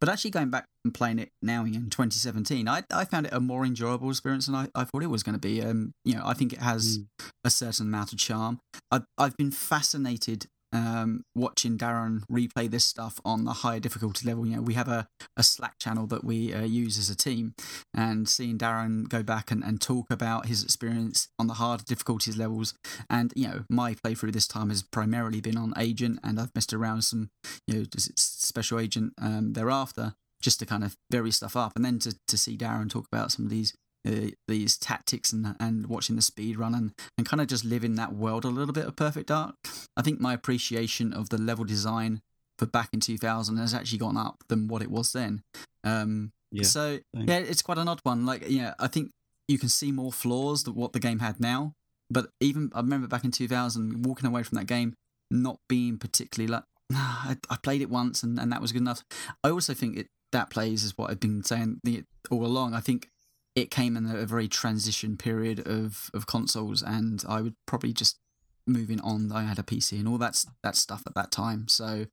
But 0.01 0.09
actually 0.09 0.31
going 0.31 0.51
back 0.51 0.67
and 0.85 0.93
playing 0.93 1.19
it 1.19 1.31
now 1.41 1.65
in 1.65 1.91
2017, 1.91 2.69
I, 2.69 2.83
I 2.93 3.05
found 3.05 3.27
it 3.27 3.33
a 3.33 3.41
more 3.41 3.65
enjoyable 3.65 4.11
experience 4.11 4.47
than 4.47 4.55
I, 4.55 4.69
I 4.75 4.85
thought 4.85 5.03
it 5.03 5.11
was 5.11 5.23
going 5.23 5.35
to 5.35 5.41
be. 5.41 5.63
Um, 5.63 5.93
you 6.05 6.15
know, 6.15 6.23
I 6.25 6.35
think 6.35 6.53
it 6.53 6.61
has 6.61 7.01
a 7.45 7.51
certain 7.51 7.87
amount 7.87 8.13
of 8.13 8.19
charm. 8.19 8.61
I've, 8.91 9.05
I've 9.17 9.37
been 9.37 9.51
fascinated 9.51 10.47
um, 10.73 11.25
watching 11.35 11.79
Darren 11.79 12.23
replay 12.31 12.71
this 12.71 12.85
stuff 12.85 13.21
on 13.25 13.45
the 13.45 13.53
higher 13.53 13.81
difficulty 13.81 14.27
level. 14.27 14.47
You 14.47 14.57
know, 14.57 14.63
we 14.63 14.75
have 14.75 14.89
a, 14.89 15.09
a 15.37 15.43
Slack 15.43 15.79
channel 15.79 16.07
that 16.09 16.25
we 16.25 16.53
uh, 16.53 16.65
use 16.65 16.99
as 16.99 17.11
a 17.11 17.17
team, 17.17 17.55
and 17.95 18.29
seeing 18.29 18.59
Darren 18.59 19.09
go 19.09 19.23
back 19.23 19.51
and, 19.51 19.63
and 19.63 19.81
talk 19.81 20.11
about 20.11 20.47
his 20.47 20.63
experience 20.63 21.29
on 21.39 21.47
the 21.47 21.55
harder 21.55 21.85
difficulties 21.85 22.37
levels. 22.37 22.75
And, 23.09 23.33
you 23.37 23.49
know, 23.49 23.65
my 23.69 23.95
playthrough 23.95 24.33
this 24.33 24.49
time 24.49 24.71
has 24.71 24.83
primarily 24.83 25.41
been 25.41 25.59
on 25.59 25.75
Agent, 25.77 26.21
and 26.23 26.41
I've 26.41 26.55
messed 26.55 26.73
around 26.73 27.03
some, 27.03 27.31
you 27.67 27.75
know, 27.75 27.85
Special 27.97 28.79
Agent 28.79 29.13
um, 29.21 29.53
thereafter. 29.53 30.15
Just 30.41 30.59
to 30.59 30.67
kind 30.67 30.83
of 30.83 30.97
vary 31.09 31.31
stuff 31.31 31.55
up, 31.55 31.77
and 31.77 31.85
then 31.85 32.01
to, 32.01 32.17
to 32.27 32.37
see 32.37 32.57
Darren 32.57 32.91
talk 32.91 33.07
about 33.07 33.31
some 33.31 33.45
of 33.45 33.51
these 33.53 33.77
uh, 34.07 34.31
these 34.49 34.77
tactics 34.77 35.33
and 35.33 35.55
and 35.61 35.87
watching 35.87 36.17
the 36.17 36.23
speed 36.23 36.57
run 36.59 36.75
and, 36.75 36.93
and 37.17 37.27
kind 37.27 37.41
of 37.41 37.47
just 37.47 37.65
live 37.65 37.85
in 37.85 37.95
that 37.97 38.13
world 38.15 38.45
a 38.45 38.49
little 38.49 38.73
bit 38.75 38.87
of 38.87 38.97
Perfect 38.97 39.29
Dark. 39.29 39.55
I 39.97 40.03
think 40.03 40.21
my 40.21 40.33
appreciation 40.35 41.13
of 41.13 41.29
the 41.29 41.39
level 41.39 41.65
design 41.65 42.21
for 42.59 42.67
back 42.67 42.91
in 42.93 43.01
2000 43.01 43.57
has 43.57 43.75
actually 43.75 43.99
gone 43.99 44.17
up 44.17 44.45
than 44.49 44.69
what 44.69 44.83
it 44.83 44.91
was 44.91 45.13
then. 45.13 45.43
Um, 45.85 46.33
Yeah, 46.51 46.65
so 46.65 46.99
same. 47.15 47.29
yeah, 47.29 47.39
it's 47.39 47.63
quite 47.63 47.79
an 47.79 47.89
odd 47.89 48.01
one. 48.03 48.27
Like 48.27 48.45
yeah, 48.49 48.75
I 48.79 48.89
think 48.89 49.11
you 49.49 49.59
can 49.59 49.69
see 49.69 49.93
more 49.93 50.13
flaws 50.13 50.65
than 50.65 50.75
what 50.75 50.93
the 50.93 51.01
game 51.01 51.19
had 51.21 51.41
now. 51.41 51.75
But 52.11 52.29
even 52.41 52.71
I 52.75 52.81
remember 52.81 53.07
back 53.09 53.25
in 53.25 53.31
2000 53.31 54.05
walking 54.05 54.27
away 54.27 54.43
from 54.43 54.57
that 54.59 54.67
game 54.67 54.95
not 55.31 55.57
being 55.69 55.97
particularly 55.97 56.53
like 56.53 56.65
I, 56.93 57.37
I 57.49 57.57
played 57.63 57.81
it 57.81 57.89
once 57.89 58.23
and, 58.23 58.39
and 58.39 58.53
that 58.53 58.61
was 58.61 58.73
good 58.73 58.83
enough. 58.83 59.03
I 59.43 59.51
also 59.51 59.73
think 59.75 59.97
it 59.97 60.07
that 60.33 60.51
plays 60.51 60.83
is 60.85 60.97
what 60.97 61.11
I've 61.11 61.21
been 61.21 61.43
saying 61.43 61.81
the, 61.85 62.05
all 62.31 62.45
along. 62.45 62.75
I 62.75 62.81
think 62.81 63.09
it 63.55 63.71
came 63.71 63.97
in 63.97 64.07
a, 64.07 64.25
very 64.25 64.49
transition 64.49 65.17
period 65.17 65.67
of, 65.67 66.11
of 66.15 66.27
consoles, 66.27 66.83
and 66.83 67.23
I 67.29 67.41
would 67.43 67.55
probably 67.67 67.93
just 67.93 68.19
moving 68.67 69.01
on. 69.01 69.31
I 69.33 69.43
had 69.43 69.59
a 69.59 69.63
PC 69.63 69.99
and 69.99 70.09
all 70.09 70.19
that 70.19 70.45
that 70.63 70.77
stuff 70.77 71.03
at 71.07 71.15
that 71.15 71.31
time. 71.31 71.69
So, 71.69 72.07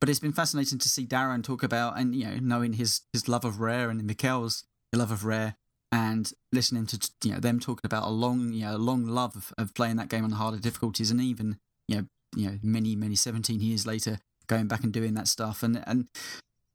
but 0.00 0.08
it's 0.08 0.18
been 0.20 0.32
fascinating 0.32 0.78
to 0.78 0.88
see 0.88 1.06
Darren 1.06 1.42
talk 1.42 1.62
about 1.62 1.98
and 1.98 2.14
you 2.14 2.26
know 2.26 2.36
knowing 2.40 2.74
his 2.74 3.02
his 3.12 3.28
love 3.28 3.44
of 3.44 3.60
Rare 3.60 3.90
and 3.90 4.02
Michiel's 4.02 4.64
love 4.92 5.10
of 5.10 5.24
Rare, 5.24 5.56
and 5.90 6.32
listening 6.52 6.86
to 6.86 7.10
you 7.24 7.32
know 7.32 7.40
them 7.40 7.60
talking 7.60 7.86
about 7.86 8.06
a 8.06 8.10
long 8.10 8.52
you 8.52 8.64
know 8.64 8.76
long 8.76 9.06
love 9.06 9.52
of, 9.56 9.74
playing 9.74 9.96
that 9.96 10.08
game 10.08 10.24
on 10.24 10.30
the 10.30 10.36
harder 10.36 10.58
difficulties, 10.58 11.10
and 11.10 11.20
even 11.20 11.58
you 11.86 11.96
know 11.96 12.04
you 12.34 12.50
know 12.50 12.58
many 12.62 12.96
many 12.96 13.14
seventeen 13.14 13.60
years 13.60 13.86
later 13.86 14.18
going 14.48 14.66
back 14.66 14.82
and 14.82 14.92
doing 14.92 15.14
that 15.14 15.28
stuff, 15.28 15.62
and 15.62 15.82
and 15.86 16.08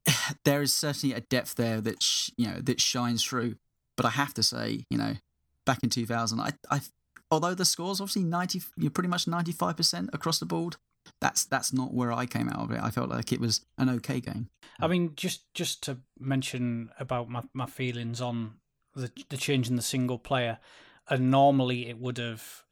there 0.45 0.62
is 0.62 0.74
certainly 0.74 1.16
a 1.16 1.22
depth 1.22 1.55
there 1.55 1.82
that 1.82 2.01
sh- 2.01 2.30
you 2.38 2.47
know 2.47 2.60
that 2.60 2.80
shines 2.80 3.24
through. 3.24 3.55
But 3.98 4.06
I 4.06 4.12
have 4.12 4.34
to 4.36 4.43
say, 4.43 4.86
you 4.89 4.98
know, 4.98 5.16
back 5.66 5.84
in 5.84 5.89
2000, 5.89 6.39
I, 6.39 6.52
I 6.72 6.80
although 7.30 7.54
the 7.54 7.66
scores 7.66 8.00
obviously 8.00 8.24
90, 8.24 8.62
you're 8.78 8.91
pretty 8.91 9.10
much 9.10 9.26
95% 9.26 10.14
across 10.14 10.39
the 10.39 10.45
board. 10.45 10.78
That's 11.20 11.45
that's 11.45 11.74
not 11.74 11.93
where 11.93 12.12
I 12.12 12.26
came 12.26 12.50
out 12.50 12.60
of 12.60 12.72
it. 12.72 12.82
I 12.82 12.91
felt 12.91 13.10
like 13.10 13.32
it 13.32 13.39
was 13.39 13.66
an 13.78 13.89
okay 13.89 14.20
game. 14.20 14.50
I 14.80 14.88
mean, 14.88 15.14
just 15.16 15.54
just 15.54 15.82
to 15.84 15.98
mention 16.20 16.89
about 17.00 17.30
my, 17.30 17.43
my 17.54 17.66
feelings 17.66 18.22
on 18.22 18.56
the 18.93 19.12
the 19.30 19.38
change 19.38 19.70
in 19.70 19.78
the 19.78 19.82
single 19.82 20.20
player, 20.20 20.60
and 21.10 21.32
normally 21.32 21.88
it 21.88 21.98
would 22.00 22.18
have 22.18 22.64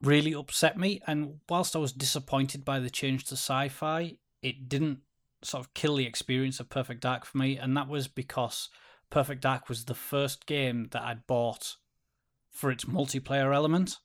really 0.00 0.32
upset 0.34 0.78
me. 0.78 1.00
And 1.06 1.40
whilst 1.48 1.74
I 1.74 1.80
was 1.80 1.92
disappointed 1.92 2.64
by 2.64 2.78
the 2.78 2.90
change 2.90 3.24
to 3.24 3.34
sci-fi, 3.34 4.16
it 4.42 4.68
didn't 4.68 5.00
sort 5.42 5.64
of 5.64 5.74
kill 5.74 5.96
the 5.96 6.06
experience 6.06 6.60
of 6.60 6.68
Perfect 6.68 7.00
Dark 7.00 7.24
for 7.24 7.38
me, 7.38 7.56
and 7.56 7.76
that 7.76 7.88
was 7.88 8.06
because 8.06 8.68
Perfect 9.12 9.42
Dark 9.42 9.68
was 9.68 9.84
the 9.84 9.94
first 9.94 10.46
game 10.46 10.88
that 10.92 11.02
I'd 11.02 11.26
bought 11.26 11.76
for 12.50 12.70
its 12.70 12.86
multiplayer 12.86 13.54
element 13.54 13.98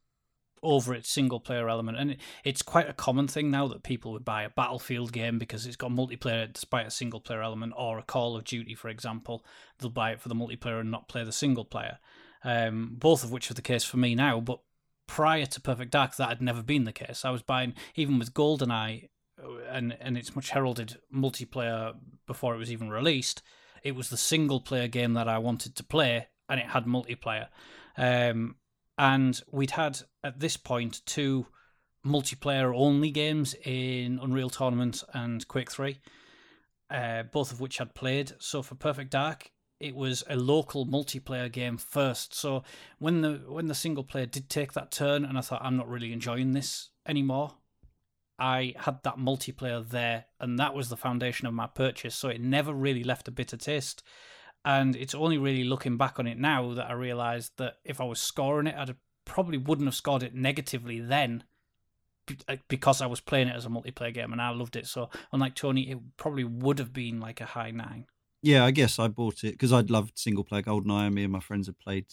over 0.61 0.93
its 0.93 1.09
single 1.09 1.39
player 1.39 1.69
element. 1.69 1.97
And 1.97 2.17
it's 2.43 2.61
quite 2.61 2.89
a 2.89 2.93
common 2.93 3.29
thing 3.29 3.49
now 3.49 3.69
that 3.69 3.84
people 3.84 4.11
would 4.11 4.25
buy 4.25 4.43
a 4.43 4.49
Battlefield 4.49 5.13
game 5.13 5.39
because 5.39 5.65
it's 5.65 5.77
got 5.77 5.91
multiplayer 5.91 6.51
despite 6.51 6.88
a 6.88 6.91
single 6.91 7.21
player 7.21 7.41
element, 7.41 7.71
or 7.77 7.97
a 7.97 8.03
Call 8.03 8.35
of 8.35 8.43
Duty, 8.43 8.75
for 8.75 8.89
example. 8.89 9.45
They'll 9.79 9.89
buy 9.89 10.11
it 10.11 10.19
for 10.19 10.27
the 10.27 10.35
multiplayer 10.35 10.81
and 10.81 10.91
not 10.91 11.07
play 11.07 11.23
the 11.23 11.31
single 11.31 11.63
player. 11.63 11.99
Um, 12.43 12.97
both 12.99 13.23
of 13.23 13.31
which 13.31 13.49
are 13.49 13.53
the 13.53 13.61
case 13.61 13.85
for 13.85 13.95
me 13.95 14.13
now, 14.13 14.41
but 14.41 14.59
prior 15.07 15.45
to 15.45 15.61
Perfect 15.61 15.91
Dark, 15.91 16.17
that 16.17 16.27
had 16.27 16.41
never 16.41 16.61
been 16.61 16.84
the 16.84 16.91
case. 16.91 17.23
I 17.23 17.29
was 17.29 17.41
buying, 17.41 17.75
even 17.95 18.19
with 18.19 18.34
GoldenEye, 18.34 19.07
and, 19.69 19.95
and 20.01 20.17
its 20.17 20.35
much 20.35 20.49
heralded 20.49 20.97
multiplayer 21.15 21.93
before 22.25 22.53
it 22.53 22.57
was 22.57 22.73
even 22.73 22.89
released, 22.89 23.41
it 23.84 23.95
was 23.95 24.10
the 24.10 24.18
single 24.18 24.62
player 24.62 24.88
game 24.88 25.14
that 25.14 25.28
I 25.28 25.38
wanted 25.38 25.76
to 25.76 25.84
play, 25.84 26.28
and 26.49 26.60
it 26.60 26.68
had 26.68 26.86
multiplayer. 26.86 27.48
Um, 27.98 28.56
and 28.98 29.41
we'd 29.52 29.72
had 29.72 29.99
at 30.24 30.40
this 30.40 30.58
point 30.58 31.02
two 31.06 31.48
multiplayer 32.06 32.74
only 32.76 33.12
games 33.12 33.56
in 33.64 34.20
Unreal 34.22 34.49
Tournament 34.49 35.04
and 35.14 35.48
Quake 35.48 35.72
3, 35.72 35.99
uh, 36.90 37.24
both 37.24 37.52
of 37.52 37.60
which 37.60 37.80
I'd 37.82 37.94
played. 37.94 38.34
So 38.40 38.62
for 38.62 38.76
Perfect 38.76 39.12
Dark, 39.12 39.52
it 39.80 39.95
was 39.95 40.24
a 40.30 40.36
local 40.36 40.86
multiplayer 40.86 41.52
game 41.52 41.78
first. 41.78 42.34
So 42.34 42.64
when 42.98 43.22
the 43.22 43.41
when 43.48 43.68
the 43.68 43.76
single 43.76 44.04
player 44.04 44.26
did 44.26 44.49
take 44.49 44.74
that 44.74 44.91
turn, 44.91 45.24
and 45.24 45.38
I 45.38 45.41
thought 45.41 45.62
I'm 45.64 45.78
not 45.78 45.90
really 45.90 46.14
enjoying 46.14 46.54
this 46.54 46.90
anymore, 47.06 47.56
I 48.39 48.76
had 48.77 49.01
that 49.03 49.18
multiplayer 49.18 49.88
there, 49.88 50.26
and 50.39 50.59
that 50.59 50.73
was 50.73 50.89
the 50.89 50.97
foundation 50.97 51.47
of 51.47 51.53
my 51.53 51.68
purchase. 51.68 52.15
So 52.15 52.30
it 52.30 52.41
never 52.41 52.73
really 52.73 53.03
left 53.03 53.27
a 53.27 53.31
bitter 53.31 53.57
taste. 53.57 54.03
And 54.64 54.95
it's 54.95 55.15
only 55.15 55.38
really 55.38 55.64
looking 55.64 55.97
back 55.97 56.19
on 56.19 56.27
it 56.27 56.38
now 56.38 56.73
that 56.73 56.89
I 56.89 56.93
realised 56.93 57.53
that 57.57 57.76
if 57.85 58.01
I 58.01 58.03
was 58.03 58.19
scoring 58.19 58.68
it, 58.68 58.76
I 58.77 58.93
probably 59.26 59.57
wouldn't 59.57 59.88
have 59.88 59.95
scored 59.95 60.23
it 60.23 60.35
negatively 60.35 60.99
then 60.99 61.43
because 62.68 63.01
I 63.01 63.05
was 63.05 63.22
playing 63.22 63.47
it 63.47 63.55
as 63.55 63.65
a 63.65 63.69
multiplayer 63.69 64.14
game 64.14 64.34
and 64.34 64.41
I 64.41 64.49
loved 64.49 64.76
it. 64.76 64.88
So, 64.88 65.09
unlike 65.31 65.55
Tony, 65.55 65.89
it 65.89 65.97
probably 66.18 66.43
would 66.43 66.80
have 66.80 66.91
been 66.91 67.19
like 67.19 67.39
a 67.39 67.45
high 67.45 67.72
nine. 67.72 68.05
Yeah, 68.41 68.65
I 68.65 68.72
guess 68.72 68.99
I 68.99 69.07
bought 69.07 69.43
it 69.43 69.53
because 69.53 69.73
I'd 69.73 69.89
loved 69.89 70.19
single 70.19 70.43
player 70.43 70.64
GoldenEye. 70.64 71.14
Me 71.14 71.23
and 71.23 71.31
my 71.31 71.39
friends 71.39 71.68
had 71.68 71.80
played 71.80 72.05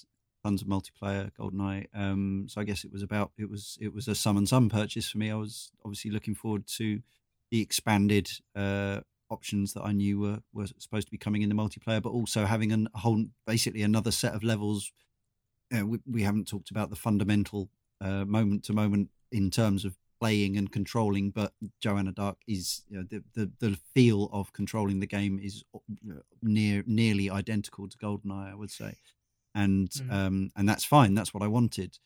tons 0.44 0.62
of 0.62 0.68
multiplayer 0.68 1.30
GoldenEye. 1.38 1.86
Um, 1.94 2.46
so 2.48 2.60
I 2.60 2.64
guess 2.64 2.84
it 2.84 2.92
was 2.92 3.02
about 3.02 3.32
it 3.38 3.48
was 3.48 3.78
it 3.80 3.92
was 3.92 4.08
a 4.08 4.14
sum 4.14 4.36
and 4.36 4.48
sum 4.48 4.68
purchase 4.68 5.08
for 5.08 5.18
me. 5.18 5.30
I 5.30 5.36
was 5.36 5.72
obviously 5.84 6.10
looking 6.10 6.34
forward 6.34 6.66
to 6.78 7.00
the 7.50 7.60
expanded 7.60 8.30
uh, 8.54 9.00
options 9.30 9.72
that 9.74 9.82
I 9.82 9.92
knew 9.92 10.20
were, 10.20 10.38
were 10.52 10.66
supposed 10.78 11.06
to 11.06 11.10
be 11.10 11.18
coming 11.18 11.42
in 11.42 11.48
the 11.48 11.54
multiplayer, 11.54 12.02
but 12.02 12.10
also 12.10 12.44
having 12.44 12.72
a 12.72 12.98
whole 12.98 13.24
basically 13.46 13.82
another 13.82 14.10
set 14.10 14.34
of 14.34 14.42
levels. 14.42 14.92
We, 15.70 15.98
we 16.08 16.22
haven't 16.22 16.46
talked 16.46 16.70
about 16.70 16.90
the 16.90 16.96
fundamental 16.96 17.68
moment 18.00 18.64
to 18.64 18.72
moment 18.72 19.08
in 19.32 19.50
terms 19.50 19.84
of 19.84 19.96
playing 20.20 20.56
and 20.56 20.70
controlling, 20.70 21.30
but 21.30 21.52
Joanna 21.80 22.12
Dark 22.12 22.38
is 22.46 22.82
you 22.88 22.98
know, 22.98 23.04
the, 23.10 23.22
the 23.34 23.50
the 23.60 23.78
feel 23.94 24.30
of 24.32 24.52
controlling 24.52 25.00
the 25.00 25.06
game 25.06 25.38
is 25.42 25.64
uh, 25.74 25.78
near 26.42 26.84
nearly 26.86 27.30
identical 27.30 27.88
to 27.88 27.98
Goldeneye, 27.98 28.52
I 28.52 28.54
would 28.54 28.70
say, 28.70 28.94
and 29.54 29.88
Mhm. 29.90 30.10
um 30.12 30.50
and 30.56 30.68
that's 30.68 30.84
fine. 30.84 31.14
That's 31.14 31.32
what 31.34 31.42
I 31.42 31.48
wanted. 31.48 31.98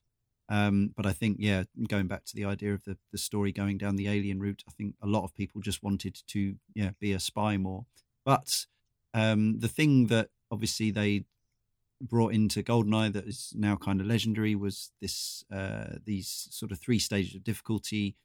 Um, 0.50 0.94
but 0.96 1.04
I 1.04 1.12
think, 1.12 1.36
yeah, 1.40 1.64
going 1.88 2.06
back 2.06 2.24
to 2.24 2.34
the 2.34 2.46
idea 2.46 2.72
of 2.72 2.82
the, 2.84 2.96
the 3.12 3.18
story 3.18 3.52
going 3.52 3.76
down 3.76 3.96
the 3.96 4.08
alien 4.08 4.40
route, 4.40 4.62
I 4.66 4.72
think 4.72 4.94
a 5.02 5.06
lot 5.06 5.24
of 5.24 5.34
people 5.34 5.60
just 5.60 5.82
wanted 5.82 6.18
to, 6.28 6.56
yeah, 6.74 6.92
be 6.98 7.12
a 7.12 7.20
spy 7.20 7.58
more. 7.58 7.84
But 8.24 8.64
um, 9.12 9.58
the 9.58 9.68
thing 9.68 10.06
that 10.06 10.30
obviously 10.50 10.90
they 10.90 11.26
brought 12.00 12.32
into 12.32 12.62
Goldeneye 12.62 13.12
that 13.12 13.26
is 13.26 13.52
now 13.54 13.76
kind 13.76 14.00
of 14.00 14.06
legendary 14.06 14.54
was 14.54 14.90
this 15.02 15.44
uh, 15.52 15.96
these 16.04 16.48
sort 16.50 16.72
of 16.72 16.78
three 16.78 16.98
stages 16.98 17.34
of 17.34 17.44
difficulty, 17.44 18.16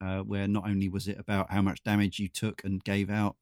uh, 0.00 0.20
where 0.20 0.46
not 0.46 0.68
only 0.68 0.88
was 0.88 1.08
it 1.08 1.18
about 1.18 1.50
how 1.50 1.62
much 1.62 1.82
damage 1.82 2.20
you 2.20 2.28
took 2.28 2.62
and 2.62 2.84
gave 2.84 3.10
out, 3.10 3.36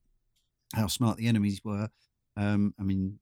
how 0.74 0.86
smart 0.86 1.18
the 1.18 1.26
enemies 1.26 1.60
were. 1.64 1.90
Um, 2.36 2.74
I 2.78 2.82
mean, 2.82 3.18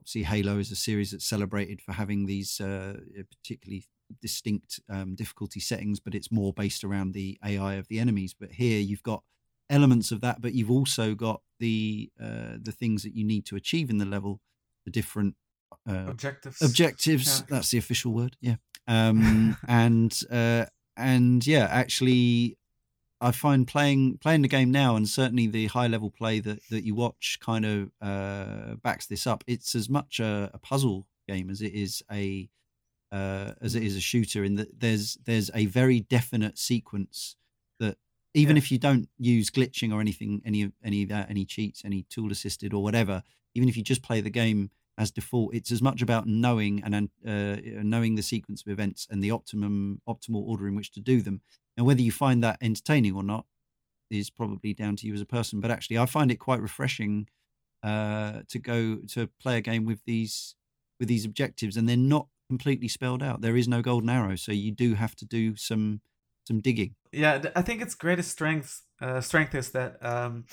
obviously 0.00 0.22
Halo 0.22 0.58
is 0.58 0.70
a 0.70 0.76
series 0.76 1.10
that's 1.10 1.28
celebrated 1.28 1.82
for 1.82 1.92
having 1.92 2.24
these 2.24 2.58
uh, 2.60 2.96
particularly 3.30 3.84
distinct 4.22 4.80
um, 4.88 5.14
difficulty 5.14 5.60
settings, 5.60 6.00
but 6.00 6.14
it's 6.14 6.32
more 6.32 6.52
based 6.52 6.84
around 6.84 7.12
the 7.12 7.38
AI 7.44 7.74
of 7.74 7.86
the 7.88 7.98
enemies. 7.98 8.34
But 8.38 8.52
here 8.52 8.80
you've 8.80 9.02
got 9.02 9.22
elements 9.68 10.10
of 10.10 10.22
that, 10.22 10.40
but 10.40 10.54
you've 10.54 10.70
also 10.70 11.14
got 11.14 11.42
the 11.58 12.10
uh, 12.20 12.56
the 12.60 12.72
things 12.72 13.02
that 13.02 13.14
you 13.14 13.24
need 13.24 13.44
to 13.46 13.56
achieve 13.56 13.90
in 13.90 13.98
the 13.98 14.06
level, 14.06 14.40
the 14.86 14.90
different 14.90 15.36
uh, 15.88 16.06
Objectives. 16.08 16.62
objectives. 16.62 17.40
Yeah. 17.40 17.46
That's 17.50 17.70
the 17.70 17.78
official 17.78 18.12
word. 18.12 18.36
Yeah. 18.40 18.56
Um, 18.88 19.56
and 19.68 20.18
uh, 20.30 20.64
and 20.96 21.46
yeah, 21.46 21.68
actually, 21.70 22.56
I 23.20 23.32
find 23.32 23.66
playing 23.68 24.18
playing 24.18 24.42
the 24.42 24.48
game 24.48 24.70
now, 24.70 24.96
and 24.96 25.08
certainly 25.08 25.46
the 25.46 25.66
high 25.66 25.86
level 25.88 26.10
play 26.10 26.40
that 26.40 26.60
that 26.70 26.84
you 26.84 26.94
watch, 26.94 27.38
kind 27.40 27.64
of 27.66 27.90
uh, 28.00 28.76
backs 28.76 29.06
this 29.06 29.26
up. 29.26 29.44
It's 29.46 29.74
as 29.74 29.88
much 29.88 30.20
a, 30.20 30.50
a 30.54 30.58
puzzle 30.58 31.06
game 31.28 31.50
as 31.50 31.60
it 31.60 31.74
is 31.74 32.02
a 32.10 32.48
uh, 33.12 33.52
as 33.60 33.74
it 33.74 33.82
is 33.82 33.96
a 33.96 34.00
shooter. 34.00 34.44
In 34.44 34.54
that 34.56 34.80
there's 34.80 35.16
there's 35.24 35.50
a 35.54 35.66
very 35.66 36.00
definite 36.00 36.58
sequence 36.58 37.36
that 37.78 37.98
even 38.34 38.56
Yeah. 38.56 38.58
if 38.58 38.70
you 38.70 38.78
don't 38.78 39.08
use 39.18 39.50
glitching 39.50 39.92
or 39.92 40.00
anything, 40.00 40.42
any 40.44 40.72
any 40.82 41.02
of 41.02 41.08
that, 41.10 41.30
any 41.30 41.44
cheats, 41.44 41.84
any 41.84 42.04
tool 42.04 42.30
assisted 42.32 42.72
or 42.72 42.82
whatever, 42.82 43.22
even 43.54 43.68
if 43.68 43.76
you 43.76 43.82
just 43.82 44.02
play 44.02 44.20
the 44.20 44.30
game 44.30 44.70
as 44.98 45.10
default, 45.10 45.54
it's 45.54 45.72
as 45.72 45.80
much 45.82 46.02
about 46.02 46.26
knowing 46.26 46.82
and 46.84 47.10
uh, 47.26 47.56
knowing 47.82 48.16
the 48.16 48.22
sequence 48.22 48.62
of 48.62 48.68
events 48.68 49.06
and 49.10 49.22
the 49.22 49.30
optimum 49.30 50.00
optimal 50.06 50.42
order 50.46 50.68
in 50.68 50.74
which 50.74 50.92
to 50.92 51.00
do 51.00 51.22
them. 51.22 51.40
And 51.80 51.86
whether 51.86 52.02
you 52.02 52.12
find 52.12 52.44
that 52.44 52.58
entertaining 52.60 53.14
or 53.14 53.22
not 53.22 53.46
is 54.10 54.28
probably 54.28 54.74
down 54.74 54.96
to 54.96 55.06
you 55.06 55.14
as 55.14 55.22
a 55.22 55.24
person. 55.24 55.62
But 55.62 55.70
actually, 55.70 55.96
I 55.96 56.04
find 56.04 56.30
it 56.30 56.36
quite 56.36 56.60
refreshing 56.60 57.26
uh, 57.82 58.40
to 58.50 58.58
go 58.58 58.96
to 59.12 59.30
play 59.40 59.56
a 59.56 59.62
game 59.62 59.86
with 59.86 60.04
these 60.04 60.56
with 60.98 61.08
these 61.08 61.24
objectives, 61.24 61.78
and 61.78 61.88
they're 61.88 61.96
not 61.96 62.26
completely 62.50 62.86
spelled 62.86 63.22
out. 63.22 63.40
There 63.40 63.56
is 63.56 63.66
no 63.66 63.80
golden 63.80 64.10
arrow, 64.10 64.36
so 64.36 64.52
you 64.52 64.72
do 64.72 64.92
have 64.92 65.16
to 65.16 65.24
do 65.24 65.56
some 65.56 66.02
some 66.46 66.60
digging. 66.60 66.96
Yeah, 67.12 67.42
I 67.56 67.62
think 67.62 67.80
its 67.80 67.94
greatest 67.94 68.30
strength 68.30 68.82
uh, 69.00 69.22
strength 69.22 69.54
is 69.54 69.70
that 69.70 70.04
um, 70.04 70.44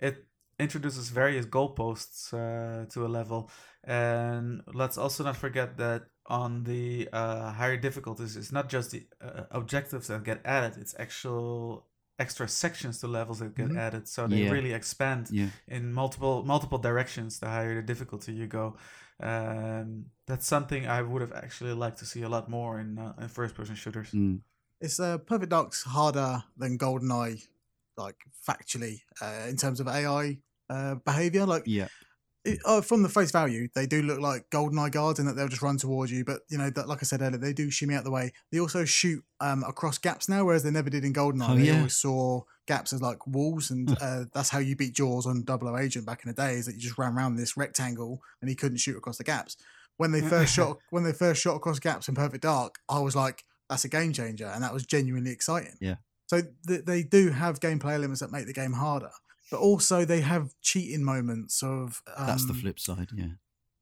it 0.00 0.26
introduces 0.58 1.10
various 1.10 1.46
goalposts 1.46 2.34
uh, 2.34 2.86
to 2.86 3.06
a 3.06 3.14
level, 3.20 3.52
and 3.84 4.62
let's 4.74 4.98
also 4.98 5.22
not 5.22 5.36
forget 5.36 5.76
that 5.76 6.06
on 6.28 6.64
the 6.64 7.08
uh, 7.12 7.52
higher 7.52 7.76
difficulties, 7.76 8.36
it's 8.36 8.52
not 8.52 8.68
just 8.68 8.90
the 8.90 9.06
uh, 9.20 9.44
objectives 9.50 10.08
that 10.08 10.24
get 10.24 10.40
added; 10.44 10.76
it's 10.78 10.94
actual 10.98 11.86
extra 12.18 12.48
sections 12.48 12.98
to 13.00 13.06
levels 13.06 13.38
that 13.40 13.54
get 13.54 13.70
Mhm. 13.70 13.78
added. 13.78 14.08
So 14.08 14.26
they 14.26 14.42
Yeah. 14.42 14.50
really 14.50 14.72
expand 14.72 15.28
Yeah, 15.30 15.50
in 15.68 15.92
multiple 15.92 16.42
multiple 16.44 16.78
directions 16.78 17.38
the 17.40 17.48
higher 17.48 17.74
the 17.74 17.82
difficulty 17.82 18.32
you 18.32 18.46
go. 18.46 18.76
Um, 19.20 20.06
that's 20.26 20.46
something 20.46 20.86
I 20.86 21.02
would 21.02 21.22
have 21.22 21.32
actually 21.32 21.72
liked 21.74 21.98
to 21.98 22.06
see 22.06 22.22
a 22.22 22.28
lot 22.28 22.48
more 22.48 22.80
in 22.80 22.98
uh, 22.98 23.14
in 23.20 23.28
first 23.28 23.54
person 23.54 23.74
shooters. 23.74 24.10
Mm. 24.12 24.40
It's 24.80 25.00
uh, 25.00 25.18
Perfect 25.18 25.50
Dark's 25.50 25.82
harder 25.84 26.44
than 26.56 26.78
GoldenEye, 26.78 27.46
like 27.96 28.16
factually, 28.46 29.00
uh, 29.22 29.46
in 29.48 29.56
terms 29.56 29.80
of 29.80 29.88
AI 29.88 30.38
uh, 30.68 30.96
behavior. 30.96 31.46
Like 31.46 31.64
yeah, 31.66 31.84
it, 31.84 31.90
uh, 32.64 32.80
from 32.80 33.02
the 33.02 33.08
face 33.08 33.30
value, 33.30 33.68
they 33.74 33.86
do 33.86 34.02
look 34.02 34.20
like 34.20 34.48
GoldenEye 34.50 34.92
guards 34.92 35.18
in 35.18 35.26
that 35.26 35.34
they'll 35.34 35.48
just 35.48 35.62
run 35.62 35.76
towards 35.76 36.12
you. 36.12 36.24
But 36.24 36.40
you 36.48 36.58
know, 36.58 36.70
that, 36.70 36.88
like 36.88 36.98
I 37.00 37.04
said 37.04 37.22
earlier, 37.22 37.38
they 37.38 37.52
do 37.52 37.70
shimmy 37.70 37.94
out 37.94 38.04
the 38.04 38.10
way. 38.10 38.32
They 38.52 38.60
also 38.60 38.84
shoot 38.84 39.24
um, 39.40 39.64
across 39.66 39.98
gaps 39.98 40.28
now, 40.28 40.44
whereas 40.44 40.62
they 40.62 40.70
never 40.70 40.90
did 40.90 41.04
in 41.04 41.12
GoldenEye. 41.12 41.48
Oh, 41.48 41.56
they 41.56 41.64
yeah. 41.64 41.76
always 41.76 41.96
saw 41.96 42.42
gaps 42.66 42.92
as 42.92 43.02
like 43.02 43.26
walls, 43.26 43.70
and 43.70 43.96
uh, 44.00 44.24
that's 44.32 44.50
how 44.50 44.58
you 44.58 44.76
beat 44.76 44.94
Jaws 44.94 45.26
on 45.26 45.44
Double 45.44 45.68
O 45.68 45.76
Agent 45.76 46.06
back 46.06 46.24
in 46.24 46.30
the 46.30 46.34
day. 46.34 46.54
Is 46.54 46.66
that 46.66 46.74
you 46.74 46.80
just 46.80 46.98
ran 46.98 47.14
around 47.14 47.36
this 47.36 47.56
rectangle 47.56 48.20
and 48.40 48.48
he 48.48 48.56
couldn't 48.56 48.78
shoot 48.78 48.96
across 48.96 49.18
the 49.18 49.24
gaps. 49.24 49.56
When 49.96 50.12
they 50.12 50.20
first 50.20 50.54
shot, 50.54 50.78
when 50.90 51.04
they 51.04 51.12
first 51.12 51.40
shot 51.40 51.56
across 51.56 51.78
gaps 51.78 52.08
in 52.08 52.14
Perfect 52.14 52.42
Dark, 52.42 52.76
I 52.88 53.00
was 53.00 53.16
like, 53.16 53.44
"That's 53.68 53.84
a 53.84 53.88
game 53.88 54.12
changer," 54.12 54.46
and 54.46 54.62
that 54.62 54.72
was 54.72 54.84
genuinely 54.84 55.30
exciting. 55.30 55.76
Yeah. 55.80 55.96
So 56.26 56.42
th- 56.66 56.84
they 56.84 57.02
do 57.02 57.30
have 57.30 57.60
gameplay 57.60 57.94
elements 57.94 58.20
that 58.20 58.32
make 58.32 58.46
the 58.46 58.52
game 58.52 58.72
harder, 58.72 59.10
but 59.50 59.60
also 59.60 60.04
they 60.04 60.20
have 60.20 60.50
cheating 60.62 61.04
moments 61.04 61.62
of. 61.62 62.02
Um, 62.16 62.26
that's 62.26 62.46
the 62.46 62.54
flip 62.54 62.78
side. 62.80 63.08
Yeah, 63.14 63.26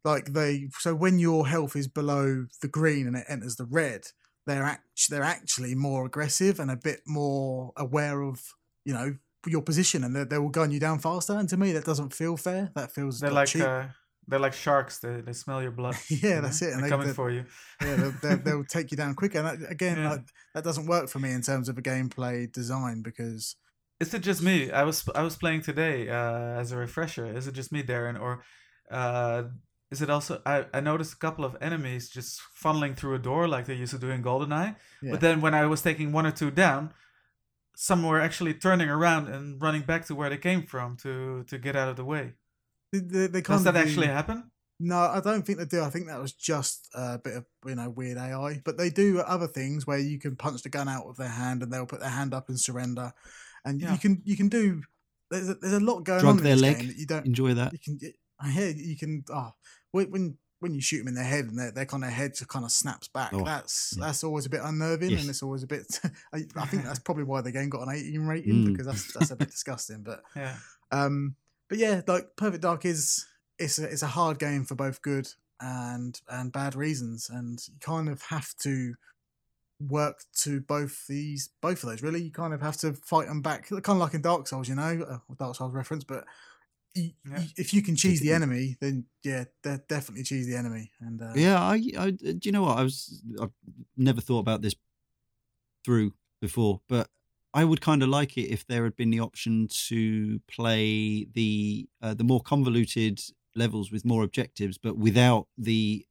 like 0.04 0.32
they 0.32 0.68
so 0.78 0.94
when 0.94 1.18
your 1.18 1.46
health 1.48 1.76
is 1.76 1.88
below 1.88 2.46
the 2.62 2.68
green 2.68 3.06
and 3.06 3.16
it 3.16 3.24
enters 3.28 3.56
the 3.56 3.64
red 3.64 4.08
they're 4.46 4.62
act- 4.62 5.08
they're 5.08 5.22
actually 5.22 5.74
more 5.74 6.04
aggressive 6.04 6.60
and 6.60 6.70
a 6.70 6.76
bit 6.76 7.00
more 7.06 7.72
aware 7.78 8.20
of 8.20 8.42
you 8.84 8.92
know 8.92 9.16
your 9.46 9.62
position 9.62 10.04
and 10.04 10.14
they, 10.14 10.24
they 10.24 10.38
will 10.38 10.50
gun 10.50 10.70
you 10.70 10.78
down 10.78 10.98
faster 10.98 11.32
and 11.34 11.48
to 11.48 11.56
me 11.56 11.72
that 11.72 11.84
doesn't 11.84 12.12
feel 12.12 12.36
fair 12.36 12.70
that 12.74 12.90
feels 12.92 13.20
They're 13.20 13.30
like, 13.30 13.36
like 13.40 13.48
cheap. 13.48 13.62
uh, 13.62 13.84
they're 14.26 14.38
like 14.38 14.52
sharks. 14.54 14.98
They 14.98 15.20
they 15.22 15.32
smell 15.32 15.62
your 15.62 15.70
blood. 15.70 15.96
Yeah, 16.10 16.36
you 16.36 16.40
that's 16.42 16.60
know? 16.60 16.68
it, 16.68 16.74
and 16.74 16.82
they're 16.82 16.90
they, 16.90 16.96
coming 16.96 17.14
for 17.14 17.30
you 17.30 17.44
yeah 17.82 17.96
they'll, 17.96 18.14
they'll, 18.22 18.36
they'll 18.44 18.64
take 18.64 18.90
you 18.90 18.96
down 18.98 19.14
quicker 19.14 19.38
and 19.38 19.62
that, 19.62 19.70
again 19.70 19.96
Yeah. 19.98 20.10
like, 20.10 20.26
that 20.54 20.64
doesn't 20.64 20.86
work 20.86 21.08
for 21.08 21.18
me 21.20 21.32
in 21.32 21.40
terms 21.40 21.68
of 21.70 21.78
a 21.78 21.82
gameplay 21.82 22.50
design 22.52 23.00
because 23.02 23.56
Is 24.04 24.12
it 24.12 24.22
just 24.30 24.42
me? 24.42 24.70
I 24.70 24.82
was 24.82 25.08
I 25.14 25.22
was 25.22 25.36
playing 25.36 25.62
today 25.62 26.10
uh, 26.10 26.60
as 26.60 26.72
a 26.72 26.76
refresher. 26.76 27.24
Is 27.38 27.46
it 27.48 27.54
just 27.54 27.72
me, 27.72 27.82
Darren, 27.82 28.20
or 28.20 28.44
uh, 28.90 29.44
is 29.90 30.02
it 30.02 30.10
also? 30.10 30.42
I, 30.44 30.66
I 30.74 30.80
noticed 30.80 31.14
a 31.14 31.16
couple 31.16 31.42
of 31.44 31.56
enemies 31.68 32.10
just 32.10 32.38
funneling 32.62 32.94
through 32.98 33.14
a 33.14 33.18
door 33.18 33.48
like 33.48 33.64
they 33.64 33.74
used 33.74 33.94
to 33.94 33.98
do 33.98 34.10
in 34.10 34.22
GoldenEye. 34.22 34.76
Yeah. 35.02 35.10
But 35.12 35.20
then 35.20 35.40
when 35.40 35.54
I 35.54 35.64
was 35.64 35.80
taking 35.80 36.12
one 36.12 36.26
or 36.26 36.32
two 36.32 36.50
down, 36.50 36.92
some 37.74 38.02
were 38.02 38.20
actually 38.20 38.52
turning 38.52 38.90
around 38.90 39.28
and 39.28 39.60
running 39.62 39.82
back 39.82 40.04
to 40.08 40.14
where 40.14 40.28
they 40.28 40.36
came 40.38 40.64
from 40.66 40.96
to 40.98 41.44
to 41.44 41.56
get 41.58 41.74
out 41.74 41.88
of 41.88 41.96
the 41.96 42.04
way. 42.04 42.34
they, 42.92 42.98
they, 42.98 43.26
they 43.28 43.40
Does 43.40 43.64
that 43.64 43.74
do- 43.74 43.80
actually 43.80 44.08
happen? 44.08 44.50
No, 44.80 44.98
I 44.98 45.20
don't 45.20 45.46
think 45.46 45.58
they 45.58 45.64
do. 45.64 45.82
I 45.82 45.88
think 45.90 46.08
that 46.08 46.20
was 46.20 46.32
just 46.32 46.90
a 46.94 47.18
bit 47.18 47.36
of 47.36 47.44
you 47.66 47.76
know 47.76 47.88
weird 47.88 48.18
AI. 48.18 48.60
But 48.64 48.76
they 48.76 48.90
do 48.90 49.20
other 49.20 49.46
things 49.46 49.86
where 49.86 49.98
you 49.98 50.18
can 50.18 50.36
punch 50.36 50.62
the 50.62 50.68
gun 50.68 50.88
out 50.88 51.06
of 51.06 51.16
their 51.16 51.28
hand 51.28 51.62
and 51.62 51.72
they'll 51.72 51.86
put 51.86 52.00
their 52.00 52.10
hand 52.10 52.34
up 52.34 52.48
and 52.48 52.58
surrender, 52.58 53.12
and 53.64 53.80
Yeah. 53.80 53.92
you 53.92 53.98
can 53.98 54.22
you 54.24 54.36
can 54.36 54.48
do. 54.48 54.82
There's 55.30 55.48
a, 55.48 55.54
there's 55.54 55.72
a 55.72 55.80
lot 55.80 56.04
going 56.04 56.20
Drug 56.20 56.32
on 56.34 56.38
in 56.38 56.44
their 56.44 56.56
leg. 56.56 56.78
game 56.78 56.88
that 56.88 56.96
you 56.96 57.06
don't. 57.06 57.26
enjoy 57.26 57.54
that. 57.54 57.72
You 57.72 57.78
can. 57.78 57.98
I 58.40 58.50
hear 58.50 58.68
you 58.70 58.96
can. 58.96 59.24
Oh, 59.30 59.52
when 59.92 60.10
when 60.10 60.38
when 60.60 60.74
you 60.74 60.80
shoot 60.80 60.98
them 60.98 61.08
in 61.08 61.14
their 61.14 61.24
head 61.24 61.46
and 61.46 61.58
their 61.58 61.70
their 61.72 61.86
kind 61.86 62.04
of 62.04 62.10
head 62.10 62.32
just 62.32 62.48
kind 62.48 62.64
of 62.64 62.70
snaps 62.72 63.08
back. 63.08 63.30
Oh, 63.32 63.44
that's 63.44 63.94
yeah. 63.96 64.06
that's 64.06 64.22
always 64.24 64.46
a 64.46 64.50
bit 64.50 64.60
unnerving 64.62 65.10
Yes. 65.10 65.20
and 65.22 65.30
it's 65.30 65.42
always 65.42 65.62
a 65.62 65.66
bit. 65.66 66.00
I, 66.32 66.44
I 66.56 66.66
think 66.66 66.84
that's 66.84 66.98
probably 67.00 67.24
why 67.24 67.40
the 67.40 67.52
game 67.52 67.68
got 67.68 67.86
an 67.86 67.94
18 67.94 68.20
rating 68.26 68.54
Mm. 68.54 68.72
because 68.72 68.86
that's 68.86 69.12
that's 69.12 69.30
a 69.30 69.36
bit 69.36 69.50
disgusting. 69.50 70.02
But 70.02 70.22
Yeah. 70.36 70.56
um, 70.92 71.36
but 71.68 71.78
yeah, 71.78 72.02
like 72.06 72.36
Perfect 72.36 72.62
Dark 72.62 72.84
is 72.84 73.26
it's 73.58 73.78
a, 73.78 73.84
it's 73.84 74.02
a 74.02 74.06
hard 74.08 74.38
game 74.38 74.64
for 74.64 74.74
both 74.74 75.00
good 75.02 75.28
and 75.60 76.20
and 76.28 76.52
bad 76.52 76.74
reasons, 76.74 77.28
and 77.30 77.58
you 77.68 77.78
kind 77.80 78.08
of 78.08 78.22
have 78.22 78.54
to 78.62 78.94
work 79.88 80.24
to 80.42 80.60
both 80.60 81.06
these 81.08 81.50
both 81.60 81.82
of 81.82 81.90
those. 81.90 82.02
Really, 82.02 82.22
you 82.22 82.30
kind 82.30 82.54
of 82.54 82.60
have 82.60 82.76
to 82.78 82.92
fight 82.94 83.28
them 83.28 83.42
back, 83.42 83.68
kind 83.68 83.82
of 83.88 83.96
like 83.98 84.14
in 84.14 84.22
Dark 84.22 84.46
Souls, 84.48 84.68
you 84.68 84.74
know, 84.74 85.04
uh, 85.08 85.34
Dark 85.38 85.56
Souls 85.56 85.72
reference. 85.74 86.04
But 86.04 86.24
you, 86.94 87.10
Yeah. 87.28 87.40
you- 87.40 87.48
if 87.56 87.74
you 87.74 87.82
can 87.82 87.96
cheese 87.96 88.20
the 88.20 88.32
enemy, 88.32 88.76
then 88.80 89.06
yeah, 89.22 89.44
de- 89.62 89.82
definitely 89.88 90.24
cheese 90.24 90.46
the 90.46 90.56
enemy. 90.56 90.92
And 91.00 91.20
uh, 91.22 91.32
Yeah, 91.34 91.60
I, 91.60 91.82
I, 91.98 92.10
do 92.12 92.38
you 92.42 92.52
know 92.52 92.62
what? 92.62 92.78
I 92.78 92.82
was, 92.82 93.22
I've 93.40 93.52
never 93.96 94.20
thought 94.20 94.38
about 94.40 94.62
this 94.62 94.74
through 95.84 96.12
before, 96.40 96.80
but 96.88 97.08
I 97.52 97.64
would 97.64 97.80
kind 97.80 98.02
of 98.02 98.08
like 98.08 98.36
it 98.36 98.50
if 98.50 98.66
there 98.66 98.84
had 98.84 98.96
been 98.96 99.10
the 99.10 99.20
option 99.20 99.68
to 99.88 100.40
play 100.48 101.24
the 101.32 101.88
uh, 102.02 102.14
the 102.14 102.24
more 102.24 102.40
convoluted 102.40 103.20
levels 103.54 103.92
with 103.92 104.04
more 104.04 104.24
objectives, 104.24 104.78
but 104.78 104.96
without 104.96 105.46
the 105.56 106.06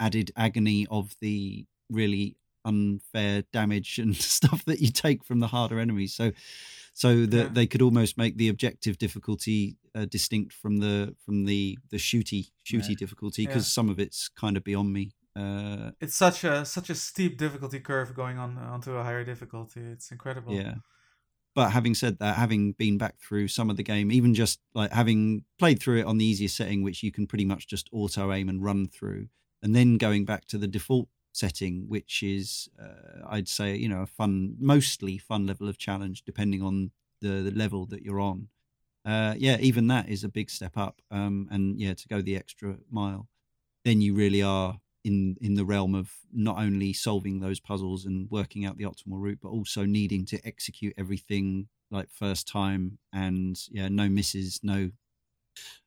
added 0.00 0.30
agony 0.36 0.86
of 0.90 1.14
the 1.20 1.66
really 1.90 2.36
unfair 2.64 3.42
damage 3.52 3.98
and 4.02 4.16
stuff 4.16 4.64
that 4.66 4.80
you 4.80 4.90
take 4.90 5.24
from 5.24 5.40
the 5.40 5.48
harder 5.48 5.78
enemies. 5.78 6.14
So, 6.14 6.32
so 6.94 7.24
that 7.26 7.36
Yeah. 7.36 7.48
they 7.52 7.66
could 7.66 7.82
almost 7.82 8.18
make 8.18 8.36
the 8.36 8.48
objective 8.48 8.98
difficulty 8.98 9.76
uh, 9.94 10.06
distinct 10.06 10.52
from 10.54 10.78
the 10.78 11.14
from 11.24 11.44
the 11.44 11.78
the 11.90 11.98
shooty 11.98 12.50
shooty 12.64 12.90
Yeah. 12.90 12.94
difficulty 12.96 13.42
Yeah. 13.42 13.48
because 13.48 13.70
some 13.72 13.88
of 13.90 13.98
it's 13.98 14.28
kind 14.28 14.56
of 14.56 14.64
beyond 14.64 14.92
me 14.92 15.12
Uh, 15.36 15.90
it's 16.00 16.14
such 16.14 16.44
a 16.44 16.64
such 16.64 16.90
a 16.90 16.94
steep 16.94 17.38
difficulty 17.38 17.80
curve 17.80 18.14
going 18.14 18.38
on 18.38 18.58
onto 18.58 18.92
a 18.92 19.02
higher 19.02 19.24
difficulty. 19.24 19.80
It's 19.80 20.10
incredible. 20.12 20.54
Yeah. 20.54 20.76
But 21.54 21.70
having 21.72 21.94
said 21.94 22.18
that, 22.18 22.36
having 22.36 22.72
been 22.72 22.96
back 22.98 23.18
through 23.20 23.48
some 23.48 23.68
of 23.70 23.76
the 23.76 23.82
game, 23.82 24.10
even 24.12 24.32
just 24.34 24.60
like 24.74 24.90
having 24.92 25.44
played 25.58 25.78
through 25.80 25.98
it 26.00 26.06
on 26.06 26.16
the 26.18 26.24
easiest 26.24 26.56
setting, 26.56 26.82
which 26.82 27.02
you 27.02 27.12
can 27.12 27.26
pretty 27.26 27.44
much 27.44 27.66
just 27.66 27.88
auto 27.92 28.32
aim 28.32 28.48
and 28.48 28.62
run 28.64 28.86
through, 28.88 29.28
and 29.62 29.74
then 29.76 29.98
going 29.98 30.24
back 30.24 30.46
to 30.46 30.58
the 30.58 30.66
default 30.68 31.08
setting, 31.32 31.88
which 31.88 32.22
is, 32.22 32.68
uh, 32.80 33.26
I'd 33.26 33.48
say, 33.48 33.74
you 33.76 33.88
know, 33.88 34.02
a 34.02 34.06
fun, 34.06 34.56
mostly 34.58 35.18
fun 35.18 35.46
level 35.46 35.68
of 35.68 35.78
challenge, 35.78 36.22
depending 36.24 36.62
on 36.62 36.92
the, 37.20 37.42
the 37.42 37.50
level 37.50 37.86
that 37.86 38.02
you're 38.02 38.20
on. 38.20 38.48
Uh, 39.04 39.34
yeah, 39.36 39.56
even 39.58 39.88
that 39.88 40.08
is 40.08 40.22
a 40.22 40.28
big 40.28 40.50
step 40.50 40.76
up. 40.76 41.00
Um, 41.10 41.48
and 41.50 41.80
yeah, 41.80 41.94
to 41.94 42.08
go 42.08 42.20
the 42.20 42.36
extra 42.36 42.76
mile, 42.90 43.28
then 43.84 44.00
you 44.00 44.14
really 44.14 44.42
are 44.42 44.80
in 45.04 45.36
in 45.40 45.54
the 45.54 45.64
realm 45.64 45.96
of 45.96 46.12
not 46.32 46.58
only 46.58 46.92
solving 46.92 47.40
those 47.40 47.58
puzzles 47.58 48.04
and 48.04 48.30
working 48.30 48.64
out 48.64 48.76
the 48.76 48.84
optimal 48.84 49.20
route, 49.20 49.40
but 49.42 49.48
also 49.48 49.84
needing 49.84 50.24
to 50.26 50.46
execute 50.46 50.94
everything 50.96 51.68
like 51.90 52.08
first 52.10 52.46
time 52.46 52.98
and 53.12 53.58
yeah, 53.70 53.88
no 53.88 54.08
misses, 54.08 54.60
no 54.62 54.90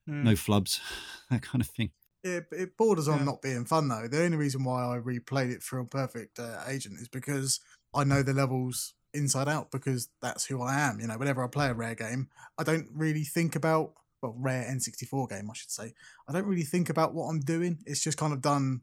Mm. 0.08 0.24
no 0.24 0.32
flubs, 0.34 0.80
that 1.32 1.42
kind 1.42 1.62
of 1.62 1.68
thing. 1.68 1.92
It, 2.26 2.48
it 2.52 2.76
borders 2.76 3.08
on 3.08 3.20
Yeah. 3.20 3.26
not 3.26 3.42
being 3.44 3.66
fun 3.66 3.88
though. 3.88 4.08
The 4.08 4.24
only 4.24 4.38
reason 4.38 4.64
why 4.64 4.84
I 4.84 4.98
replayed 5.00 5.52
it 5.52 5.62
through 5.62 5.86
Perfect 5.86 6.40
uh, 6.40 6.64
Agent 6.68 7.00
is 7.00 7.08
because 7.08 7.60
I 7.94 8.04
know 8.04 8.24
the 8.24 8.34
levels 8.34 8.96
inside 9.14 9.48
out 9.48 9.70
because 9.72 10.10
that's 10.22 10.46
who 10.48 10.62
I 10.62 10.80
am. 10.80 11.00
You 11.00 11.08
know, 11.08 11.18
whenever 11.20 11.44
I 11.44 11.48
play 11.48 11.68
a 11.68 11.74
rare 11.74 11.94
game, 11.96 12.30
I 12.58 12.64
don't 12.64 12.88
really 12.94 13.24
think 13.24 13.56
about 13.56 13.94
well, 14.24 14.36
rare 14.40 14.64
N64 14.64 15.30
game, 15.30 15.52
I 15.52 15.54
should 15.54 15.70
say. 15.70 15.94
I 16.28 16.34
don't 16.34 16.48
really 16.48 16.64
think 16.64 16.90
about 16.90 17.14
what 17.14 17.26
I'm 17.28 17.42
doing. 17.42 17.78
It's 17.86 18.04
just 18.04 18.18
kind 18.18 18.34
of 18.34 18.42
done 18.42 18.82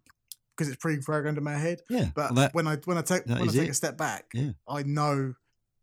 because 0.56 0.69
it's 0.69 0.77
pre-programmed 0.81 1.36
in 1.39 1.43
my 1.44 1.55
head. 1.59 1.81
Yeah, 1.90 2.10
But 2.14 2.31
well, 2.31 2.35
that, 2.44 2.55
when 2.55 2.69
I 2.69 2.77
when 2.85 2.97
I 2.97 3.02
take 3.02 3.27
when 3.27 3.43
I 3.43 3.47
take 3.48 3.69
it. 3.69 3.70
a 3.70 3.74
step 3.74 3.97
back, 3.98 4.27
Yeah. 4.35 4.52
I 4.69 4.85
know 4.85 5.35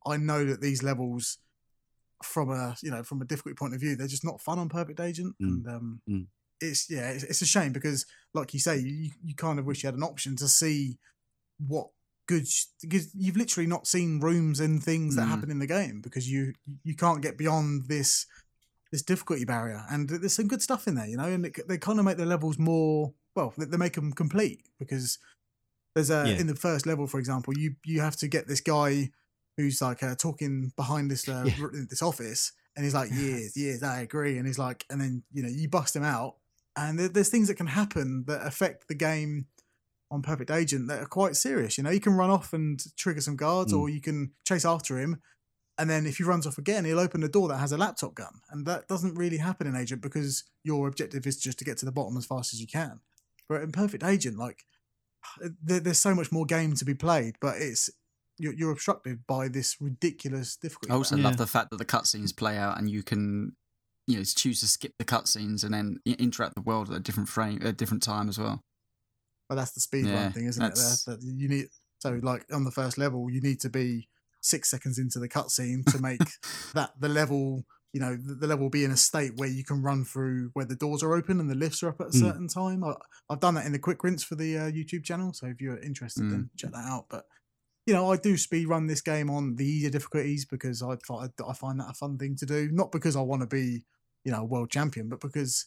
I 0.06 0.16
know 0.16 0.46
that 0.46 0.62
these 0.62 0.82
levels 0.82 1.40
from 2.24 2.50
a 2.52 2.76
you 2.82 2.90
know 2.92 3.04
from 3.04 3.22
a 3.22 3.26
difficulty 3.26 3.56
point 3.56 3.74
of 3.74 3.82
view, 3.82 3.98
they're 3.98 4.08
just 4.08 4.24
not 4.26 4.40
fun 4.40 4.60
on 4.60 4.70
Perfect 4.70 5.02
Agent, 5.02 5.36
Mm. 5.42 5.46
and 5.48 5.68
um, 5.68 6.02
Mm. 6.10 6.28
It's 6.62 6.90
yeah, 6.90 7.10
it's, 7.12 7.24
it's 7.24 7.42
a 7.42 7.46
shame 7.46 7.72
because 7.74 8.06
like 8.34 8.54
you 8.54 8.60
say, 8.60 8.78
you 8.78 9.12
you 9.24 9.36
kind 9.36 9.60
of 9.60 9.66
wish 9.66 9.84
you 9.84 9.88
had 9.88 9.96
an 9.96 10.04
option 10.04 10.36
to 10.38 10.48
see 10.48 10.98
what 11.66 11.88
good 12.28 12.46
because 12.82 13.10
you've 13.16 13.38
literally 13.38 13.68
not 13.68 13.88
seen 13.88 14.20
rooms 14.20 14.60
and 14.60 14.84
things 14.84 15.16
that 15.16 15.24
Mm. 15.26 15.30
happen 15.30 15.52
in 15.52 15.60
the 15.60 15.68
game 15.68 16.00
because 16.02 16.30
you 16.32 16.54
you 16.84 16.96
can't 16.96 17.22
get 17.22 17.38
beyond 17.38 17.88
this 17.88 18.26
this 18.92 19.02
difficulty 19.02 19.46
barrier 19.46 19.84
and 19.90 20.10
there's 20.10 20.34
some 20.34 20.48
good 20.48 20.62
stuff 20.62 20.88
in 20.88 20.96
there 20.96 21.08
you 21.08 21.18
know 21.18 21.26
and 21.26 21.46
it, 21.46 21.68
they 21.68 21.78
kind 21.78 22.00
of 22.00 22.06
make 22.06 22.18
the 22.18 22.26
levels 22.26 22.58
more 22.60 23.14
well 23.36 23.54
they, 23.58 23.66
they 23.66 23.78
make 23.78 23.94
them 23.94 24.12
complete 24.14 24.62
because 24.80 25.18
there's 25.96 26.10
a 26.12 26.30
Yeah. 26.30 26.38
in 26.40 26.48
the 26.48 26.56
first 26.56 26.86
level 26.86 27.08
for 27.08 27.20
example 27.20 27.58
you 27.58 27.76
you 27.84 28.00
have 28.02 28.16
to 28.18 28.28
get 28.28 28.48
this 28.48 28.62
guy 28.62 29.10
who's 29.58 29.82
like 29.82 30.02
uh, 30.04 30.16
talking 30.16 30.72
behind 30.76 31.10
this 31.12 31.28
uh, 31.28 31.46
Yeah. 31.48 31.68
this 31.90 32.02
office 32.02 32.52
and 32.76 32.86
he's 32.86 32.94
like 32.94 33.10
years 33.24 33.58
years 33.58 33.82
i 33.84 34.02
agree 34.02 34.38
and 34.38 34.46
he's 34.48 34.60
like 34.60 34.86
and 34.90 35.02
then 35.02 35.24
you 35.34 35.42
know 35.44 35.50
you 35.50 35.68
bust 35.68 35.96
him 35.96 36.04
out 36.04 36.36
and 36.76 37.00
there's 37.00 37.30
things 37.30 37.48
that 37.48 37.56
can 37.56 37.68
happen 37.68 38.24
that 38.28 38.46
affect 38.46 38.88
the 38.88 38.96
game 38.96 39.48
on 40.12 40.22
perfect 40.22 40.50
agent 40.50 40.88
that 40.88 41.02
are 41.02 41.06
quite 41.08 41.36
serious 41.36 41.78
you 41.78 41.84
know 41.84 41.90
you 41.90 42.00
can 42.00 42.14
run 42.14 42.30
off 42.30 42.54
and 42.54 42.82
trigger 42.98 43.22
some 43.22 43.36
guards 43.36 43.72
Mm. 43.74 43.80
or 43.80 43.90
you 43.90 44.02
can 44.02 44.32
chase 44.46 44.66
after 44.66 44.98
him 45.00 45.22
and 45.78 45.90
then 45.90 46.06
if 46.08 46.18
he 46.18 46.24
runs 46.24 46.48
off 46.48 46.58
again 46.58 46.84
he'll 46.86 47.00
open 47.00 47.24
a 47.24 47.28
door 47.30 47.48
that 47.48 47.58
has 47.58 47.72
a 47.72 47.78
laptop 47.78 48.16
gun 48.16 48.42
and 48.50 48.66
that 48.66 48.88
doesn't 48.88 49.16
really 49.16 49.38
happen 49.38 49.68
in 49.68 49.76
agent 49.76 50.02
because 50.02 50.44
your 50.64 50.88
objective 50.88 51.26
is 51.28 51.38
just 51.38 51.60
to 51.60 51.66
get 51.66 51.78
to 51.78 51.86
the 51.86 51.92
bottom 51.92 52.18
as 52.18 52.26
fast 52.26 52.54
as 52.54 52.60
you 52.60 52.68
can 52.68 53.00
but 53.48 53.62
in 53.62 53.72
perfect 53.72 54.04
agent 54.04 54.38
like 54.38 54.64
there, 55.62 55.80
there's 55.80 56.00
so 56.00 56.16
much 56.16 56.32
more 56.32 56.46
game 56.46 56.74
to 56.76 56.86
be 56.86 56.94
played 56.96 57.36
but 57.40 57.56
it's 57.58 57.90
you're, 58.38 58.54
you're 58.54 58.72
obstructed 58.72 59.20
by 59.28 59.48
this 59.50 59.76
ridiculous 59.82 60.56
difficulty 60.56 60.92
I 60.92 60.96
also 60.96 61.18
Yeah. 61.18 61.24
love 61.26 61.38
the 61.38 61.46
fact 61.48 61.70
that 61.72 61.78
the 61.78 61.86
cutscenes 61.86 62.36
play 62.36 62.58
out 62.58 62.78
and 62.78 62.90
you 62.90 63.04
can, 63.04 63.56
you 64.10 64.18
know, 64.18 64.24
choose 64.24 64.60
to 64.62 64.68
skip 64.68 64.94
the 64.98 65.06
cutscenes 65.06 65.64
and 65.64 65.74
then 65.74 66.00
interact 66.06 66.56
with 66.56 66.64
the 66.66 66.68
world 66.70 66.90
at 66.90 66.98
a 66.98 67.00
different 67.00 67.30
frame, 67.30 67.60
at 67.62 67.68
a 67.68 67.74
different 67.74 68.02
time 68.04 68.28
as 68.28 68.40
well. 68.40 68.64
Well, 69.50 69.58
that's 69.58 69.72
the 69.72 69.80
speed 69.80 70.06
Yeah, 70.06 70.24
run 70.24 70.32
thing, 70.32 70.46
isn't 70.48 70.62
that's- 70.62 71.08
it? 71.08 71.12
That, 71.12 71.22
that 71.22 71.34
you 71.36 71.48
need 71.48 71.68
so 72.00 72.20
like 72.24 72.46
on 72.52 72.64
the 72.64 72.72
first 72.72 72.98
level, 72.98 73.30
you 73.30 73.42
need 73.42 73.60
to 73.62 73.70
be 73.70 74.08
six 74.42 74.70
seconds 74.70 74.98
into 74.98 75.20
the 75.20 75.28
cutscene 75.30 75.86
to 75.92 76.00
make 76.02 76.22
that 76.74 76.92
the 77.00 77.10
level. 77.10 77.64
You 77.92 78.00
know, 78.00 78.16
the, 78.16 78.46
level 78.46 78.70
be 78.70 78.84
in 78.84 78.92
a 78.92 78.96
state 78.98 79.32
where 79.38 79.50
you 79.50 79.64
can 79.64 79.82
run 79.82 80.06
through 80.06 80.52
where 80.54 80.64
the 80.64 80.76
doors 80.76 81.02
are 81.02 81.16
open 81.16 81.40
and 81.40 81.50
the 81.50 81.56
lifts 81.56 81.82
are 81.82 81.90
up 81.90 82.00
at 82.00 82.08
a 82.08 82.12
Mm. 82.12 82.20
certain 82.20 82.48
time. 82.48 82.84
I, 82.84 82.94
I've 83.32 83.40
done 83.40 83.56
that 83.56 83.66
in 83.66 83.72
the 83.72 83.80
quick 83.80 84.04
rinse 84.04 84.24
for 84.24 84.36
the 84.36 84.60
uh, 84.60 84.62
YouTube 84.70 85.04
channel, 85.04 85.34
so 85.34 85.48
if 85.48 85.60
you're 85.60 85.80
interested, 85.80 86.22
Mm. 86.26 86.30
then 86.30 86.50
check 86.56 86.72
that 86.72 86.86
out. 86.86 87.06
But 87.10 87.26
you 87.88 87.96
know, 87.96 88.12
I 88.12 88.18
do 88.18 88.38
speed 88.38 88.68
run 88.68 88.86
this 88.86 89.02
game 89.02 89.32
on 89.32 89.56
the 89.56 89.66
easier 89.66 89.90
difficulties 89.90 90.46
because 90.46 90.84
I 90.84 90.98
fi- 91.04 91.30
I 91.48 91.54
find 91.54 91.80
that 91.80 91.90
a 91.90 91.94
fun 91.96 92.20
thing 92.20 92.36
to 92.36 92.46
do. 92.46 92.70
Not 92.72 92.92
because 92.92 93.16
I 93.16 93.22
want 93.22 93.42
to 93.42 93.48
be, 93.48 93.84
you 94.26 94.32
know, 94.32 94.44
world 94.44 94.70
champion, 94.72 95.10
but 95.10 95.20
because 95.22 95.66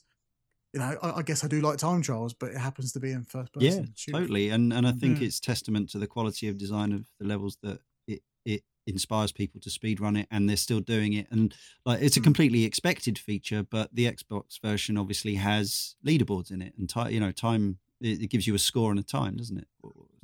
you 0.74 0.80
know, 0.80 0.96
I, 1.02 1.18
I 1.18 1.22
guess 1.22 1.44
I 1.44 1.48
do 1.48 1.60
like 1.60 1.78
time 1.78 2.02
trials, 2.02 2.34
but 2.34 2.52
it 2.52 2.58
happens 2.58 2.92
to 2.92 3.00
be 3.00 3.12
in 3.12 3.24
first 3.24 3.52
person. 3.52 3.86
yeah, 4.10 4.12
totally. 4.12 4.48
And 4.48 4.72
and 4.72 4.86
I 4.86 4.92
think 4.92 5.20
Mhm. 5.20 5.22
it's 5.22 5.40
testament 5.40 5.90
to 5.90 5.98
the 5.98 6.06
quality 6.06 6.48
of 6.48 6.58
design 6.58 6.92
of 6.92 7.06
the 7.18 7.26
levels 7.26 7.58
that 7.62 7.80
it 8.06 8.22
it 8.44 8.64
inspires 8.86 9.30
people 9.32 9.60
to 9.60 9.70
speed 9.70 10.00
run 10.00 10.16
it, 10.16 10.26
and 10.30 10.48
they're 10.48 10.56
still 10.56 10.80
doing 10.80 11.12
it. 11.12 11.28
And 11.30 11.54
like 11.84 12.00
it's 12.02 12.16
a 12.16 12.20
Mm. 12.20 12.22
completely 12.22 12.64
expected 12.64 13.18
feature, 13.18 13.62
but 13.62 13.94
the 13.94 14.10
Xbox 14.10 14.60
version 14.60 14.96
obviously 14.96 15.34
has 15.36 15.96
leaderboards 16.04 16.50
in 16.50 16.62
it, 16.62 16.74
and 16.78 16.88
ti- 16.88 17.12
you 17.14 17.20
know 17.20 17.32
time 17.32 17.78
it, 18.00 18.22
it 18.22 18.26
gives 18.28 18.46
you 18.46 18.54
a 18.54 18.58
score 18.58 18.90
and 18.90 18.98
a 19.00 19.04
time, 19.04 19.36
doesn't 19.36 19.58
it? 19.58 19.68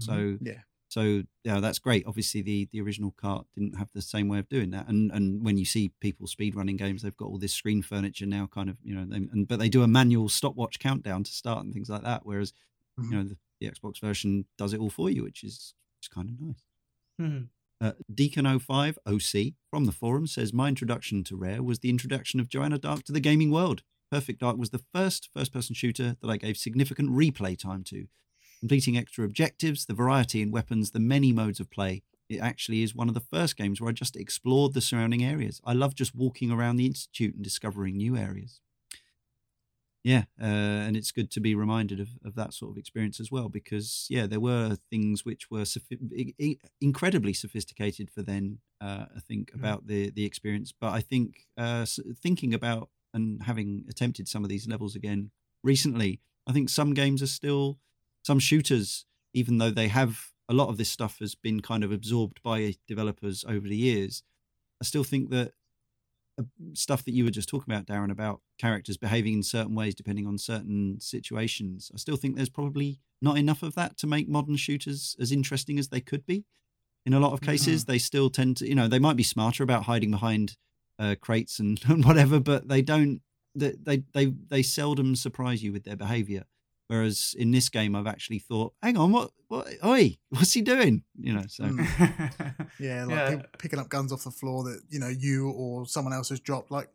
So 0.00 0.38
Yeah. 0.40 0.62
So 0.88 1.22
yeah, 1.44 1.60
that's 1.60 1.78
great. 1.78 2.04
Obviously, 2.06 2.42
the 2.42 2.68
the 2.72 2.80
original 2.80 3.12
cart 3.20 3.46
didn't 3.54 3.76
have 3.78 3.90
the 3.92 4.02
same 4.02 4.28
way 4.28 4.38
of 4.38 4.48
doing 4.48 4.70
that. 4.70 4.88
And 4.88 5.10
and 5.12 5.44
when 5.44 5.58
you 5.58 5.64
see 5.64 5.92
people 6.00 6.26
speed 6.26 6.54
running 6.56 6.76
games, 6.76 7.02
they've 7.02 7.16
got 7.16 7.26
all 7.28 7.38
this 7.38 7.52
screen 7.52 7.82
furniture 7.82 8.26
now, 8.26 8.46
kind 8.46 8.68
of 8.70 8.78
you 8.82 8.94
know, 8.94 9.04
they, 9.04 9.16
and 9.16 9.46
but 9.46 9.58
they 9.58 9.68
do 9.68 9.82
a 9.82 9.88
manual 9.88 10.28
stopwatch 10.28 10.78
countdown 10.78 11.24
to 11.24 11.32
start 11.32 11.64
and 11.64 11.72
things 11.74 11.88
like 11.90 12.02
that. 12.02 12.24
Whereas 12.24 12.52
Mhm. 12.98 13.10
you 13.10 13.16
know 13.16 13.24
the, 13.24 13.36
the 13.60 13.70
Xbox 13.70 14.00
version 14.00 14.46
does 14.56 14.72
it 14.72 14.80
all 14.80 14.90
for 14.90 15.08
you, 15.10 15.22
which 15.22 15.44
is 15.44 15.74
which 15.98 16.06
is 16.06 16.14
kind 16.14 16.28
of 16.30 16.40
nice. 16.40 16.64
Mhm. 17.20 17.48
Uh, 17.80 17.92
Deacon05 18.12 18.98
OC 19.06 19.54
from 19.70 19.84
the 19.84 19.92
forum 19.92 20.26
says 20.26 20.52
my 20.52 20.68
introduction 20.68 21.22
to 21.24 21.36
Rare 21.36 21.62
was 21.62 21.78
the 21.78 21.90
introduction 21.90 22.40
of 22.40 22.48
Joanna 22.48 22.78
Dark 22.78 23.04
to 23.04 23.12
the 23.12 23.20
gaming 23.20 23.50
world. 23.52 23.82
Perfect 24.10 24.40
Dark 24.40 24.56
was 24.56 24.70
the 24.70 24.82
first 24.92 25.28
first-person 25.32 25.74
shooter 25.76 26.16
that 26.20 26.28
I 26.28 26.38
gave 26.38 26.56
significant 26.56 27.10
replay 27.10 27.56
time 27.58 27.84
to, 27.84 28.08
completing 28.58 28.96
extra 28.96 29.24
objectives, 29.24 29.86
the 29.86 29.94
variety 29.94 30.42
in 30.42 30.50
weapons, 30.50 30.90
the 30.90 31.00
many 31.00 31.32
modes 31.32 31.60
of 31.60 31.70
play. 31.70 32.02
It 32.28 32.40
actually 32.40 32.82
is 32.82 32.94
one 32.94 33.08
of 33.08 33.14
the 33.14 33.20
first 33.20 33.56
games 33.56 33.80
where 33.80 33.88
I 33.88 33.92
just 33.92 34.16
explored 34.16 34.74
the 34.74 34.80
surrounding 34.80 35.24
areas. 35.24 35.60
I 35.64 35.72
love 35.72 35.94
just 35.94 36.14
walking 36.14 36.50
around 36.50 36.76
the 36.76 36.86
institute 36.86 37.34
and 37.34 37.42
discovering 37.42 37.96
new 37.96 38.16
areas. 38.16 38.60
Yeah, 40.04 40.24
uh, 40.40 40.44
and 40.86 40.96
it's 40.96 41.10
good 41.10 41.30
to 41.32 41.40
be 41.40 41.54
reminded 41.54 42.00
of, 42.00 42.08
of 42.24 42.34
that 42.36 42.54
sort 42.54 42.70
of 42.70 42.78
experience 42.78 43.18
as 43.20 43.32
well 43.32 43.48
because 43.48 44.06
yeah, 44.08 44.26
there 44.26 44.40
were 44.40 44.76
things 44.90 45.24
which 45.24 45.50
were 45.50 45.64
sophi- 45.64 46.56
incredibly 46.80 47.32
sophisticated 47.34 48.10
for 48.10 48.22
then. 48.22 48.58
Uh, 48.80 49.06
I 49.16 49.20
think 49.20 49.52
about 49.52 49.88
the 49.88 50.10
the 50.10 50.24
experience, 50.24 50.72
but 50.72 50.92
I 50.92 51.00
think 51.00 51.46
uh, 51.56 51.84
thinking 52.22 52.54
about 52.54 52.90
and 53.12 53.42
having 53.42 53.84
attempted 53.88 54.28
some 54.28 54.44
of 54.44 54.50
these 54.50 54.68
levels 54.68 54.94
again 54.94 55.30
recently, 55.64 56.20
I 56.46 56.52
think 56.52 56.70
some 56.70 56.94
games 56.94 57.20
are 57.22 57.26
still 57.26 57.78
some 58.28 58.38
shooters, 58.38 59.06
even 59.32 59.56
though 59.56 59.70
they 59.70 59.88
have 59.88 60.32
a 60.50 60.54
lot 60.54 60.68
of 60.68 60.76
this 60.76 60.90
stuff 60.90 61.18
has 61.20 61.34
been 61.34 61.60
kind 61.60 61.82
of 61.82 61.90
absorbed 61.90 62.42
by 62.42 62.74
developers 62.86 63.42
over 63.48 63.66
the 63.66 63.76
years. 63.76 64.22
I 64.82 64.84
still 64.84 65.02
think 65.02 65.30
that 65.30 65.52
uh, 66.38 66.42
stuff 66.74 67.06
that 67.06 67.14
you 67.14 67.24
were 67.24 67.30
just 67.30 67.48
talking 67.48 67.72
about, 67.72 67.86
Darren, 67.86 68.10
about 68.10 68.42
characters 68.58 68.98
behaving 68.98 69.32
in 69.32 69.42
certain 69.42 69.74
ways 69.74 69.94
depending 69.94 70.26
on 70.26 70.36
certain 70.36 71.00
situations. 71.00 71.90
I 71.94 71.96
still 71.96 72.16
think 72.16 72.36
there's 72.36 72.50
probably 72.50 73.00
not 73.22 73.38
enough 73.38 73.62
of 73.62 73.74
that 73.76 73.96
to 73.98 74.06
make 74.06 74.28
modern 74.28 74.56
shooters 74.56 75.16
as 75.18 75.32
interesting 75.32 75.78
as 75.78 75.88
they 75.88 76.02
could 76.02 76.26
be. 76.26 76.44
In 77.06 77.14
a 77.14 77.20
lot 77.20 77.32
of 77.32 77.40
cases, 77.40 77.86
they 77.86 77.98
still 77.98 78.28
tend 78.28 78.58
to, 78.58 78.68
you 78.68 78.74
know, 78.74 78.88
they 78.88 78.98
might 78.98 79.16
be 79.16 79.22
smarter 79.22 79.62
about 79.62 79.84
hiding 79.84 80.10
behind 80.10 80.58
uh, 80.98 81.14
crates 81.18 81.58
and, 81.58 81.80
and 81.88 82.04
whatever, 82.08 82.40
but 82.40 82.68
they 82.68 82.82
don't. 82.82 83.22
They, 83.54 83.72
they 83.82 84.02
they 84.12 84.26
they 84.26 84.62
seldom 84.62 85.16
surprise 85.16 85.62
you 85.64 85.72
with 85.72 85.84
their 85.84 85.96
behavior. 85.96 86.44
Whereas 86.88 87.34
in 87.38 87.50
this 87.50 87.68
game, 87.68 87.94
I've 87.94 88.06
actually 88.06 88.38
thought, 88.38 88.72
hang 88.82 88.96
on, 88.96 89.12
what 89.12 89.30
what? 89.48 89.68
Oi, 89.84 90.16
what's 90.30 90.52
he 90.54 90.62
doing? 90.62 91.04
You 91.18 91.34
know, 91.34 91.44
so 91.48 91.64
Mm. 91.64 92.68
Yeah, 92.80 93.04
like 93.04 93.16
Yeah. 93.16 93.42
picking 93.58 93.78
up 93.78 93.88
guns 93.88 94.12
off 94.12 94.24
the 94.24 94.30
floor 94.30 94.64
that 94.64 94.80
you 94.88 94.98
know 94.98 95.08
you 95.08 95.50
or 95.50 95.86
someone 95.86 96.12
else 96.14 96.30
has 96.30 96.40
dropped. 96.40 96.70
Like, 96.70 96.88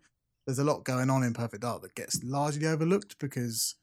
there's 0.47 0.59
a 0.59 0.63
lot 0.63 0.83
going 0.83 1.09
on 1.09 1.23
in 1.23 1.33
Perfect 1.33 1.61
Dark 1.61 1.81
that 1.83 1.95
gets 1.95 2.21
largely 2.23 2.65
overlooked 2.67 3.17
because, 3.19 3.75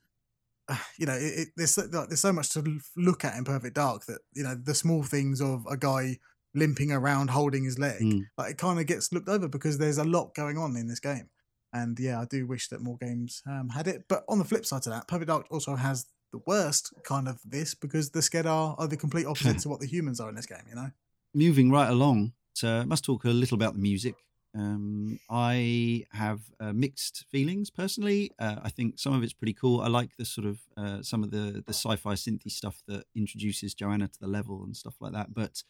uh, 0.68 0.76
you 0.98 1.06
know, 1.06 1.14
it, 1.14 1.38
it, 1.38 1.48
there's 1.56 1.70
so- 1.74 1.88
like, 1.90 2.08
there's 2.08 2.20
so 2.20 2.32
much 2.32 2.50
to 2.54 2.78
look 2.96 3.24
at 3.24 3.36
in 3.36 3.44
Perfect 3.44 3.76
Dark 3.76 4.06
that 4.06 4.18
you 4.34 4.42
know 4.42 4.54
the 4.54 4.74
small 4.74 5.02
things 5.04 5.40
of 5.40 5.64
a 5.70 5.76
guy 5.76 6.18
limping 6.54 6.90
around 6.90 7.30
holding 7.30 7.62
his 7.64 7.78
leg, 7.78 8.00
Mm. 8.02 8.22
like 8.36 8.50
it 8.52 8.58
kind 8.58 8.80
of 8.80 8.86
gets 8.86 9.12
looked 9.12 9.28
over 9.28 9.46
because 9.46 9.78
there's 9.78 9.98
a 9.98 10.04
lot 10.04 10.34
going 10.34 10.58
on 10.58 10.76
in 10.76 10.88
this 10.88 10.98
game. 10.98 11.28
And 11.72 11.98
yeah, 11.98 12.20
I 12.20 12.24
do 12.24 12.46
wish 12.46 12.68
that 12.68 12.80
more 12.80 12.96
games 12.98 13.42
um, 13.46 13.68
had 13.68 13.86
it. 13.86 14.04
But 14.08 14.24
on 14.28 14.38
the 14.38 14.44
flip 14.44 14.66
side 14.66 14.82
to 14.82 14.90
that, 14.90 15.08
Perfect 15.08 15.28
Dark 15.28 15.46
also 15.50 15.76
has 15.76 16.06
the 16.32 16.40
worst 16.46 16.92
kind 17.02 17.28
of 17.28 17.40
this 17.44 17.74
because 17.74 18.10
the 18.10 18.20
Skedar 18.20 18.74
are 18.78 18.88
the 18.88 18.96
complete 18.96 19.26
opposite 19.26 19.58
to 19.60 19.68
what 19.68 19.80
the 19.80 19.86
humans 19.86 20.20
are 20.20 20.28
in 20.28 20.34
this 20.34 20.46
game. 20.46 20.64
You 20.68 20.74
know. 20.74 20.90
Moving 21.34 21.70
right 21.70 21.88
along, 21.88 22.32
so 22.54 22.80
I 22.80 22.84
must 22.84 23.04
talk 23.04 23.24
a 23.24 23.28
little 23.28 23.54
about 23.54 23.74
the 23.74 23.80
music. 23.80 24.16
Um, 24.52 25.20
I 25.30 26.06
have 26.10 26.40
uh, 26.58 26.72
mixed 26.72 27.24
feelings 27.30 27.70
personally. 27.70 28.32
Uh, 28.38 28.56
I 28.64 28.68
think 28.68 28.98
some 28.98 29.12
of 29.12 29.22
it's 29.22 29.32
pretty 29.32 29.52
cool. 29.52 29.80
I 29.80 29.86
like 29.86 30.16
the 30.16 30.24
sort 30.24 30.46
of 30.46 30.58
uh, 30.76 31.02
some 31.02 31.22
of 31.22 31.30
the 31.30 31.62
the 31.64 31.72
sci-fi 31.72 32.14
synthy 32.14 32.50
stuff 32.50 32.82
that 32.88 33.04
introduces 33.14 33.74
Joanna 33.74 34.08
to 34.08 34.20
the 34.20 34.26
level 34.26 34.64
and 34.64 34.76
stuff 34.76 34.96
like 35.00 35.12
that. 35.12 35.32
But 35.32 35.62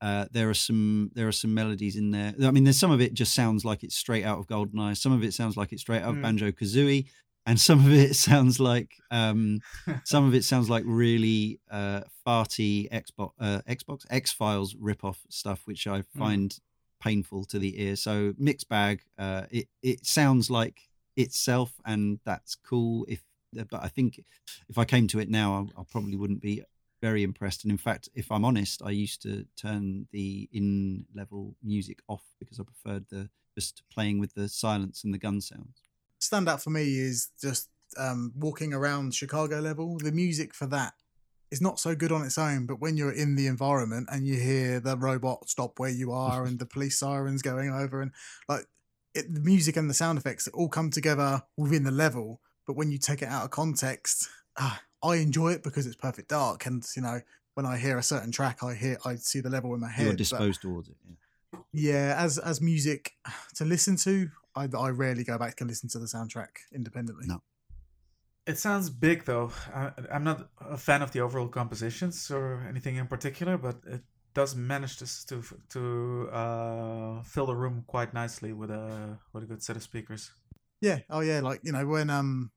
uh, 0.00 0.26
there 0.30 0.50
are 0.50 0.54
some 0.54 1.10
there 1.14 1.26
are 1.28 1.32
some 1.32 1.54
melodies 1.54 1.96
in 1.96 2.10
there. 2.10 2.34
I 2.42 2.50
mean, 2.50 2.64
there's 2.64 2.78
some 2.78 2.90
of 2.90 3.00
it 3.00 3.14
just 3.14 3.34
sounds 3.34 3.64
like 3.64 3.82
it's 3.82 3.96
straight 3.96 4.24
out 4.24 4.38
of 4.38 4.46
Goldeneye. 4.46 4.96
Some 4.96 5.12
of 5.12 5.22
it 5.24 5.32
sounds 5.34 5.56
like 5.56 5.72
it's 5.72 5.82
straight 5.82 6.02
out 6.02 6.10
of 6.10 6.16
Mm. 6.16 6.22
Banjo 6.22 6.50
Kazooie, 6.52 7.06
and 7.46 7.58
some 7.58 7.84
of 7.86 7.92
it 7.92 8.14
sounds 8.28 8.60
like 8.60 8.96
um, 9.10 9.60
some 10.04 10.26
of 10.26 10.34
it 10.34 10.44
sounds 10.44 10.68
like 10.68 10.84
really 10.86 11.60
uh, 11.70 12.02
farty 12.26 12.90
Xbox 12.90 13.30
uh, 13.40 13.60
Xbox 13.68 14.04
X 14.10 14.32
Files 14.32 14.74
ripoff 14.74 15.16
stuff, 15.28 15.62
which 15.64 15.86
I 15.86 16.02
find 16.18 16.58
painful 17.00 17.44
to 17.46 17.58
the 17.58 17.80
ear. 17.82 17.96
So 17.96 18.34
mixed 18.38 18.68
bag. 18.68 19.02
Uh, 19.18 19.44
it 19.50 19.68
it 19.82 20.06
sounds 20.06 20.50
like 20.50 20.88
itself, 21.16 21.72
and 21.86 22.18
that's 22.24 22.54
cool. 22.54 23.06
If 23.08 23.22
but 23.70 23.82
I 23.82 23.88
think 23.88 24.22
if 24.68 24.76
I 24.76 24.84
came 24.84 25.06
to 25.08 25.18
it 25.20 25.30
now, 25.30 25.70
I, 25.76 25.80
I 25.80 25.84
probably 25.90 26.16
wouldn't 26.16 26.42
be 26.42 26.62
very 27.00 27.22
impressed. 27.22 27.64
And 27.64 27.70
in 27.70 27.78
fact, 27.78 28.08
if 28.14 28.30
I'm 28.30 28.44
honest, 28.44 28.82
I 28.84 28.90
used 28.90 29.22
to 29.22 29.46
turn 29.56 30.06
the 30.12 30.48
in 30.52 31.06
level 31.14 31.56
music 31.62 31.98
off 32.08 32.24
because 32.38 32.60
I 32.60 32.64
preferred 32.64 33.06
the 33.10 33.28
just 33.54 33.82
playing 33.90 34.18
with 34.18 34.34
the 34.34 34.48
silence 34.48 35.02
and 35.04 35.14
the 35.14 35.18
gun 35.18 35.40
sounds. 35.40 35.82
Stand 36.18 36.48
out 36.48 36.62
for 36.62 36.70
me 36.70 36.98
is 36.98 37.30
just 37.40 37.68
um, 37.96 38.32
walking 38.36 38.72
around 38.72 39.14
Chicago 39.14 39.60
level. 39.60 39.98
The 39.98 40.12
music 40.12 40.54
for 40.54 40.66
that 40.66 40.94
is 41.50 41.60
not 41.60 41.78
so 41.78 41.94
good 41.94 42.12
on 42.12 42.22
its 42.22 42.38
own, 42.38 42.66
but 42.66 42.80
when 42.80 42.96
you're 42.96 43.12
in 43.12 43.36
the 43.36 43.46
environment 43.46 44.08
and 44.10 44.26
you 44.26 44.36
hear 44.36 44.80
the 44.80 44.96
robot 44.96 45.48
stop 45.48 45.78
where 45.78 45.90
you 45.90 46.12
are 46.12 46.44
and 46.44 46.58
the 46.58 46.66
police 46.66 46.98
sirens 46.98 47.42
going 47.42 47.70
over 47.70 48.02
and 48.02 48.12
like 48.48 48.66
it, 49.14 49.32
the 49.32 49.40
music 49.40 49.76
and 49.76 49.88
the 49.88 49.94
sound 49.94 50.18
effects 50.18 50.48
all 50.48 50.68
come 50.68 50.90
together 50.90 51.42
within 51.56 51.84
the 51.84 51.90
level. 51.90 52.40
But 52.66 52.76
when 52.76 52.90
you 52.90 52.98
take 52.98 53.22
it 53.22 53.28
out 53.28 53.44
of 53.44 53.50
context, 53.50 54.28
ah, 54.58 54.82
I 55.02 55.16
enjoy 55.16 55.52
it 55.52 55.62
because 55.62 55.86
it's 55.86 55.96
perfect 55.96 56.28
dark. 56.28 56.66
And 56.66 56.84
you 56.96 57.02
know, 57.02 57.20
when 57.54 57.66
I 57.66 57.76
hear 57.76 57.98
a 57.98 58.02
certain 58.02 58.32
track, 58.32 58.62
I 58.62 58.74
hear 58.74 58.98
I 59.04 59.16
see 59.16 59.40
the 59.40 59.50
level 59.50 59.74
in 59.74 59.80
my 59.80 59.90
head. 59.90 60.04
You're 60.04 60.12
but- 60.12 60.18
disposed 60.18 60.62
towards 60.62 60.88
it. 60.88 60.96
Yeah. 61.04 61.60
yeah, 61.72 62.14
as 62.18 62.38
as 62.38 62.60
music 62.60 63.12
to 63.56 63.64
listen 63.64 63.96
to, 63.98 64.30
I, 64.54 64.68
I 64.76 64.90
rarely 64.90 65.24
go 65.24 65.38
back 65.38 65.60
and 65.60 65.68
listen 65.68 65.88
to 65.90 65.98
the 65.98 66.06
soundtrack 66.06 66.48
independently. 66.74 67.26
No. 67.26 67.42
It 68.46 68.58
sounds 68.58 68.90
big 68.90 69.24
though. 69.24 69.50
I, 69.74 69.90
I'm 70.12 70.22
not 70.22 70.48
a 70.60 70.76
fan 70.76 71.02
of 71.02 71.10
the 71.12 71.20
overall 71.20 71.48
compositions 71.48 72.30
or 72.30 72.64
anything 72.68 72.96
in 72.96 73.08
particular, 73.08 73.58
but 73.58 73.76
it 73.86 74.02
does 74.34 74.54
manage 74.54 74.98
to 74.98 75.26
to 75.26 75.42
to 75.70 76.28
uh, 76.30 77.22
fill 77.22 77.46
the 77.46 77.56
room 77.56 77.84
quite 77.86 78.14
nicely 78.14 78.52
with 78.52 78.70
a 78.70 79.18
with 79.32 79.42
a 79.44 79.46
good 79.46 79.62
set 79.62 79.76
of 79.76 79.82
speakers. 79.82 80.30
Yeah. 80.80 81.00
Oh 81.10 81.20
yeah. 81.20 81.40
Like 81.40 81.60
you 81.64 81.72
know 81.72 81.86
when 81.86 82.10
um 82.10 82.50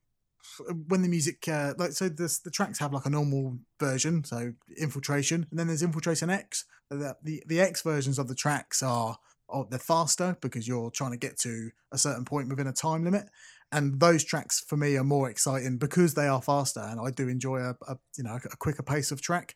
when 0.88 1.02
the 1.02 1.08
music 1.08 1.48
uh, 1.48 1.74
like 1.78 1.92
so 1.92 2.10
the 2.10 2.52
tracks 2.52 2.80
have 2.80 2.94
like 2.94 3.06
a 3.06 3.10
normal 3.10 3.58
version, 3.80 4.24
so 4.24 4.54
infiltration, 4.78 5.48
and 5.50 5.60
then 5.60 5.68
there's 5.68 5.84
infiltration 5.84 6.30
X. 6.30 6.66
The 6.90 7.16
the, 7.24 7.44
the 7.48 7.62
X 7.62 7.82
versions 7.82 8.20
of 8.20 8.28
the 8.28 8.36
tracks 8.36 8.82
are 8.82 9.18
oh, 9.52 9.68
they're 9.70 9.80
faster 9.80 10.38
because 10.42 10.68
you're 10.68 10.92
trying 10.92 11.12
to 11.12 11.18
get 11.18 11.38
to 11.40 11.72
a 11.92 11.98
certain 11.98 12.26
point 12.26 12.50
within 12.50 12.68
a 12.68 12.74
time 12.74 13.04
limit. 13.04 13.26
And 13.72 14.00
those 14.00 14.24
tracks 14.24 14.60
for 14.60 14.78
me 14.78 14.98
are 14.98 15.04
more 15.04 15.30
exciting 15.30 15.78
because 15.78 16.14
they 16.14 16.28
are 16.28 16.42
faster, 16.42 16.80
and 16.80 17.00
I 17.00 17.12
do 17.12 17.28
enjoy 17.28 17.60
a, 17.60 17.76
a 17.88 17.98
you 18.18 18.24
know 18.24 18.40
a 18.52 18.58
quicker 18.58 18.84
pace 18.84 19.12
of 19.12 19.22
track 19.22 19.54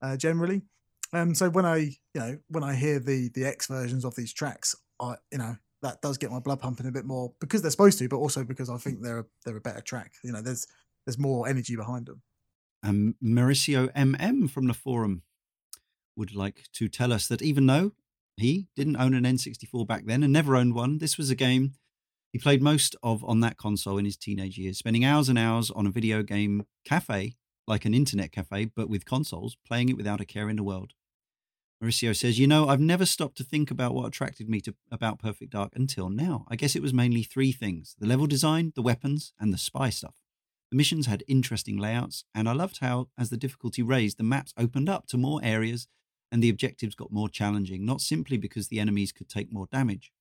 uh, 0.00 0.16
generally. 0.16 0.62
Um, 1.12 1.34
so 1.34 1.50
when 1.50 1.66
I 1.66 1.76
you 1.76 2.20
know 2.20 2.38
when 2.48 2.64
I 2.64 2.74
hear 2.74 2.98
the 2.98 3.28
the 3.34 3.44
X 3.44 3.68
versions 3.68 4.04
of 4.04 4.16
these 4.16 4.32
tracks, 4.32 4.74
I 5.00 5.14
you 5.30 5.38
know 5.38 5.56
that 5.82 6.00
does 6.00 6.18
get 6.18 6.30
my 6.30 6.38
blood 6.38 6.60
pumping 6.60 6.86
a 6.86 6.92
bit 6.92 7.04
more 7.04 7.32
because 7.40 7.62
they're 7.62 7.70
supposed 7.70 7.98
to, 7.98 8.08
but 8.08 8.16
also 8.16 8.44
because 8.44 8.70
I 8.70 8.76
think 8.76 9.02
they're 9.02 9.20
a, 9.20 9.24
they're 9.44 9.56
a 9.56 9.60
better 9.60 9.80
track. 9.80 10.12
You 10.22 10.32
know, 10.32 10.42
there's 10.42 10.66
there's 11.06 11.18
more 11.18 11.48
energy 11.48 11.76
behind 11.76 12.06
them. 12.06 12.22
Um, 12.84 13.14
Mauricio 13.22 13.92
MM 13.92 14.48
from 14.50 14.66
the 14.66 14.74
forum 14.74 15.22
would 16.16 16.34
like 16.34 16.64
to 16.74 16.88
tell 16.88 17.12
us 17.12 17.26
that 17.28 17.42
even 17.42 17.66
though 17.66 17.92
he 18.36 18.68
didn't 18.76 18.96
own 18.96 19.14
an 19.14 19.24
N64 19.24 19.86
back 19.86 20.04
then 20.06 20.22
and 20.22 20.32
never 20.32 20.56
owned 20.56 20.74
one, 20.74 20.98
this 20.98 21.16
was 21.16 21.30
a 21.30 21.34
game 21.34 21.74
he 22.32 22.38
played 22.38 22.62
most 22.62 22.96
of 23.02 23.22
on 23.24 23.40
that 23.40 23.58
console 23.58 23.98
in 23.98 24.06
his 24.06 24.16
teenage 24.16 24.56
years, 24.56 24.78
spending 24.78 25.04
hours 25.04 25.28
and 25.28 25.38
hours 25.38 25.70
on 25.70 25.86
a 25.86 25.90
video 25.90 26.22
game 26.22 26.64
cafe, 26.84 27.36
like 27.66 27.84
an 27.84 27.92
internet 27.92 28.32
cafe, 28.32 28.64
but 28.64 28.88
with 28.88 29.04
consoles, 29.04 29.56
playing 29.66 29.90
it 29.90 29.98
without 29.98 30.20
a 30.20 30.24
care 30.24 30.48
in 30.48 30.56
the 30.56 30.62
world. 30.62 30.94
Mauricio 31.82 32.16
says, 32.16 32.38
You 32.38 32.46
know, 32.46 32.68
I've 32.68 32.80
never 32.80 33.04
stopped 33.04 33.36
to 33.38 33.44
think 33.44 33.70
about 33.70 33.92
what 33.92 34.06
attracted 34.06 34.48
me 34.48 34.60
to 34.60 34.74
about 34.90 35.18
Perfect 35.18 35.50
Dark 35.50 35.72
until 35.74 36.08
now. 36.10 36.46
I 36.48 36.54
guess 36.54 36.76
it 36.76 36.82
was 36.82 36.94
mainly 36.94 37.24
three 37.24 37.50
things 37.50 37.96
the 37.98 38.06
level 38.06 38.26
design, 38.26 38.72
the 38.76 38.82
weapons, 38.82 39.32
and 39.40 39.52
the 39.52 39.58
spy 39.58 39.90
stuff. 39.90 40.16
The 40.70 40.76
missions 40.76 41.06
had 41.06 41.24
interesting 41.26 41.76
layouts, 41.76 42.24
and 42.34 42.48
I 42.48 42.52
loved 42.52 42.78
how, 42.78 43.08
as 43.18 43.30
the 43.30 43.36
difficulty 43.36 43.82
raised, 43.82 44.16
the 44.16 44.22
maps 44.22 44.54
opened 44.56 44.88
up 44.88 45.06
to 45.08 45.18
more 45.18 45.40
areas 45.42 45.88
and 46.30 46.42
the 46.42 46.48
objectives 46.48 46.94
got 46.94 47.12
more 47.12 47.28
challenging, 47.28 47.84
not 47.84 48.00
simply 48.00 48.38
because 48.38 48.68
the 48.68 48.80
enemies 48.80 49.12
could 49.12 49.28
take 49.28 49.52
more 49.52 49.66
damage. 49.70 50.12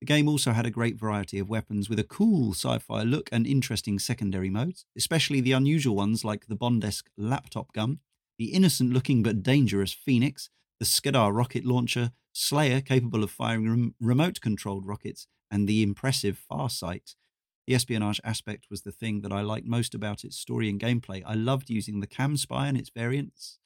The 0.00 0.06
game 0.06 0.28
also 0.28 0.52
had 0.52 0.66
a 0.66 0.70
great 0.70 0.98
variety 0.98 1.38
of 1.38 1.48
weapons 1.48 1.88
with 1.88 1.98
a 1.98 2.04
cool 2.04 2.52
sci 2.52 2.78
fi 2.78 3.02
look 3.02 3.28
and 3.32 3.46
interesting 3.46 3.98
secondary 3.98 4.50
modes, 4.50 4.84
especially 4.96 5.40
the 5.40 5.52
unusual 5.52 5.96
ones 5.96 6.24
like 6.24 6.46
the 6.46 6.56
Bondesk 6.56 7.04
laptop 7.16 7.72
gun, 7.72 8.00
the 8.38 8.52
innocent 8.52 8.92
looking 8.92 9.22
but 9.22 9.42
dangerous 9.42 9.92
Phoenix, 9.92 10.50
the 10.78 10.84
Skedar 10.84 11.34
rocket 11.34 11.64
launcher, 11.64 12.12
Slayer 12.32 12.80
capable 12.80 13.24
of 13.24 13.30
firing 13.30 13.68
rem- 13.68 13.94
remote 14.00 14.40
controlled 14.40 14.86
rockets, 14.86 15.26
and 15.50 15.68
the 15.68 15.82
impressive 15.82 16.40
Farsight. 16.50 17.14
The 17.66 17.74
espionage 17.74 18.20
aspect 18.24 18.66
was 18.70 18.82
the 18.82 18.92
thing 18.92 19.20
that 19.22 19.32
I 19.32 19.40
liked 19.40 19.66
most 19.66 19.94
about 19.94 20.24
its 20.24 20.36
story 20.36 20.70
and 20.70 20.80
gameplay. 20.80 21.22
I 21.26 21.34
loved 21.34 21.68
using 21.68 22.00
the 22.00 22.06
cam 22.06 22.36
spy 22.36 22.68
and 22.68 22.78
its 22.78 22.90
variants. 22.90 23.58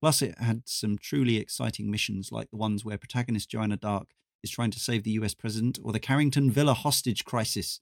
Plus, 0.00 0.22
it 0.22 0.38
had 0.38 0.62
some 0.66 0.96
truly 0.98 1.36
exciting 1.36 1.90
missions 1.90 2.30
like 2.30 2.50
the 2.50 2.56
ones 2.56 2.84
where 2.84 2.96
protagonist 2.98 3.50
Joanna 3.50 3.76
Dark 3.76 4.08
is 4.42 4.50
trying 4.50 4.70
to 4.70 4.80
save 4.80 5.02
the 5.02 5.10
US 5.12 5.34
president 5.34 5.78
or 5.82 5.92
the 5.92 5.98
Carrington 5.98 6.50
Villa 6.50 6.74
hostage 6.74 7.24
crisis. 7.24 7.80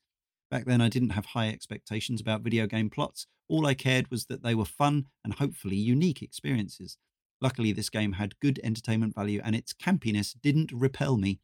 Back 0.50 0.64
then, 0.64 0.80
I 0.80 0.88
didn't 0.88 1.10
have 1.10 1.26
high 1.26 1.48
expectations 1.48 2.20
about 2.20 2.40
video 2.40 2.66
game 2.66 2.90
plots. 2.90 3.26
All 3.48 3.66
I 3.66 3.74
cared 3.74 4.10
was 4.10 4.26
that 4.26 4.42
they 4.42 4.54
were 4.54 4.64
fun 4.64 5.06
and 5.24 5.34
hopefully 5.34 5.76
unique 5.76 6.22
experiences. 6.22 6.96
Luckily, 7.40 7.72
this 7.72 7.90
game 7.90 8.12
had 8.12 8.40
good 8.40 8.60
entertainment 8.64 9.14
value 9.14 9.40
and 9.44 9.54
its 9.54 9.72
campiness 9.72 10.34
didn't 10.40 10.72
repel 10.72 11.16
me. 11.16 11.38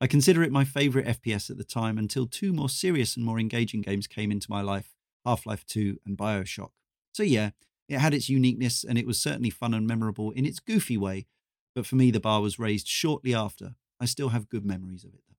I 0.00 0.06
consider 0.06 0.42
it 0.42 0.50
my 0.50 0.64
favourite 0.64 1.06
FPS 1.06 1.50
at 1.50 1.58
the 1.58 1.64
time 1.64 1.98
until 1.98 2.26
two 2.26 2.52
more 2.52 2.68
serious 2.68 3.16
and 3.16 3.24
more 3.24 3.38
engaging 3.38 3.82
games 3.82 4.06
came 4.06 4.32
into 4.32 4.50
my 4.50 4.62
life 4.62 4.94
Half 5.24 5.46
Life 5.46 5.66
2 5.66 6.00
and 6.06 6.16
Bioshock. 6.16 6.70
So, 7.12 7.22
yeah, 7.22 7.50
it 7.88 7.98
had 7.98 8.14
its 8.14 8.28
uniqueness 8.28 8.84
and 8.84 8.96
it 8.96 9.06
was 9.06 9.20
certainly 9.20 9.50
fun 9.50 9.74
and 9.74 9.86
memorable 9.86 10.30
in 10.30 10.46
its 10.46 10.60
goofy 10.60 10.96
way, 10.96 11.26
but 11.74 11.86
for 11.86 11.96
me, 11.96 12.10
the 12.10 12.20
bar 12.20 12.40
was 12.40 12.58
raised 12.58 12.88
shortly 12.88 13.34
after. 13.34 13.74
I 14.00 14.06
still 14.06 14.30
have 14.30 14.48
good 14.48 14.64
memories 14.64 15.04
of 15.04 15.12
it, 15.12 15.20
though, 15.28 15.36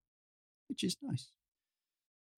which 0.68 0.84
is 0.84 0.98
nice. 1.02 1.32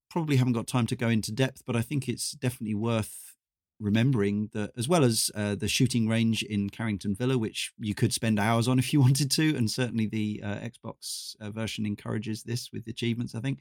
Probably 0.10 0.38
haven't 0.38 0.54
got 0.54 0.68
time 0.68 0.88
to 0.88 0.96
go 0.96 1.10
into 1.10 1.32
depth, 1.32 1.64
but 1.66 1.76
I 1.76 1.82
think 1.82 2.08
it's 2.08 2.32
definitely 2.32 2.76
worth 2.76 3.36
remembering 3.80 4.50
that 4.54 4.72
as 4.78 4.88
well 4.88 5.04
as 5.04 5.30
uh, 5.36 5.56
the 5.56 5.68
shooting 5.68 6.08
range 6.08 6.44
in 6.44 6.70
Carrington 6.70 7.16
Villa, 7.16 7.38
which 7.38 7.72
you 7.80 7.94
could 7.94 8.14
spend 8.14 8.40
hours 8.40 8.68
on 8.68 8.80
if 8.80 8.94
you 8.94 9.02
wanted 9.08 9.32
to, 9.32 9.56
and 9.56 9.70
certainly 9.70 10.08
the 10.08 10.41
uh, 10.44 10.56
Xbox 10.56 11.36
uh, 11.40 11.50
version 11.50 11.86
encourages 11.86 12.44
this 12.44 12.72
with 12.72 12.88
achievements. 12.88 13.36
I 13.36 13.41
think 13.41 13.60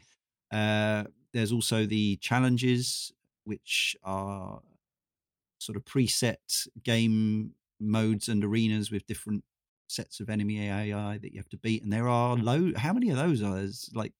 uh, 0.53 1.05
there's 1.33 1.53
also 1.53 1.87
the 1.87 2.17
challenges, 2.17 3.13
which 3.45 3.97
are 4.05 4.61
sort 5.59 5.77
of 5.77 5.85
preset 5.85 6.67
game 6.83 7.53
modes 7.81 8.29
and 8.29 8.45
arenas 8.45 8.91
with 8.91 9.07
different 9.07 9.45
sets 9.89 10.21
of 10.21 10.31
enemy 10.31 10.69
AI 10.69 11.19
that 11.19 11.33
you 11.33 11.39
have 11.39 11.49
to 11.51 11.59
beat, 11.59 11.83
and 11.83 11.93
there 11.93 12.09
are 12.09 12.37
low. 12.37 12.73
How 12.77 12.93
many 12.93 13.11
of 13.11 13.17
those 13.17 13.43
are 13.43 13.55
there's 13.55 13.91
like 13.95 14.13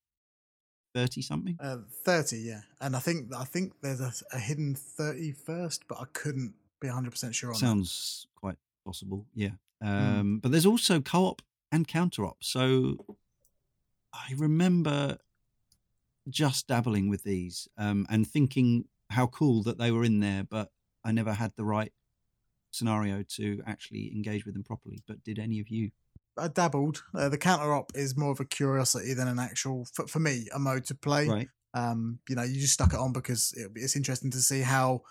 thirty 0.95 1.23
something? 1.23 1.57
Uh, 1.61 1.79
Thirty, 2.05 2.39
yeah, 2.39 2.61
and 2.81 2.95
I 2.97 2.99
think 2.99 3.35
I 3.35 3.45
think 3.45 3.75
there's 3.83 4.01
a, 4.01 4.13
a 4.33 4.39
hidden 4.39 4.75
thirty 4.75 5.33
first, 5.33 5.87
but 5.89 5.99
I 6.01 6.05
couldn't 6.13 6.55
be 6.81 6.89
hundred 6.89 7.11
percent 7.11 7.35
sure 7.35 7.51
on 7.51 7.55
that. 7.55 7.61
Sounds 7.61 8.27
quite 8.37 8.57
possible, 8.85 9.27
yeah. 9.35 9.51
Um, 9.81 10.39
But 10.39 10.53
there's 10.53 10.67
also 10.67 11.01
co-op 11.01 11.43
and 11.73 11.89
counter-op. 11.89 12.45
So 12.45 13.19
I 14.13 14.33
remember 14.37 15.19
just 16.29 16.69
dabbling 16.69 17.09
with 17.09 17.25
these 17.25 17.69
um, 17.77 18.07
and 18.09 18.27
thinking 18.27 18.85
how 19.11 19.27
cool 19.27 19.63
that 19.65 19.79
they 19.79 19.91
were 19.91 20.05
in 20.05 20.21
there, 20.21 20.45
but 20.45 20.71
I 21.05 21.11
never 21.13 21.33
had 21.33 21.53
the 21.57 21.65
right 21.65 21.93
scenario 22.71 23.25
to 23.37 23.63
actually 23.67 24.13
engage 24.15 24.45
with 24.47 24.55
them 24.55 24.63
properly. 24.63 25.03
But 25.07 25.25
did 25.25 25.39
any 25.39 25.61
of 25.61 25.69
you? 25.69 25.91
I 26.39 26.49
dabbled. 26.49 27.03
Uh, 27.15 27.29
the 27.29 27.39
counter 27.39 27.73
op 27.75 27.93
is 27.95 28.17
more 28.17 28.33
of 28.33 28.41
a 28.41 28.45
curiosity 28.45 29.15
than 29.15 29.29
an 29.29 29.39
actual, 29.39 29.87
for, 29.93 30.07
for 30.07 30.19
me, 30.19 30.47
a 30.55 30.59
mode 30.59 30.85
to 30.87 30.95
play. 30.95 31.29
Right. 31.29 31.49
Um, 31.75 32.19
you 32.29 32.37
know, 32.37 32.43
you 32.43 32.61
just 32.61 32.73
stuck 32.75 32.93
it 32.93 32.99
on 32.99 33.13
because 33.13 33.53
it, 33.57 33.71
it's 33.75 33.97
interesting 33.97 34.31
to 34.33 34.39
see 34.41 34.61
how 34.61 35.03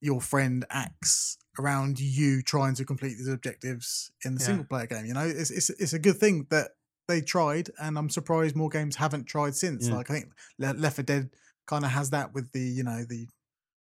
your 0.00 0.20
friend 0.20 0.64
acts 0.70 1.36
around 1.58 2.00
you 2.00 2.42
trying 2.42 2.74
to 2.74 2.84
complete 2.84 3.16
these 3.18 3.28
objectives 3.28 4.10
in 4.24 4.34
the 4.34 4.40
Yeah. 4.40 4.46
single 4.46 4.64
player 4.64 4.86
game. 4.86 5.04
You 5.06 5.14
know, 5.14 5.26
it's 5.26 5.50
it's 5.50 5.68
it's 5.70 5.92
a 5.92 5.98
good 5.98 6.16
thing 6.16 6.46
that 6.50 6.70
they 7.08 7.20
tried, 7.20 7.70
and 7.80 7.98
I'm 7.98 8.08
surprised 8.08 8.56
more 8.56 8.68
games 8.70 8.96
haven't 8.96 9.24
tried 9.24 9.54
since. 9.54 9.88
Yeah. 9.88 9.96
Like 9.96 10.10
I 10.10 10.14
think 10.14 10.32
Le- 10.58 10.72
Left 10.74 10.96
4 10.96 11.02
Dead 11.04 11.30
kind 11.66 11.84
of 11.84 11.90
has 11.90 12.10
that 12.10 12.32
with 12.34 12.52
the 12.52 12.60
you 12.60 12.82
know 12.84 13.04
the 13.04 13.26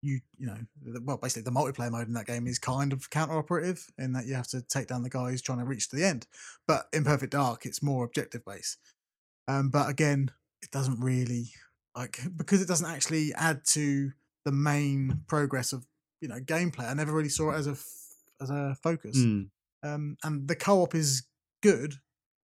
you 0.03 0.21
you 0.39 0.47
know 0.47 0.57
the, 0.83 1.01
well 1.05 1.19
basically 1.19 1.43
the 1.43 1.51
multiplayer 1.51 1.91
mode 1.91 2.09
in 2.09 2.15
that 2.15 2.27
game 2.27 2.47
is 2.47 2.59
kind 2.59 2.93
of 2.93 3.11
counter 3.11 3.37
operative 3.39 3.87
in 3.99 4.13
that 4.13 4.27
you 4.27 4.35
have 4.35 4.49
to 4.49 4.63
take 4.63 4.87
down 4.87 5.03
the 5.03 5.11
guy 5.11 5.31
who's 5.31 5.43
trying 5.43 5.59
to 5.59 5.65
reach 5.65 5.89
to 5.89 5.97
the 5.97 6.05
end. 6.05 6.27
But 6.67 6.87
in 6.93 7.05
Perfect 7.05 7.33
Dark, 7.33 7.67
it's 7.67 7.83
more 7.83 8.05
objective 8.05 8.45
based. 8.45 8.79
Um, 9.49 9.71
but 9.71 9.89
again, 9.89 10.31
it 10.63 10.71
doesn't 10.71 11.01
really 11.01 11.53
like 11.97 12.21
because 12.37 12.63
it 12.63 12.69
doesn't 12.69 12.91
actually 12.91 13.33
add 13.35 13.65
to 13.73 14.13
the 14.45 14.53
main 14.53 15.23
progress 15.27 15.73
of 15.73 15.87
you 16.21 16.29
know 16.29 16.41
gameplay. 16.41 16.89
I 16.89 16.95
never 16.95 17.13
really 17.13 17.29
saw 17.29 17.51
it 17.51 17.57
as 17.57 17.67
a 17.67 17.77
as 18.43 18.51
a 18.51 18.77
focus. 18.83 19.19
Mm. 19.19 19.51
Um, 19.83 20.17
and 20.23 20.47
the 20.47 20.57
co-op 20.57 20.95
is 20.95 21.25
good. 21.63 21.95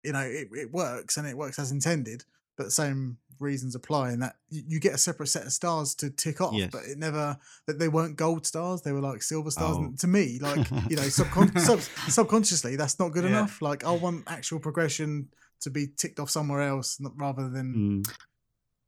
You 0.03 0.14
know, 0.14 0.22
it, 0.22 0.49
it 0.52 0.72
works 0.72 1.18
and 1.18 1.27
it 1.27 1.38
works 1.38 1.60
as 1.60 1.72
intended. 1.72 2.23
But 2.57 2.65
the 2.65 2.72
same 2.72 3.18
reasons 3.40 3.76
apply 3.76 4.14
in 4.14 4.19
that 4.19 4.38
you 4.49 4.80
get 4.80 4.94
a 4.94 4.98
separate 4.98 5.27
set 5.27 5.45
of 5.45 5.52
stars 5.52 5.94
to 5.95 6.10
tick 6.10 6.40
off. 6.40 6.53
Yes. 6.53 6.69
But 6.72 6.84
it 6.86 6.98
never 6.98 7.38
that 7.68 7.80
they 7.80 7.90
weren't 7.90 8.15
gold 8.15 8.45
stars; 8.45 8.82
they 8.82 8.94
were 8.94 9.02
like 9.02 9.22
silver 9.22 9.52
stars. 9.52 9.76
Oh. 9.77 9.84
And 9.84 9.99
to 9.99 10.07
me, 10.07 10.40
like 10.40 10.69
you 10.90 10.95
know, 10.95 11.03
subcon- 11.03 11.60
sub- 11.60 11.82
subconsciously, 12.10 12.76
that's 12.77 12.98
not 12.99 13.10
good 13.10 13.23
Yeah. 13.26 13.32
enough. 13.32 13.61
Like 13.61 13.84
I 13.84 13.91
want 13.91 14.23
actual 14.27 14.60
progression 14.60 15.30
to 15.61 15.69
be 15.69 15.88
ticked 15.98 16.19
off 16.19 16.30
somewhere 16.30 16.61
else, 16.61 16.99
rather 17.15 17.49
than 17.49 18.03
Mm. 18.06 18.15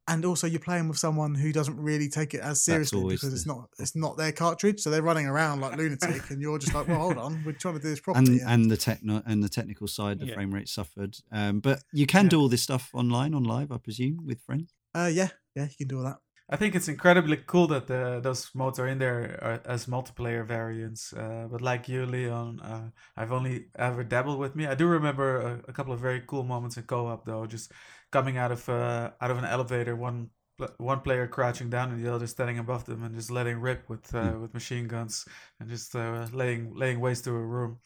And 0.08 0.24
also 0.24 0.46
you're 0.46 0.58
playing 0.60 0.88
with 0.88 0.98
someone 0.98 1.34
who 1.34 1.52
doesn't 1.52 1.76
really 1.76 2.08
take 2.08 2.34
it 2.34 2.40
as 2.40 2.62
seriously 2.62 3.00
always 3.00 3.20
because 3.20 3.32
it's 3.34 3.46
not 3.46 3.68
it's 3.78 3.94
not 3.94 4.16
their 4.16 4.32
cartridge, 4.32 4.80
so 4.80 4.90
they're 4.90 5.02
running 5.02 5.26
around 5.26 5.60
like 5.60 5.76
lunatic, 5.76 6.30
and 6.30 6.40
you're 6.42 6.58
just 6.58 6.74
like, 6.74 6.88
well, 6.88 6.98
hold 6.98 7.18
on, 7.18 7.42
we're 7.44 7.52
trying 7.52 7.74
to 7.74 7.80
do 7.80 7.88
this 7.90 8.00
properly. 8.00 8.40
and 8.40 8.50
and 8.50 8.70
the 8.70 8.76
techno 8.76 9.22
and 9.26 9.42
the 9.42 9.48
technical 9.48 9.86
side, 9.86 10.18
the 10.18 10.26
Yeah. 10.26 10.34
frame 10.34 10.52
rate 10.52 10.68
suffered. 10.68 11.16
Um, 11.30 11.60
but 11.60 11.82
you 11.92 12.06
can 12.06 12.24
Yeah. 12.24 12.30
do 12.30 12.40
all 12.40 12.48
this 12.48 12.62
stuff 12.62 12.90
online 12.92 13.34
on 13.34 13.44
live, 13.44 13.70
I 13.70 13.78
presume, 13.78 14.26
with 14.26 14.40
friends. 14.42 14.74
uh, 14.94 15.10
yeah, 15.12 15.28
yeah, 15.54 15.64
you 15.64 15.76
can 15.78 15.88
do 15.88 15.98
all 15.98 16.04
that. 16.04 16.18
I 16.50 16.56
think 16.56 16.74
it's 16.74 16.88
incredibly 16.88 17.36
cool 17.46 17.66
that 17.66 17.88
the, 17.88 18.20
those 18.22 18.48
modes 18.54 18.78
are 18.78 18.88
in 18.88 18.98
there 18.98 19.38
uh, 19.44 19.70
as 19.70 19.84
multiplayer 19.84 20.46
variants. 20.46 21.12
Uh, 21.12 21.46
but 21.50 21.60
like 21.60 21.90
you, 21.90 22.06
Leon, 22.06 22.60
uh, 22.60 22.88
I've 23.18 23.32
only 23.32 23.66
ever 23.76 24.02
dabbled 24.02 24.38
with 24.38 24.56
me. 24.56 24.66
I 24.66 24.74
do 24.74 24.86
remember 24.86 25.36
a, 25.36 25.60
a 25.68 25.72
couple 25.74 25.92
of 25.92 26.00
very 26.00 26.22
cool 26.26 26.44
moments 26.44 26.78
in 26.78 26.84
co-op, 26.84 27.26
though. 27.26 27.44
Just 27.44 27.70
coming 28.10 28.36
out 28.36 28.52
of 28.52 28.68
uh, 28.68 29.10
out 29.20 29.30
of 29.30 29.38
an 29.38 29.44
elevator, 29.44 29.96
one 29.96 30.30
one 30.78 31.00
player 31.00 31.26
crouching 31.26 31.70
down 31.70 31.90
and 31.92 32.04
the 32.04 32.12
other 32.12 32.26
standing 32.26 32.58
above 32.58 32.84
them, 32.84 33.02
and 33.02 33.14
just 33.14 33.30
letting 33.30 33.60
rip 33.60 33.88
with 33.88 34.14
uh, 34.14 34.34
with 34.40 34.54
machine 34.54 34.88
guns 34.88 35.26
and 35.60 35.68
just 35.68 35.94
uh, 35.94 36.26
laying 36.32 36.74
laying 36.74 37.00
waste 37.00 37.24
to 37.24 37.30
a 37.30 37.40
room. 37.40 37.78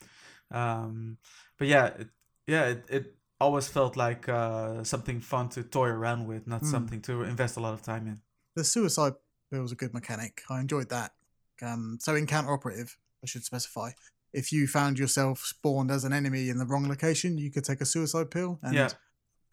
Um, 0.50 1.18
but 1.58 1.68
yeah, 1.68 1.86
it, 1.86 2.08
yeah, 2.46 2.64
it, 2.66 2.84
it 2.88 3.14
always 3.40 3.68
felt 3.68 3.96
like 3.96 4.28
uh, 4.28 4.84
something 4.84 5.20
fun 5.20 5.48
to 5.50 5.62
toy 5.62 5.88
around 5.88 6.26
with, 6.26 6.46
not 6.46 6.62
Mm. 6.62 6.70
something 6.70 7.00
to 7.02 7.22
invest 7.22 7.56
a 7.56 7.60
lot 7.60 7.74
of 7.74 7.82
time 7.82 8.06
in. 8.06 8.20
The 8.54 8.64
suicide 8.64 9.14
bill 9.50 9.62
was 9.62 9.72
a 9.72 9.76
good 9.76 9.92
mechanic. 9.92 10.42
I 10.48 10.60
enjoyed 10.60 10.90
that. 10.90 11.12
Um, 11.60 11.98
so 12.00 12.14
in 12.14 12.26
counter 12.26 12.52
operative, 12.52 12.96
I 13.22 13.26
should 13.26 13.44
specify, 13.44 13.90
if 14.32 14.52
you 14.52 14.66
found 14.66 14.98
yourself 14.98 15.40
spawned 15.40 15.90
as 15.90 16.04
an 16.04 16.12
enemy 16.12 16.48
in 16.48 16.58
the 16.58 16.66
wrong 16.66 16.88
location, 16.88 17.38
you 17.38 17.50
could 17.50 17.64
take 17.64 17.80
a 17.80 17.86
suicide 17.86 18.30
pill. 18.30 18.58
And 18.62 18.74
Yeah. 18.74 18.90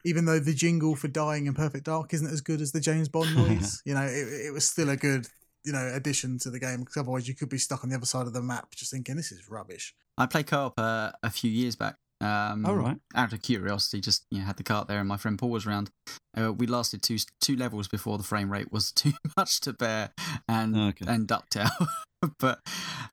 Even 0.06 0.26
though 0.26 0.40
the 0.40 0.54
jingle 0.54 0.96
for 0.96 1.08
dying 1.08 1.46
in 1.46 1.54
Perfect 1.54 1.86
Dark 1.86 2.14
isn't 2.14 2.32
as 2.32 2.42
good 2.42 2.62
as 2.62 2.72
the 2.72 2.80
James 2.80 3.10
Bond 3.10 3.36
noise, 3.36 3.82
you 3.86 3.94
know, 3.94 4.04
it, 4.04 4.48
it 4.48 4.54
was 4.54 4.68
still 4.68 4.90
a 4.90 4.96
good, 4.98 5.28
you 5.66 5.72
know, 5.74 5.92
addition 5.94 6.38
to 6.40 6.50
the 6.50 6.60
game. 6.60 6.80
Because 6.82 6.98
otherwise, 6.98 7.28
you 7.28 7.36
could 7.36 7.50
be 7.50 7.58
stuck 7.58 7.84
on 7.84 7.90
the 7.90 7.96
other 7.96 8.06
side 8.06 8.28
of 8.28 8.34
the 8.34 8.42
map, 8.42 8.74
just 8.76 8.92
thinking 8.92 9.16
this 9.16 9.32
is 9.32 9.50
rubbish. 9.50 9.94
I 10.18 10.26
played 10.26 10.48
co-op 10.48 10.80
uh, 10.80 11.12
a 11.24 11.30
few 11.30 11.50
years 11.52 11.76
back. 11.76 11.96
Um, 12.22 12.66
All 12.66 12.76
right. 12.76 12.98
Out 13.16 13.32
of 13.32 13.42
curiosity, 13.42 14.02
just 14.02 14.26
you 14.30 14.40
know, 14.40 14.46
had 14.46 14.58
the 14.58 14.64
cart 14.64 14.90
there, 14.90 15.00
and 15.00 15.08
my 15.08 15.16
friend 15.16 15.40
Paul 15.40 15.52
was 15.52 15.66
around. 15.66 15.90
Uh, 16.38 16.52
we 16.52 16.68
lasted 16.68 17.02
two 17.02 17.18
two 17.40 17.56
levels 17.56 17.88
before 17.88 18.18
the 18.18 18.26
frame 18.26 18.52
rate 18.52 18.74
was 18.74 18.92
too 18.94 19.14
much 19.38 19.62
to 19.62 19.72
bear, 19.72 20.10
and 20.48 20.76
Okay. 20.76 21.06
and 21.08 21.26
ducked 21.28 21.56
out. 21.56 21.72
but 22.40 22.60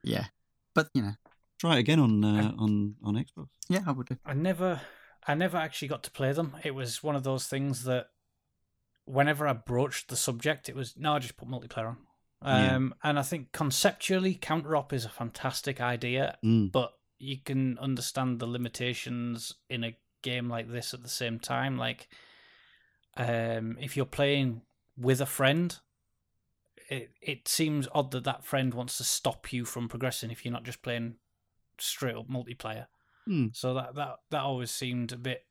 yeah, 0.03 0.27
but 0.75 0.89
you 0.95 1.03
know, 1.03 1.13
Try 1.61 1.77
it 1.77 1.79
again 1.79 2.01
on 2.01 2.25
uh, 2.25 2.53
on 2.59 2.97
on 3.05 3.15
Xbox. 3.15 3.47
yeah, 3.69 3.83
I 3.87 3.93
would 3.93 4.09
do. 4.09 4.17
I 4.27 4.35
never, 4.35 4.81
I 5.27 5.35
never 5.35 5.57
actually 5.57 5.89
got 5.89 6.03
to 6.05 6.11
play 6.11 6.33
them. 6.33 6.57
It 6.65 6.75
was 6.75 7.03
one 7.03 7.17
of 7.17 7.25
those 7.25 7.47
things 7.47 7.85
that, 7.85 8.07
whenever 9.05 9.47
I 9.47 9.53
broached 9.55 10.09
the 10.09 10.17
subject, 10.17 10.69
it 10.69 10.77
was 10.77 10.95
no, 10.97 11.15
I 11.15 11.19
just 11.19 11.37
put 11.37 11.49
multiplayer 11.49 11.89
on. 11.89 11.97
Yeah. 12.45 12.77
Um, 12.77 12.95
and 13.03 13.19
I 13.19 13.23
think 13.23 13.53
conceptually, 13.53 14.35
counter 14.35 14.77
op 14.77 14.93
is 14.93 15.05
a 15.05 15.09
fantastic 15.11 15.81
idea, 15.81 16.39
Mm. 16.45 16.71
but 16.71 16.93
you 17.19 17.39
can 17.39 17.79
understand 17.79 18.39
the 18.41 18.47
limitations 18.47 19.55
in 19.71 19.83
a 19.85 19.97
game 20.23 20.49
like 20.49 20.71
this 20.71 20.93
at 20.95 21.03
the 21.03 21.09
same 21.09 21.39
time. 21.41 21.79
Like, 21.79 22.09
um, 23.17 23.79
if 23.81 23.97
you're 23.97 24.05
playing 24.07 24.63
with 24.97 25.21
a 25.21 25.27
friend, 25.27 25.79
it 26.89 27.11
it 27.21 27.49
seems 27.49 27.89
odd 27.93 28.11
that 28.13 28.25
that 28.25 28.45
friend 28.45 28.75
wants 28.75 28.99
to 28.99 29.05
stop 29.05 29.53
you 29.53 29.65
from 29.65 29.89
progressing 29.89 30.31
if 30.31 30.45
you're 30.45 30.53
not 30.53 30.65
just 30.65 30.83
playing 30.83 31.17
straight 31.79 32.15
up 32.15 32.29
multiplayer. 32.29 32.87
Hmm. 33.27 33.47
So 33.53 33.75
that 33.75 33.95
that 33.95 34.17
that 34.31 34.43
always 34.43 34.71
seemed 34.71 35.13
a 35.13 35.17
bit 35.17 35.45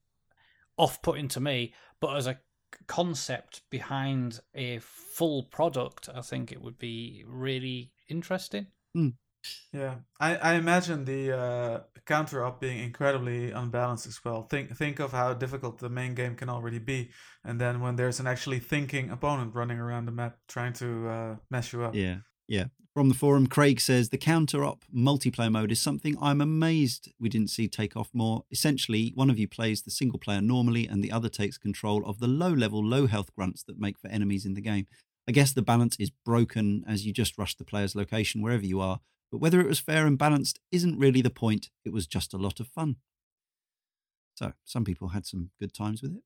off-putting 0.77 1.27
to 1.29 1.39
me. 1.39 1.73
But 1.99 2.17
as 2.17 2.27
a 2.27 2.39
concept 2.87 3.61
behind 3.69 4.39
a 4.53 4.79
full 4.79 5.43
product, 5.43 6.09
I 6.13 6.21
think 6.21 6.51
it 6.51 6.61
would 6.61 6.77
be 6.77 7.23
really 7.25 7.91
interesting. 8.09 8.67
Yeah, 9.71 9.95
I, 10.19 10.35
I 10.37 10.53
imagine 10.53 11.05
the 11.05 11.37
uh, 11.37 11.79
counter 12.05 12.43
up 12.43 12.59
being 12.59 12.79
incredibly 12.79 13.51
unbalanced 13.51 14.07
as 14.07 14.23
well. 14.23 14.43
Think 14.43 14.75
think 14.75 14.99
of 14.99 15.11
how 15.11 15.33
difficult 15.33 15.77
the 15.77 15.89
main 15.89 16.15
game 16.15 16.35
can 16.35 16.49
already 16.49 16.79
be, 16.79 17.11
and 17.43 17.59
then 17.59 17.79
when 17.79 17.95
there's 17.95 18.19
an 18.19 18.27
actually 18.27 18.59
thinking 18.59 19.09
opponent 19.09 19.53
running 19.53 19.79
around 19.79 20.05
the 20.05 20.11
map 20.11 20.37
trying 20.47 20.73
to 20.73 21.07
uh, 21.07 21.35
mess 21.49 21.73
you 21.73 21.83
up. 21.83 21.93
Yeah, 21.93 22.17
yeah. 22.47 22.65
From 22.93 23.09
the 23.09 23.15
forum, 23.15 23.47
Craig 23.47 23.81
says 23.81 24.07
the 24.07 24.17
counter 24.17 24.63
op 24.63 24.85
multiplayer 24.95 25.51
mode 25.51 25.71
is 25.71 25.81
something 25.81 26.17
I'm 26.21 26.39
amazed 26.39 27.11
we 27.19 27.27
didn't 27.27 27.49
see 27.49 27.67
take 27.67 27.97
off 27.97 28.09
more. 28.13 28.45
Essentially, 28.51 29.11
one 29.15 29.29
of 29.29 29.37
you 29.37 29.49
plays 29.49 29.81
the 29.81 29.91
single 29.91 30.17
player 30.17 30.39
normally, 30.39 30.87
and 30.87 31.03
the 31.03 31.11
other 31.11 31.27
takes 31.27 31.57
control 31.57 32.05
of 32.05 32.19
the 32.19 32.27
low 32.27 32.53
level, 32.53 32.81
low 32.81 33.05
health 33.07 33.35
grunts 33.35 33.63
that 33.63 33.77
make 33.77 33.99
for 33.99 34.07
enemies 34.07 34.45
in 34.45 34.53
the 34.53 34.61
game. 34.61 34.87
I 35.27 35.33
guess 35.33 35.51
the 35.51 35.61
balance 35.61 35.97
is 35.99 36.09
broken 36.09 36.85
as 36.87 37.05
you 37.05 37.11
just 37.11 37.37
rush 37.37 37.55
the 37.55 37.65
player's 37.65 37.95
location 37.95 38.41
wherever 38.41 38.65
you 38.65 38.79
are, 38.79 39.01
but 39.29 39.39
whether 39.39 39.59
it 39.59 39.67
was 39.67 39.79
fair 39.81 40.05
and 40.05 40.17
balanced 40.17 40.59
isn't 40.71 40.97
really 40.97 41.21
the 41.21 41.29
point. 41.29 41.71
It 41.83 41.91
was 41.91 42.07
just 42.07 42.33
a 42.33 42.37
lot 42.37 42.61
of 42.61 42.67
fun. 42.67 42.95
So, 44.35 44.53
some 44.63 44.85
people 44.85 45.09
had 45.09 45.25
some 45.25 45.49
good 45.59 45.73
times 45.73 46.01
with 46.01 46.13
it. 46.13 46.23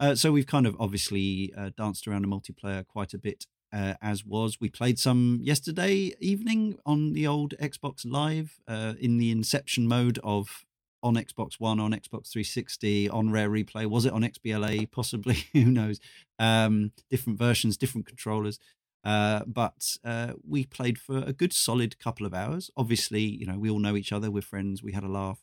Uh, 0.00 0.14
so, 0.14 0.32
we've 0.32 0.46
kind 0.46 0.66
of 0.66 0.74
obviously 0.80 1.52
uh, 1.54 1.70
danced 1.76 2.08
around 2.08 2.22
the 2.22 2.28
multiplayer 2.28 2.86
quite 2.86 3.12
a 3.12 3.18
bit 3.18 3.46
uh, 3.72 3.94
as 4.00 4.24
was. 4.24 4.60
We 4.60 4.68
played 4.68 4.98
some 4.98 5.40
yesterday 5.42 6.14
evening 6.20 6.78
on 6.86 7.12
the 7.12 7.26
old 7.26 7.54
Xbox 7.60 8.04
Live 8.04 8.60
uh, 8.66 8.94
in 9.00 9.18
the 9.18 9.30
Inception 9.30 9.86
mode 9.86 10.18
of 10.22 10.64
on 11.02 11.14
Xbox 11.14 11.54
One, 11.60 11.78
on 11.78 11.92
Xbox 11.92 12.30
360, 12.32 13.08
on 13.08 13.30
Rare 13.30 13.50
Replay. 13.50 13.86
Was 13.86 14.04
it 14.04 14.12
on 14.12 14.22
XBLA? 14.22 14.90
Possibly. 14.90 15.44
Who 15.52 15.66
knows? 15.66 16.00
Um, 16.38 16.92
different 17.10 17.38
versions, 17.38 17.76
different 17.76 18.06
controllers. 18.06 18.58
Uh, 19.04 19.42
but 19.46 19.96
uh, 20.04 20.32
we 20.46 20.64
played 20.64 20.98
for 20.98 21.18
a 21.18 21.32
good 21.32 21.52
solid 21.52 21.98
couple 21.98 22.26
of 22.26 22.34
hours. 22.34 22.70
Obviously, 22.76 23.22
you 23.22 23.46
know, 23.46 23.58
we 23.58 23.70
all 23.70 23.78
know 23.78 23.96
each 23.96 24.12
other. 24.12 24.30
We're 24.30 24.42
friends. 24.42 24.82
We 24.82 24.92
had 24.92 25.04
a 25.04 25.08
laugh. 25.08 25.40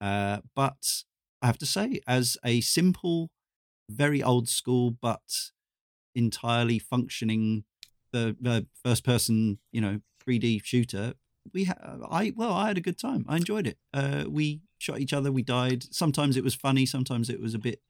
Uh, 0.00 0.38
but 0.54 1.02
I 1.42 1.46
have 1.46 1.58
to 1.58 1.66
say, 1.66 2.00
as 2.06 2.38
a 2.44 2.60
simple, 2.60 3.30
very 3.90 4.22
old 4.22 4.48
school, 4.48 4.90
but 4.90 5.50
entirely 6.14 6.78
functioning 6.78 7.64
the, 8.12 8.36
the 8.40 8.66
first 8.84 9.04
person 9.04 9.58
you 9.72 9.80
know 9.80 10.00
3d 10.26 10.62
shooter 10.64 11.14
we 11.52 11.64
ha- 11.64 11.98
i 12.10 12.32
well 12.36 12.52
i 12.52 12.68
had 12.68 12.78
a 12.78 12.80
good 12.80 12.98
time. 12.98 13.24
I 13.28 13.36
enjoyed 13.36 13.66
it. 13.66 13.78
Uh 13.92 14.24
we 14.28 14.62
shot 14.78 15.00
each 15.00 15.12
other 15.12 15.30
we 15.30 15.42
died. 15.42 15.84
Sometimes 15.94 16.36
it 16.36 16.44
was 16.44 16.54
funny 16.54 16.86
sometimes 16.86 17.28
it 17.28 17.40
was 17.40 17.54
a 17.54 17.58
bit 17.58 17.80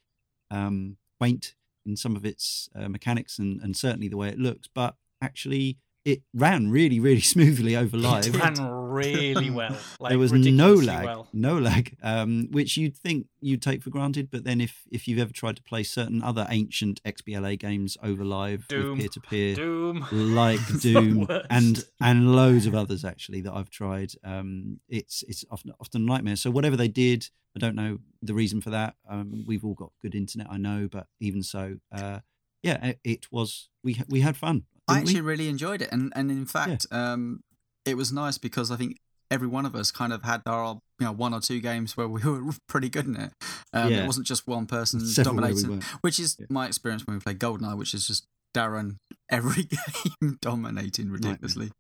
um 0.51 0.97
quaint 1.19 1.55
in 1.87 1.97
some 1.97 2.17
of 2.17 2.25
its 2.25 2.69
uh, 2.75 2.89
mechanics 2.89 3.39
and 3.39 3.61
and 3.63 3.77
certainly 3.77 4.09
the 4.09 4.17
way 4.17 4.29
it 4.29 4.39
looks 4.39 4.69
but 4.75 4.97
actually 5.23 5.79
it 6.05 6.23
ran 6.35 6.71
really 6.71 7.01
really 7.01 7.21
smoothly 7.35 7.75
over 7.77 7.97
live 7.97 8.27
It 8.27 8.39
ran 8.39 8.55
really 8.95 9.51
well. 9.51 9.77
Like 9.99 10.11
there 10.11 10.19
was 10.19 10.33
no 10.33 10.73
lag, 10.73 11.05
Well. 11.05 11.29
no 11.33 11.59
lag, 11.59 11.97
um, 12.03 12.49
which 12.53 12.77
you'd 12.77 12.97
think 12.97 13.27
you'd 13.41 13.63
take 13.63 13.83
for 13.83 13.91
granted. 13.91 14.31
But 14.31 14.45
then, 14.45 14.61
if 14.61 14.85
if 14.91 15.09
you've 15.09 15.19
ever 15.19 15.33
tried 15.33 15.57
to 15.57 15.63
play 15.63 15.83
certain 15.83 16.23
other 16.23 16.47
ancient 16.49 17.03
XBLA 17.05 17.59
games 17.59 17.97
over 18.03 18.25
live 18.25 18.69
Doom. 18.69 18.99
with 18.99 18.99
peer 19.01 19.09
to 19.09 19.21
peer, 19.21 19.95
like 20.13 20.61
Doom 20.81 21.27
and 21.51 21.85
and 22.01 22.37
loads 22.37 22.67
of 22.67 22.75
others 22.75 23.05
actually 23.05 23.41
that 23.43 23.53
I've 23.53 23.71
tried, 23.71 24.13
um, 24.23 24.81
it's 24.89 25.25
it's 25.27 25.45
often 25.51 25.73
often 25.81 26.03
a 26.03 26.05
nightmare. 26.05 26.37
So 26.37 26.51
whatever 26.51 26.77
they 26.77 26.89
did, 26.89 27.29
I 27.57 27.59
don't 27.59 27.75
know 27.75 27.99
the 28.23 28.35
reason 28.35 28.61
for 28.61 28.71
that. 28.71 28.95
Um, 29.09 29.45
we've 29.47 29.65
all 29.65 29.75
got 29.75 29.91
good 30.03 30.15
internet, 30.15 30.47
I 30.51 30.57
know, 30.59 30.89
but 30.91 31.07
even 31.21 31.43
so, 31.43 31.79
uh, 31.91 32.21
yeah, 32.63 32.85
it, 32.87 33.01
it 33.03 33.33
was 33.33 33.69
we 33.83 34.01
we 34.09 34.21
had 34.21 34.37
fun. 34.37 34.65
I 34.89 34.95
didn't 34.95 35.05
we? 35.07 35.11
actually 35.11 35.21
really 35.23 35.49
enjoyed 35.49 35.83
it, 35.83 35.89
and 35.93 36.13
and 36.17 36.31
in 36.31 36.47
fact, 36.47 36.87
um, 36.91 37.43
it 37.85 37.97
was 37.97 38.13
nice 38.13 38.39
because 38.39 38.71
I 38.71 38.77
think 38.77 38.99
every 39.31 39.49
one 39.49 39.65
of 39.67 39.75
us 39.75 39.91
kind 39.91 40.13
of 40.13 40.23
had 40.23 40.43
our 40.47 40.81
you 41.01 41.07
know 41.07 41.13
one 41.13 41.33
or 41.35 41.41
two 41.41 41.61
games 41.61 41.97
where 41.97 42.07
we 42.09 42.21
were 42.25 42.53
pretty 42.69 42.89
good 42.89 43.07
in 43.07 43.17
it. 43.17 43.33
Um, 43.73 43.91
Yeah. 43.91 44.03
It 44.05 44.07
wasn't 44.07 44.27
just 44.27 44.47
one 44.47 44.67
person 44.67 45.01
Several 45.01 45.37
where 45.37 45.51
we 45.53 45.63
dominating, 45.63 45.89
which 46.03 46.19
is 46.21 46.37
Yeah. 46.39 46.47
my 46.51 46.67
experience 46.67 47.07
when 47.07 47.17
we 47.17 47.21
played 47.21 47.39
Goldeneye, 47.39 47.77
which 47.77 47.95
is 47.95 48.07
just 48.07 48.27
Darren 48.55 48.97
every 49.31 49.65
game 49.65 50.39
dominating 50.43 51.11
ridiculously. 51.11 51.71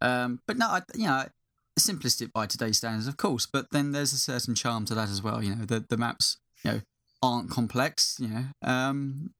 Um, 0.00 0.40
but 0.46 0.56
no, 0.58 0.66
I, 0.66 0.82
you 0.94 1.06
know, 1.06 1.24
simplistic 1.78 2.32
by 2.32 2.46
today's 2.46 2.76
standards, 2.76 3.06
of 3.08 3.16
course. 3.16 3.46
But 3.46 3.70
then 3.72 3.92
there's 3.92 4.12
a 4.12 4.18
certain 4.18 4.54
charm 4.54 4.84
to 4.86 4.94
that 4.94 5.08
as 5.08 5.22
well. 5.22 5.42
You 5.42 5.54
know, 5.56 5.64
the 5.64 5.84
the 5.88 5.96
maps, 5.96 6.36
you 6.62 6.70
know, 6.70 6.80
aren't 7.22 7.50
complex. 7.50 8.16
You 8.20 8.28
know, 8.28 8.44
um, 8.62 9.32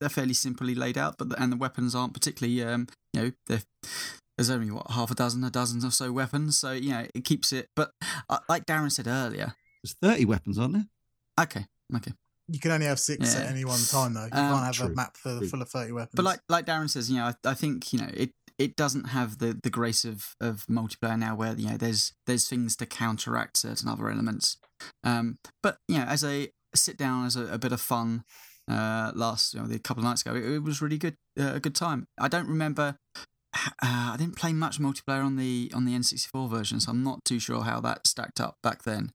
they're 0.00 0.08
fairly 0.08 0.34
simply 0.34 0.74
laid 0.74 0.98
out, 0.98 1.16
but 1.18 1.28
the, 1.30 1.42
and 1.42 1.52
the 1.52 1.56
weapons 1.56 1.94
aren't 1.94 2.14
particularly. 2.14 2.62
Um, 2.62 2.88
you 3.12 3.20
know, 3.22 3.32
they're 3.46 3.62
there's 4.36 4.50
only 4.50 4.70
what 4.70 4.90
half 4.92 5.10
a 5.10 5.14
dozen, 5.14 5.42
a 5.42 5.50
dozen 5.50 5.84
or 5.84 5.90
so 5.90 6.12
weapons, 6.12 6.56
so 6.58 6.72
you 6.72 6.90
know 6.90 7.06
it 7.14 7.24
keeps 7.24 7.52
it. 7.52 7.68
But 7.74 7.90
uh, 8.28 8.38
like 8.48 8.66
Darren 8.66 8.92
said 8.92 9.06
earlier, 9.06 9.54
There's 9.82 9.96
30 10.00 10.24
weapons, 10.26 10.58
aren't 10.58 10.74
there? 10.74 10.86
okay, 11.40 11.66
okay. 11.96 12.12
You 12.50 12.58
can 12.60 12.70
only 12.70 12.86
have 12.86 12.98
six 12.98 13.34
Yeah. 13.34 13.42
at 13.42 13.50
any 13.50 13.64
one 13.66 13.80
time, 13.90 14.14
though. 14.14 14.22
You 14.24 14.30
Um, 14.32 14.52
can't 14.54 14.64
have 14.64 14.74
True, 14.74 14.86
a 14.86 14.90
map 14.94 15.16
for, 15.18 15.38
true. 15.38 15.48
full 15.48 15.60
of 15.60 15.68
30 15.68 15.92
weapons. 15.92 16.12
But 16.14 16.24
like 16.24 16.40
like 16.48 16.66
Darren 16.66 16.88
says, 16.88 17.10
you 17.10 17.16
know, 17.18 17.26
I, 17.26 17.34
I 17.50 17.54
think 17.54 17.92
you 17.92 18.00
know 18.00 18.10
it. 18.14 18.30
It 18.58 18.74
doesn't 18.74 19.10
have 19.10 19.38
the, 19.38 19.56
the 19.62 19.70
grace 19.70 20.04
of, 20.04 20.34
of 20.40 20.66
multiplayer 20.66 21.16
now, 21.16 21.36
where 21.36 21.54
you 21.54 21.70
know 21.70 21.76
there's 21.76 22.12
there's 22.26 22.48
things 22.48 22.74
to 22.76 22.86
counteract 22.86 23.56
certain 23.58 23.88
other 23.88 24.10
elements. 24.10 24.56
Um, 25.04 25.38
but 25.62 25.78
you 25.86 25.98
know, 25.98 26.04
as 26.04 26.24
a 26.24 26.48
sit 26.74 26.96
down 26.96 27.24
as 27.26 27.36
a, 27.36 27.46
a 27.52 27.58
bit 27.58 27.70
of 27.70 27.80
fun, 27.80 28.24
uh, 28.68 29.12
last 29.14 29.54
you 29.54 29.60
know, 29.60 29.72
a 29.74 29.78
couple 29.78 30.02
of 30.02 30.04
nights 30.08 30.22
ago, 30.22 30.34
it, 30.34 30.44
it 30.44 30.62
was 30.62 30.80
really 30.82 30.98
good, 30.98 31.16
uh, 31.38 31.54
a 31.54 31.60
good 31.60 31.74
time. 31.74 32.06
I 32.20 32.28
don't 32.28 32.48
remember. 32.48 32.96
Uh, 33.54 34.12
I 34.12 34.16
didn't 34.18 34.36
play 34.36 34.52
much 34.52 34.78
multiplayer 34.78 35.24
on 35.24 35.36
the 35.36 35.70
on 35.74 35.84
the 35.84 35.92
N64 35.92 36.50
version, 36.50 36.80
so 36.80 36.90
I'm 36.92 37.02
not 37.02 37.24
too 37.24 37.40
sure 37.40 37.62
how 37.62 37.80
that 37.80 38.06
stacked 38.06 38.40
up 38.40 38.56
back 38.62 38.82
then. 38.84 39.10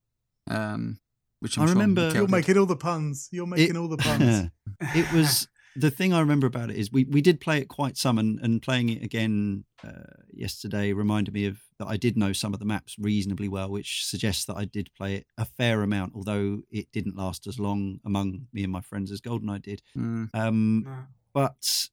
Um, 0.49 0.97
which 1.39 1.57
I'm 1.57 1.63
I 1.63 1.67
sure 1.67 1.73
remember- 1.75 2.09
Michiel 2.09 2.13
You're 2.15 2.27
making 2.27 2.57
all 2.57 2.65
the 2.65 2.75
puns. 2.75 3.29
You're 3.31 3.47
making 3.47 3.77
all 3.77 3.87
the 3.87 3.97
puns. 4.07 4.49
it 4.95 5.11
was 5.13 5.47
the 5.75 5.89
thing 5.91 6.13
I 6.13 6.19
remember 6.19 6.45
about 6.47 6.69
it 6.69 6.75
is 6.75 6.91
we, 6.91 7.03
we 7.05 7.21
did 7.21 7.39
play 7.41 7.57
it 7.57 7.67
quite 7.67 7.97
some 7.97 8.17
and, 8.19 8.39
and 8.41 8.61
playing 8.61 8.89
it 8.89 9.03
again 9.03 9.63
uh, 9.83 9.89
yesterday 10.31 10.93
reminded 10.93 11.33
me 11.33 11.45
of 11.45 11.57
that 11.79 11.87
I 11.87 11.97
did 11.97 12.15
know 12.17 12.33
some 12.33 12.53
of 12.53 12.59
the 12.59 12.65
maps 12.65 12.95
reasonably 12.99 13.47
well, 13.49 13.69
which 13.69 14.05
suggests 14.05 14.45
that 14.45 14.55
I 14.55 14.65
did 14.65 14.89
play 14.95 15.15
it 15.15 15.27
a 15.37 15.45
fair 15.45 15.81
amount, 15.81 16.13
although 16.15 16.61
it 16.71 16.91
didn't 16.91 17.15
last 17.15 17.47
as 17.47 17.59
long 17.59 17.99
among 18.05 18.47
me 18.53 18.63
and 18.63 18.71
my 18.71 18.81
friends 18.81 19.11
as 19.11 19.21
GoldenEye 19.21 19.61
did. 19.61 19.81
Mm, 19.97 20.29
Um, 20.33 20.83
No. 20.83 20.97
but 21.33 21.87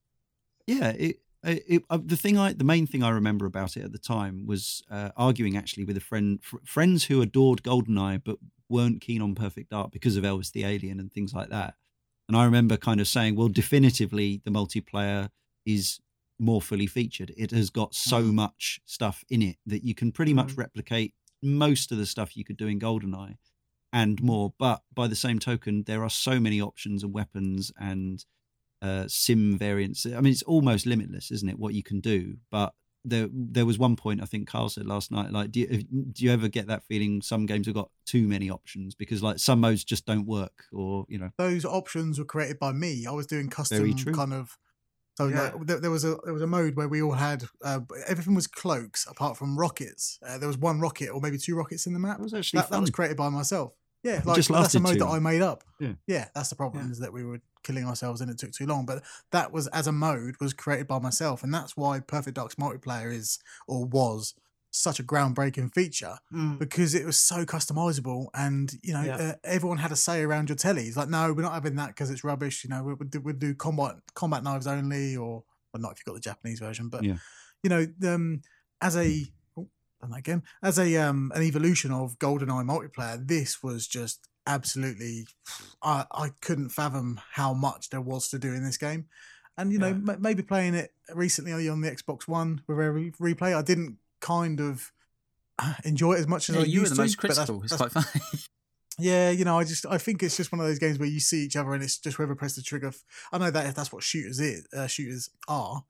yeah, 0.66 0.90
it, 0.90 1.20
it, 1.42 1.64
it 1.66 1.82
uh, 1.88 1.98
the 2.04 2.16
thing 2.16 2.36
I 2.36 2.52
the 2.52 2.64
main 2.64 2.86
thing 2.86 3.02
I 3.02 3.08
remember 3.10 3.46
about 3.46 3.76
it 3.76 3.84
at 3.84 3.92
the 3.92 3.98
time 3.98 4.46
was 4.46 4.82
uh, 4.90 5.10
arguing 5.16 5.56
actually 5.56 5.84
with 5.84 5.96
a 5.96 6.00
friend 6.00 6.38
fr- 6.42 6.58
friends 6.64 7.04
who 7.04 7.22
adored 7.22 7.62
Goldeneye 7.62 8.22
but 8.24 8.36
weren't 8.68 9.00
keen 9.00 9.22
on 9.22 9.34
Perfect 9.34 9.70
Dark 9.70 9.90
because 9.90 10.16
of 10.16 10.24
Elvis 10.24 10.52
the 10.52 10.64
Alien 10.64 11.00
and 11.00 11.10
things 11.12 11.32
like 11.34 11.48
that. 11.48 11.74
And 12.30 12.36
I 12.36 12.44
remember 12.44 12.76
kind 12.76 13.00
of 13.00 13.08
saying, 13.08 13.34
well, 13.34 13.48
definitively 13.48 14.40
the 14.44 14.52
multiplayer 14.52 15.30
is 15.66 15.98
more 16.38 16.62
fully 16.62 16.86
featured. 16.86 17.34
It 17.36 17.50
has 17.50 17.70
got 17.70 17.92
so 17.92 18.22
Mm. 18.22 18.34
much 18.34 18.80
stuff 18.84 19.24
in 19.28 19.42
it 19.42 19.56
that 19.66 19.82
you 19.82 19.96
can 19.96 20.12
pretty 20.12 20.32
much 20.32 20.54
Mhm. 20.54 20.58
replicate 20.58 21.12
most 21.42 21.90
of 21.90 21.98
the 21.98 22.06
stuff 22.06 22.36
you 22.36 22.44
could 22.44 22.56
do 22.56 22.68
in 22.68 22.78
Goldeneye 22.78 23.36
and 23.92 24.22
more. 24.22 24.54
But 24.60 24.84
by 24.94 25.08
the 25.08 25.16
same 25.16 25.40
token, 25.40 25.82
there 25.82 26.04
are 26.04 26.08
so 26.08 26.38
many 26.38 26.60
options 26.60 27.02
and 27.02 27.12
weapons 27.12 27.72
and 27.76 28.24
uh, 28.80 29.08
sim 29.08 29.58
variants. 29.58 30.06
I 30.06 30.20
mean, 30.20 30.32
it's 30.32 30.44
almost 30.44 30.86
limitless, 30.86 31.32
isn't 31.32 31.48
it? 31.48 31.58
What 31.58 31.74
you 31.74 31.82
can 31.82 31.98
do. 31.98 32.38
But 32.48 32.76
there, 33.04 33.28
there 33.32 33.66
was 33.66 33.78
one 33.78 33.96
point 33.96 34.22
I 34.22 34.26
think 34.26 34.48
Karl 34.48 34.68
said 34.68 34.86
last 34.86 35.10
night. 35.10 35.32
Like, 35.32 35.50
do 35.50 35.60
you, 35.60 35.66
do 35.82 36.24
you 36.24 36.30
ever 36.30 36.48
get 36.48 36.66
that 36.66 36.84
feeling? 36.84 37.22
Some 37.22 37.46
games 37.46 37.66
have 37.66 37.74
got 37.74 37.90
too 38.06 38.28
many 38.28 38.50
options 38.50 38.94
because 38.94 39.22
like 39.22 39.38
some 39.38 39.60
modes 39.60 39.84
just 39.84 40.06
don't 40.06 40.26
work, 40.26 40.64
or 40.72 41.06
you 41.08 41.18
know, 41.18 41.30
Those 41.38 41.64
options 41.64 42.18
were 42.18 42.24
created 42.24 42.58
by 42.58 42.72
me. 42.72 43.06
I 43.06 43.12
was 43.12 43.26
doing 43.26 43.48
custom 43.48 43.94
kind 44.12 44.32
of. 44.34 44.58
So 45.16 45.26
Yeah. 45.26 45.52
like, 45.54 45.66
there, 45.66 45.80
there 45.80 45.90
was 45.90 46.04
a 46.04 46.16
there 46.24 46.32
was 46.32 46.42
a 46.42 46.46
mode 46.46 46.76
where 46.76 46.88
we 46.88 47.02
all 47.02 47.12
had 47.12 47.44
uh, 47.64 47.80
everything 48.06 48.34
was 48.34 48.46
cloaks 48.46 49.06
apart 49.06 49.36
from 49.36 49.58
rockets. 49.58 50.18
Uh, 50.26 50.38
there 50.38 50.48
was 50.48 50.56
one 50.56 50.80
rocket 50.80 51.08
or 51.08 51.20
maybe 51.20 51.38
two 51.38 51.56
rockets 51.56 51.86
in 51.86 51.92
the 51.92 51.98
map. 51.98 52.18
that 52.18 52.22
was 52.22 52.34
actually 52.34 52.60
That, 52.60 52.70
that 52.70 52.80
was 52.80 52.90
created 52.90 53.16
by 53.16 53.28
myself. 53.28 53.72
Yeah, 54.02 54.22
like 54.24 54.36
just 54.36 54.48
that's 54.50 54.74
a 54.74 54.80
mode 54.80 54.98
that 54.98 55.04
long. 55.04 55.16
I 55.16 55.18
made 55.18 55.42
up. 55.42 55.62
Yeah. 55.78 55.92
yeah, 56.06 56.28
that's 56.34 56.48
the 56.48 56.56
problem 56.56 56.86
Yeah. 56.86 56.92
is 56.92 56.98
that 57.00 57.12
we 57.12 57.24
were 57.24 57.40
killing 57.62 57.84
ourselves 57.84 58.20
and 58.22 58.30
it 58.30 58.38
took 58.38 58.52
too 58.52 58.66
long. 58.66 58.86
But 58.86 59.02
that 59.32 59.52
was 59.52 59.66
as 59.68 59.86
a 59.86 59.92
mode 59.92 60.36
was 60.40 60.52
created 60.54 60.86
by 60.88 60.98
myself, 60.98 61.42
and 61.42 61.52
that's 61.52 61.76
why 61.76 62.00
Perfect 62.00 62.36
Dark's 62.36 62.54
multiplayer 62.54 63.12
is 63.12 63.38
or 63.68 63.84
was 63.84 64.34
such 64.72 65.00
a 65.00 65.02
groundbreaking 65.02 65.74
feature 65.74 66.16
Mm. 66.32 66.56
because 66.58 66.94
it 66.94 67.04
was 67.04 67.18
so 67.18 67.44
customizable 67.44 68.28
and 68.34 68.72
you 68.84 68.92
know 68.92 69.02
Yeah. 69.02 69.16
uh, 69.16 69.34
everyone 69.42 69.78
had 69.78 69.90
a 69.92 69.96
say 69.96 70.22
around 70.22 70.48
your 70.48 70.56
telly. 70.56 70.86
It's 70.86 70.96
like 70.96 71.08
no, 71.08 71.32
we're 71.32 71.42
not 71.42 71.54
having 71.54 71.74
that 71.76 71.88
because 71.88 72.08
it's 72.10 72.22
rubbish. 72.24 72.62
You 72.64 72.70
know, 72.70 72.82
we 72.84 72.94
would 72.94 73.10
do, 73.10 73.20
do 73.32 73.54
combat 73.54 73.96
combat 74.14 74.42
knives 74.44 74.66
only, 74.68 75.16
or 75.16 75.44
well, 75.74 75.80
not 75.82 75.92
if 75.92 75.98
you've 75.98 76.06
got 76.06 76.14
the 76.14 76.20
Japanese 76.20 76.60
version, 76.60 76.88
but 76.88 77.02
Yeah. 77.04 77.16
you 77.62 77.68
know, 77.70 77.86
um, 78.14 78.42
as 78.80 78.96
a 78.96 79.26
done 80.00 80.10
that 80.10 80.18
again 80.18 80.42
as 80.62 80.78
a 80.78 80.96
um 80.96 81.30
an 81.34 81.42
evolution 81.42 81.92
of 81.92 82.18
GoldenEye 82.18 82.64
multiplayer, 82.64 83.26
this 83.26 83.62
was 83.62 83.86
just 83.86 84.28
absolutely. 84.46 85.26
I 85.82 86.06
I 86.10 86.30
couldn't 86.40 86.70
fathom 86.70 87.20
how 87.32 87.52
much 87.54 87.90
there 87.90 88.00
was 88.00 88.28
to 88.30 88.38
do 88.38 88.52
in 88.52 88.64
this 88.64 88.76
game. 88.78 89.06
And 89.58 89.72
you 89.72 89.78
know, 89.78 89.88
Yeah. 89.88 90.12
m- 90.14 90.22
maybe 90.22 90.42
playing 90.42 90.74
it 90.74 90.92
recently 91.14 91.68
on 91.68 91.80
the 91.82 91.90
Xbox 91.90 92.26
One 92.26 92.62
with 92.66 92.80
every 92.80 93.10
replay, 93.12 93.54
I 93.54 93.62
didn't 93.62 93.98
kind 94.20 94.60
of 94.60 94.90
enjoy 95.84 96.14
it 96.14 96.20
as 96.20 96.26
much 96.26 96.48
as 96.48 96.56
yeah, 96.56 96.62
I 96.62 96.64
you 96.64 96.80
were 96.80 96.82
used 96.86 96.96
the 96.96 97.02
most 97.02 97.20
to. 97.20 97.26
but 97.28 97.36
that's- 97.36 97.62
It's 97.64 97.76
that's- 97.76 97.92
quite 97.92 98.04
funny. 98.04 98.42
yeah, 98.98 99.30
you 99.30 99.44
know, 99.44 99.58
I 99.58 99.64
just 99.64 99.84
I 99.86 99.98
think 99.98 100.22
it's 100.22 100.36
just 100.36 100.50
one 100.52 100.60
of 100.60 100.66
those 100.66 100.78
games 100.78 100.98
where 100.98 101.08
you 101.08 101.20
see 101.20 101.44
each 101.44 101.56
other 101.56 101.74
and 101.74 101.82
it's 101.82 101.98
just 101.98 102.16
whoever 102.16 102.34
pressed 102.34 102.56
the 102.56 102.62
trigger. 102.62 102.88
f- 102.88 103.04
I 103.32 103.38
know 103.38 103.50
that 103.50 103.74
that's 103.74 103.92
what 103.92 104.02
shooters 104.02 104.40
is, 104.40 104.66
uh, 104.74 104.86
shooters 104.86 105.28
are, 105.48 105.84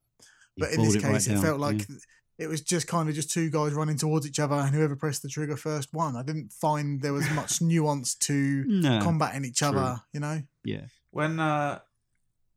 You 0.57 0.65
but 0.65 0.70
in 0.73 0.77
boiled 0.78 0.95
this 0.95 1.03
right 1.05 1.12
case, 1.15 1.27
it 1.28 1.35
down, 1.35 1.43
felt 1.43 1.61
yeah. 1.61 1.66
Like 2.40 2.44
it 2.44 2.48
was 2.48 2.60
just 2.60 2.86
kind 2.86 3.08
of 3.08 3.14
just 3.14 3.30
two 3.30 3.50
guys 3.50 3.72
running 3.72 3.96
towards 3.96 4.26
each 4.26 4.40
other, 4.40 4.54
and 4.54 4.74
whoever 4.74 4.96
pressed 4.96 5.22
the 5.22 5.28
trigger 5.28 5.56
first 5.56 5.92
won. 5.92 6.16
I 6.16 6.22
didn't 6.22 6.52
find 6.52 7.00
there 7.00 7.12
was 7.12 7.30
much 7.30 7.60
nuance 7.60 8.14
to 8.16 8.64
no, 8.66 9.00
combating 9.02 9.44
each 9.44 9.58
true. 9.58 9.68
other. 9.68 10.00
You 10.12 10.20
know, 10.20 10.42
yeah, 10.64 10.86
when 11.10 11.38
uh 11.38 11.80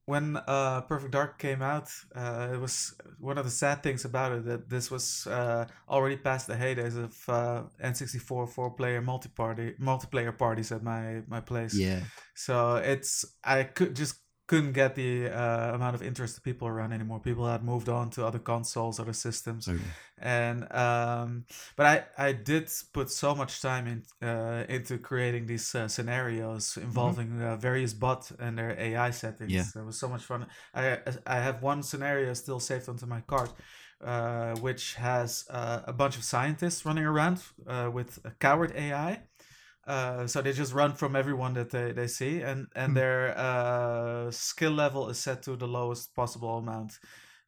when 0.06 0.36
uh 0.36 0.82
perfect 0.82 1.12
dark 1.12 1.40
came 1.40 1.62
out 1.62 1.90
uh 2.14 2.50
it 2.54 2.60
was 2.60 2.94
one 3.20 3.38
of 3.38 3.46
the 3.46 3.52
sad 3.52 3.82
things 3.82 4.04
about 4.04 4.34
it 4.34 4.46
that 4.46 4.70
this 4.70 4.92
was 4.92 5.26
uh 5.28 5.66
already 5.88 6.18
past 6.18 6.48
the 6.48 6.54
heydays 6.54 6.98
of 6.98 7.18
uh 7.30 7.64
n64 7.82 8.50
four 8.50 8.72
player 8.72 9.02
multi-party 9.02 9.76
multiplayer 9.80 10.38
parties 10.38 10.74
at 10.74 10.84
my 10.84 11.22
my 11.28 11.40
place 11.40 11.74
yeah. 11.74 12.02
so 12.36 12.76
it's 12.76 13.24
i 13.46 13.64
could 13.64 13.96
just 13.96 14.16
couldn't 14.48 14.74
get 14.74 14.96
the 14.96 15.30
uh, 15.30 15.74
amount 15.74 15.96
of 15.96 16.02
interest 16.02 16.38
of 16.38 16.44
people 16.44 16.68
around 16.68 16.92
anymore. 16.92 17.20
People 17.20 17.48
had 17.48 17.64
moved 17.64 17.88
on 17.88 18.10
to 18.12 18.26
other 18.26 18.40
consoles 18.40 19.00
other 19.00 19.14
systems. 19.14 19.66
Totally. 19.66 19.84
and 20.20 20.72
um 20.72 21.46
but 21.76 21.86
i 21.86 22.28
i 22.28 22.32
did 22.32 22.70
put 22.94 23.10
so 23.10 23.34
much 23.36 23.62
time 23.62 23.88
in 23.88 24.28
uh, 24.28 24.64
into 24.70 24.98
creating 24.98 25.46
these 25.48 25.74
uh, 25.76 25.88
scenarios 25.88 26.78
involving 26.78 27.42
uh, 27.42 27.56
various 27.56 27.94
bot 27.94 28.32
and 28.40 28.58
their 28.58 28.78
ai 28.80 29.12
settings. 29.12 29.52
Yeah. 29.52 29.82
it 29.82 29.86
was 29.86 30.00
so 30.00 30.08
much 30.08 30.24
fun. 30.24 30.46
I 30.74 31.00
i 31.26 31.38
have 31.40 31.62
one 31.62 31.82
scenario 31.84 32.34
still 32.34 32.60
saved 32.60 32.88
onto 32.90 33.06
my 33.06 33.22
card 33.22 33.50
uh, 34.04 34.56
which 34.58 34.96
has 34.96 35.46
uh, 35.50 35.82
a 35.86 35.94
bunch 35.94 36.18
of 36.18 36.24
scientists 36.24 36.86
running 36.86 37.06
around 37.06 37.42
uh, 37.68 37.90
with 37.92 38.20
a 38.26 38.32
coward 38.32 38.74
ai 38.76 39.22
uh, 39.88 40.28
so 40.28 40.42
they 40.42 40.54
just 40.54 40.74
run 40.74 40.94
from 40.94 41.16
everyone 41.16 41.54
that 41.54 41.70
they, 41.72 41.92
they 41.92 42.08
see 42.08 42.42
and 42.42 42.68
and 42.76 42.92
Hmm. 42.92 42.96
their 42.96 43.38
uh, 43.38 44.32
skill 44.32 44.72
level 44.72 45.10
is 45.10 45.20
set 45.20 45.44
to 45.44 45.56
the 45.56 45.68
lowest 45.68 46.16
possible 46.16 46.58
amount 46.58 47.00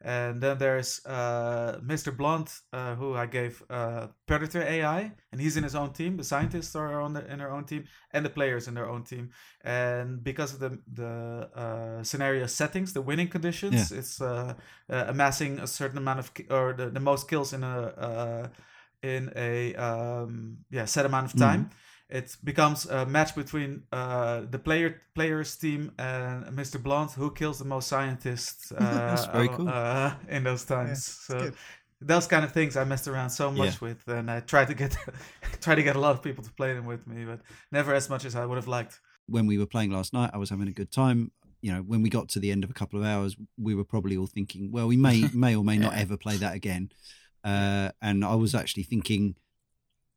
and 0.02 0.42
then 0.42 0.58
there's 0.58 1.04
uh, 1.06 1.80
Mr. 1.82 2.12
Blunt, 2.12 2.60
uh, 2.74 2.96
who 2.96 3.16
I 3.16 3.26
gave 3.26 3.64
uh, 3.70 4.08
Predator 4.28 4.62
AI, 4.62 5.12
and 5.32 5.42
he's 5.42 5.58
in 5.58 5.64
his 5.64 5.74
own 5.74 5.94
team. 5.94 6.18
The 6.18 6.24
scientists 6.24 6.76
are 6.76 7.02
on 7.02 7.14
the, 7.14 7.26
in 7.32 7.40
their 7.40 7.50
own 7.52 7.64
team, 7.64 7.86
and 8.12 8.24
the 8.24 8.30
players 8.30 8.68
in 8.68 8.74
their 8.76 8.88
own 8.88 9.04
team. 9.04 9.32
And 9.64 10.24
because 10.24 10.54
of 10.54 10.60
the 10.60 10.80
the 10.94 11.50
uh, 11.56 12.04
scenario 12.04 12.46
settings, 12.46 12.94
the 12.94 13.02
winning 13.02 13.30
conditions, 13.30 13.92
it's 13.92 14.22
uh, 14.22 14.54
uh, 14.90 15.06
amassing 15.08 15.60
a 15.60 15.68
certain 15.68 15.98
amount 15.98 16.20
of 16.20 16.32
or 16.52 16.74
the, 16.74 16.90
the 16.90 17.00
most 17.00 17.28
kills 17.28 17.54
in 17.54 17.64
a 17.64 17.80
uh, 17.98 18.48
in 19.02 19.32
a 19.36 19.74
um, 19.76 20.58
yeah 20.70 20.86
set 20.86 21.06
amount 21.06 21.26
of 21.26 21.36
time. 21.36 21.70
It 22.10 22.38
becomes 22.44 22.86
a 22.86 23.06
match 23.06 23.34
between 23.36 23.84
uh, 23.92 24.42
the 24.50 24.60
player 24.60 25.02
players 25.16 25.56
team 25.56 25.92
and 25.98 26.46
Mr. 26.56 26.82
Blunt, 26.82 27.12
who 27.14 27.32
kills 27.32 27.58
the 27.60 27.66
most 27.66 27.88
scientists 27.88 28.72
uh, 28.78 28.80
That's 28.80 29.26
very 29.26 29.50
uh, 29.50 29.58
cool. 29.58 29.70
uh, 29.70 30.14
in 30.30 30.44
those 30.44 30.66
times. 30.66 31.00
it's 31.00 31.26
so 31.28 31.40
good. 31.40 31.56
those 32.02 32.28
kind 32.28 32.46
of 32.46 32.52
things 32.52 32.78
I 32.78 32.84
messed 32.84 33.08
around 33.08 33.32
so 33.32 33.50
much 33.52 33.82
Yeah. 33.82 33.88
with, 33.88 34.08
and 34.08 34.30
I 34.30 34.42
tried 34.42 34.68
to 34.68 34.76
get 34.76 34.96
try 35.62 35.74
to 35.76 35.82
get 35.84 35.96
a 35.96 36.00
lot 36.00 36.12
of 36.16 36.22
people 36.22 36.44
to 36.44 36.52
play 36.54 36.74
them 36.74 36.86
with 36.86 37.08
me, 37.08 37.26
but 37.26 37.40
never 37.72 37.94
as 37.96 38.08
much 38.10 38.24
as 38.26 38.36
I 38.36 38.46
would 38.46 38.58
have 38.58 38.68
liked. 38.68 39.00
when 39.28 39.48
we 39.48 39.58
were 39.58 39.66
playing 39.66 39.92
last 39.92 40.14
night, 40.14 40.30
I 40.34 40.38
was 40.38 40.50
having 40.52 40.68
a 40.68 40.74
good 40.74 40.92
time. 40.92 41.32
You 41.62 41.72
know, 41.74 41.82
when 41.82 42.04
we 42.04 42.10
got 42.10 42.30
to 42.30 42.40
the 42.40 42.52
end 42.52 42.64
of 42.64 42.70
a 42.70 42.74
couple 42.74 43.00
of 43.00 43.06
hours, 43.06 43.36
we 43.58 43.74
were 43.74 43.84
probably 43.86 44.16
all 44.18 44.28
thinking, 44.28 44.72
well, 44.72 44.86
we 44.88 44.98
may 44.98 45.28
may 45.34 45.56
or 45.56 45.64
may 45.64 45.80
not 45.80 45.96
ever 45.98 46.18
play 46.18 46.38
that 46.38 46.54
again. 46.54 46.92
Uh, 47.44 47.90
and 48.02 48.24
I 48.24 48.36
was 48.36 48.54
actually 48.54 48.84
thinking, 48.84 49.36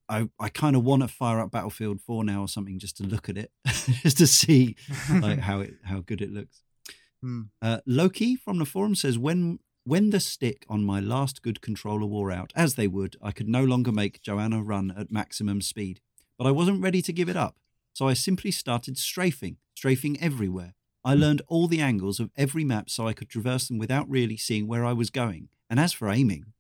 I, 0.09 0.29
I 0.41 0.49
kind 0.49 0.75
of 0.75 0.85
want 0.85 1.03
to 1.03 1.09
fire 1.09 1.41
up 1.41 1.51
Battlefield 1.51 2.01
4 2.01 2.25
now 2.25 2.41
or 2.43 2.49
something 2.49 2.79
just 2.79 2.97
to 2.99 3.03
look 3.05 3.29
at 3.29 3.37
it, 3.37 3.51
just 3.67 4.19
to 4.19 4.27
see 4.27 4.77
like 5.11 5.41
how 5.41 5.61
it 5.61 5.75
how 5.85 6.01
good 6.01 6.21
it 6.21 6.33
looks. 6.33 6.63
Hmm. 7.21 7.41
Uh, 7.61 7.79
Loki 7.85 8.37
from 8.37 8.59
the 8.59 8.65
forum 8.65 8.95
says 8.95 9.19
when 9.19 9.59
when 9.83 10.11
the 10.11 10.21
stick 10.21 10.65
on 10.69 10.85
my 10.85 11.01
last 11.01 11.43
good 11.43 11.61
controller 11.61 12.07
wore 12.07 12.31
out, 12.31 12.53
as 12.55 12.77
they 12.77 12.87
would, 12.87 13.17
I 13.21 13.33
could 13.33 13.49
no 13.49 13.65
longer 13.65 13.91
make 13.91 14.23
Joanna 14.23 14.63
run 14.63 14.95
at 14.97 15.11
maximum 15.11 15.61
speed. 15.61 16.01
But 16.39 16.47
I 16.47 16.53
wasn't 16.53 16.81
ready 16.81 17.03
to 17.03 17.13
give 17.13 17.29
it 17.29 17.37
up, 17.37 17.57
so 17.93 18.07
I 18.07 18.15
simply 18.15 18.53
started 18.53 18.97
strafing, 18.99 19.57
strafing 19.75 20.21
everywhere. 20.21 20.75
I 21.05 21.15
learned 21.15 21.43
all 21.49 21.67
the 21.67 21.81
angles 21.81 22.21
of 22.21 22.31
every 22.37 22.65
map 22.65 22.91
so 22.91 23.09
I 23.09 23.15
could 23.15 23.29
traverse 23.29 23.67
them 23.67 23.79
without 23.79 24.09
really 24.09 24.37
seeing 24.37 24.69
where 24.69 24.85
I 24.85 24.93
was 24.93 25.11
going. 25.11 25.49
And 25.71 25.81
as 25.81 25.93
for 25.93 26.09
aiming, 26.09 26.53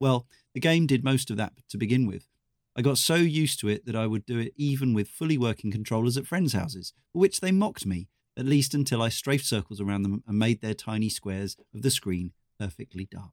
well, 0.00 0.26
the 0.54 0.60
game 0.60 0.86
did 0.86 1.04
most 1.04 1.30
of 1.30 1.36
that 1.36 1.52
to 1.68 1.76
begin 1.76 2.06
with. 2.06 2.28
I 2.76 2.82
got 2.82 2.98
so 2.98 3.14
used 3.14 3.58
to 3.60 3.68
it 3.68 3.86
that 3.86 3.96
I 3.96 4.06
would 4.06 4.26
do 4.26 4.38
it 4.38 4.52
even 4.56 4.92
with 4.92 5.08
fully 5.08 5.38
working 5.38 5.70
controllers 5.70 6.18
at 6.18 6.26
friends' 6.26 6.52
houses, 6.52 6.92
for 7.10 7.20
which 7.20 7.40
they 7.40 7.50
mocked 7.50 7.86
me, 7.86 8.08
at 8.36 8.44
least 8.44 8.74
until 8.74 9.00
I 9.00 9.08
strafed 9.08 9.46
circles 9.46 9.80
around 9.80 10.02
them 10.02 10.22
and 10.26 10.38
made 10.38 10.60
their 10.60 10.74
tiny 10.74 11.08
squares 11.08 11.56
of 11.74 11.80
the 11.80 11.90
screen 11.90 12.32
perfectly 12.60 13.08
dark. 13.10 13.32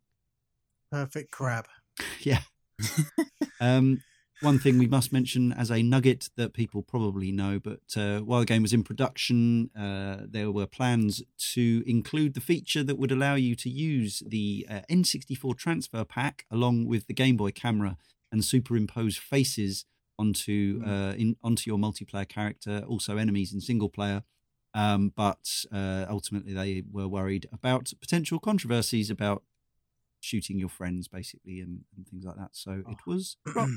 Perfect 0.89 1.31
crab. 1.31 1.65
yeah. 2.21 2.39
um, 3.59 4.01
one 4.39 4.59
thing 4.59 4.77
we 4.77 4.87
must 4.87 5.11
mention 5.11 5.51
as 5.51 5.69
a 5.69 5.83
nugget 5.83 6.29
that 6.37 6.53
people 6.53 6.81
probably 6.81 7.31
know, 7.31 7.59
but 7.59 7.81
uh, 7.97 8.19
while 8.19 8.39
the 8.39 8.45
game 8.45 8.61
was 8.61 8.73
in 8.73 8.83
production, 8.83 9.69
uh, 9.77 10.25
there 10.25 10.51
were 10.51 10.67
plans 10.67 11.21
to 11.53 11.83
include 11.85 12.33
the 12.33 12.41
feature 12.41 12.83
that 12.83 12.97
would 12.97 13.11
allow 13.11 13.35
you 13.35 13.55
to 13.55 13.69
use 13.69 14.23
the 14.25 14.65
uh, 14.69 14.81
N64 14.89 15.57
transfer 15.57 16.05
pack 16.05 16.45
along 16.49 16.85
with 16.87 17.07
the 17.07 17.13
Game 17.13 17.37
Boy 17.37 17.51
camera 17.51 17.97
and 18.33 18.43
superimpose 18.43 19.15
faces 19.17 19.85
onto 20.19 20.81
uh, 20.85 21.13
in, 21.17 21.37
onto 21.41 21.69
your 21.69 21.77
multiplayer 21.79 22.27
character, 22.27 22.83
also 22.87 23.15
enemies 23.17 23.53
in 23.53 23.61
single 23.61 23.87
player. 23.89 24.23
Um, 24.73 25.13
but 25.15 25.47
uh, 25.71 26.05
ultimately, 26.09 26.51
they 26.53 26.83
were 26.91 27.07
worried 27.07 27.47
about 27.53 27.93
potential 28.01 28.39
controversies 28.39 29.09
about 29.09 29.43
shooting 30.19 30.57
your 30.59 30.69
friends, 30.69 31.07
basically, 31.07 31.59
and, 31.61 31.81
and 31.95 32.07
things 32.07 32.25
like 32.25 32.37
that. 32.37 32.49
So 32.53 32.83
it 32.89 32.97
was 33.07 33.37
dropped 33.45 33.71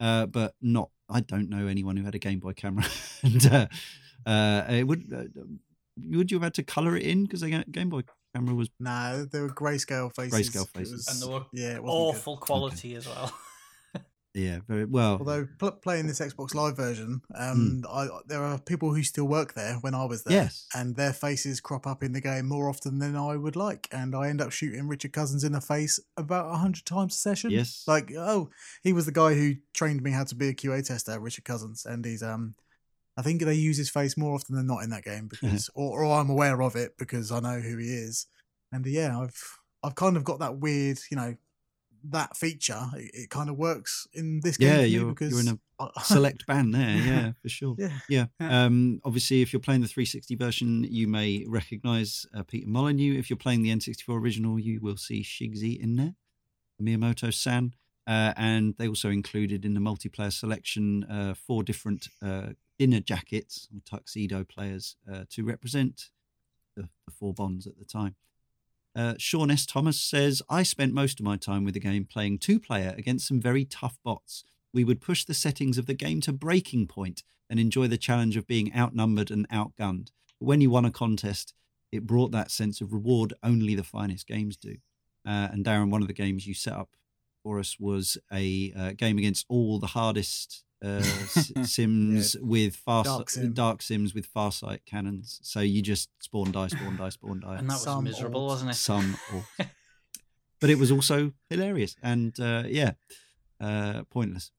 uh, 0.00 0.26
but 0.26 0.54
not. 0.62 0.90
I 1.10 1.20
don't 1.20 1.50
know 1.50 1.66
anyone 1.66 1.96
who 1.98 2.04
had 2.04 2.14
a 2.14 2.18
Game 2.18 2.38
Boy 2.40 2.54
camera, 2.54 2.86
and 3.22 3.46
uh, 3.52 3.66
uh, 4.26 4.64
it 4.70 4.84
would. 4.86 5.12
Uh, 5.14 5.42
would 6.02 6.30
you 6.30 6.38
have 6.38 6.44
had 6.44 6.54
to 6.54 6.62
color 6.62 6.96
it 6.96 7.02
in 7.02 7.24
because 7.24 7.42
the 7.42 7.64
Game 7.70 7.90
Boy 7.90 8.02
camera 8.34 8.54
was 8.54 8.70
No, 8.80 9.26
they 9.30 9.40
were 9.40 9.50
grayscale 9.50 10.10
faces. 10.14 10.48
Grayscale 10.48 10.68
faces. 10.70 10.92
was- 10.92 11.08
And 11.08 11.20
they 11.20 11.34
were 11.34 11.44
yeah, 11.52 11.74
it 11.74 11.82
wasn't 11.82 11.84
good. 12.14 12.18
awful 12.18 12.36
quality 12.38 12.94
as 12.94 13.06
well. 13.06 13.30
yeah 14.34 14.60
very 14.68 14.84
well. 14.84 15.18
Although 15.18 15.48
pl- 15.58 15.72
playing 15.72 16.06
this 16.06 16.20
Xbox 16.20 16.54
Live 16.54 16.76
version, 16.76 17.22
um, 17.34 17.84
I, 17.90 18.08
there 18.26 18.42
are 18.42 18.58
people 18.58 18.94
who 18.94 19.02
still 19.02 19.26
work 19.26 19.54
there 19.54 19.74
when 19.80 19.94
I 19.94 20.04
was 20.04 20.22
there, 20.24 20.44
yes, 20.44 20.66
and 20.74 20.96
their 20.96 21.12
faces 21.12 21.60
crop 21.60 21.86
up 21.86 22.02
in 22.02 22.12
the 22.12 22.20
game 22.20 22.46
more 22.46 22.68
often 22.68 22.98
than 22.98 23.16
I 23.16 23.36
would 23.36 23.56
like, 23.56 23.88
and 23.92 24.14
I 24.14 24.28
end 24.28 24.40
up 24.40 24.52
shooting 24.52 24.88
Richard 24.88 25.12
Cousins 25.12 25.44
in 25.44 25.52
the 25.52 25.60
face 25.60 25.98
about 26.16 26.52
a 26.52 26.58
hundred 26.58 26.86
times 26.86 27.14
a 27.14 27.18
session. 27.18 27.50
Yes. 27.50 27.84
like 27.86 28.12
oh, 28.16 28.50
he 28.82 28.92
was 28.92 29.06
the 29.06 29.12
guy 29.12 29.34
who 29.34 29.54
trained 29.74 30.02
me 30.02 30.10
how 30.10 30.24
to 30.24 30.34
be 30.34 30.48
a 30.48 30.54
QA 30.54 30.86
tester, 30.86 31.18
Richard 31.18 31.44
Cousins, 31.44 31.84
and 31.84 32.04
he's 32.04 32.22
um, 32.22 32.54
I 33.16 33.22
think 33.22 33.42
they 33.42 33.54
use 33.54 33.76
his 33.76 33.90
face 33.90 34.16
more 34.16 34.34
often 34.34 34.56
than 34.56 34.66
not 34.66 34.82
in 34.82 34.90
that 34.90 35.04
game 35.04 35.26
because, 35.30 35.68
or, 35.74 36.04
or 36.04 36.18
I'm 36.18 36.30
aware 36.30 36.62
of 36.62 36.76
it 36.76 36.96
because 36.98 37.30
I 37.30 37.40
know 37.40 37.60
who 37.60 37.76
he 37.76 37.88
is, 37.88 38.26
and 38.72 38.86
yeah, 38.86 39.18
I've 39.18 39.58
I've 39.82 39.94
kind 39.94 40.16
of 40.16 40.24
got 40.24 40.40
that 40.40 40.58
weird, 40.58 40.98
you 41.10 41.16
know. 41.16 41.36
That 42.04 42.36
feature, 42.36 42.80
it, 42.96 43.10
it 43.14 43.30
kind 43.30 43.50
of 43.50 43.56
works 43.56 44.06
in 44.12 44.40
this 44.42 44.56
game. 44.56 44.68
Yeah, 44.68 44.78
for 44.80 44.86
you're- 44.86 45.08
because 45.10 45.30
you're 45.32 45.40
in 45.40 45.60
a 45.80 46.00
select 46.04 46.46
band 46.46 46.74
there. 46.74 46.96
Yeah, 46.96 47.32
for 47.42 47.48
sure. 47.48 47.74
yeah, 47.78 47.98
Yeah. 48.08 48.26
Yeah. 48.40 48.64
Um, 48.64 49.00
obviously, 49.04 49.42
if 49.42 49.52
you're 49.52 49.60
playing 49.60 49.80
the 49.80 49.88
360 49.88 50.34
version, 50.36 50.84
you 50.84 51.08
may 51.08 51.44
recognize 51.48 52.26
uh, 52.34 52.42
Peter 52.42 52.68
Molyneux. 52.68 53.18
If 53.18 53.30
you're 53.30 53.36
playing 53.36 53.62
the 53.62 53.70
N64 53.74 54.20
original, 54.20 54.58
you 54.58 54.80
will 54.80 54.96
see 54.96 55.22
Shigsy 55.22 55.78
in 55.80 55.96
there, 55.96 56.14
Miyamoto 56.82 57.32
san. 57.32 57.74
Uh, 58.06 58.32
and 58.36 58.74
they 58.78 58.88
also 58.88 59.10
included 59.10 59.64
in 59.64 59.74
the 59.74 59.80
multiplayer 59.80 60.32
selection 60.32 61.04
uh, 61.04 61.34
four 61.34 61.62
different 61.62 62.08
uh, 62.22 62.48
dinner 62.78 62.98
jackets 63.00 63.68
or 63.72 63.80
tuxedo 63.84 64.42
players 64.42 64.96
uh, 65.12 65.24
to 65.30 65.44
represent 65.44 66.08
the, 66.76 66.88
the 67.06 67.12
four 67.12 67.32
bonds 67.32 67.66
at 67.66 67.78
the 67.78 67.84
time. 67.84 68.16
Uh, 68.94 69.14
Sean 69.18 69.50
S. 69.50 69.66
Thomas 69.66 70.00
says, 70.00 70.42
I 70.48 70.62
spent 70.62 70.92
most 70.92 71.20
of 71.20 71.26
my 71.26 71.36
time 71.36 71.64
with 71.64 71.74
the 71.74 71.80
game 71.80 72.04
playing 72.04 72.38
two 72.38 72.58
player 72.58 72.94
against 72.98 73.28
some 73.28 73.40
very 73.40 73.64
tough 73.64 73.98
bots. 74.04 74.44
We 74.72 74.84
would 74.84 75.00
push 75.00 75.24
the 75.24 75.34
settings 75.34 75.78
of 75.78 75.86
the 75.86 75.94
game 75.94 76.20
to 76.22 76.32
breaking 76.32 76.86
point 76.88 77.22
and 77.48 77.58
enjoy 77.58 77.88
the 77.88 77.98
challenge 77.98 78.36
of 78.36 78.46
being 78.46 78.74
outnumbered 78.74 79.30
and 79.30 79.48
outgunned. 79.48 80.10
But 80.38 80.46
when 80.46 80.60
you 80.60 80.70
won 80.70 80.84
a 80.84 80.90
contest, 80.90 81.54
it 81.92 82.06
brought 82.06 82.32
that 82.32 82.50
sense 82.50 82.80
of 82.80 82.92
reward 82.92 83.34
only 83.42 83.74
the 83.74 83.84
finest 83.84 84.26
games 84.26 84.56
do. 84.56 84.76
Uh, 85.26 85.48
and 85.52 85.64
Darren, 85.64 85.90
one 85.90 86.02
of 86.02 86.08
the 86.08 86.14
games 86.14 86.46
you 86.46 86.54
set 86.54 86.74
up 86.74 86.90
for 87.42 87.58
us 87.58 87.78
was 87.78 88.18
a 88.32 88.72
uh, 88.76 88.92
game 88.92 89.18
against 89.18 89.46
all 89.48 89.78
the 89.78 89.88
hardest 89.88 90.64
uh, 90.84 90.88
s- 91.02 91.52
sims 91.64 92.36
with 92.40 92.76
far 92.76 93.04
Dark 93.04 93.30
Sim. 93.30 93.52
dark 93.52 93.82
sims 93.82 94.14
with 94.14 94.26
far 94.26 94.52
sight 94.52 94.82
cannons. 94.86 95.38
So 95.42 95.60
you 95.60 95.82
just 95.82 96.08
spawn 96.20 96.52
die, 96.52 96.68
spawn 96.68 96.96
die, 96.96 97.10
spawn 97.10 97.40
die. 97.40 97.56
and 97.58 97.68
that 97.68 97.74
was 97.74 97.82
Some 97.82 98.04
miserable, 98.04 98.40
old- 98.40 98.50
wasn't 98.50 98.70
it? 98.70 98.74
Some, 98.74 99.16
but 100.60 100.70
it 100.70 100.78
was 100.78 100.90
also 100.90 101.32
hilarious 101.48 101.96
and 102.02 102.38
uh, 102.40 102.64
yeah, 102.66 102.92
uh, 103.60 104.02
pointless. 104.10 104.50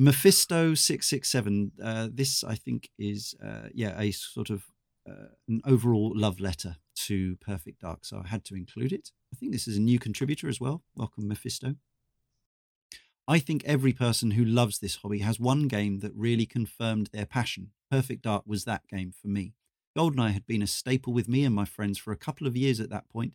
Mephisto 0.00 0.74
six 0.74 1.08
six 1.08 1.28
seven. 1.28 1.72
Uh, 1.82 2.08
this 2.12 2.44
I 2.44 2.54
think 2.54 2.88
is 2.98 3.34
uh, 3.44 3.68
yeah 3.74 3.98
a 4.00 4.12
sort 4.12 4.50
of 4.50 4.64
uh, 5.08 5.28
an 5.48 5.60
overall 5.64 6.12
love 6.14 6.38
letter 6.40 6.76
to 7.06 7.36
Perfect 7.36 7.80
Dark, 7.80 8.04
so 8.04 8.22
I 8.24 8.28
had 8.28 8.44
to 8.46 8.54
include 8.54 8.92
it. 8.92 9.10
I 9.32 9.36
think 9.36 9.52
this 9.52 9.66
is 9.66 9.76
a 9.76 9.80
new 9.80 9.98
contributor 9.98 10.48
as 10.48 10.60
well. 10.60 10.82
Welcome, 10.94 11.26
Mephisto. 11.28 11.74
I 13.30 13.40
think 13.40 13.62
every 13.66 13.92
person 13.92 14.30
who 14.30 14.44
loves 14.44 14.78
this 14.78 14.96
hobby 14.96 15.18
has 15.18 15.38
one 15.38 15.68
game 15.68 15.98
that 15.98 16.14
really 16.14 16.46
confirmed 16.46 17.10
their 17.12 17.26
passion. 17.26 17.72
Perfect 17.90 18.22
Dark 18.22 18.44
was 18.46 18.64
that 18.64 18.88
game 18.88 19.12
for 19.12 19.28
me. 19.28 19.52
GoldenEye 19.94 20.32
had 20.32 20.46
been 20.46 20.62
a 20.62 20.66
staple 20.66 21.12
with 21.12 21.28
me 21.28 21.44
and 21.44 21.54
my 21.54 21.66
friends 21.66 21.98
for 21.98 22.10
a 22.10 22.16
couple 22.16 22.46
of 22.46 22.56
years 22.56 22.80
at 22.80 22.88
that 22.88 23.06
point, 23.10 23.34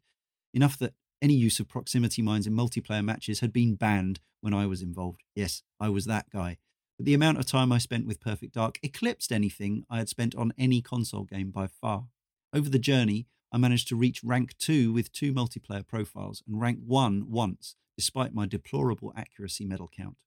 enough 0.51 0.79
that 0.79 0.95
any 1.21 1.35
use 1.35 1.59
of 1.59 1.67
proximity 1.67 2.23
mines 2.23 2.47
in 2.47 2.53
multiplayer 2.55 3.05
matches 3.05 3.41
had 3.41 3.53
been 3.53 3.75
banned 3.75 4.19
when 4.41 4.51
I 4.51 4.65
was 4.65 4.81
involved. 4.81 5.21
Yes, 5.35 5.61
I 5.79 5.89
was 5.89 6.05
that 6.05 6.27
guy. 6.31 6.57
But 6.97 7.05
the 7.05 7.13
amount 7.13 7.37
of 7.37 7.45
time 7.45 7.71
I 7.71 7.77
spent 7.77 8.07
with 8.07 8.19
Perfect 8.19 8.55
Dark 8.55 8.79
eclipsed 8.81 9.31
anything 9.31 9.85
I 9.91 9.99
had 9.99 10.09
spent 10.09 10.33
on 10.33 10.53
any 10.57 10.81
console 10.81 11.23
game 11.23 11.51
by 11.51 11.67
far. 11.67 12.07
Over 12.51 12.67
the 12.67 12.79
journey, 12.79 13.27
I 13.51 13.59
managed 13.59 13.89
to 13.89 13.95
reach 13.95 14.23
rank 14.23 14.57
2 14.57 14.91
with 14.91 15.11
two 15.11 15.33
multiplayer 15.33 15.85
profiles 15.85 16.41
and 16.47 16.59
rank 16.59 16.79
1 16.83 17.29
once, 17.29 17.75
despite 17.95 18.33
my 18.33 18.45
deplorable 18.45 19.13
accuracy 19.15 19.65
medal 19.65 19.89
count. 19.95 20.17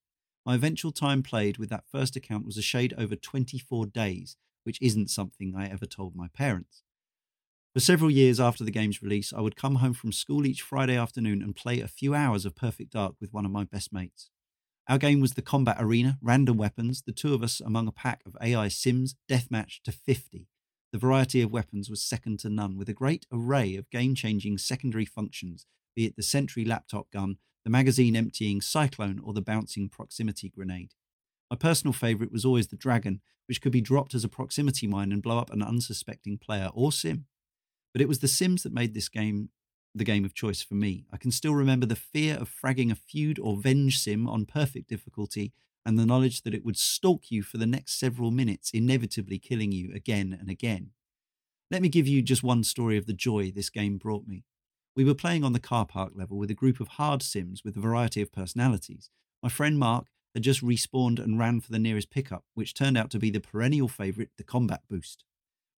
My 0.45 0.55
eventual 0.55 0.93
time 0.93 1.23
played 1.23 1.59
with 1.59 1.71
that 1.71 1.89
first 1.91 2.15
account 2.15 2.47
was 2.47 2.57
a 2.57 2.63
shade 2.63 2.95
over 2.97 3.17
24 3.17 3.87
days, 3.87 4.37
which 4.65 4.81
isn't 4.81 5.11
something 5.11 5.55
I 5.57 5.69
ever 5.69 5.87
told 5.87 6.15
my 6.15 6.29
parents. 6.29 6.83
For 7.75 7.81
several 7.81 8.11
years 8.11 8.41
after 8.41 8.65
the 8.65 8.71
game's 8.71 9.03
release, 9.03 9.33
I 9.33 9.41
would 9.41 9.57
come 9.57 9.77
home 9.77 9.93
from 9.93 10.13
school 10.13 10.47
each 10.47 10.63
Friday 10.63 10.97
afternoon 10.97 11.43
and 11.43 11.55
play 11.55 11.81
a 11.81 11.89
few 11.89 12.15
hours 12.15 12.47
of 12.47 12.57
Perfect 12.57 12.93
Dark 12.93 13.17
with 13.21 13.35
one 13.35 13.45
of 13.45 13.51
my 13.51 13.65
best 13.65 13.93
mates. 13.93 14.31
Our 14.89 14.99
game 14.99 15.21
was 15.21 15.35
the 15.35 15.43
combat 15.43 15.77
arena, 15.81 16.17
random 16.23 16.57
weapons, 16.57 17.03
the 17.05 17.13
two 17.13 17.35
of 17.35 17.43
us 17.43 17.61
among 17.61 17.89
a 17.89 17.93
pack 17.93 18.23
of 18.25 18.37
AI 18.41 18.69
sims, 18.69 19.17
deathmatch 19.29 19.83
to 19.83 19.93
50. 19.93 20.47
The 20.93 20.99
variety 20.99 21.43
of 21.43 21.51
weapons 21.51 21.91
was 21.91 22.03
second 22.03 22.39
to 22.41 22.49
none, 22.49 22.79
with 22.79 22.89
a 22.89 22.95
great 22.95 23.27
array 23.33 23.75
of 23.75 23.91
game 23.91 24.15
changing 24.15 24.59
secondary 24.59 25.05
functions, 25.05 25.67
be 25.95 26.07
it 26.07 26.17
the 26.17 26.23
Sentry 26.23 26.65
laptop 26.65 27.11
gun, 27.11 27.39
the 27.67 27.71
magazine 27.71 28.15
emptying 28.15 28.61
cyclone, 28.61 29.21
or 29.25 29.33
the 29.33 29.43
bouncing 29.43 29.89
proximity 29.89 30.49
grenade. 30.49 30.95
My 31.51 31.57
personal 31.57 31.93
favourite 31.93 32.31
was 32.31 32.45
always 32.45 32.69
the 32.69 32.77
Dragon, 32.77 33.21
which 33.49 33.61
could 33.61 33.73
be 33.73 33.81
dropped 33.81 34.15
as 34.15 34.23
a 34.23 34.29
proximity 34.29 34.87
mine 34.87 35.11
and 35.11 35.21
blow 35.21 35.37
up 35.37 35.51
an 35.51 35.65
unsuspecting 35.65 36.39
player 36.39 36.71
or 36.75 36.93
sim. 36.93 37.27
But 37.93 38.03
it 38.03 38.07
was 38.07 38.21
the 38.21 38.29
Sims 38.29 38.63
that 38.63 38.73
made 38.73 38.95
this 38.95 39.09
game 39.09 39.49
the 39.97 40.05
game 40.05 40.25
of 40.25 40.33
choice 40.33 40.63
for 40.63 40.75
me. 40.75 41.07
I 41.13 41.17
can 41.17 41.33
still 41.33 41.57
remember 41.57 41.87
the 41.87 41.97
fear 41.97 42.37
of 42.37 42.49
fragging 42.49 42.93
a 42.93 42.95
feud 42.95 43.41
or 43.41 43.57
venge 43.57 43.99
sim 43.99 44.29
on 44.29 44.47
perfect 44.47 44.89
difficulty 44.89 45.53
and 45.85 45.99
the 45.99 46.07
knowledge 46.07 46.43
that 46.43 46.55
it 46.55 46.65
would 46.65 46.77
stalk 46.77 47.33
you 47.33 47.43
for 47.43 47.59
the 47.59 47.67
next 47.67 47.99
several 47.99 48.31
minutes, 48.31 48.71
inevitably 48.71 49.41
killing 49.41 49.73
you 49.73 49.91
again 49.93 50.37
and 50.39 50.49
again. 50.49 50.91
Let 51.73 51.83
me 51.83 51.89
give 51.89 52.07
you 52.07 52.23
just 52.23 52.45
one 52.45 52.63
story 52.63 52.97
of 52.97 53.07
the 53.07 53.13
joy 53.13 53.51
this 53.51 53.71
game 53.71 53.99
brought 53.99 54.29
me. 54.29 54.45
We 54.97 55.05
were 55.05 55.15
playing 55.15 55.45
on 55.45 55.53
the 55.53 55.61
car 55.61 55.85
park 55.85 56.13
level 56.15 56.39
with 56.39 56.51
a 56.51 56.55
group 56.55 56.81
of 56.81 56.89
hard 56.89 57.23
sims 57.23 57.63
with 57.63 57.77
a 57.77 57.81
variety 57.81 58.23
of 58.23 58.33
personalities. 58.33 59.11
My 59.43 59.51
friend 59.51 59.79
Mark 59.79 60.07
had 60.35 60.43
just 60.43 60.65
respawned 60.65 61.23
and 61.23 61.39
ran 61.39 61.61
for 61.61 61.71
the 61.71 61.79
nearest 61.79 62.11
pickup, 62.11 62.45
which 62.55 62.73
turned 62.73 62.97
out 62.97 63.11
to 63.11 63.19
be 63.19 63.29
the 63.29 63.39
perennial 63.39 63.89
favourite, 63.89 64.31
the 64.39 64.43
combat 64.43 64.81
boost. 64.89 65.23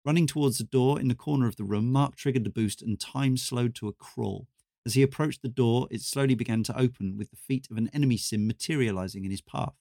Running 0.05 0.29
towards 0.29 0.59
the 0.59 0.65
door 0.65 1.01
in 1.01 1.09
the 1.09 1.17
corner 1.17 1.49
of 1.49 1.57
the 1.57 1.65
room, 1.65 1.91
Mark 1.91 2.15
triggered 2.15 2.45
the 2.45 2.51
boost 2.51 2.81
and 2.81 2.99
time 2.99 3.37
slowed 3.37 3.75
to 3.75 3.89
a 3.89 3.93
crawl. 3.93 4.47
As 4.87 4.95
he 4.95 5.03
approached 5.03 5.43
the 5.43 5.49
door, 5.49 5.89
it 5.91 6.03
slowly 6.03 6.37
began 6.37 6.63
to 6.63 6.79
open 6.79 7.17
with 7.17 7.31
the 7.31 7.37
feet 7.37 7.67
of 7.73 7.77
an 7.77 7.91
enemy 7.93 8.19
sim 8.19 8.47
materializing 8.47 9.25
in 9.25 9.33
his 9.33 9.41
path. 9.41 9.75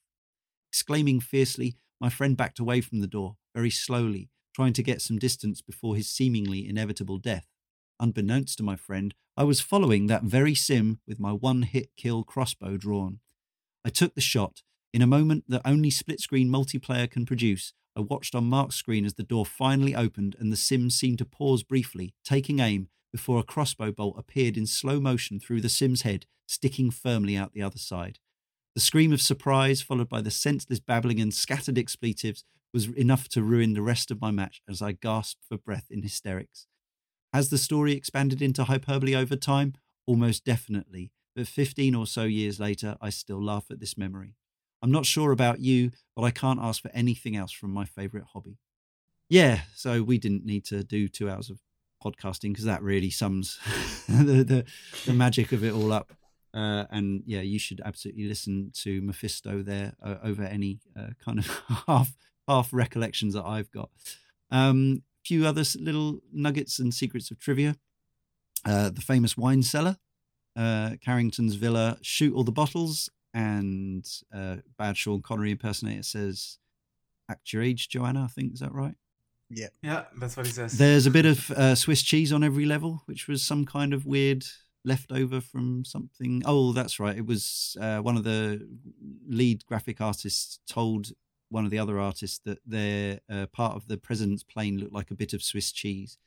Exclaiming 0.71 1.19
fiercely, 1.19 1.75
my 2.01 2.09
friend 2.09 2.35
backed 2.35 2.57
away 2.57 2.81
from 2.81 3.01
the 3.01 3.07
door, 3.07 3.37
very 3.53 3.69
slowly, 3.69 4.29
trying 4.55 4.73
to 4.73 4.83
get 4.83 4.99
some 4.99 5.19
distance 5.19 5.61
before 5.61 5.95
his 5.95 6.09
seemingly 6.09 6.67
inevitable 6.67 7.19
death. 7.19 7.45
Unbeknownst 7.99 8.57
to 8.57 8.63
my 8.63 8.75
friend, 8.75 9.13
I 9.35 9.43
was 9.43 9.61
following 9.61 10.07
that 10.07 10.23
very 10.23 10.55
sim 10.55 10.99
with 11.07 11.19
my 11.19 11.31
one 11.31 11.63
hit 11.63 11.89
kill 11.97 12.23
crossbow 12.23 12.77
drawn. 12.77 13.19
I 13.83 13.89
took 13.89 14.15
the 14.15 14.21
shot. 14.21 14.63
In 14.93 15.01
a 15.01 15.07
moment 15.07 15.45
that 15.47 15.61
only 15.65 15.89
split 15.89 16.19
screen 16.19 16.49
multiplayer 16.49 17.09
can 17.09 17.25
produce, 17.25 17.73
I 17.95 18.01
watched 18.01 18.35
on 18.35 18.45
Mark's 18.45 18.75
screen 18.75 19.05
as 19.05 19.15
the 19.15 19.23
door 19.23 19.45
finally 19.45 19.95
opened 19.95 20.35
and 20.39 20.51
the 20.51 20.57
sim 20.57 20.89
seemed 20.89 21.17
to 21.19 21.25
pause 21.25 21.63
briefly, 21.63 22.13
taking 22.23 22.59
aim, 22.59 22.89
before 23.11 23.39
a 23.39 23.43
crossbow 23.43 23.91
bolt 23.91 24.15
appeared 24.17 24.57
in 24.57 24.67
slow 24.67 24.99
motion 24.99 25.39
through 25.39 25.61
the 25.61 25.69
sim's 25.69 26.03
head, 26.03 26.25
sticking 26.45 26.91
firmly 26.91 27.35
out 27.35 27.53
the 27.53 27.63
other 27.63 27.79
side. 27.79 28.19
The 28.75 28.81
scream 28.81 29.11
of 29.11 29.21
surprise, 29.21 29.81
followed 29.81 30.09
by 30.09 30.21
the 30.21 30.29
senseless 30.29 30.79
babbling 30.79 31.19
and 31.19 31.33
scattered 31.33 31.79
expletives, 31.79 32.43
was 32.71 32.87
enough 32.89 33.27
to 33.29 33.41
ruin 33.41 33.73
the 33.73 33.81
rest 33.81 34.11
of 34.11 34.21
my 34.21 34.29
match 34.29 34.61
as 34.69 34.81
I 34.81 34.91
gasped 34.91 35.43
for 35.47 35.57
breath 35.57 35.87
in 35.89 36.03
hysterics. 36.03 36.67
Has 37.33 37.49
the 37.49 37.57
story 37.57 37.93
expanded 37.93 38.41
into 38.41 38.63
hyperbole 38.63 39.15
over 39.15 39.35
time? 39.35 39.73
Almost 40.05 40.45
definitely, 40.45 41.11
but 41.35 41.47
15 41.47 41.93
or 41.95 42.07
so 42.07 42.23
years 42.23 42.59
later, 42.59 42.97
I 43.01 43.09
still 43.09 43.43
laugh 43.43 43.65
at 43.69 43.79
this 43.79 43.97
memory. 43.97 44.35
I'm 44.81 44.91
not 44.91 45.05
sure 45.05 45.31
about 45.31 45.59
you, 45.59 45.91
but 46.15 46.23
I 46.23 46.31
can't 46.31 46.59
ask 46.61 46.81
for 46.81 46.91
anything 46.93 47.35
else 47.35 47.51
from 47.51 47.71
my 47.71 47.85
favourite 47.85 48.27
hobby. 48.33 48.57
Yeah, 49.29 49.61
so 49.75 50.03
we 50.03 50.17
didn't 50.17 50.45
need 50.45 50.65
to 50.65 50.83
do 50.83 51.07
two 51.07 51.29
hours 51.29 51.49
of 51.49 51.59
podcasting 52.03 52.51
because 52.51 52.65
that 52.65 52.81
really 52.81 53.09
sums 53.09 53.59
the, 54.07 54.43
the, 54.43 54.65
the 55.05 55.13
magic 55.13 55.51
of 55.51 55.63
it 55.63 55.73
all 55.73 55.91
up. 55.91 56.13
Uh, 56.53 56.85
and 56.91 57.23
yeah, 57.25 57.41
you 57.41 57.59
should 57.59 57.81
absolutely 57.83 58.27
listen 58.27 58.71
to 58.73 59.01
Mephisto 59.01 59.61
there 59.61 59.93
uh, 60.01 60.15
over 60.23 60.43
any 60.43 60.79
uh, 60.97 61.09
kind 61.23 61.39
of 61.39 61.47
half 61.87 62.15
half 62.47 62.69
recollections 62.71 63.33
that 63.33 63.43
I've 63.45 63.71
got. 63.71 63.89
Um, 64.49 65.03
few 65.27 65.45
other 65.45 65.63
little 65.79 66.19
nuggets 66.31 66.79
and 66.79 66.93
secrets 66.93 67.31
of 67.31 67.39
trivia. 67.39 67.75
Uh, 68.65 68.89
the 68.89 69.01
famous 69.01 69.37
wine 69.37 69.63
cellar, 69.63 69.97
uh, 70.55 70.91
Carrington's 71.03 71.55
villa, 71.55 71.97
shoot 72.01 72.33
all 72.33 72.43
the 72.43 72.51
bottles, 72.51 73.09
and 73.33 74.05
uh, 74.33 74.57
bad 74.77 74.97
Sean 74.97 75.21
Connery 75.21 75.51
impersonator 75.51 76.03
says, 76.03 76.57
"Act 77.29 77.53
your 77.53 77.61
age, 77.61 77.89
Joanna." 77.89 78.23
I 78.23 78.27
think 78.27 78.53
is 78.53 78.59
that 78.59 78.73
right? 78.73 78.95
Yeah, 79.49 79.67
Yeah, 79.81 80.05
that's 80.19 80.35
what 80.35 80.45
he 80.45 80.51
says. 80.51 80.77
There's 80.77 81.05
a 81.05 81.11
bit 81.11 81.25
of 81.25 81.51
uh, 81.51 81.75
Swiss 81.75 82.01
cheese 82.01 82.33
on 82.33 82.43
every 82.43 82.65
level, 82.65 83.03
which 83.05 83.27
was 83.27 83.41
some 83.41 83.65
kind 83.65 83.93
of 83.93 84.05
weird 84.05 84.43
leftover 84.83 85.39
from 85.39 85.85
something. 85.85 86.41
Oh, 86.45 86.73
that's 86.73 86.99
right. 86.99 87.17
It 87.17 87.25
was 87.25 87.77
uh, 87.79 87.99
one 87.99 88.17
of 88.17 88.23
the 88.23 88.67
lead 89.27 89.65
graphic 89.65 90.01
artists 90.01 90.59
told 90.67 91.11
one 91.49 91.65
of 91.65 91.71
the 91.71 91.79
other 91.79 91.99
artists 91.99 92.39
that 92.45 92.59
their 92.65 93.19
uh, 93.29 93.45
part 93.47 93.75
of 93.75 93.87
the 93.87 93.97
president's 93.97 94.43
plane 94.43 94.77
looked 94.77 94.93
like 94.93 95.11
a 95.11 95.15
bit 95.15 95.33
of 95.33 95.43
Swiss 95.43 95.71
cheese. 95.71 96.17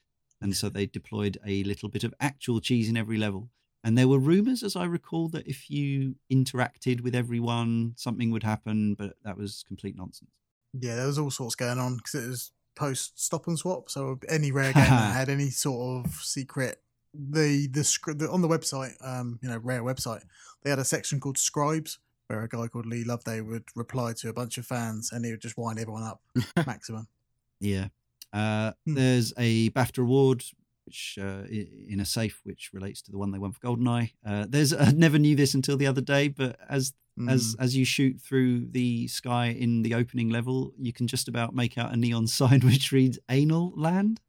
And 0.40 0.56
so 0.56 0.68
they 0.68 0.86
deployed 0.86 1.36
a 1.46 1.62
little 1.64 1.88
bit 1.88 2.04
of 2.04 2.14
actual 2.20 2.60
cheese 2.60 2.88
in 2.88 2.96
every 2.96 3.18
level. 3.18 3.50
And 3.84 3.96
there 3.96 4.08
were 4.08 4.18
rumors, 4.18 4.62
as 4.62 4.76
I 4.76 4.84
recall, 4.84 5.28
that 5.30 5.46
if 5.46 5.70
you 5.70 6.16
interacted 6.32 7.00
with 7.02 7.14
everyone, 7.14 7.94
something 7.96 8.30
would 8.30 8.42
happen, 8.42 8.94
but 8.94 9.14
that 9.24 9.36
was 9.36 9.64
complete 9.66 9.96
nonsense. 9.96 10.30
yeah. 10.78 10.96
There 10.96 11.06
was 11.06 11.18
all 11.18 11.30
sorts 11.30 11.54
going 11.54 11.78
on 11.78 11.96
because 11.96 12.14
it 12.14 12.28
was 12.28 12.52
post 12.74 13.22
stop 13.22 13.46
and 13.46 13.58
swap. 13.58 13.90
So 13.90 14.18
any 14.28 14.52
rare 14.52 14.72
game 14.72 14.84
that 14.84 15.14
had 15.14 15.28
any 15.28 15.50
sort 15.50 16.06
of 16.06 16.12
secret, 16.12 16.82
the 17.14 17.68
the 17.68 17.84
script 17.84 18.22
on 18.22 18.42
the 18.42 18.48
website, 18.48 18.94
um, 19.02 19.38
you 19.42 19.48
know, 19.48 19.58
rare 19.58 19.82
website, 19.82 20.22
they 20.62 20.70
had 20.70 20.78
a 20.78 20.84
section 20.84 21.20
called 21.20 21.38
Scribes 21.38 21.98
where 22.30 22.42
a 22.44 22.48
guy 22.48 22.68
called 22.68 22.86
Lee 22.86 23.02
Loveday 23.02 23.40
would 23.40 23.64
reply 23.74 24.12
to 24.18 24.28
a 24.28 24.32
bunch 24.32 24.56
of 24.56 24.64
fans 24.64 25.10
and 25.10 25.24
he 25.24 25.32
would 25.32 25.40
just 25.40 25.58
wind 25.58 25.80
everyone 25.80 26.04
up 26.04 26.20
maximum. 26.66 27.08
Yeah. 27.58 27.88
Uh, 28.32 28.70
Hmm. 28.86 28.94
There's 28.94 29.32
a 29.36 29.70
BAFTA 29.70 30.02
award, 30.02 30.44
which 30.86 31.18
uh, 31.20 31.42
in 31.50 31.98
a 32.00 32.04
safe, 32.04 32.40
which 32.44 32.70
relates 32.72 33.02
to 33.02 33.10
the 33.10 33.18
one 33.18 33.32
they 33.32 33.38
won 33.38 33.50
for 33.50 33.58
Goldeneye. 33.60 34.12
Uh, 34.24 34.46
there's 34.48 34.72
I 34.88 34.92
never 34.92 35.18
knew 35.18 35.34
this 35.34 35.54
until 35.54 35.76
the 35.76 35.88
other 35.88 36.00
day, 36.00 36.28
but 36.28 36.56
as 36.68 36.92
as 37.28 37.56
Mm. 37.56 37.56
as 37.64 37.76
you 37.76 37.84
shoot 37.84 38.20
through 38.20 38.66
the 38.70 39.06
sky 39.08 39.46
in 39.48 39.82
the 39.82 39.94
opening 39.94 40.30
level, 40.30 40.72
you 40.78 40.92
can 40.92 41.06
just 41.08 41.26
about 41.28 41.54
make 41.54 41.76
out 41.76 41.92
a 41.92 41.96
neon 41.96 42.26
sign 42.38 42.60
which 42.60 42.92
reads 42.92 43.18
"Anal 43.28 43.72
Land." 43.76 44.20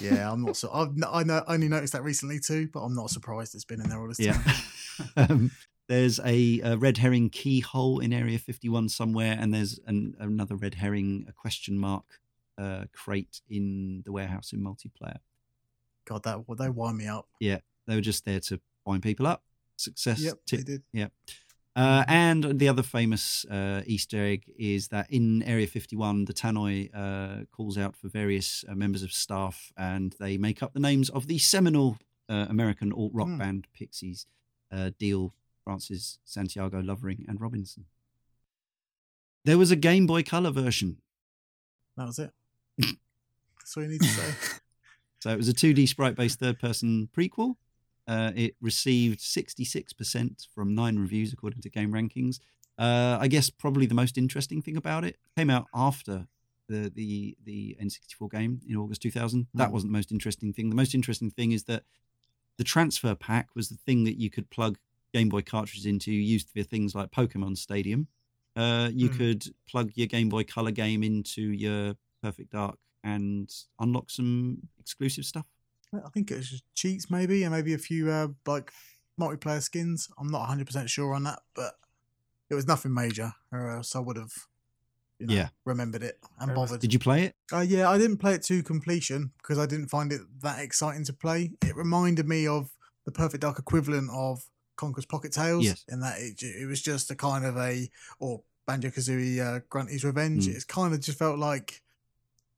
yeah, 0.00 0.32
I'm 0.32 0.42
not 0.44 0.56
so. 0.56 0.70
I've 0.72 0.88
I 1.06 1.22
know 1.22 1.44
I 1.46 1.54
only 1.54 1.68
noticed 1.68 1.92
that 1.92 2.02
recently 2.02 2.40
too, 2.40 2.68
but 2.72 2.80
I'm 2.80 2.94
not 2.94 3.10
surprised 3.10 3.54
it's 3.54 3.66
been 3.66 3.80
in 3.82 3.90
there 3.90 4.00
all 4.00 4.08
this 4.08 4.18
Yeah. 4.18 4.32
time. 4.42 5.30
um, 5.30 5.50
there's 5.88 6.18
a, 6.20 6.60
a 6.60 6.76
red 6.76 6.98
herring 6.98 7.30
keyhole 7.30 7.98
in 8.00 8.12
Area 8.12 8.38
51 8.38 8.88
somewhere, 8.88 9.36
and 9.38 9.52
there's 9.52 9.78
an, 9.86 10.14
another 10.18 10.56
red 10.56 10.74
herring, 10.74 11.26
a 11.28 11.32
question 11.32 11.78
mark 11.78 12.04
uh, 12.58 12.84
crate 12.92 13.40
in 13.48 14.02
the 14.04 14.12
warehouse 14.12 14.52
in 14.52 14.60
multiplayer. 14.60 15.18
God, 16.06 16.22
that 16.24 16.44
they 16.58 16.68
wind 16.70 16.98
me 16.98 17.06
up. 17.06 17.28
Yeah, 17.40 17.58
they 17.86 17.94
were 17.94 18.00
just 18.00 18.24
there 18.24 18.40
to 18.40 18.60
wind 18.86 19.02
people 19.02 19.26
up. 19.26 19.42
Success 19.76 20.20
Yep, 20.20 20.38
tip. 20.46 20.58
they 20.60 20.64
did. 20.64 20.82
Yeah. 20.92 21.08
Uh, 21.76 22.04
and 22.06 22.60
the 22.60 22.68
other 22.68 22.84
famous 22.84 23.44
uh, 23.46 23.82
Easter 23.84 24.22
egg 24.24 24.44
is 24.56 24.88
that 24.88 25.10
in 25.10 25.42
Area 25.42 25.66
51, 25.66 26.26
the 26.26 26.32
Tannoy 26.32 26.88
uh, 26.94 27.44
calls 27.50 27.76
out 27.76 27.96
for 27.96 28.08
various 28.08 28.64
uh, 28.68 28.74
members 28.76 29.02
of 29.02 29.12
staff 29.12 29.72
and 29.76 30.14
they 30.20 30.38
make 30.38 30.62
up 30.62 30.72
the 30.72 30.78
names 30.78 31.10
of 31.10 31.26
the 31.26 31.38
seminal 31.38 31.98
uh, 32.28 32.46
American 32.48 32.92
alt 32.92 33.10
rock 33.12 33.26
Hmm. 33.26 33.38
band 33.38 33.66
Pixies 33.76 34.26
uh, 34.70 34.90
Deal, 35.00 35.34
Francis, 35.64 36.18
Santiago, 36.24 36.80
Lovering, 36.80 37.24
and 37.28 37.40
Robinson. 37.40 37.86
There 39.44 39.58
was 39.58 39.70
a 39.70 39.76
Game 39.76 40.06
Boy 40.06 40.22
Color 40.22 40.50
version. 40.50 40.98
That 41.96 42.06
was 42.06 42.18
it. 42.18 42.30
That's 42.78 43.76
all 43.76 43.82
you 43.82 43.90
need 43.90 44.00
to 44.02 44.06
say. 44.06 44.34
So 45.20 45.30
it 45.30 45.38
was 45.38 45.48
a 45.48 45.54
2D 45.54 45.88
sprite 45.88 46.16
based 46.16 46.38
third 46.38 46.58
person 46.58 47.08
prequel. 47.16 47.54
Uh, 48.06 48.32
it 48.36 48.56
received 48.60 49.20
66% 49.20 50.48
from 50.54 50.74
nine 50.74 50.98
reviews, 50.98 51.32
according 51.32 51.62
to 51.62 51.70
Game 51.70 51.94
Rankings. 51.94 52.40
Uh, 52.78 53.16
I 53.18 53.26
guess 53.28 53.48
probably 53.48 53.86
the 53.86 53.94
most 53.94 54.18
interesting 54.18 54.60
thing 54.60 54.76
about 54.76 55.02
it 55.02 55.16
came 55.34 55.48
out 55.48 55.64
after 55.74 56.26
the 56.68 56.92
the 56.94 57.38
the 57.42 57.74
N64 57.82 58.30
game 58.32 58.60
in 58.68 58.76
August 58.76 59.00
2000. 59.00 59.46
That 59.54 59.70
Mm. 59.70 59.72
wasn't 59.72 59.92
the 59.92 59.96
most 59.96 60.12
interesting 60.12 60.52
thing. 60.52 60.68
The 60.68 60.76
most 60.76 60.94
interesting 60.94 61.30
thing 61.30 61.52
is 61.52 61.64
that 61.64 61.84
the 62.58 62.64
transfer 62.64 63.14
pack 63.14 63.48
was 63.54 63.70
the 63.70 63.78
thing 63.78 64.04
that 64.04 64.20
you 64.20 64.28
could 64.28 64.50
plug 64.50 64.76
Game 65.14 65.28
Boy 65.28 65.42
cartridges 65.42 65.86
into, 65.86 66.10
used 66.12 66.50
for 66.50 66.64
things 66.64 66.94
like 66.94 67.10
Pokemon 67.12 67.56
Stadium. 67.56 68.08
Uh, 68.56 68.90
you 68.92 69.08
Mm. 69.08 69.16
could 69.16 69.54
plug 69.68 69.92
your 69.94 70.08
Game 70.08 70.28
Boy 70.28 70.42
Color 70.44 70.72
game 70.72 71.02
into 71.04 71.42
your 71.42 71.94
Perfect 72.20 72.50
Dark 72.50 72.78
and 73.04 73.48
unlock 73.78 74.10
some 74.10 74.58
exclusive 74.78 75.24
stuff. 75.24 75.46
I 75.92 76.08
think 76.12 76.32
it 76.32 76.36
was 76.36 76.50
just 76.50 76.64
cheats, 76.74 77.08
maybe, 77.10 77.44
and 77.44 77.54
maybe 77.54 77.74
a 77.74 77.78
few 77.78 78.10
uh, 78.10 78.28
like 78.44 78.72
multiplayer 79.20 79.62
skins. 79.62 80.08
I'm 80.18 80.28
not 80.28 80.40
100 80.40 80.66
percent 80.66 80.90
sure 80.90 81.14
on 81.14 81.22
that, 81.24 81.40
but 81.54 81.74
it 82.50 82.54
was 82.56 82.66
nothing 82.66 82.92
major, 82.92 83.32
or 83.52 83.70
else 83.70 83.94
I 83.94 84.00
would 84.00 84.16
have, 84.16 84.32
you 85.20 85.26
know, 85.28 85.34
Yeah. 85.34 85.48
remembered 85.64 86.02
it 86.02 86.18
and 86.40 86.52
bothered. 86.56 86.80
Did 86.80 86.92
you 86.92 86.98
play 86.98 87.24
it? 87.26 87.36
Uh, 87.52 87.60
yeah, 87.60 87.88
I 87.88 87.98
didn't 87.98 88.16
play 88.16 88.34
it 88.34 88.42
to 88.44 88.62
completion 88.64 89.30
because 89.38 89.58
I 89.58 89.66
didn't 89.66 89.88
find 89.88 90.12
it 90.12 90.22
that 90.42 90.58
exciting 90.58 91.04
to 91.04 91.12
play. 91.12 91.52
It 91.62 91.76
reminded 91.76 92.26
me 92.26 92.48
of 92.48 92.70
the 93.04 93.12
Perfect 93.12 93.42
Dark 93.42 93.58
equivalent 93.60 94.10
of 94.12 94.48
Conker's 94.76 95.06
Pocket 95.06 95.32
Tales, 95.32 95.64
Yes. 95.64 95.84
in 95.88 96.00
that 96.00 96.18
it, 96.20 96.42
it 96.42 96.66
was 96.66 96.82
just 96.82 97.10
a 97.10 97.14
kind 97.16 97.44
of 97.44 97.56
a 97.56 97.88
or 98.18 98.42
Banjo 98.66 98.88
Kazooie 98.90 99.40
uh, 99.40 99.60
Grunty's 99.68 100.04
Revenge. 100.04 100.46
Mm. 100.46 100.54
It's 100.54 100.64
kind 100.64 100.94
of 100.94 101.00
just 101.00 101.18
felt 101.18 101.38
like 101.38 101.80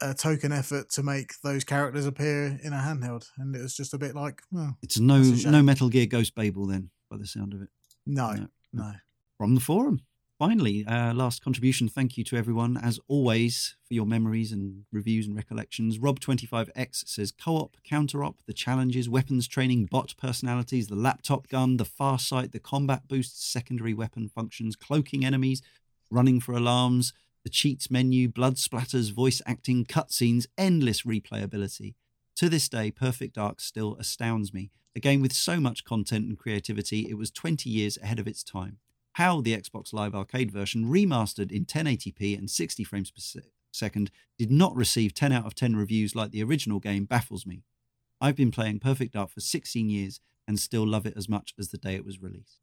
a 0.02 0.12
token 0.14 0.52
effort 0.52 0.90
to 0.90 1.02
make 1.02 1.32
those 1.42 1.64
characters 1.64 2.06
appear 2.06 2.58
in 2.62 2.72
a 2.72 2.76
handheld, 2.76 3.28
and 3.38 3.54
it 3.56 3.62
was 3.62 3.74
just 3.74 3.94
a 3.94 3.98
bit 3.98 4.14
like, 4.14 4.42
well, 4.52 4.76
It's 4.82 4.98
no 4.98 5.18
That's 5.22 5.38
a 5.38 5.42
shame. 5.42 5.52
no 5.52 5.62
Metal 5.62 5.88
Gear 5.88 6.06
Ghost 6.06 6.34
Babel 6.34 6.66
then, 6.66 6.90
by 7.10 7.16
the 7.16 7.26
sound 7.26 7.54
of 7.54 7.62
it. 7.62 7.68
no, 8.04 8.32
No. 8.34 8.46
no. 8.72 8.92
From 9.38 9.54
the 9.54 9.60
forum. 9.60 10.00
Finally, 10.38 10.84
uh, 10.86 11.14
last 11.14 11.42
contribution. 11.42 11.88
Thank 11.88 12.18
you 12.18 12.24
to 12.24 12.36
everyone, 12.36 12.76
as 12.76 13.00
always, 13.08 13.76
for 13.88 13.94
your 13.94 14.04
memories 14.04 14.52
and 14.52 14.84
reviews 14.92 15.26
and 15.26 15.34
recollections. 15.34 15.98
Rob25X 15.98 17.08
says 17.08 17.32
co 17.32 17.56
op, 17.56 17.78
counter 17.84 18.22
op, 18.22 18.42
the 18.46 18.52
challenges, 18.52 19.08
weapons 19.08 19.48
training, 19.48 19.86
bot 19.86 20.14
personalities, 20.18 20.88
the 20.88 20.94
laptop 20.94 21.48
gun, 21.48 21.78
the 21.78 21.86
far 21.86 22.18
sight, 22.18 22.52
the 22.52 22.58
combat 22.58 23.08
boosts, 23.08 23.46
secondary 23.50 23.94
weapon 23.94 24.28
functions, 24.28 24.76
cloaking 24.76 25.24
enemies, 25.24 25.62
running 26.10 26.38
for 26.38 26.52
alarms, 26.52 27.14
the 27.42 27.48
cheats 27.48 27.90
menu, 27.90 28.28
blood 28.28 28.56
splatters, 28.56 29.14
voice 29.14 29.40
acting, 29.46 29.86
cutscenes, 29.86 30.44
endless 30.58 31.02
replayability. 31.02 31.94
To 32.36 32.50
this 32.50 32.68
day, 32.68 32.90
Perfect 32.90 33.36
Dark 33.36 33.58
still 33.58 33.96
astounds 33.98 34.52
me. 34.52 34.70
A 34.94 35.00
game 35.00 35.22
with 35.22 35.32
so 35.32 35.60
much 35.60 35.84
content 35.84 36.26
and 36.26 36.38
creativity, 36.38 37.08
it 37.08 37.16
was 37.16 37.30
20 37.30 37.70
years 37.70 37.96
ahead 38.02 38.18
of 38.18 38.28
its 38.28 38.44
time. 38.44 38.80
How 39.16 39.40
the 39.40 39.56
Xbox 39.56 39.94
Live 39.94 40.14
Arcade 40.14 40.50
version, 40.50 40.90
remastered 40.90 41.50
in 41.50 41.64
1080p 41.64 42.36
and 42.36 42.50
60 42.50 42.84
frames 42.84 43.10
per 43.10 43.20
se- 43.20 43.48
second, 43.72 44.10
did 44.36 44.50
not 44.50 44.76
receive 44.76 45.14
10 45.14 45.32
out 45.32 45.46
of 45.46 45.54
10 45.54 45.74
reviews 45.74 46.14
like 46.14 46.32
the 46.32 46.42
original 46.42 46.80
game 46.80 47.06
baffles 47.06 47.46
me. 47.46 47.62
I've 48.20 48.36
been 48.36 48.50
playing 48.50 48.80
Perfect 48.80 49.14
Dark 49.14 49.30
for 49.30 49.40
16 49.40 49.88
years, 49.88 50.20
and 50.46 50.60
still 50.60 50.86
love 50.86 51.06
it 51.06 51.14
as 51.16 51.30
much 51.30 51.54
as 51.58 51.70
the 51.70 51.78
day 51.78 51.94
it 51.94 52.04
was 52.04 52.20
released. 52.20 52.60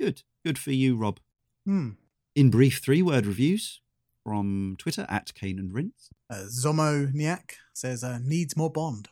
Good. 0.00 0.22
Good 0.44 0.58
for 0.58 0.70
you, 0.70 0.94
Rob. 0.94 1.18
Hmm. 1.66 1.90
In 2.36 2.50
brief, 2.50 2.78
three 2.78 3.02
word 3.02 3.26
reviews 3.26 3.80
from 4.22 4.76
Twitter 4.78 5.06
at 5.08 5.34
Cane 5.34 5.58
and 5.58 5.74
Rinse. 5.74 6.10
Uh, 6.30 6.44
Zomo 6.48 7.12
Niak 7.12 7.54
says, 7.74 8.04
uh, 8.04 8.20
needs 8.22 8.56
more 8.56 8.70
Bond. 8.70 9.08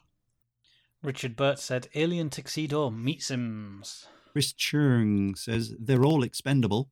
Richard 1.03 1.35
Burt 1.35 1.59
said, 1.59 1.89
Alien 1.97 2.31
Tuxedo 2.31 2.89
Meat 2.89 3.25
Sims. 3.25 4.07
Chris 4.33 4.53
Chung 4.53 5.35
says, 5.35 5.75
they're 5.79 6.05
all 6.05 6.23
expendable. 6.23 6.91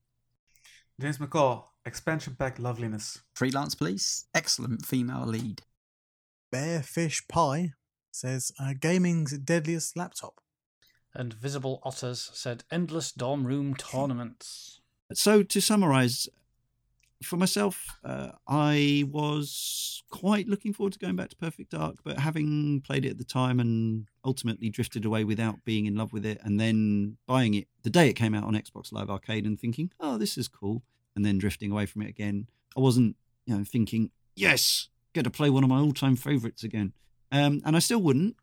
James 1.01 1.19
McCall, 1.19 1.65
expansion 1.85 2.37
pack 2.39 2.59
loveliness. 2.59 3.21
Freelance 3.35 3.75
Police, 3.75 4.27
excellent 4.35 4.87
female 4.87 5.27
lead. 5.27 5.63
Bearfish 6.53 7.29
Pie 7.29 7.73
says, 8.11 8.51
uh, 8.59 8.73
gaming's 8.81 9.37
deadliest 9.39 9.97
laptop. 9.97 10.41
And 11.15 11.33
Visible 11.33 11.81
Otters 11.83 12.31
said, 12.35 12.65
Endless 12.71 13.13
dorm 13.13 13.47
room 13.47 13.75
tournaments. 13.75 14.81
So 15.13 15.43
to 15.43 15.61
summarize, 15.61 16.29
for 17.23 17.37
myself, 17.37 17.87
uh, 18.05 18.33
I 18.47 19.05
was 19.11 20.03
quite 20.11 20.49
looking 20.49 20.73
forward 20.73 20.93
to 20.93 20.99
going 20.99 21.17
back 21.17 21.31
to 21.31 21.37
Perfect 21.37 21.71
Dark, 21.71 21.97
but 22.05 22.19
having 22.19 22.81
played 22.81 23.05
it 23.05 23.11
at 23.11 23.19
the 23.19 23.25
time 23.25 23.59
and 23.61 24.07
ultimately 24.25 24.71
drifted 24.71 25.05
away 25.05 25.25
without 25.25 25.65
being 25.65 25.87
in 25.87 25.97
love 25.97 26.13
with 26.13 26.27
it, 26.27 26.39
and 26.43 26.61
then 26.61 27.17
buying 27.27 27.55
it 27.55 27.69
the 27.83 27.91
day 27.91 28.09
it 28.09 28.15
came 28.15 28.35
out 28.35 28.45
on 28.45 28.55
Xbox 28.55 28.93
Live 28.93 29.11
Arcade 29.11 29.47
and 29.47 29.59
thinking, 29.59 29.91
"Oh, 30.01 30.19
this 30.19 30.37
is 30.37 30.49
cool," 30.49 30.83
and 31.15 31.25
then 31.25 31.39
drifting 31.39 31.71
away 31.73 31.87
from 31.87 32.03
it 32.03 32.09
again, 32.09 32.49
I 32.77 32.81
wasn't, 32.81 33.17
you 33.47 33.57
know, 33.57 33.65
thinking, 33.65 34.11
"Yes, 34.35 34.89
get 35.13 35.25
to 35.25 35.31
play 35.31 35.51
one 35.51 35.65
of 35.65 35.71
my 35.71 35.79
all-time 35.79 36.17
favorites 36.17 36.63
again," 36.63 36.93
um, 37.33 37.63
and 37.65 37.77
I 37.77 37.81
still 37.81 38.01
wouldn't. 38.01 38.37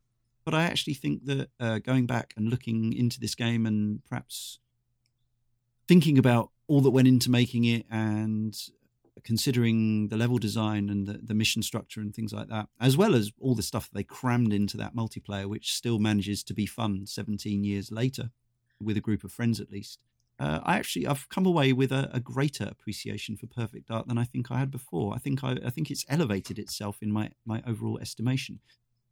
But 0.46 0.54
I 0.54 0.64
actually 0.64 0.96
think 0.96 1.26
that 1.26 1.50
uh, 1.60 1.80
going 1.80 2.06
back 2.06 2.34
and 2.36 2.50
looking 2.50 2.92
into 2.92 3.20
this 3.20 3.34
game 3.34 3.66
and 3.66 4.04
perhaps 4.04 4.60
thinking 5.88 6.18
about 6.18 6.52
all 6.68 6.82
that 6.82 6.92
went 6.92 7.08
into 7.08 7.30
making 7.30 7.66
it 7.66 7.86
and 7.90 8.58
considering 9.24 10.08
the 10.10 10.18
level 10.18 10.38
design 10.38 10.90
and 10.90 11.08
the, 11.08 11.20
the 11.24 11.34
mission 11.34 11.62
structure 11.62 12.02
and 12.02 12.14
things 12.14 12.34
like 12.34 12.50
that, 12.50 12.68
as 12.80 12.98
well 12.98 13.16
as 13.16 13.32
all 13.40 13.56
the 13.56 13.62
stuff 13.62 13.90
they 13.94 14.04
crammed 14.04 14.54
into 14.54 14.78
that 14.78 14.96
multiplayer, 14.96 15.46
which 15.46 15.74
still 15.74 16.00
manages 16.00 16.44
to 16.44 16.54
be 16.54 16.66
fun 16.66 17.06
17 17.06 17.64
years 17.64 17.92
later 17.92 18.32
with 18.82 18.98
a 18.98 19.02
group 19.02 19.24
of 19.24 19.32
friends 19.32 19.60
at 19.60 19.72
least. 19.72 20.00
Uh, 20.40 20.60
I 20.64 20.78
actually 20.78 21.06
I've 21.06 21.30
come 21.30 21.46
away 21.46 21.74
with 21.74 21.92
a, 21.92 22.10
a, 22.12 22.20
greater 22.20 22.64
appreciation 22.64 23.38
for 23.38 23.46
Perfect 23.46 23.88
Dark 23.88 24.08
than 24.08 24.18
I 24.18 24.24
think 24.24 24.50
I 24.50 24.58
had 24.58 24.72
before. 24.72 25.14
I 25.14 25.20
think 25.20 25.44
I, 25.44 25.58
I 25.64 25.70
think 25.70 25.92
it's 25.92 26.06
elevated 26.10 26.58
itself 26.58 27.04
in 27.04 27.12
my 27.12 27.30
my 27.46 27.62
overall 27.68 28.00
estimation 28.00 28.60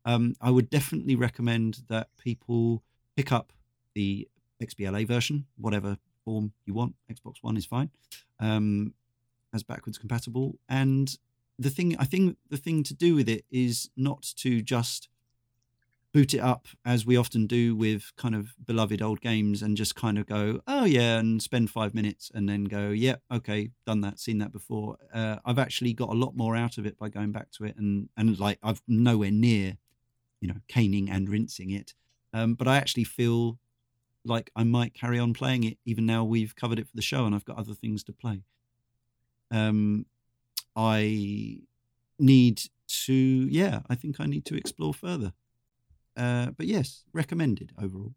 um, 0.05 0.35
I 0.41 0.49
would 0.49 0.69
definitely 0.69 1.15
recommend 1.15 1.83
that 1.89 2.09
people 2.17 2.83
pick 3.15 3.31
up 3.31 3.53
the 3.93 4.27
XBLA 4.61 5.07
version, 5.07 5.45
whatever 5.57 5.97
form 6.23 6.53
you 6.65 6.73
want. 6.73 6.95
Xbox 7.11 7.35
One 7.41 7.57
is 7.57 7.65
fine, 7.65 7.89
um, 8.39 8.93
as 9.53 9.63
backwards 9.63 9.97
compatible. 9.97 10.57
And 10.69 11.15
the 11.59 11.69
thing, 11.69 11.95
I 11.99 12.05
think, 12.05 12.37
the 12.49 12.57
thing 12.57 12.83
to 12.83 12.93
do 12.93 13.15
with 13.15 13.29
it 13.29 13.45
is 13.51 13.89
not 13.95 14.23
to 14.37 14.61
just 14.61 15.09
boot 16.13 16.33
it 16.33 16.39
up 16.39 16.67
as 16.83 17.05
we 17.05 17.15
often 17.15 17.47
do 17.47 17.73
with 17.73 18.11
kind 18.17 18.35
of 18.35 18.53
beloved 18.65 19.01
old 19.01 19.21
games 19.21 19.61
and 19.61 19.77
just 19.77 19.95
kind 19.95 20.17
of 20.17 20.25
go, 20.25 20.59
oh 20.67 20.83
yeah, 20.83 21.19
and 21.19 21.41
spend 21.41 21.69
five 21.69 21.93
minutes 21.93 22.29
and 22.33 22.49
then 22.49 22.65
go, 22.65 22.89
yeah, 22.89 23.15
okay, 23.31 23.69
done 23.85 24.01
that, 24.01 24.19
seen 24.19 24.37
that 24.39 24.51
before. 24.51 24.97
Uh, 25.13 25.37
I've 25.45 25.59
actually 25.59 25.93
got 25.93 26.09
a 26.09 26.13
lot 26.13 26.35
more 26.35 26.55
out 26.55 26.77
of 26.77 26.85
it 26.85 26.97
by 26.97 27.07
going 27.07 27.31
back 27.31 27.51
to 27.51 27.65
it, 27.65 27.75
and 27.77 28.09
and 28.17 28.37
like 28.39 28.59
I've 28.61 28.81
nowhere 28.87 29.31
near 29.31 29.77
you 30.41 30.47
know, 30.47 30.55
caning 30.67 31.09
and 31.09 31.29
rinsing 31.29 31.69
it. 31.69 31.93
Um, 32.33 32.55
but 32.55 32.67
I 32.67 32.77
actually 32.77 33.03
feel 33.05 33.57
like 34.25 34.51
I 34.55 34.63
might 34.63 34.93
carry 34.93 35.19
on 35.19 35.33
playing 35.33 35.63
it 35.63 35.77
even 35.85 36.05
now 36.05 36.23
we've 36.23 36.55
covered 36.55 36.79
it 36.79 36.87
for 36.87 36.95
the 36.95 37.01
show 37.01 37.25
and 37.25 37.33
I've 37.33 37.45
got 37.45 37.57
other 37.57 37.73
things 37.73 38.03
to 38.05 38.13
play. 38.13 38.43
Um, 39.49 40.05
I 40.75 41.59
need 42.19 42.61
to, 42.87 43.13
yeah, 43.13 43.81
I 43.89 43.95
think 43.95 44.19
I 44.19 44.25
need 44.25 44.45
to 44.45 44.55
explore 44.55 44.93
further. 44.93 45.33
Uh, 46.15 46.51
but 46.51 46.67
yes, 46.67 47.03
recommended 47.13 47.71
overall. 47.81 48.13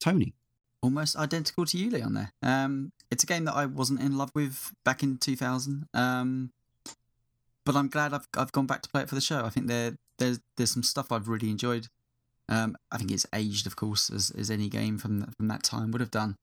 Tony. 0.00 0.34
Almost 0.82 1.16
identical 1.16 1.64
to 1.66 1.78
you, 1.78 1.90
Leon. 1.90 2.14
There, 2.14 2.32
um, 2.42 2.92
it's 3.10 3.22
a 3.22 3.26
game 3.26 3.44
that 3.44 3.54
I 3.54 3.66
wasn't 3.66 4.00
in 4.00 4.18
love 4.18 4.32
with 4.34 4.72
back 4.84 5.02
in 5.02 5.18
2000. 5.18 5.86
Um, 5.94 6.50
but 7.64 7.76
I'm 7.76 7.88
glad 7.88 8.12
I've 8.12 8.26
I've 8.36 8.50
gone 8.50 8.66
back 8.66 8.82
to 8.82 8.88
play 8.88 9.02
it 9.02 9.08
for 9.08 9.14
the 9.14 9.20
show. 9.20 9.44
I 9.44 9.50
think 9.50 9.68
there 9.68 9.96
there's 10.18 10.40
there's 10.56 10.72
some 10.72 10.82
stuff 10.82 11.12
I've 11.12 11.28
really 11.28 11.50
enjoyed. 11.50 11.86
Um, 12.52 12.76
I 12.90 12.98
think 12.98 13.10
it's 13.10 13.26
aged, 13.34 13.66
of 13.66 13.76
course, 13.76 14.10
as, 14.10 14.30
as 14.30 14.50
any 14.50 14.68
game 14.68 14.98
from 14.98 15.24
from 15.32 15.48
that 15.48 15.62
time 15.62 15.90
would 15.90 16.02
have 16.02 16.10
done. 16.10 16.36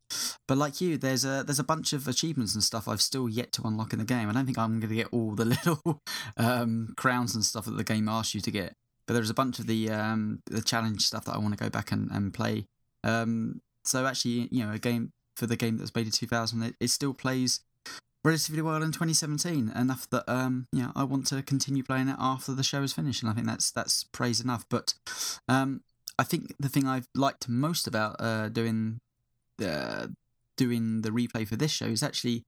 But 0.47 0.57
like 0.57 0.81
you, 0.81 0.97
there's 0.97 1.23
a 1.23 1.43
there's 1.45 1.59
a 1.59 1.63
bunch 1.63 1.93
of 1.93 2.07
achievements 2.07 2.55
and 2.55 2.63
stuff 2.63 2.87
I've 2.87 3.01
still 3.01 3.29
yet 3.29 3.51
to 3.53 3.61
unlock 3.63 3.93
in 3.93 3.99
the 3.99 4.05
game. 4.05 4.27
I 4.27 4.33
don't 4.33 4.45
think 4.45 4.57
I'm 4.57 4.79
going 4.79 4.89
to 4.89 4.95
get 4.95 5.09
all 5.11 5.35
the 5.35 5.45
little 5.65 6.01
um, 6.37 6.95
crowns 6.97 7.35
and 7.35 7.45
stuff 7.45 7.65
that 7.65 7.77
the 7.77 7.83
game 7.83 8.09
asks 8.09 8.33
you 8.33 8.41
to 8.41 8.51
get. 8.51 8.73
But 9.05 9.13
there's 9.13 9.29
a 9.29 9.35
bunch 9.35 9.59
of 9.59 9.67
the 9.67 9.91
um, 9.91 10.41
the 10.47 10.61
challenge 10.61 11.03
stuff 11.03 11.25
that 11.25 11.35
I 11.35 11.37
want 11.37 11.55
to 11.55 11.63
go 11.63 11.69
back 11.69 11.91
and, 11.91 12.09
and 12.09 12.33
play. 12.33 12.65
Um, 13.03 13.61
so 13.85 14.07
actually, 14.07 14.49
you 14.51 14.65
know, 14.65 14.73
a 14.73 14.79
game 14.79 15.11
for 15.35 15.45
the 15.45 15.55
game 15.55 15.77
that 15.77 15.83
was 15.83 15.95
made 15.95 16.07
in 16.07 16.11
2000, 16.11 16.63
it, 16.63 16.75
it 16.79 16.89
still 16.89 17.13
plays 17.13 17.61
relatively 18.23 18.61
well 18.61 18.83
in 18.83 18.91
2017 18.91 19.71
enough 19.75 20.09
that 20.09 20.25
um 20.27 20.67
know 20.73 20.91
I 20.93 21.05
want 21.05 21.25
to 21.27 21.41
continue 21.41 21.83
playing 21.83 22.09
it 22.09 22.17
after 22.19 22.53
the 22.53 22.63
show 22.63 22.83
is 22.83 22.91
finished 22.91 23.23
and 23.23 23.31
I 23.31 23.33
think 23.33 23.47
that's 23.47 23.71
that's 23.71 24.03
praise 24.03 24.41
enough 24.41 24.65
but 24.69 24.93
um 25.47 25.83
I 26.19 26.23
think 26.23 26.55
the 26.59 26.69
thing 26.69 26.87
I've 26.87 27.07
liked 27.15 27.47
most 27.47 27.87
about 27.87 28.15
uh 28.19 28.49
doing 28.49 28.99
the 29.57 30.13
doing 30.57 31.01
the 31.01 31.09
replay 31.09 31.47
for 31.47 31.55
this 31.55 31.71
show 31.71 31.85
is 31.85 32.03
actually 32.03 32.45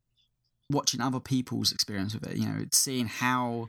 watching 0.70 1.02
other 1.02 1.20
people's 1.20 1.72
experience 1.72 2.14
with 2.14 2.26
it 2.28 2.38
you 2.38 2.48
know 2.48 2.66
seeing 2.72 3.08
how 3.08 3.68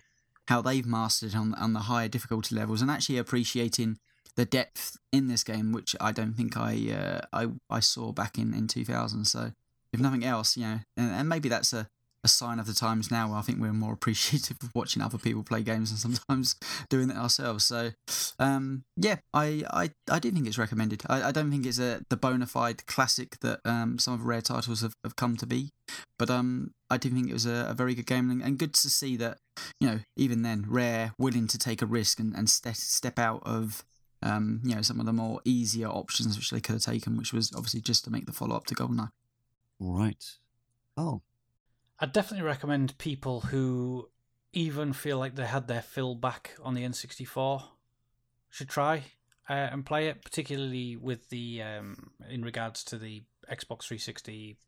how 0.49 0.61
they've 0.61 0.87
mastered 0.87 1.35
on 1.35 1.55
on 1.55 1.73
the 1.73 1.81
higher 1.81 2.09
difficulty 2.09 2.55
levels 2.55 2.81
and 2.83 2.91
actually 2.91 3.19
appreciating 3.19 3.99
the 4.37 4.45
depth 4.45 4.97
in 5.13 5.29
this 5.29 5.45
game 5.45 5.73
which 5.73 5.95
I 6.01 6.13
don't 6.13 6.35
think 6.35 6.57
I 6.57 6.73
uh, 7.01 7.21
I 7.33 7.49
I 7.71 7.81
saw 7.81 8.13
back 8.13 8.39
in 8.39 8.55
in 8.55 8.67
2000 8.67 9.25
so 9.25 9.53
if 9.93 10.01
nothing 10.01 10.25
else, 10.25 10.57
you 10.57 10.65
know, 10.65 10.81
and, 10.97 11.11
and 11.13 11.29
maybe 11.29 11.49
that's 11.49 11.73
a, 11.73 11.89
a 12.25 12.29
sign 12.29 12.59
of 12.59 12.67
the 12.67 12.75
times 12.75 13.11
now 13.11 13.29
where 13.29 13.39
I 13.39 13.43
think 13.43 13.61
we're 13.61 13.73
more 13.73 13.93
appreciative 13.95 14.59
of 14.63 14.75
watching 14.75 15.03
other 15.03 15.19
people 15.19 15.43
play 15.43 15.63
games 15.63 15.91
and 15.91 15.99
sometimes 15.99 16.57
doing 16.89 17.11
it 17.11 17.17
ourselves. 17.17 17.65
So, 17.65 17.91
um, 18.39 18.85
yeah, 18.97 19.17
I, 19.35 19.65
I, 19.71 19.91
I 20.11 20.19
do 20.19 20.31
think 20.31 20.47
it's 20.47 20.59
recommended. 20.59 21.03
I, 21.09 21.25
I 21.25 21.33
don't 21.33 21.51
think 21.51 21.67
it's 21.67 21.79
a 21.79 22.03
the 22.09 22.17
bona 22.17 22.47
fide 22.47 22.87
classic 22.87 23.39
that 23.41 23.61
um, 23.65 23.99
some 23.99 24.15
of 24.15 24.25
rare 24.25 24.43
titles 24.43 24.83
have, 24.83 24.95
have 25.05 25.17
come 25.17 25.37
to 25.37 25.47
be, 25.47 25.71
but 26.19 26.31
um, 26.31 26.73
I 26.91 26.97
do 26.97 27.11
think 27.11 27.29
it 27.29 27.33
was 27.33 27.47
a, 27.47 27.67
a 27.69 27.75
very 27.75 27.95
good 27.95 28.07
game 28.07 28.31
and, 28.31 28.43
and, 28.43 28.59
good 28.59 28.75
to 28.75 28.91
see 28.91 29.17
that, 29.17 29.39
you 29.81 29.89
know, 29.89 30.01
even 30.17 30.43
then, 30.43 30.67
Rare 30.69 31.15
willing 31.19 31.47
to 31.49 31.59
take 31.59 31.83
a 31.83 31.87
risk 31.87 32.21
and, 32.21 32.35
and 32.35 32.49
step, 32.49 32.77
step 32.77 33.19
out 33.19 33.43
of 33.45 33.85
um, 34.23 34.61
you 34.65 34.75
know, 34.75 34.83
some 34.83 35.01
of 35.01 35.07
the 35.07 35.13
more 35.13 35.41
easier 35.45 35.89
options 35.89 36.37
which 36.37 36.51
they 36.51 36.61
could 36.61 36.75
have 36.75 36.83
taken, 36.83 37.17
which 37.17 37.33
was 37.33 37.53
obviously 37.55 37.81
just 37.81 38.05
to 38.05 38.11
make 38.11 38.27
the 38.27 38.33
follow 38.33 38.55
up 38.55 38.67
to 38.67 38.75
GoldenEye. 38.75 39.11
Right. 39.81 40.25
Oh. 40.97 41.23
I'd 42.03 42.13
definitely 42.13 42.45
recommend 42.45 42.99
people 42.99 43.43
who 43.43 44.09
even 44.53 44.93
feel 44.93 45.19
like 45.19 45.37
they 45.37 45.47
had 45.47 45.69
their 45.69 45.83
fill 45.83 46.17
back 46.17 46.51
on 46.61 46.75
the 46.75 46.83
N64 46.83 47.63
should 48.51 48.69
try 48.69 49.05
uh, 49.49 49.53
and 49.53 49.87
play 49.87 50.09
it, 50.09 50.25
particularly 50.25 50.97
with 50.97 51.29
the 51.29 51.63
um, 51.63 52.11
in 52.29 52.43
regards 52.43 52.83
to 52.85 52.99
the 52.99 53.23
Xbox 53.49 53.85
360 53.85 54.59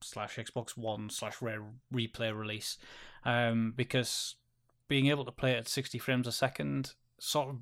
slash 0.00 0.36
Xbox 0.36 0.76
One 0.76 1.10
slash 1.10 1.42
Rare 1.42 1.64
Replay 1.92 2.32
release, 2.32 2.78
um, 3.24 3.74
because 3.76 4.36
being 4.86 5.08
able 5.08 5.24
to 5.24 5.32
play 5.32 5.54
it 5.54 5.58
at 5.58 5.68
60 5.68 5.98
frames 5.98 6.28
a 6.28 6.32
second 6.32 6.92
sort 7.18 7.48
of 7.48 7.56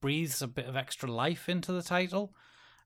breathes 0.00 0.40
a 0.40 0.46
bit 0.46 0.66
of 0.66 0.76
extra 0.76 1.10
life 1.10 1.48
into 1.48 1.72
the 1.72 1.82
title. 1.82 2.32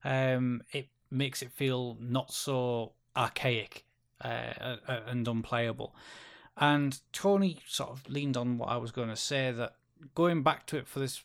Um, 0.03 0.63
it 0.71 0.87
makes 1.11 1.43
it 1.43 1.51
feel 1.51 1.97
not 2.01 2.33
so 2.33 2.93
archaic 3.15 3.85
uh, 4.23 4.77
and 5.07 5.27
unplayable. 5.27 5.95
And 6.57 6.99
Tony 7.11 7.59
sort 7.67 7.89
of 7.89 8.09
leaned 8.09 8.37
on 8.37 8.57
what 8.57 8.69
I 8.69 8.77
was 8.77 8.91
going 8.91 9.09
to 9.09 9.15
say 9.15 9.51
that 9.51 9.75
going 10.15 10.43
back 10.43 10.67
to 10.67 10.77
it 10.77 10.87
for 10.87 10.99
this 10.99 11.23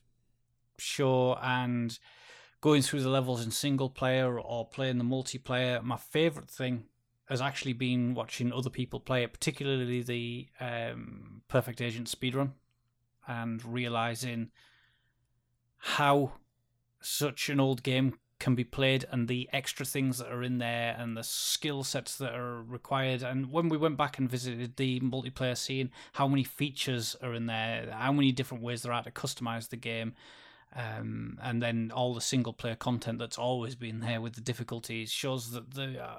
show 0.79 1.37
and 1.43 1.99
going 2.61 2.83
through 2.83 3.03
the 3.03 3.09
levels 3.09 3.45
in 3.45 3.51
single 3.51 3.91
player 3.91 4.39
or 4.39 4.66
playing 4.66 4.99
the 4.99 5.05
multiplayer, 5.05 5.83
my 5.83 5.97
favorite 5.97 6.51
thing 6.51 6.85
has 7.27 7.41
actually 7.43 7.75
been 7.75 8.15
watching 8.15 8.53
other 8.53 8.70
people 8.70 9.01
play 9.01 9.23
it, 9.23 9.33
particularly 9.33 10.03
the 10.03 10.49
um, 10.61 11.43
Perfect 11.47 11.83
Agent 11.83 12.09
speedrun, 12.09 12.53
and 13.27 13.62
realizing 13.65 14.51
how 15.77 16.33
such 17.01 17.51
an 17.51 17.61
old 17.61 17.83
game 17.83 18.19
can 18.39 18.55
be 18.55 18.65
played 18.65 19.05
and 19.10 19.27
the 19.27 19.48
extra 19.52 19.85
things 19.85 20.19
that 20.19 20.31
are 20.31 20.43
in 20.43 20.59
there 20.59 20.97
and 20.98 21.16
the 21.16 21.24
skill 21.24 21.82
sets 21.82 22.16
that 22.16 22.35
are 22.35 22.62
required. 22.62 23.23
And 23.23 23.51
when 23.51 23.69
we 23.69 23.77
went 23.77 23.97
back 23.97 24.19
and 24.19 24.31
visited 24.31 24.77
the 24.77 25.01
multiplayer 25.01 25.56
scene, 25.56 25.90
how 26.12 26.28
many 26.28 26.44
features 26.44 27.16
are 27.23 27.35
in 27.35 27.47
there, 27.47 27.90
how 27.90 28.12
many 28.12 28.31
different 28.32 28.62
ways 28.62 28.82
there 28.82 28.93
are 28.93 29.02
to 29.02 29.10
customize 29.10 29.69
the 29.69 29.77
game. 29.77 30.15
Um, 30.74 31.39
and 31.43 31.62
then 31.62 31.90
all 31.94 32.15
the 32.15 32.20
single 32.20 32.52
player 32.52 32.77
content 32.77 33.19
that's 33.19 33.39
always 33.39 33.74
been 33.74 34.01
there 34.01 34.20
with 34.20 34.35
the 34.35 34.40
difficulties 34.40 35.10
shows 35.10 35.51
that 35.52 35.74
the, 35.74 35.98
uh, 35.98 36.19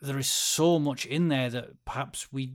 there 0.00 0.18
is 0.18 0.28
so 0.28 0.78
much 0.78 1.04
in 1.06 1.28
there 1.28 1.50
that 1.50 1.84
perhaps 1.84 2.32
we 2.32 2.54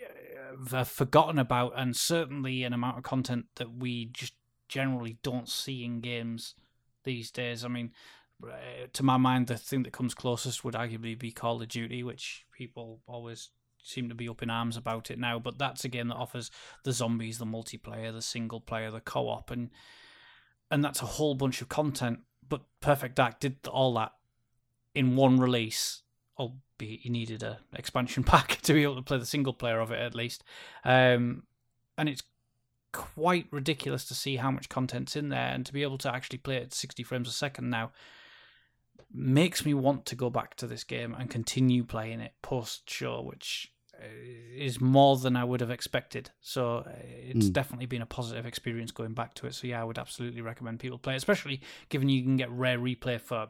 uh, 0.00 0.76
have 0.76 0.88
forgotten 0.88 1.38
about, 1.38 1.72
and 1.76 1.96
certainly 1.96 2.62
an 2.62 2.72
amount 2.72 2.96
of 2.96 3.02
content 3.02 3.46
that 3.56 3.76
we 3.76 4.06
just 4.06 4.34
generally 4.68 5.18
don't 5.22 5.48
see 5.48 5.84
in 5.84 6.00
games 6.00 6.54
these 7.06 7.30
days. 7.30 7.64
I 7.64 7.68
mean, 7.68 7.92
uh, 8.44 8.88
to 8.92 9.02
my 9.02 9.16
mind, 9.16 9.46
the 9.46 9.56
thing 9.56 9.84
that 9.84 9.94
comes 9.94 10.14
closest 10.14 10.62
would 10.64 10.74
arguably 10.74 11.18
be 11.18 11.32
Call 11.32 11.62
of 11.62 11.68
Duty, 11.68 12.02
which 12.02 12.44
people 12.52 13.00
always 13.06 13.48
seem 13.82 14.08
to 14.08 14.14
be 14.14 14.28
up 14.28 14.42
in 14.42 14.50
arms 14.50 14.76
about 14.76 15.10
it 15.10 15.18
now. 15.18 15.38
But 15.38 15.58
that's 15.58 15.84
a 15.84 15.88
game 15.88 16.08
that 16.08 16.16
offers 16.16 16.50
the 16.84 16.92
zombies, 16.92 17.38
the 17.38 17.46
multiplayer, 17.46 18.12
the 18.12 18.20
single 18.20 18.60
player, 18.60 18.90
the 18.90 19.00
co-op, 19.00 19.50
and 19.50 19.70
and 20.70 20.84
that's 20.84 21.00
a 21.00 21.06
whole 21.06 21.34
bunch 21.34 21.62
of 21.62 21.68
content. 21.68 22.20
But 22.46 22.62
Perfect 22.80 23.14
Dark 23.14 23.40
did 23.40 23.56
all 23.68 23.94
that 23.94 24.12
in 24.94 25.16
one 25.16 25.38
release, 25.38 26.02
albeit 26.38 27.04
you 27.04 27.10
needed 27.10 27.42
a 27.42 27.60
expansion 27.72 28.24
pack 28.24 28.60
to 28.62 28.74
be 28.74 28.82
able 28.82 28.96
to 28.96 29.02
play 29.02 29.18
the 29.18 29.26
single 29.26 29.54
player 29.54 29.80
of 29.80 29.90
it 29.92 30.00
at 30.00 30.14
least. 30.14 30.44
Um, 30.84 31.44
and 31.96 32.08
it's 32.08 32.22
quite 32.96 33.46
ridiculous 33.50 34.06
to 34.06 34.14
see 34.14 34.36
how 34.36 34.50
much 34.50 34.70
content's 34.70 35.16
in 35.16 35.28
there 35.28 35.52
and 35.52 35.66
to 35.66 35.72
be 35.72 35.82
able 35.82 35.98
to 35.98 36.12
actually 36.12 36.38
play 36.38 36.56
it 36.56 36.62
at 36.62 36.74
60 36.74 37.02
frames 37.02 37.28
a 37.28 37.32
second 37.32 37.68
now 37.68 37.92
makes 39.12 39.64
me 39.64 39.74
want 39.74 40.06
to 40.06 40.16
go 40.16 40.30
back 40.30 40.56
to 40.56 40.66
this 40.66 40.84
game 40.84 41.14
and 41.18 41.30
continue 41.30 41.84
playing 41.84 42.20
it 42.20 42.32
post 42.42 42.88
show, 42.88 43.20
which 43.22 43.72
uh, 43.94 44.06
is 44.54 44.80
more 44.80 45.16
than 45.16 45.36
I 45.36 45.44
would 45.44 45.60
have 45.60 45.70
expected. 45.70 46.30
So 46.40 46.78
uh, 46.78 46.92
it's 47.02 47.48
mm. 47.48 47.52
definitely 47.52 47.86
been 47.86 48.02
a 48.02 48.06
positive 48.06 48.46
experience 48.46 48.90
going 48.90 49.14
back 49.14 49.34
to 49.34 49.46
it. 49.46 49.54
So 49.54 49.66
yeah, 49.66 49.80
I 49.80 49.84
would 49.84 49.98
absolutely 49.98 50.40
recommend 50.40 50.80
people 50.80 50.98
play, 50.98 51.14
it, 51.14 51.18
especially 51.18 51.60
given 51.88 52.08
you 52.08 52.22
can 52.22 52.36
get 52.36 52.50
rare 52.50 52.78
replay 52.78 53.20
for 53.20 53.48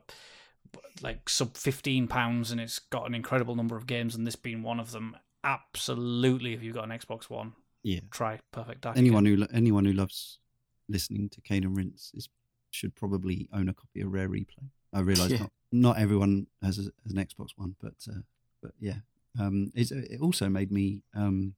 like 1.03 1.29
sub 1.29 1.57
fifteen 1.57 2.07
pounds, 2.09 2.51
and 2.51 2.61
it's 2.61 2.79
got 2.79 3.07
an 3.07 3.15
incredible 3.15 3.55
number 3.55 3.77
of 3.77 3.87
games, 3.87 4.15
and 4.15 4.27
this 4.27 4.37
being 4.37 4.63
one 4.63 4.81
of 4.81 4.93
them. 4.93 5.17
Absolutely, 5.45 6.55
if 6.55 6.63
you've 6.63 6.75
got 6.75 6.91
an 6.91 6.99
Xbox 6.99 7.31
One, 7.31 7.53
yeah, 7.87 8.01
try 8.11 8.41
Perfect 8.51 8.81
Dark. 8.81 8.97
Anyone 8.97 9.27
again. 9.27 9.47
who 9.49 9.57
anyone 9.57 9.85
who 9.85 9.93
loves 9.93 10.41
listening 10.89 11.29
to 11.29 11.41
Cane 11.41 11.63
and 11.63 11.77
Rinse 11.77 12.11
is 12.15 12.29
should 12.73 12.97
probably 12.97 13.49
own 13.53 13.69
a 13.69 13.73
copy 13.73 14.01
of 14.01 14.13
Rare 14.13 14.29
Replay. 14.29 14.71
I 14.93 15.01
realise 15.01 15.31
yeah. 15.31 15.39
not 15.39 15.53
not 15.71 15.99
everyone 15.99 16.49
has, 16.63 16.79
a, 16.79 16.83
has 17.05 17.13
an 17.13 17.25
Xbox 17.25 17.51
One, 17.55 17.77
but 17.81 17.95
uh, 18.11 18.23
but 18.61 18.73
yeah, 18.81 18.97
um, 19.41 19.71
it 19.77 20.21
also 20.21 20.49
made 20.49 20.73
me 20.73 21.03
um, 21.15 21.55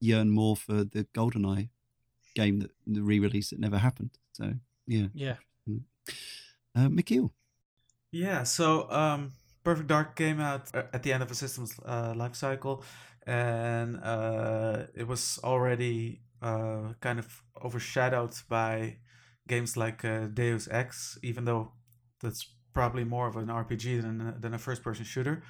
yearn 0.00 0.30
more 0.30 0.56
for 0.56 0.82
the 0.82 1.06
GoldenEye 1.14 1.68
game 2.34 2.60
that 2.60 2.70
the 2.86 3.02
re-release 3.02 3.50
that 3.50 3.60
never 3.60 3.76
happened. 3.76 4.16
So 4.32 4.54
yeah, 4.86 5.08
yeah. 5.12 5.36
Mm. 5.68 5.82
Uh, 6.74 6.88
Michiel. 6.88 7.30
Yeah, 8.12 8.44
so 8.44 8.90
um, 8.90 9.32
Perfect 9.62 9.88
Dark 9.88 10.16
came 10.16 10.40
out 10.40 10.74
uh, 10.74 10.84
at 10.94 11.02
the 11.02 11.12
end 11.12 11.22
of 11.22 11.30
a 11.30 11.34
system's 11.34 11.78
uh, 11.84 12.14
life 12.16 12.34
cycle, 12.34 12.82
and 13.26 14.00
uh, 14.02 14.84
it 14.94 15.06
was 15.06 15.38
already 15.42 16.20
uh, 16.42 16.92
kind 17.00 17.18
of 17.18 17.42
overshadowed 17.64 18.34
by 18.48 18.98
games 19.48 19.76
like 19.76 20.04
uh, 20.04 20.26
Deus 20.26 20.68
Ex, 20.70 21.18
even 21.22 21.44
though 21.44 21.72
that's 22.20 22.54
probably 22.72 23.04
more 23.04 23.26
of 23.28 23.36
an 23.36 23.48
RPG 23.48 24.02
than 24.02 24.34
than 24.40 24.54
a 24.54 24.58
first 24.58 24.82
person 24.82 25.04
shooter. 25.04 25.42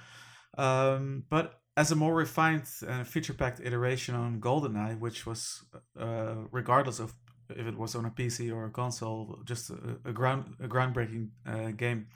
Um, 0.56 1.24
but 1.30 1.60
as 1.76 1.90
a 1.90 1.96
more 1.96 2.14
refined 2.14 2.64
and 2.86 3.06
feature 3.06 3.34
packed 3.34 3.60
iteration 3.60 4.14
on 4.14 4.40
GoldenEye, 4.40 4.98
which 5.00 5.26
was 5.26 5.64
uh, 5.98 6.34
regardless 6.52 7.00
of 7.00 7.14
if 7.50 7.66
it 7.66 7.76
was 7.76 7.94
on 7.94 8.04
a 8.06 8.10
PC 8.10 8.50
or 8.50 8.66
a 8.66 8.70
console, 8.70 9.40
just 9.44 9.70
a, 9.70 9.98
a 10.04 10.12
ground 10.12 10.54
a 10.60 10.68
groundbreaking 10.68 11.28
uh, 11.46 11.70
game 11.72 12.06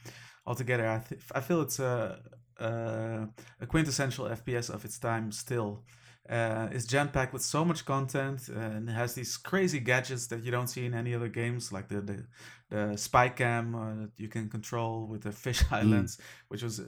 altogether. 0.47 0.89
I 0.89 0.99
th- 0.99 1.21
I 1.35 1.41
feel 1.41 1.61
it's 1.63 1.79
a, 1.79 2.21
a, 2.59 3.29
a 3.61 3.67
quintessential 3.67 4.27
FPS 4.27 4.71
of 4.71 4.85
its 4.85 4.99
time 4.99 5.33
still. 5.33 5.83
Uh, 6.29 6.69
is 6.73 6.85
jam 6.87 7.09
packed 7.09 7.33
with 7.33 7.41
so 7.41 7.65
much 7.65 7.87
content 7.87 8.49
and 8.49 8.91
has 8.91 9.15
these 9.15 9.39
crazy 9.39 9.81
gadgets 9.81 10.27
that 10.27 10.45
you 10.45 10.51
don't 10.51 10.67
see 10.67 10.85
in 10.85 10.93
any 10.93 11.15
other 11.15 11.29
games, 11.29 11.73
like 11.73 11.89
the 11.89 12.03
the, 12.03 12.27
the 12.69 12.97
spy 12.99 13.31
cam 13.31 13.75
uh, 13.75 13.95
that 13.95 14.11
you 14.19 14.29
can 14.29 14.47
control 14.51 15.07
with 15.07 15.23
the 15.23 15.33
fish 15.33 15.63
islands, 15.71 16.17
mm. 16.19 16.21
which 16.49 16.63
was 16.63 16.83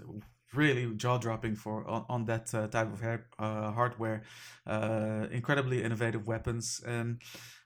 really 0.52 0.92
jaw 0.94 1.16
dropping 1.16 1.56
for 1.56 1.88
on, 1.88 2.04
on 2.10 2.24
that 2.26 2.54
uh, 2.54 2.66
type 2.66 2.92
of 2.92 3.00
hair, 3.00 3.26
uh, 3.38 3.70
hardware. 3.72 4.24
Uh, 4.66 5.26
incredibly 5.30 5.82
innovative 5.82 6.26
weapons 6.26 6.82
and. 6.86 7.22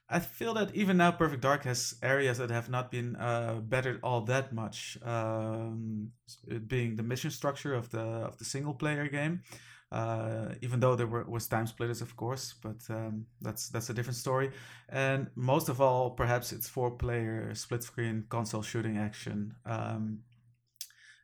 I 0.07 0.19
feel 0.19 0.53
that 0.53 0.75
even 0.75 0.97
now, 0.97 1.11
Perfect 1.11 1.41
Dark 1.41 1.63
has 1.63 1.95
areas 2.03 2.37
that 2.37 2.51
have 2.51 2.69
not 2.69 2.91
been 2.91 3.15
uh, 3.15 3.55
bettered 3.55 3.99
all 4.03 4.21
that 4.21 4.53
much. 4.53 4.97
Um, 5.03 6.11
being 6.67 6.95
the 6.95 7.03
mission 7.03 7.31
structure 7.31 7.73
of 7.73 7.89
the 7.89 8.01
of 8.01 8.37
the 8.37 8.45
single 8.45 8.75
player 8.75 9.07
game, 9.07 9.41
uh, 9.91 10.49
even 10.61 10.79
though 10.79 10.95
there 10.95 11.07
were, 11.07 11.23
was 11.23 11.47
TimeSplitters, 11.47 12.01
of 12.01 12.15
course, 12.15 12.53
but 12.61 12.77
um, 12.89 13.25
that's 13.41 13.69
that's 13.69 13.89
a 13.89 13.95
different 13.95 14.17
story. 14.17 14.51
And 14.89 15.31
most 15.35 15.69
of 15.69 15.81
all, 15.81 16.11
perhaps 16.11 16.51
it's 16.51 16.69
four 16.69 16.91
player 16.91 17.55
split 17.55 17.81
screen 17.81 18.25
console 18.29 18.61
shooting 18.61 18.97
action. 18.97 19.55
Um, 19.65 20.19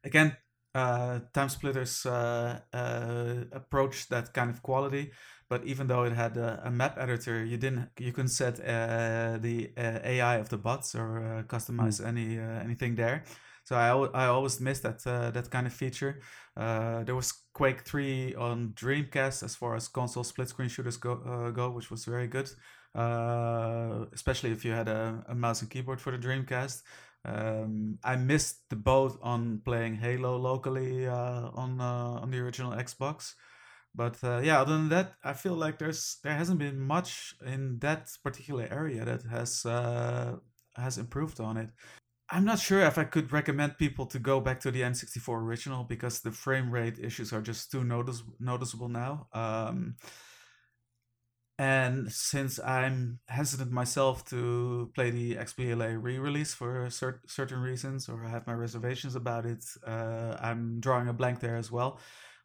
again, 0.04 0.36
uh, 0.74 1.20
TimeSplitters 1.34 2.06
uh, 2.06 2.60
uh, 2.76 3.44
approach 3.52 4.08
that 4.10 4.34
kind 4.34 4.50
of 4.50 4.62
quality, 4.62 5.12
but 5.50 5.66
even 5.66 5.88
though 5.88 6.04
it 6.04 6.14
had 6.14 6.38
a, 6.38 6.62
a 6.66 6.72
map 6.72 6.98
editor, 6.98 7.44
you 7.44 7.58
didn't 7.58 7.90
you 8.00 8.12
couldn't 8.12 8.30
set 8.30 8.60
uh, 8.60 9.38
the 9.40 9.72
uh, 9.78 10.00
AI 10.04 10.36
of 10.38 10.50
the 10.50 10.58
bots 10.58 10.96
or 10.96 11.44
customize 11.48 12.02
mm. 12.02 12.08
any 12.08 12.38
anything 12.38 12.96
there. 12.96 13.24
So 13.64 13.76
I, 13.76 14.26
I 14.26 14.28
always 14.28 14.60
miss 14.60 14.80
that 14.82 15.06
uh, 15.06 15.32
that 15.32 15.50
kind 15.50 15.68
of 15.68 15.74
feature. 15.74 16.22
Uh, 16.58 17.04
there 17.04 17.16
was 17.16 17.32
Quake 17.54 17.82
3 17.82 18.36
on 18.36 18.70
Dreamcast 18.70 19.44
as 19.44 19.56
far 19.56 19.76
as 19.76 19.88
console 19.88 20.24
split 20.24 20.50
screen 20.50 20.70
shooters 20.70 20.98
go, 20.98 21.22
uh, 21.26 21.52
go 21.52 21.70
which 21.70 21.90
was 21.90 22.04
very 22.04 22.28
good, 22.28 22.50
uh, 22.96 24.06
especially 24.14 24.52
if 24.52 24.66
you 24.66 24.72
had 24.72 24.90
a, 24.90 25.24
a, 25.30 25.36
mouse 25.36 25.62
and 25.62 25.72
keyboard 25.72 26.02
for 26.02 26.12
the 26.12 26.18
Dreamcast. 26.18 26.82
Um, 27.24 28.00
I 28.04 28.16
missed 28.16 28.70
the 28.70 28.76
boat 28.76 29.20
on 29.22 29.62
playing 29.64 29.96
Halo 29.96 30.38
locally 30.38 31.08
uh, 31.08 31.50
on 31.54 31.80
uh, 31.80 32.20
on 32.22 32.32
the 32.32 32.40
original 32.40 32.72
Xbox. 32.72 33.34
But 33.94 34.18
uh, 34.24 34.40
yeah, 34.44 34.62
other 34.62 34.74
than 34.74 34.90
that, 34.90 35.14
I 35.24 35.34
feel 35.34 35.54
like 35.54 35.78
there's 35.78 36.18
there 36.24 36.36
hasn't 36.36 36.60
been 36.60 36.80
much 36.80 37.36
in 37.46 37.80
that 37.80 38.10
particular 38.24 38.68
area 38.72 39.06
that 39.06 39.24
has 39.24 39.64
has 40.76 40.98
improved 40.98 41.40
on 41.40 41.58
it. 41.58 41.70
I'm 42.34 42.46
not 42.46 42.60
sure 42.60 42.80
if 42.80 42.98
I 42.98 43.04
could 43.04 43.34
recommend 43.34 43.78
people 43.78 44.06
to 44.06 44.18
go 44.18 44.40
back 44.40 44.62
to 44.62 44.72
the 44.72 44.82
N64 44.82 45.42
original 45.44 45.84
because 45.84 46.22
the 46.22 46.32
frame 46.32 46.72
rate 46.72 46.98
issues 46.98 47.34
are 47.34 47.42
just 47.42 47.72
too 47.72 47.84
notice- 47.84 48.24
noticeable 48.40 48.88
now. 48.88 49.28
Um, 49.34 49.98
and 51.62 52.12
since 52.12 52.60
I'm 52.60 53.20
hesitant 53.28 53.72
myself 53.72 54.26
to 54.34 54.92
play 54.96 55.10
the 55.12 55.36
XBLA 55.36 55.92
re-release 56.02 56.54
for 56.54 56.88
cert- 56.88 57.26
certain 57.28 57.60
reasons, 57.60 58.10
or 58.10 58.26
I 58.26 58.30
have 58.30 58.48
my 58.48 58.54
reservations 58.54 59.16
about 59.16 59.46
it, 59.46 59.64
uh, 59.86 60.38
I'm 60.42 60.80
drawing 60.80 61.08
a 61.08 61.14
blank 61.14 61.40
there 61.40 61.58
as 61.58 61.70
well 61.72 62.00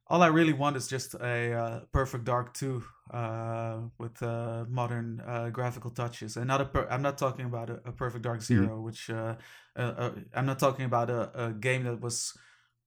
all 0.08 0.22
I 0.22 0.28
really 0.28 0.52
want 0.52 0.76
is 0.76 0.86
just 0.86 1.14
a 1.14 1.52
uh, 1.52 1.80
Perfect 1.92 2.24
Dark 2.24 2.54
2 2.54 2.82
uh, 3.12 3.78
with 3.98 4.22
uh, 4.22 4.64
modern 4.68 5.20
uh, 5.26 5.50
graphical 5.50 5.90
touches, 5.90 6.36
and 6.36 6.46
not 6.46 6.60
a. 6.60 6.64
Per- 6.66 6.88
I'm 6.88 7.02
not 7.02 7.18
talking 7.18 7.46
about 7.46 7.70
a, 7.70 7.80
a 7.84 7.92
Perfect 7.92 8.22
Dark 8.22 8.40
mm-hmm. 8.40 8.64
0 8.64 8.68
mm-hmm. 8.68 8.82
which 8.84 9.10
uh, 9.10 9.34
uh, 9.74 10.10
I'm 10.34 10.46
not 10.46 10.58
talking 10.58 10.84
about 10.84 11.10
a, 11.10 11.46
a, 11.46 11.52
game 11.52 11.84
that 11.84 12.00
was 12.00 12.32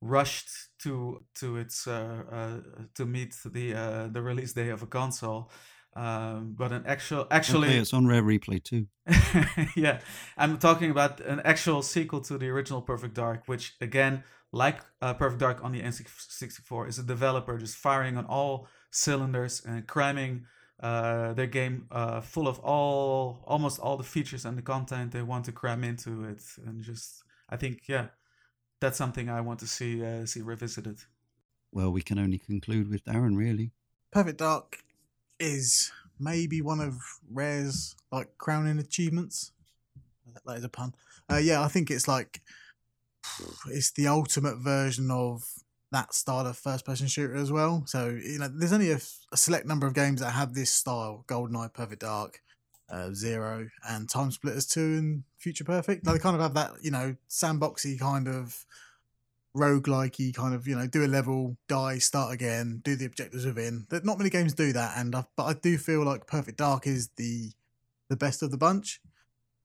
rushed 0.02 0.50
to 0.84 1.26
to 1.36 1.58
its 1.58 1.84
to 1.84 3.06
meet 3.06 3.36
the 3.44 4.10
the 4.12 4.22
release 4.22 4.54
day 4.54 4.70
of 4.70 4.82
a 4.82 4.88
console. 4.88 5.52
Um, 5.96 6.56
but 6.58 6.72
an 6.72 6.84
actual 6.86 7.28
actually 7.32 7.70
okay, 7.70 7.78
it's 7.80 7.94
on 7.94 8.06
rare 8.06 8.22
replay 8.22 8.64
too 8.64 8.86
yeah 9.76 10.00
i'm 10.38 10.60
talking 10.60 10.92
about 10.92 11.20
an 11.20 11.42
actual 11.44 11.82
sequel 11.82 12.22
to 12.22 12.38
the 12.38 12.48
original 12.48 12.82
perfect 12.82 13.16
dark 13.16 13.42
which 13.48 13.76
again 13.82 14.24
like 14.52 14.80
uh, 15.02 15.14
Perfect 15.14 15.40
Dark 15.40 15.64
on 15.64 15.72
the 15.72 15.82
N64, 15.82 16.90
is 16.90 17.00
a 17.00 17.04
developer 17.04 17.58
just 17.58 17.78
firing 17.78 18.18
on 18.18 18.26
all 18.26 18.68
cylinders 18.92 19.64
and 19.66 19.86
cramming 19.86 20.46
uh, 20.82 21.34
their 21.34 21.48
game 21.48 21.88
uh, 21.92 22.22
full 22.22 22.48
of 22.48 22.60
all 22.60 23.44
almost 23.46 23.80
all 23.80 23.98
the 23.98 24.04
features 24.04 24.46
and 24.46 24.58
the 24.58 24.62
content 24.62 25.12
they 25.12 25.22
want 25.22 25.46
to 25.46 25.52
cram 25.52 25.84
into 25.84 26.24
it, 26.24 26.42
and 26.66 26.82
just 26.82 27.24
I 27.50 27.58
think 27.58 27.82
yeah, 27.88 28.08
that's 28.80 28.98
something 28.98 29.30
I 29.30 29.42
want 29.42 29.60
to 29.60 29.68
see 29.68 30.04
uh, 30.04 30.26
see 30.26 30.42
revisited. 30.42 31.00
Well, 31.72 31.92
we 31.92 32.02
can 32.02 32.18
only 32.18 32.40
conclude 32.40 32.90
with 32.90 33.04
Darren, 33.04 33.36
really. 33.36 33.74
Perfect 34.12 34.40
Dark 34.40 34.80
is 35.40 35.92
maybe 36.20 36.62
one 36.62 36.80
of 36.80 36.96
Rare's 37.32 37.96
like 38.12 38.38
crowning 38.38 38.80
achievements. 38.80 39.52
That 40.46 40.58
is 40.58 40.64
a 40.64 40.70
pun. 40.70 40.94
Uh, 41.32 41.38
yeah, 41.38 41.62
I 41.62 41.68
think 41.68 41.90
it's 41.92 42.08
like 42.08 42.42
it's 43.68 43.92
the 43.92 44.08
ultimate 44.08 44.58
version 44.58 45.12
of 45.12 45.44
that 45.92 46.14
style 46.14 46.46
of 46.46 46.58
first 46.58 46.86
person 46.86 47.08
shooter 47.08 47.36
as 47.36 47.52
well. 47.52 47.84
So, 47.88 48.10
you 48.10 48.40
know, 48.40 48.48
there's 48.48 48.74
only 48.74 48.92
a, 48.92 49.00
a, 49.32 49.38
select 49.38 49.66
number 49.66 49.88
of 49.88 49.96
games 49.96 50.22
that 50.22 50.32
have 50.32 50.54
this 50.54 50.70
style 50.70 51.26
GoldenEye, 51.28 51.74
Perfect 51.74 52.02
Dark. 52.02 52.42
uh, 52.92 53.12
Zero, 53.14 53.70
and 53.88 54.08
TimeSplitters 54.08 54.72
2 54.72 54.80
and 54.80 55.24
Future 55.38 55.64
Perfect. 55.64 56.06
They 56.06 56.18
kind 56.18 56.36
of 56.36 56.42
have 56.42 56.54
that, 56.56 56.72
you 56.82 56.92
know, 56.92 57.16
sandboxy 57.30 58.00
kind 58.00 58.28
of 58.28 58.66
roguelikey 59.56 60.34
kind 60.34 60.54
of, 60.54 60.68
you 60.68 60.76
know, 60.76 60.88
do 60.88 61.06
a 61.06 61.08
level, 61.08 61.58
die, 61.68 61.98
start 61.98 62.34
again, 62.34 62.82
do 62.84 62.96
the 62.96 63.06
objectives 63.06 63.46
within. 63.46 63.86
That 63.90 64.06
not 64.06 64.18
many 64.18 64.30
games 64.30 64.54
do 64.54 64.74
that, 64.74 64.98
and 64.98 65.16
I, 65.16 65.26
but 65.36 65.46
I 65.46 65.54
do 65.54 65.78
feel 65.78 66.04
like 66.04 66.28
Perfect 66.28 66.58
Dark 66.58 66.88
is 66.88 67.10
the 67.18 67.52
the 68.10 68.18
best 68.18 68.42
of 68.42 68.52
the 68.52 68.58
bunch. 68.58 69.02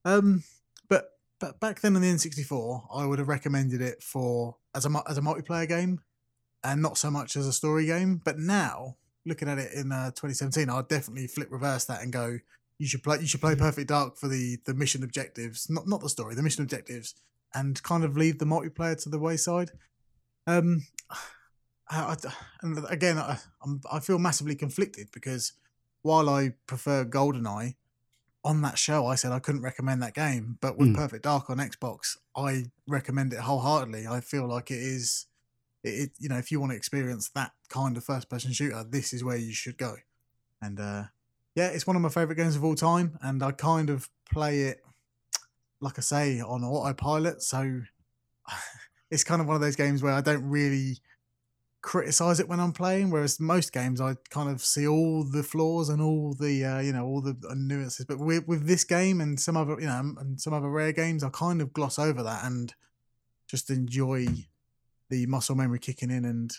Um, 0.03 0.43
but 0.87 1.11
but 1.39 1.59
back 1.59 1.81
then 1.81 1.95
on 1.95 2.01
the 2.01 2.07
N64, 2.07 2.87
I 2.93 3.05
would 3.05 3.19
have 3.19 3.27
recommended 3.27 3.81
it 3.81 4.03
for 4.03 4.57
as 4.73 4.85
a 4.85 5.03
as 5.07 5.17
a 5.17 5.21
multiplayer 5.21 5.67
game, 5.67 6.01
and 6.63 6.81
not 6.81 6.97
so 6.97 7.11
much 7.11 7.35
as 7.35 7.47
a 7.47 7.53
story 7.53 7.85
game. 7.85 8.21
But 8.23 8.39
now, 8.39 8.97
looking 9.25 9.49
at 9.49 9.57
it 9.57 9.73
in 9.73 9.91
uh, 9.91 10.11
2017, 10.11 10.69
I'd 10.69 10.87
definitely 10.87 11.27
flip 11.27 11.49
reverse 11.51 11.85
that 11.85 12.01
and 12.01 12.11
go, 12.11 12.39
you 12.77 12.87
should 12.87 13.03
play 13.03 13.19
you 13.19 13.27
should 13.27 13.41
play 13.41 13.55
Perfect 13.55 13.89
Dark 13.89 14.17
for 14.17 14.27
the 14.27 14.57
the 14.65 14.73
mission 14.73 15.03
objectives, 15.03 15.69
not 15.69 15.87
not 15.87 16.01
the 16.01 16.09
story, 16.09 16.35
the 16.35 16.43
mission 16.43 16.63
objectives, 16.63 17.15
and 17.53 17.81
kind 17.83 18.03
of 18.03 18.17
leave 18.17 18.39
the 18.39 18.45
multiplayer 18.45 19.01
to 19.03 19.09
the 19.09 19.19
wayside. 19.19 19.71
Um, 20.47 20.85
I, 21.89 22.15
and 22.61 22.79
again, 22.89 23.17
I, 23.17 23.37
I'm, 23.63 23.81
I 23.91 23.99
feel 23.99 24.19
massively 24.19 24.55
conflicted 24.55 25.09
because 25.13 25.53
while 26.01 26.29
I 26.29 26.53
prefer 26.67 27.05
GoldenEye, 27.05 27.75
on 28.43 28.61
that 28.61 28.77
show 28.77 29.07
I 29.07 29.15
said 29.15 29.31
I 29.31 29.39
couldn't 29.39 29.63
recommend 29.63 30.03
that 30.03 30.13
game, 30.13 30.57
but 30.61 30.77
with 30.77 30.89
Mm. 30.89 30.95
Perfect 30.95 31.23
Dark 31.23 31.49
on 31.49 31.57
Xbox, 31.57 32.15
I 32.35 32.65
recommend 32.87 33.33
it 33.33 33.39
wholeheartedly. 33.39 34.05
I 34.07 34.21
feel 34.21 34.47
like 34.47 34.69
it 34.69 34.79
is, 34.79 35.25
it, 35.83 35.89
it 35.89 36.11
you 36.19 36.29
know, 36.29 36.37
if 36.37 36.51
you 36.51 36.59
want 36.59 36.71
to 36.71 36.77
experience 36.77 37.29
that 37.29 37.53
kind 37.69 37.97
of 37.97 38.03
first 38.03 38.29
person 38.29 38.51
shooter, 38.51 38.83
this 38.87 39.13
is 39.13 39.23
where 39.23 39.37
you 39.37 39.51
should 39.51 39.79
go. 39.79 39.95
And 40.61 40.79
uh, 40.79 41.05
yeah, 41.55 41.69
it's 41.69 41.87
one 41.87 41.95
of 41.95 42.03
my 42.03 42.09
favorite 42.09 42.35
games 42.35 42.55
of 42.55 42.63
all 42.63 42.75
time, 42.75 43.17
and 43.21 43.41
I 43.41 43.51
kind 43.51 43.89
of 43.89 44.09
play 44.31 44.61
it, 44.61 44.83
like 45.81 45.97
I 45.97 46.01
say, 46.01 46.41
on 46.41 46.63
autopilot. 46.63 47.41
So 47.41 47.81
it's 49.11 49.23
kind 49.23 49.41
of 49.41 49.47
one 49.47 49.55
of 49.55 49.61
those 49.61 49.75
games 49.75 50.01
where 50.01 50.13
I 50.13 50.21
don't 50.21 50.43
really 50.43 50.97
criticize 51.85 52.39
it 52.39 52.49
when 52.49 52.59
I'm 52.59 52.73
playing. 52.73 53.11
Whereas 53.11 53.39
most 53.39 53.71
games, 53.71 54.01
I 54.01 54.15
kind 54.29 54.49
of 54.49 54.61
see 54.61 54.87
all 54.87 55.23
the 55.23 55.43
flaws 55.43 55.89
and 55.89 56.01
all 56.01 56.33
the 56.33 56.65
uh, 56.65 56.79
you 56.79 56.91
know 56.91 57.05
all 57.05 57.21
the 57.21 57.37
nuances. 57.55 58.05
But 58.05 58.19
with 58.19 58.47
with 58.47 58.67
this 58.67 58.83
game 58.83 59.21
and 59.21 59.39
some 59.39 59.55
other 59.55 59.79
you 59.79 59.87
know 59.87 60.15
and 60.19 60.41
some 60.41 60.53
other 60.53 60.69
rare 60.69 60.91
games, 60.91 61.23
I 61.23 61.29
kind 61.29 61.61
of 61.61 61.71
gloss 61.71 61.99
over 61.99 62.23
that 62.23 62.43
and 62.43 62.73
just 63.47 63.69
enjoy 63.69 64.25
the 65.09 65.25
muscle 65.27 65.55
memory 65.55 65.79
kicking 65.79 66.09
in 66.09 66.25
and 66.25 66.51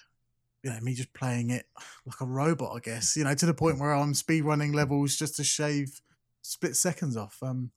you 0.62 0.70
know 0.70 0.78
me 0.80 0.94
just 0.94 1.12
playing 1.12 1.50
it 1.50 1.66
like 2.06 2.20
a 2.20 2.26
robot. 2.26 2.76
I 2.76 2.80
guess 2.80 3.16
you 3.16 3.24
know 3.24 3.34
to 3.34 3.46
the 3.46 3.54
point 3.54 3.80
where 3.80 3.94
I'm 3.94 4.14
speed 4.14 4.42
running 4.42 4.72
levels 4.72 5.16
just 5.16 5.36
to 5.36 5.44
shave 5.44 6.00
split 6.42 6.76
seconds 6.76 7.16
off. 7.16 7.38
Um, 7.42 7.72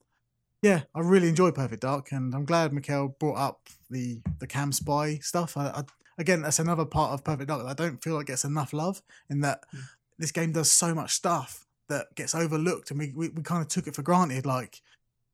yeah, 0.62 0.82
I 0.94 1.00
really 1.00 1.28
enjoy 1.28 1.50
Perfect 1.52 1.82
Dark, 1.82 2.12
and 2.12 2.34
I'm 2.34 2.44
glad 2.44 2.72
Michiel 2.72 3.18
brought 3.18 3.38
up 3.38 3.68
the 3.90 4.20
the 4.38 4.46
Cam 4.46 4.72
Spy 4.72 5.16
stuff. 5.16 5.56
I, 5.56 5.66
I, 5.68 5.84
again, 6.18 6.42
that's 6.42 6.58
another 6.58 6.84
part 6.84 7.12
of 7.12 7.24
Perfect 7.24 7.48
Dark 7.48 7.62
that 7.62 7.70
I 7.70 7.74
don't 7.74 8.02
feel 8.02 8.14
like 8.14 8.26
gets 8.26 8.44
enough 8.44 8.72
love. 8.72 9.02
In 9.30 9.40
that 9.40 9.64
mm. 9.74 9.80
this 10.18 10.32
game 10.32 10.52
does 10.52 10.70
so 10.70 10.94
much 10.94 11.12
stuff 11.12 11.66
that 11.88 12.14
gets 12.14 12.34
overlooked, 12.34 12.90
and 12.90 13.00
we 13.00 13.12
we, 13.16 13.28
we 13.30 13.42
kind 13.42 13.62
of 13.62 13.68
took 13.68 13.86
it 13.86 13.94
for 13.94 14.02
granted. 14.02 14.44
Like 14.44 14.82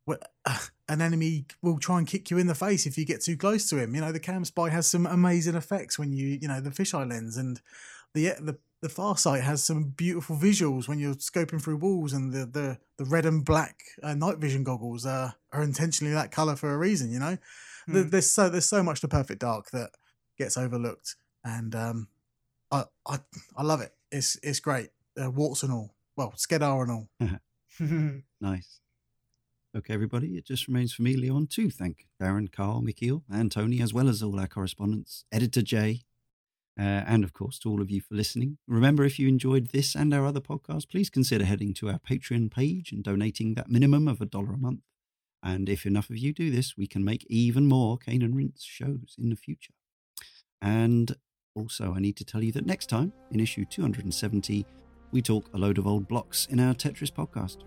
an 0.89 1.01
enemy 1.01 1.47
will 1.61 1.79
try 1.79 1.99
and 1.99 2.07
kick 2.07 2.31
you 2.31 2.39
in 2.39 2.47
the 2.47 2.55
face 2.55 2.87
if 2.87 2.97
you 2.97 3.05
get 3.05 3.23
too 3.23 3.37
close 3.37 3.69
to 3.71 3.79
him. 3.79 3.95
You 3.95 4.03
know, 4.03 4.13
the 4.13 4.21
Cam 4.21 4.45
Spy 4.45 4.71
has 4.71 4.87
some 4.87 5.07
amazing 5.07 5.57
effects 5.57 5.99
when 5.99 6.13
you 6.13 6.39
you 6.41 6.47
know 6.47 6.61
the 6.61 6.71
fisheye 6.71 7.09
lens 7.09 7.37
and 7.37 7.61
the 8.15 8.35
the 8.41 8.59
the 8.83 8.89
far 8.89 9.17
sight 9.17 9.43
has 9.43 9.65
some 9.65 9.85
beautiful 9.97 10.37
visuals 10.37 10.87
when 10.89 10.99
you're 10.99 11.15
scoping 11.15 11.61
through 11.63 11.77
walls, 11.79 12.13
and 12.13 12.33
the 12.33 12.47
the, 12.47 12.79
the 12.99 13.05
red 13.05 13.25
and 13.27 13.45
black 13.45 13.77
uh, 14.03 14.15
night 14.15 14.39
vision 14.39 14.65
goggles 14.65 15.05
uh, 15.07 15.31
are 15.53 15.63
intentionally 15.63 16.13
that 16.15 16.31
color 16.33 16.57
for 16.57 16.73
a 16.73 16.79
reason. 16.79 17.11
You 17.11 17.19
know, 17.19 17.39
There- 17.89 18.03
Hmm. 18.05 18.11
there's 18.11 18.31
so 18.33 18.49
there's 18.49 18.69
so 18.69 18.83
much 18.83 19.01
to 19.01 19.09
Perfect 19.09 19.41
Dark 19.41 19.71
that 19.71 19.91
gets 20.39 20.57
overlooked, 20.57 21.17
and 21.45 21.75
um, 21.75 22.09
I 22.71 22.85
I 23.07 23.19
I 23.57 23.63
love 23.63 23.81
it. 23.81 23.93
It's 24.13 24.37
it's 24.43 24.61
great, 24.61 24.91
uh, 25.21 25.31
warts 25.31 25.63
and 25.63 25.73
all. 25.73 25.95
Well, 26.17 26.33
Skedar 26.37 26.83
and 26.83 26.91
all. 26.91 27.09
Nice. 28.41 28.81
Okay, 29.77 29.93
everybody, 29.93 30.37
it 30.39 30.47
just 30.47 30.67
remains 30.69 30.95
for 30.95 31.03
me, 31.03 31.17
Leon, 31.17 31.49
to 31.49 31.69
thank 31.71 32.07
Darren, 32.21 32.51
Karl, 32.51 32.81
Michiel, 32.83 33.23
and 33.31 33.53
Tony, 33.53 33.83
as 33.83 33.93
well 33.93 34.09
as 34.09 34.23
all 34.23 34.41
our 34.41 34.47
correspondents, 34.47 35.25
Editor 35.31 35.61
Jay, 35.61 36.05
uh, 36.79 37.03
and 37.07 37.25
of 37.25 37.33
course 37.33 37.59
to 37.61 37.71
all 37.71 37.81
of 37.81 37.91
you 37.91 38.01
for 38.01 38.15
listening. 38.15 38.59
Remember, 38.67 39.05
if 39.05 39.19
you 39.19 39.29
enjoyed 39.29 39.69
this 39.69 39.95
and 39.95 40.13
our 40.13 40.27
other 40.27 40.41
podcasts, 40.41 40.89
please 40.89 41.09
consider 41.09 41.45
heading 41.45 41.73
to 41.75 41.89
our 41.89 41.99
Patreon 41.99 42.51
page 42.51 42.93
and 42.93 43.03
donating 43.03 43.55
that 43.55 43.71
minimum 43.71 44.09
of 44.09 44.21
a 44.21 44.27
dollar 44.27 44.53
a 44.53 44.59
month. 44.59 44.81
And 45.43 45.69
if 45.69 45.87
enough 45.87 46.11
of 46.11 46.19
you 46.19 46.33
do 46.33 46.51
this, 46.51 46.77
we 46.77 46.87
can 46.87 47.05
make 47.05 47.25
even 47.29 47.67
more 47.67 47.99
Cane 47.99 48.23
and 48.23 48.37
Rinse 48.37 48.65
shows 48.65 49.15
in 49.19 49.31
the 49.31 49.37
future. 49.37 49.75
And 50.61 51.15
also, 51.55 51.95
I 51.95 52.01
need 52.01 52.17
to 52.17 52.25
tell 52.25 52.43
you 52.43 52.53
that 52.53 52.67
next 52.67 52.87
time, 52.87 53.13
in 53.31 53.41
issue 53.41 53.65
270, 53.65 54.67
we 55.13 55.23
talk 55.23 55.49
a 55.55 55.59
load 55.59 55.79
of 55.79 55.87
old 55.87 56.09
blocks 56.09 56.47
in 56.51 56.61
our 56.61 56.75
Tetris 56.75 57.11
podcast. 57.11 57.59